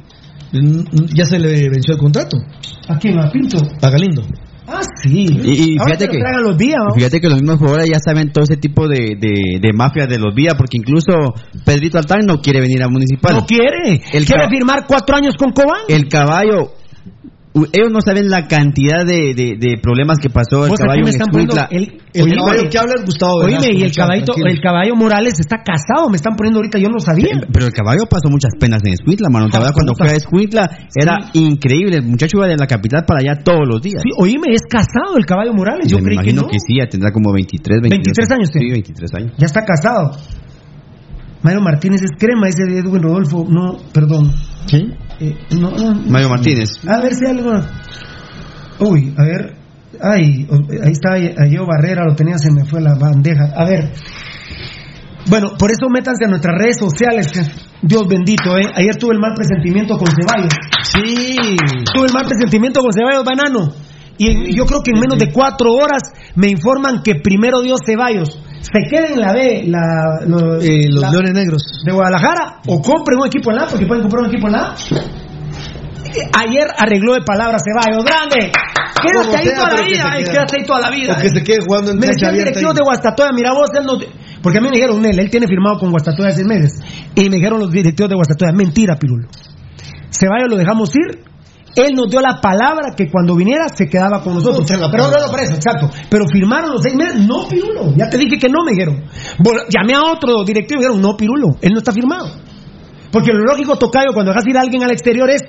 [0.51, 2.37] Ya se le venció el contrato.
[2.87, 3.19] ¿A quién?
[3.19, 3.57] ¿A Pinto?
[3.81, 4.23] A Galindo.
[4.67, 5.23] Ah, sí.
[5.23, 6.93] Y, fíjate que los días, ¿no?
[6.93, 10.19] fíjate que los mismos jugadores ya saben todo ese tipo de, de, de mafia de
[10.19, 11.13] los vías, porque incluso
[11.63, 13.33] Pedrito Altán no quiere venir a Municipal.
[13.33, 14.01] No quiere.
[14.11, 15.83] El quiere firmar cuatro años con Cobán.
[15.87, 16.73] El caballo,
[17.73, 21.27] ellos no saben la cantidad de, de, de problemas que pasó el caballo me están
[21.31, 24.49] poniendo el, El Oíme, caballo que habla es Gustavo Oíme, Velasco, y el caballito, tranquilo.
[24.51, 27.29] el caballo Morales está casado, me están poniendo ahorita, yo no lo sabía.
[27.51, 29.49] Pero el caballo pasó muchas penas en Escuintla, mano.
[29.49, 30.69] ¿Te cuando fue a Escuintla?
[30.95, 31.97] Era increíble.
[31.97, 34.01] El muchacho iba de la capital para allá todos los días.
[34.03, 36.47] Sí, oíme, es casado el caballo Morales, yo me creí que imagino no.
[36.47, 38.73] que, sí, ya tendrá como 23, 22 23 años Sí, tiene.
[38.73, 39.31] 23 años.
[39.37, 40.11] Ya está casado.
[41.43, 44.31] Mario Martínez es crema, ese de Edwin Rodolfo, no, perdón.
[44.65, 44.89] ¿Sí?
[45.19, 45.93] Eh, no, no.
[46.09, 46.69] Mario Martínez.
[46.87, 47.51] A ver si algo.
[48.79, 49.55] Uy, a ver.
[50.01, 50.47] Ay,
[50.83, 53.51] ahí está Ayo Barrera, lo tenía, se me fue la bandeja.
[53.55, 53.91] A ver.
[55.29, 57.27] Bueno, por eso métanse a nuestras redes sociales.
[57.81, 58.65] Dios bendito, ¿eh?
[58.75, 60.53] Ayer tuve el mal presentimiento con Ceballos.
[60.83, 61.35] Sí.
[61.93, 63.73] Tuve el mal presentimiento con Ceballos Banano.
[64.17, 66.01] Y en- yo creo que en menos de cuatro horas
[66.35, 69.79] me informan que primero Dios Ceballos se quede en la B, la,
[70.27, 71.63] lo- Eh, los la- Leones Negros.
[71.85, 74.75] de Guadalajara o compren un equipo en la, porque pueden comprar un equipo en la.
[76.33, 78.51] Ayer arregló de palabras Ceballos, grande.
[79.01, 80.31] Quédate ahí sea, toda la que vida, ay, quede.
[80.31, 81.13] quédate ahí toda la vida.
[81.13, 82.31] O que se quede jugando en Me abierta.
[82.33, 82.77] directivos ahí.
[82.77, 83.93] de Guastatoya, mira vos, él no...
[84.41, 86.79] Porque a mí me dijeron, él, él tiene firmado con Guastatoya hace meses.
[87.13, 89.27] Y me dijeron los directivos de Guastatoya, mentira, Pirulo.
[90.09, 91.19] Ceballos lo dejamos ir.
[91.77, 94.65] Él nos dio la palabra que cuando viniera se quedaba con nosotros.
[94.67, 95.27] Pero no palabra.
[95.27, 95.89] lo preso, exacto.
[96.09, 97.25] Pero firmaron los seis meses.
[97.25, 97.93] No, Pirulo.
[97.95, 99.03] Ya te dije que no, me dijeron.
[99.69, 101.55] Llamé a otro directivo y me dijeron, no, Pirulo.
[101.61, 102.31] Él no está firmado.
[103.11, 105.43] Porque lo lógico, Tocayo, cuando dejas ir a alguien al exterior es.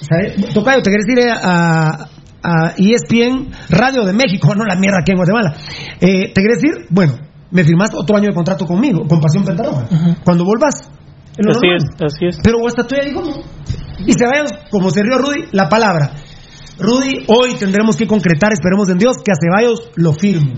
[0.00, 0.52] ¿sabes?
[0.52, 2.08] Tocayo, te quieres ir a,
[2.42, 5.54] a ESPN Radio de México, no la mierda aquí en Guatemala.
[6.00, 6.86] Eh, ¿Te quieres ir?
[6.90, 7.14] Bueno,
[7.50, 9.86] me firmas otro año de contrato conmigo, con Pasión Pentarroja.
[10.24, 10.90] Cuando vuelvas.
[11.36, 12.40] es lo Así es, así es.
[12.42, 13.42] Pero Guastatoya dijo no.
[14.06, 16.12] Y se vayan, como se rió Rudy, la palabra.
[16.80, 20.54] Rudy, hoy tendremos que concretar, esperemos en Dios, que a Ceballos lo firmen.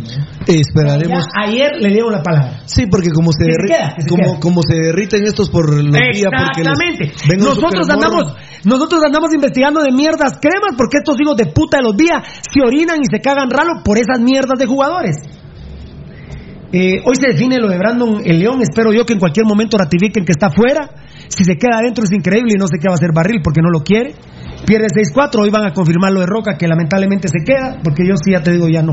[0.46, 1.26] Esperaremos.
[1.26, 2.60] Ya ayer le dieron la palabra.
[2.66, 7.12] Sí, porque como se, queda, como, como se derriten estos por los días, les Exactamente.
[7.38, 11.96] Nosotros andamos, nosotros andamos investigando de mierdas cremas porque estos hijos de puta de los
[11.96, 12.22] días
[12.52, 15.16] se orinan y se cagan ralo por esas mierdas de jugadores.
[16.72, 18.62] Eh, hoy se define lo de Brandon el León.
[18.62, 20.88] Espero yo que en cualquier momento ratifiquen que está fuera.
[21.34, 23.60] Si se queda adentro es increíble y no sé qué va a hacer Barril porque
[23.62, 24.14] no lo quiere.
[24.66, 28.14] Pierde 6-4, hoy van a confirmar lo de Roca, que lamentablemente se queda, porque yo
[28.22, 28.92] sí ya te digo, ya no.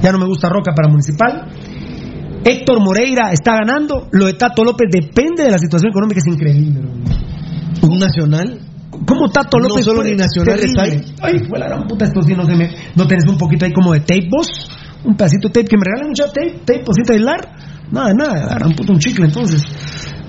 [0.00, 1.48] Ya no me gusta Roca para Municipal.
[2.44, 6.80] Héctor Moreira está ganando, lo de Tato López depende de la situación económica, es increíble.
[7.82, 8.60] Un nacional.
[9.06, 11.04] ¿Cómo Tato No López solo puede- ni nacionales terrible?
[11.22, 12.70] Ay, fue la gran puta, esto sí no se me...
[12.94, 14.46] ¿No tenés un poquito ahí como de tape vos?
[15.04, 17.40] Un pedacito de tape, que me regalen mucha tape, tape, cosita de hilar.
[17.90, 19.62] Nada, nada, gran puta, un chicle entonces.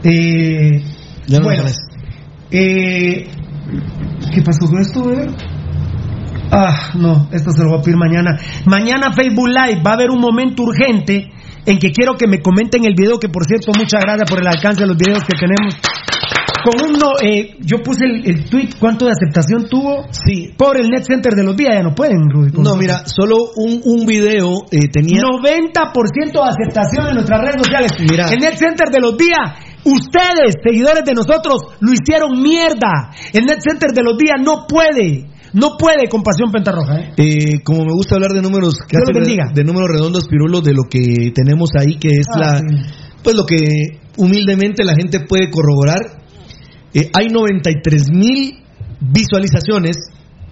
[0.04, 0.84] Eh,
[1.28, 1.78] Ya no bueno, sabes.
[2.52, 3.28] eh,
[4.34, 5.28] ¿qué pasó con esto, bebé?
[6.52, 8.38] Ah, no, esto se lo voy a pedir mañana.
[8.66, 11.32] Mañana Facebook Live va a haber un momento urgente
[11.66, 14.48] en que quiero que me comenten el video, que por cierto, muchas gracias por el
[14.48, 15.76] alcance de los videos que tenemos.
[16.64, 20.06] Con uno, eh, yo puse el, el tweet, ¿cuánto de aceptación tuvo?
[20.12, 20.52] Sí.
[20.58, 22.52] Por el Net Center de los días, ya no pueden, Rudy.
[22.54, 22.78] No, nosotros.
[22.80, 25.22] mira, solo un, un video eh, tenía.
[25.22, 27.92] 90% de aceptación en nuestras redes sociales.
[28.00, 28.30] Mira.
[28.30, 29.54] El Center de los días,
[29.86, 33.12] ustedes, seguidores de nosotros, lo hicieron mierda.
[33.34, 35.30] El Net Center de los días no puede.
[35.54, 37.00] No puede con Pasión Pentarroja.
[37.00, 37.14] ¿eh?
[37.16, 38.76] Eh, como me gusta hablar de números
[39.54, 42.66] de números redondos, Pirulo, de lo que tenemos ahí, que es Ah, la, sí.
[43.24, 43.56] pues lo que
[44.18, 46.02] humildemente la gente puede corroborar.
[46.94, 48.60] Eh, hay 93 mil
[49.00, 49.96] visualizaciones.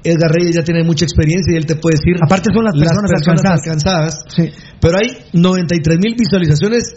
[0.06, 2.16] Edgar Reyes ya tiene mucha experiencia y él te puede decir.
[2.24, 3.12] Aparte son las personas
[3.46, 4.16] alcanzadas.
[4.80, 6.96] Pero hay 93 mil visualizaciones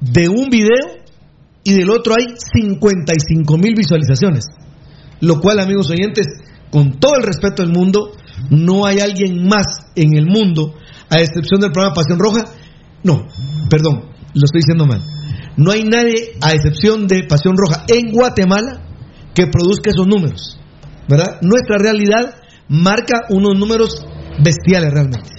[0.00, 1.03] de un video
[1.64, 4.44] y del otro hay 55 mil visualizaciones.
[5.20, 6.26] Lo cual, amigos oyentes,
[6.70, 8.12] con todo el respeto del mundo,
[8.50, 10.74] no hay alguien más en el mundo,
[11.08, 12.44] a excepción del programa Pasión Roja.
[13.02, 13.26] No,
[13.70, 15.02] perdón, lo estoy diciendo mal.
[15.56, 18.82] No hay nadie, a excepción de Pasión Roja, en Guatemala
[19.34, 20.58] que produzca esos números.
[21.08, 21.38] ¿Verdad?
[21.42, 22.34] Nuestra realidad
[22.68, 24.04] marca unos números
[24.42, 25.30] bestiales realmente.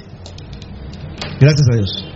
[1.40, 2.15] Gracias a Dios.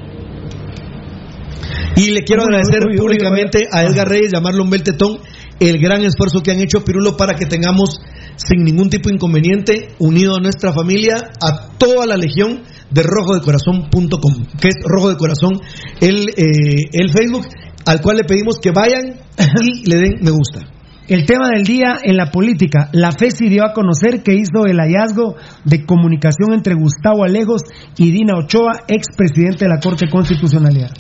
[1.96, 5.20] Y le quiero agradecer uy, uy, públicamente a Edgar Reyes, llamarlo un beltetón,
[5.60, 8.00] el gran esfuerzo que han hecho Pirulo para que tengamos
[8.36, 14.46] sin ningún tipo de inconveniente unido a nuestra familia, a toda la legión de rojodecorazón.com,
[14.60, 15.60] que es Rojo de Corazón,
[16.00, 17.46] el, eh, el Facebook,
[17.86, 19.20] al cual le pedimos que vayan
[19.62, 20.62] y le den me gusta.
[21.10, 22.90] El tema del día en la política.
[22.94, 27.64] La FESI dio a conocer que hizo el hallazgo de comunicación entre Gustavo Alejos
[27.98, 30.92] y Dina Ochoa, expresidente de la Corte de Constitucionalidad.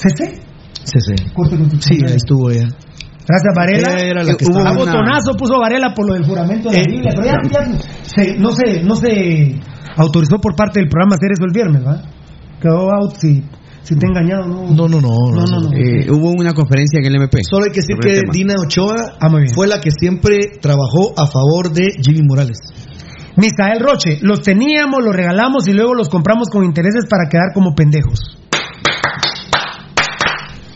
[0.00, 0.40] ¿CC?
[0.84, 1.14] Sí.
[1.34, 2.68] Corte Sí, ahí estuvo ella.
[3.28, 3.98] Gracias, Varela.
[4.00, 6.82] Era la que Hubo estaba- un botonazo puso Varela por lo del juramento de la
[6.82, 9.60] Eh, Biblia, pero ya, ya se- no, se, no se
[9.96, 12.02] autorizó por parte del programa hacer eso el viernes, ¿va?
[12.60, 13.44] Quedó out si,
[13.82, 14.62] si te he engañado, ¿no?
[14.74, 15.10] No, no, no.
[15.32, 15.76] No, no, no.
[15.76, 17.42] Eh, hubo una conferencia en el MP.
[17.48, 18.32] Solo hay que decir que tema.
[18.32, 22.58] Dina Ochoa Ah, fue la que siempre trabajó a favor de Jimmy Morales.
[23.36, 27.74] Misael Roche, los teníamos, los regalamos y luego los compramos con intereses para quedar como
[27.74, 28.38] pendejos.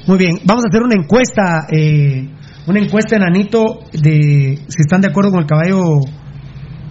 [0.07, 2.29] Muy bien, vamos a hacer una encuesta, eh,
[2.67, 6.01] una encuesta enanito de si están de acuerdo con el caballo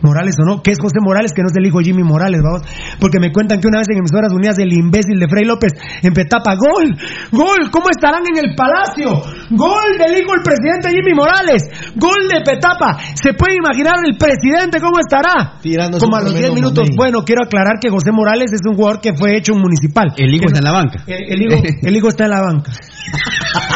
[0.03, 2.42] Morales o no, que es José Morales, que no es el hijo de Jimmy Morales,
[2.43, 2.67] vamos,
[3.00, 5.72] porque me cuentan que una vez en emisoras unidas el imbécil de Frei López
[6.03, 6.92] en Petapa, gol,
[7.32, 9.16] gol, ¿cómo estarán en el palacio?
[9.56, 11.64] Gol del hijo del presidente Jimmy Morales,
[11.95, 15.56] gol de Petapa, ¿se puede imaginar el presidente cómo estará?
[15.64, 16.98] Tirándose Como a los 10 tremendo minutos, mamey.
[16.98, 20.11] bueno, quiero aclarar que José Morales es un jugador que fue hecho un municipal.
[20.17, 21.00] El hijo está en la banca.
[21.08, 22.72] el, el hijo, el hijo está en la banca.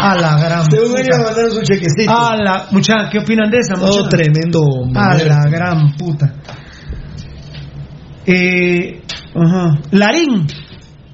[0.02, 2.12] A la gran Según su chequecito.
[2.12, 3.76] A la, mucha, ¿qué opinan de esa?
[3.76, 4.10] Oh, mucha?
[4.10, 4.64] tremendo.
[4.96, 5.26] A mamey.
[5.26, 6.34] la gran puta.
[8.26, 9.02] Eh.
[9.92, 10.48] Larín.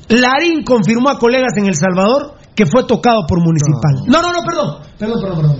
[0.09, 4.03] Larín confirmó a colegas en El Salvador que fue tocado por municipal.
[4.07, 4.81] No, no, no, perdón.
[4.97, 5.57] Perdón, perdón, perdón.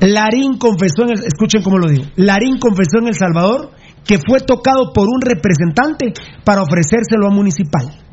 [0.00, 2.04] Larín confesó en el, escuchen cómo lo digo.
[2.16, 3.70] Larín confesó en El Salvador
[4.04, 6.12] que fue tocado por un representante
[6.44, 8.03] para ofrecérselo a municipal.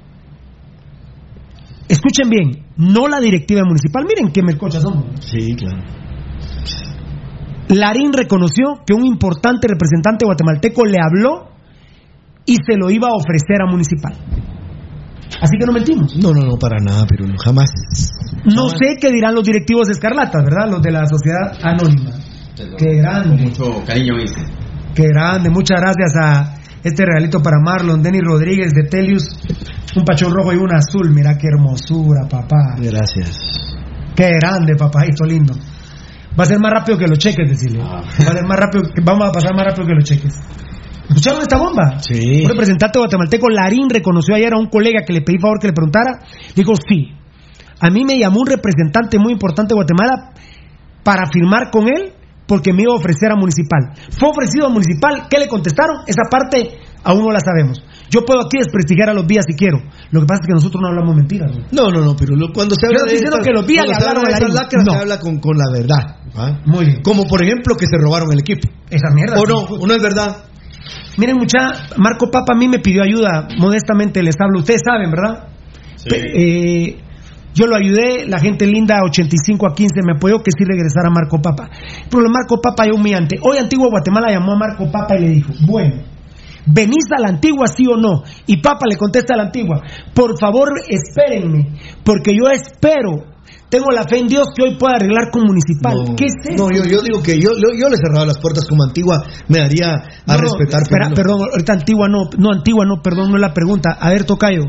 [1.92, 4.06] Escuchen bien, no la directiva municipal.
[4.08, 5.04] Miren qué mercochas somos.
[5.20, 5.84] Sí, claro.
[7.68, 11.50] Larín reconoció que un importante representante guatemalteco le habló
[12.46, 14.14] y se lo iba a ofrecer a Municipal.
[15.42, 16.16] Así que no mentimos.
[16.18, 17.70] No, no, no, para nada, pero no, jamás.
[18.46, 20.70] No sé qué dirán los directivos de Escarlatas, ¿verdad?
[20.72, 22.12] Los de la sociedad anónima.
[22.78, 24.42] Qué grande, Mucho cariño, dice.
[24.96, 25.50] qué grande.
[25.50, 29.24] Muchas gracias a este regalito para Marlon, Denis Rodríguez de Telius.
[29.96, 31.10] Un pachón rojo y un azul.
[31.12, 32.76] Mira qué hermosura, papá.
[32.78, 33.76] Gracias.
[34.16, 35.54] Qué grande, papajito lindo.
[36.40, 37.80] Va a ser más rápido que los cheques, decirle.
[37.80, 40.34] Va a ser más rápido, que- vamos a pasar más rápido que los cheques.
[41.10, 42.00] ¿Escucharon esta bomba?
[42.00, 42.44] Sí.
[42.44, 45.74] Un representante guatemalteco, Larín, reconoció ayer a un colega que le pedí favor que le
[45.74, 46.20] preguntara.
[46.56, 47.10] Dijo, sí.
[47.82, 50.32] A mí me llamó un representante muy importante de Guatemala
[51.04, 52.14] para firmar con él
[52.52, 53.96] porque me iba a ofrecer a Municipal.
[54.20, 55.28] Fue ofrecido a Municipal.
[55.30, 56.04] ¿Qué le contestaron?
[56.06, 57.82] Esa parte Aún no la sabemos.
[58.12, 59.80] Yo puedo aquí desprestigiar a los vías si quiero.
[60.12, 61.50] Lo que pasa es que nosotros no hablamos mentiras.
[61.72, 63.66] No, no, no, pero lo- cuando se Yo habla no de estoy diciendo que los
[63.66, 64.92] cuando le se habla hablaron de lacras, No.
[64.94, 66.18] se habla con, con la verdad.
[66.36, 66.60] ¿ah?
[66.66, 67.02] Muy bien.
[67.02, 68.68] Como por ejemplo que se robaron el equipo.
[68.92, 69.40] Esa mierda.
[69.40, 69.62] ¿O no?
[69.66, 70.44] ¿O no es verdad?
[71.18, 75.48] Miren, mucha, Marco Papa a mí me pidió ayuda, modestamente les hablo, ustedes saben, ¿verdad?
[76.08, 77.00] Pe- eh,
[77.54, 81.42] yo lo ayudé, la gente linda 85 a 15 me apoyó que sí regresara Marco
[81.42, 81.70] Papa.
[82.10, 83.38] Pero Marco Papa es humillante.
[83.42, 85.96] Hoy Antigua Guatemala llamó a Marco Papa y le dijo, bueno,
[86.66, 88.24] ¿venís a la Antigua sí o no?
[88.46, 89.82] Y Papa le contesta a la Antigua,
[90.14, 93.26] por favor espérenme, porque yo espero,
[93.70, 95.96] tengo la fe en Dios que hoy pueda arreglar con Municipal.
[95.96, 96.64] No, ¿Qué es eso?
[96.64, 99.24] no, yo, yo digo que yo, yo, yo le he cerrado las puertas como antigua,
[99.50, 100.84] me daría a No, respetar.
[100.84, 103.98] espera, perdón, ahorita antigua no, no antigua no, perdón, no es la pregunta.
[104.00, 104.64] A ver, Tocayo.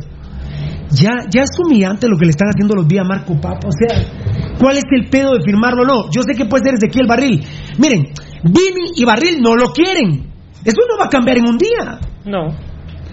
[0.94, 3.68] Ya, ya es humillante lo que le están haciendo los días a Marco Papa.
[3.68, 6.10] O sea, ¿cuál es el pedo de firmarlo o no?
[6.10, 7.44] Yo sé que puede ser Ezequiel Barril.
[7.78, 8.12] Miren,
[8.44, 10.32] Vini y Barril no lo quieren.
[10.64, 11.98] Eso no va a cambiar en un día.
[12.24, 12.48] No.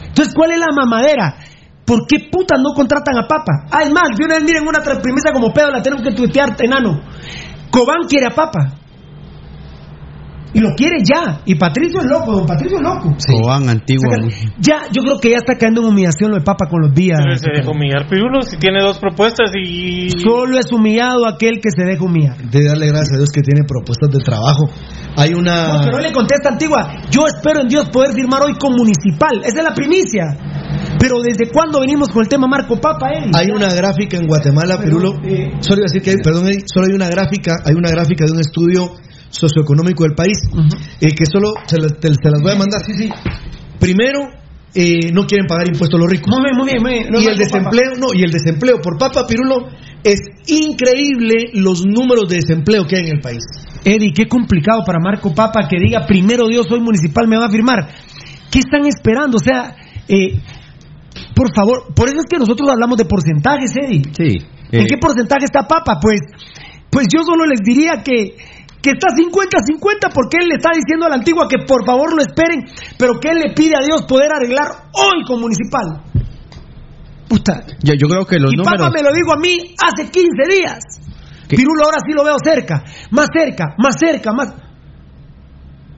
[0.07, 1.37] Entonces, ¿cuál es la mamadera?
[1.85, 3.65] ¿Por qué putas no contratan a Papa?
[3.71, 6.55] Ah, es más, de una vez miren una premisa como pedo, la tenemos que tuitear,
[6.59, 7.01] enano.
[7.71, 8.78] Cobán quiere a Papa.
[10.53, 11.41] Y lo quiere ya.
[11.45, 13.15] Y Patricio es loco, don Patricio es loco.
[13.27, 14.09] Cobán, antiguo.
[14.59, 17.19] Ya, yo creo que ya está cayendo en humillación lo de Papa con los días.
[17.21, 20.09] Pero se dejó humillar Pirulo si tiene dos propuestas y.
[20.09, 22.37] Solo es humillado aquel que se deja humillar.
[22.37, 24.69] De darle gracias a Dios que tiene propuestas de trabajo.
[25.15, 25.67] Hay una.
[25.67, 29.41] No, pero le contesta Antigua, yo espero en Dios poder firmar hoy con Municipal.
[29.43, 30.23] Esa es la primicia.
[30.99, 33.31] Pero ¿desde cuándo venimos con el tema Marco Papa, eh?
[33.33, 35.13] Hay una gráfica en Guatemala, Pirulo.
[35.13, 38.31] Solo iba a decir que hay, perdón, solo hay una gráfica, hay una gráfica de
[38.33, 38.91] un estudio
[39.29, 40.37] socioeconómico del país
[41.01, 42.81] eh, que solo se, la- te- se las voy a mandar.
[43.79, 44.19] Primero,
[44.73, 46.27] eh, no quieren pagar impuestos los ricos.
[46.29, 47.07] Muy bien, muy bien, muy bien.
[47.11, 49.67] No, y el desempleo, no, y el desempleo por Papa Pirulo
[50.03, 53.39] es increíble los números de desempleo que hay en el país.
[53.85, 57.49] Eddie, qué complicado para Marco Papa que diga primero Dios, soy municipal, me va a
[57.49, 57.89] firmar.
[58.51, 59.37] ¿Qué están esperando?
[59.37, 59.75] O sea,
[60.07, 60.39] eh,
[61.35, 64.01] por favor, por eso es que nosotros hablamos de porcentajes, Eddie.
[64.11, 64.45] Sí.
[64.71, 65.99] ¿En eh, qué porcentaje está Papa?
[66.01, 66.19] Pues,
[66.89, 68.35] pues yo solo les diría que,
[68.81, 72.21] que está 50-50 porque él le está diciendo a la antigua que por favor lo
[72.21, 72.65] esperen,
[72.97, 76.03] pero que él le pide a Dios poder arreglar hoy con municipal.
[77.27, 77.63] Puta.
[77.83, 78.79] yo, yo creo que los y números.
[78.79, 80.79] Papa me lo dijo a mí hace 15 días.
[81.47, 84.53] Pirulo ahora sí lo veo cerca, más cerca, más cerca, más...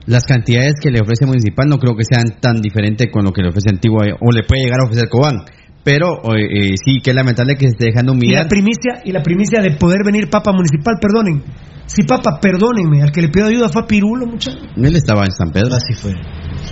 [0.06, 3.42] Las cantidades que le ofrece Municipal no creo que sean tan diferentes con lo que
[3.42, 5.44] le ofrece Antigua eh, o le puede llegar a ofrecer Cobán.
[5.84, 8.44] Pero eh, eh, sí, que es lamentable que se esté dejando Y humillar.
[8.44, 11.42] la primicia, y la primicia de poder venir Papa Municipal, perdonen.
[11.86, 14.62] Sí, Papa, perdónenme, al que le pido ayuda fue a Pirulo, muchachos.
[14.76, 15.74] Él estaba en San Pedro.
[15.74, 16.14] Así fue.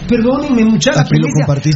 [0.08, 1.10] Perdónenme, muchachos.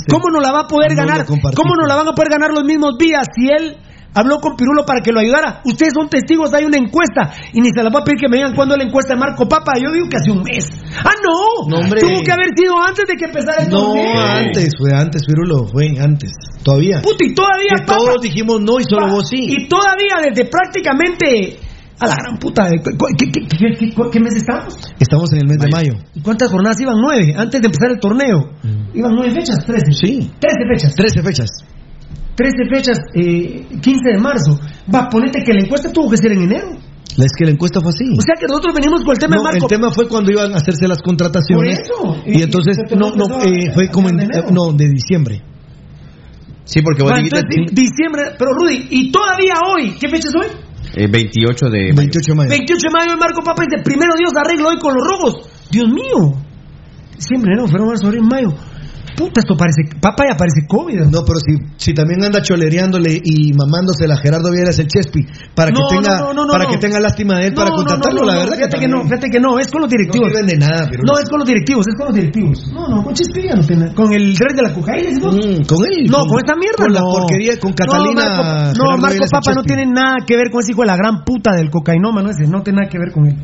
[0.08, 1.26] ¿Cómo no la va a poder No ganar?
[1.26, 3.76] ¿Cómo no la van a poder ganar los mismos días si él
[4.14, 5.60] habló con Pirulo para que lo ayudara?
[5.64, 8.36] Ustedes son testigos, hay una encuesta y ni se las voy a pedir que me
[8.38, 9.72] digan cuándo la encuesta de Marco Papa.
[9.82, 10.68] Yo digo que hace un mes.
[11.04, 11.68] ¡Ah, no!
[11.68, 12.00] No, hombre.
[12.00, 14.20] Tuvo que haber sido antes de que empezara el No, torneo.
[14.20, 16.30] antes, fue antes, Pirulo, fue antes.
[16.62, 17.00] Todavía.
[17.02, 19.36] Puta, y todavía Que Papa- todos dijimos no y solo vos sí.
[19.48, 21.58] Y todavía desde prácticamente
[22.00, 22.68] a la gran puta.
[22.68, 24.76] de- ¿Qué, qué, qué- qué- qué mes estamos?
[24.98, 25.92] Estamos en el mes de mayo.
[26.14, 26.96] ¿Y cuántas jornadas iban?
[27.00, 27.34] Nueve.
[27.36, 28.50] Antes de empezar el torneo.
[28.94, 29.92] Iban nueve fechas, trece.
[29.92, 30.30] Sí.
[30.40, 30.94] Trece fechas.
[30.94, 31.48] 13 fechas.
[32.34, 34.58] Trece fechas, eh, 15 de marzo.
[34.92, 36.68] Va, ponete que la encuesta tuvo que ser en enero.
[37.16, 38.04] Es que la encuesta fue así.
[38.10, 39.66] O sea que nosotros venimos con el tema No, de Marco.
[39.66, 41.78] el tema fue cuando iban a hacerse las contrataciones.
[41.80, 42.22] Por eso.
[42.26, 45.42] Y, Y- entonces, y- no, no, eh, fue como en, de no, de diciembre.
[46.64, 50.34] Sí, porque vos dijiste entonces, di- diciembre, pero Rudy, y todavía hoy, ¿qué fecha es
[50.34, 50.48] hoy?
[50.96, 51.94] eh, 28 de mayo.
[51.96, 52.50] 28 de mayo.
[52.50, 55.48] 28 de mayo, Marco Papa dice, primero Dios arreglo hoy con los rojos.
[55.70, 56.34] Dios mío.
[57.16, 58.48] Diciembre, enero, febrero, marzo, abril, mayo.
[59.16, 61.06] Puta, esto parece, Papa ya parece COVID.
[61.10, 65.70] No, pero si, si también anda cholereándole y mamándose a Gerardo Vieras el Chespi para
[65.70, 68.38] que No, tenga no, no, no, para que tenga lástima de él para contratarlo, la
[68.38, 70.32] verdad fíjate que no, fíjate que no, es con los directivos.
[70.32, 72.72] No de nada, pero No, es con los directivos, es con los directivos.
[72.72, 73.94] No, no, con Chispilla no tiene.
[73.94, 75.34] Con el rey de la cocaína, ¿sí vos?
[75.36, 76.06] Mm, con él.
[76.10, 78.72] No, con esta mierda Con la porquería, con Catalina.
[78.76, 79.66] No, Marco, Marco Papa no Chespi.
[79.66, 82.46] tiene nada que ver con ese hijo de la gran puta del cocainómano ese.
[82.46, 83.36] No tiene nada que ver con él.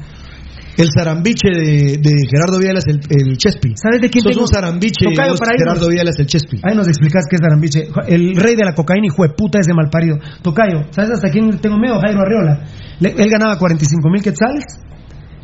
[0.77, 3.75] El zarambiche de, de Gerardo Vieras el, el Chespi.
[3.77, 4.43] ¿Sabes de quién Sos tengo?
[4.47, 5.53] un zarambiche Tocayo, para.
[5.59, 6.61] Gerardo Vieras el Chespi.
[6.63, 7.89] Ahí nos explicas qué es Arambiche.
[8.09, 10.17] El rey de la cocaína, hijo de puta ese malparido.
[10.43, 12.01] Tocayo, ¿sabes hasta quién tengo miedo?
[12.01, 12.65] Jairo Arreola.
[13.01, 14.65] Le- él ganaba 45 mil quetzales.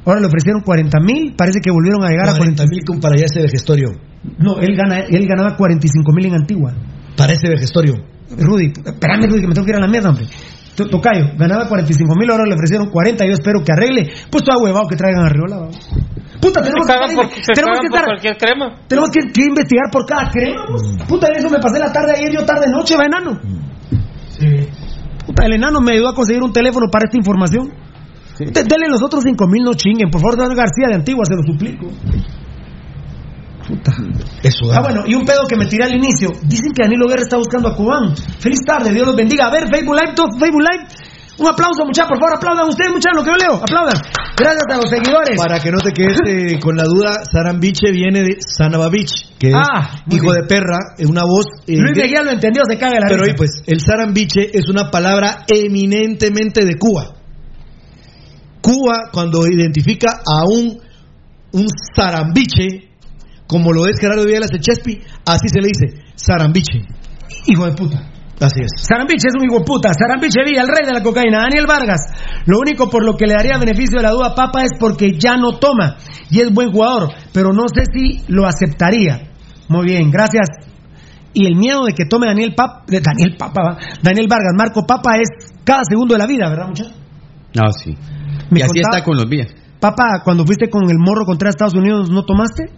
[0.05, 1.35] Ahora le ofrecieron 40 mil.
[1.37, 3.89] Parece que volvieron a llegar a 40 40 mil con para allá ese vejestorio.
[4.39, 6.73] No, él, gana, él ganaba 45 mil en Antigua.
[7.17, 7.95] Para ese vejestorio.
[8.39, 10.27] Rudy, espérame, Rudy, que me tengo que ir a la mierda, hombre.
[10.77, 13.25] To- Tocayo, ganaba 45 mil, ahora le ofrecieron 40.
[13.27, 14.11] Yo espero que arregle.
[14.31, 15.79] Pues todo huevado que traigan a vamos.
[16.41, 18.77] Puta, tenemos que por, tenemos que estar- cualquier crema.
[18.87, 20.67] tenemos que, que investigar por cada crema.
[20.69, 20.83] vos.
[21.09, 23.41] Puta, eso me pasé la tarde ayer, yo tarde noche, va enano.
[25.27, 27.73] Puta, el enano me ayudó a conseguir un teléfono para esta información.
[28.39, 30.11] De- denle los otros 5 mil, no chinguen.
[30.11, 31.87] Por favor, don García de Antigua, se lo suplico.
[34.43, 36.31] Eso Ah, bueno, y un pedo que me tiré al inicio.
[36.43, 38.15] Dicen que Danilo Guerra está buscando a Cubán.
[38.41, 39.47] Feliz tarde, Dios los bendiga.
[39.47, 40.85] A ver, Facebook Live, todo Facebook Live.
[41.39, 43.55] Un aplauso, muchachos, por favor, aplaudan ustedes, muchachos, lo que yo leo.
[43.63, 44.01] Aplaudan.
[44.39, 45.37] Gracias a los seguidores.
[45.37, 49.97] Para que no te quedes eh, con la duda, Sarambiche viene de Sanabavich, que Ah,
[50.01, 50.43] es muy hijo bien.
[50.43, 51.45] de perra, es una voz.
[51.67, 54.91] eh, Luis Mejía lo entendió, se caga la Pero ahí pues, el Sarambiche es una
[54.91, 57.13] palabra eminentemente de Cuba.
[58.63, 60.79] Cuba, cuando identifica a un,
[61.53, 62.86] un Sarambiche,
[63.47, 66.81] como lo es Gerardo Villas Chespi, así se le dice, Sarambiche.
[67.47, 68.11] Hijo de puta.
[68.41, 68.71] Así es.
[68.87, 69.91] Sarambiche es un hijo de puta.
[69.95, 71.39] Sarambiche Villa, el rey de la cocaína.
[71.43, 72.01] Daniel Vargas.
[72.47, 75.13] Lo único por lo que le daría beneficio de la duda a Papa es porque
[75.19, 75.97] ya no toma.
[76.31, 77.11] Y es buen jugador.
[77.33, 79.31] Pero no sé si lo aceptaría.
[79.69, 80.49] Muy bien, gracias.
[81.33, 85.17] Y el miedo de que tome Daniel Papa, Daniel Papa, va, Daniel Vargas, Marco Papa
[85.19, 85.29] es
[85.65, 86.95] cada segundo de la vida, ¿verdad, muchachos?
[87.55, 87.95] No, sí.
[88.51, 89.49] Me y así contaba- está con los vías.
[89.81, 92.71] Papa, cuando fuiste con el morro contra Estados Unidos, ¿no tomaste?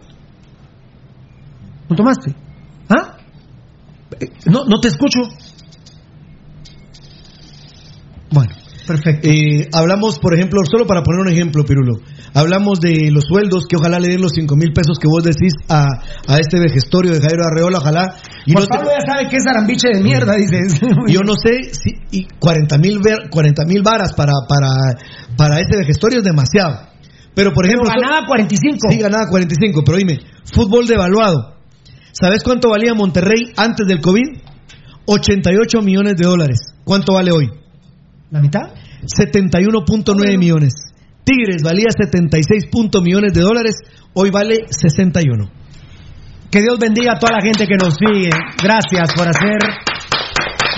[1.89, 2.35] ¿No tomaste?
[2.89, 3.17] ¿Ah?
[4.21, 5.21] Eh, No, no te escucho.
[8.31, 8.53] Bueno,
[8.87, 9.29] perfecto.
[9.29, 11.95] Eh, hablamos, por ejemplo, solo para poner un ejemplo, Pirulo,
[12.35, 15.55] hablamos de los sueldos, que ojalá le den los 5 mil pesos que vos decís
[15.69, 15.87] a,
[16.27, 18.17] a este vejestorio de Jairo Arreola, ojalá.
[18.45, 20.79] Y Juan no te- Pablo ya sabe que es arambiche de mierda, dices.
[21.09, 23.01] yo no sé si y 40 mil
[23.31, 24.69] 40 mil varas para, para,
[25.37, 26.87] para ese vejestorio es demasiado.
[27.35, 27.89] Pero por ejemplo.
[27.89, 28.77] ganaba 45.
[28.91, 29.83] Sí, ganaba 45.
[29.87, 30.19] Pero dime,
[30.53, 31.55] fútbol devaluado.
[32.13, 34.39] ¿Sabes cuánto valía Monterrey antes del COVID?
[35.07, 36.59] 88 millones de dólares.
[36.85, 37.51] ¿Cuánto vale hoy?
[38.31, 38.75] ¿La mitad?
[39.03, 40.75] 71.9 millones.
[41.25, 43.77] Tigres valía 76 punto millones de dólares.
[44.15, 45.51] Hoy vale 61.
[46.51, 48.31] Que Dios bendiga a toda la gente que nos sigue.
[48.63, 49.59] Gracias por hacer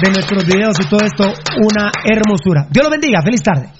[0.03, 2.67] de nuestros videos y todo esto una hermosura.
[2.71, 3.21] Dios lo bendiga.
[3.23, 3.80] Feliz tarde.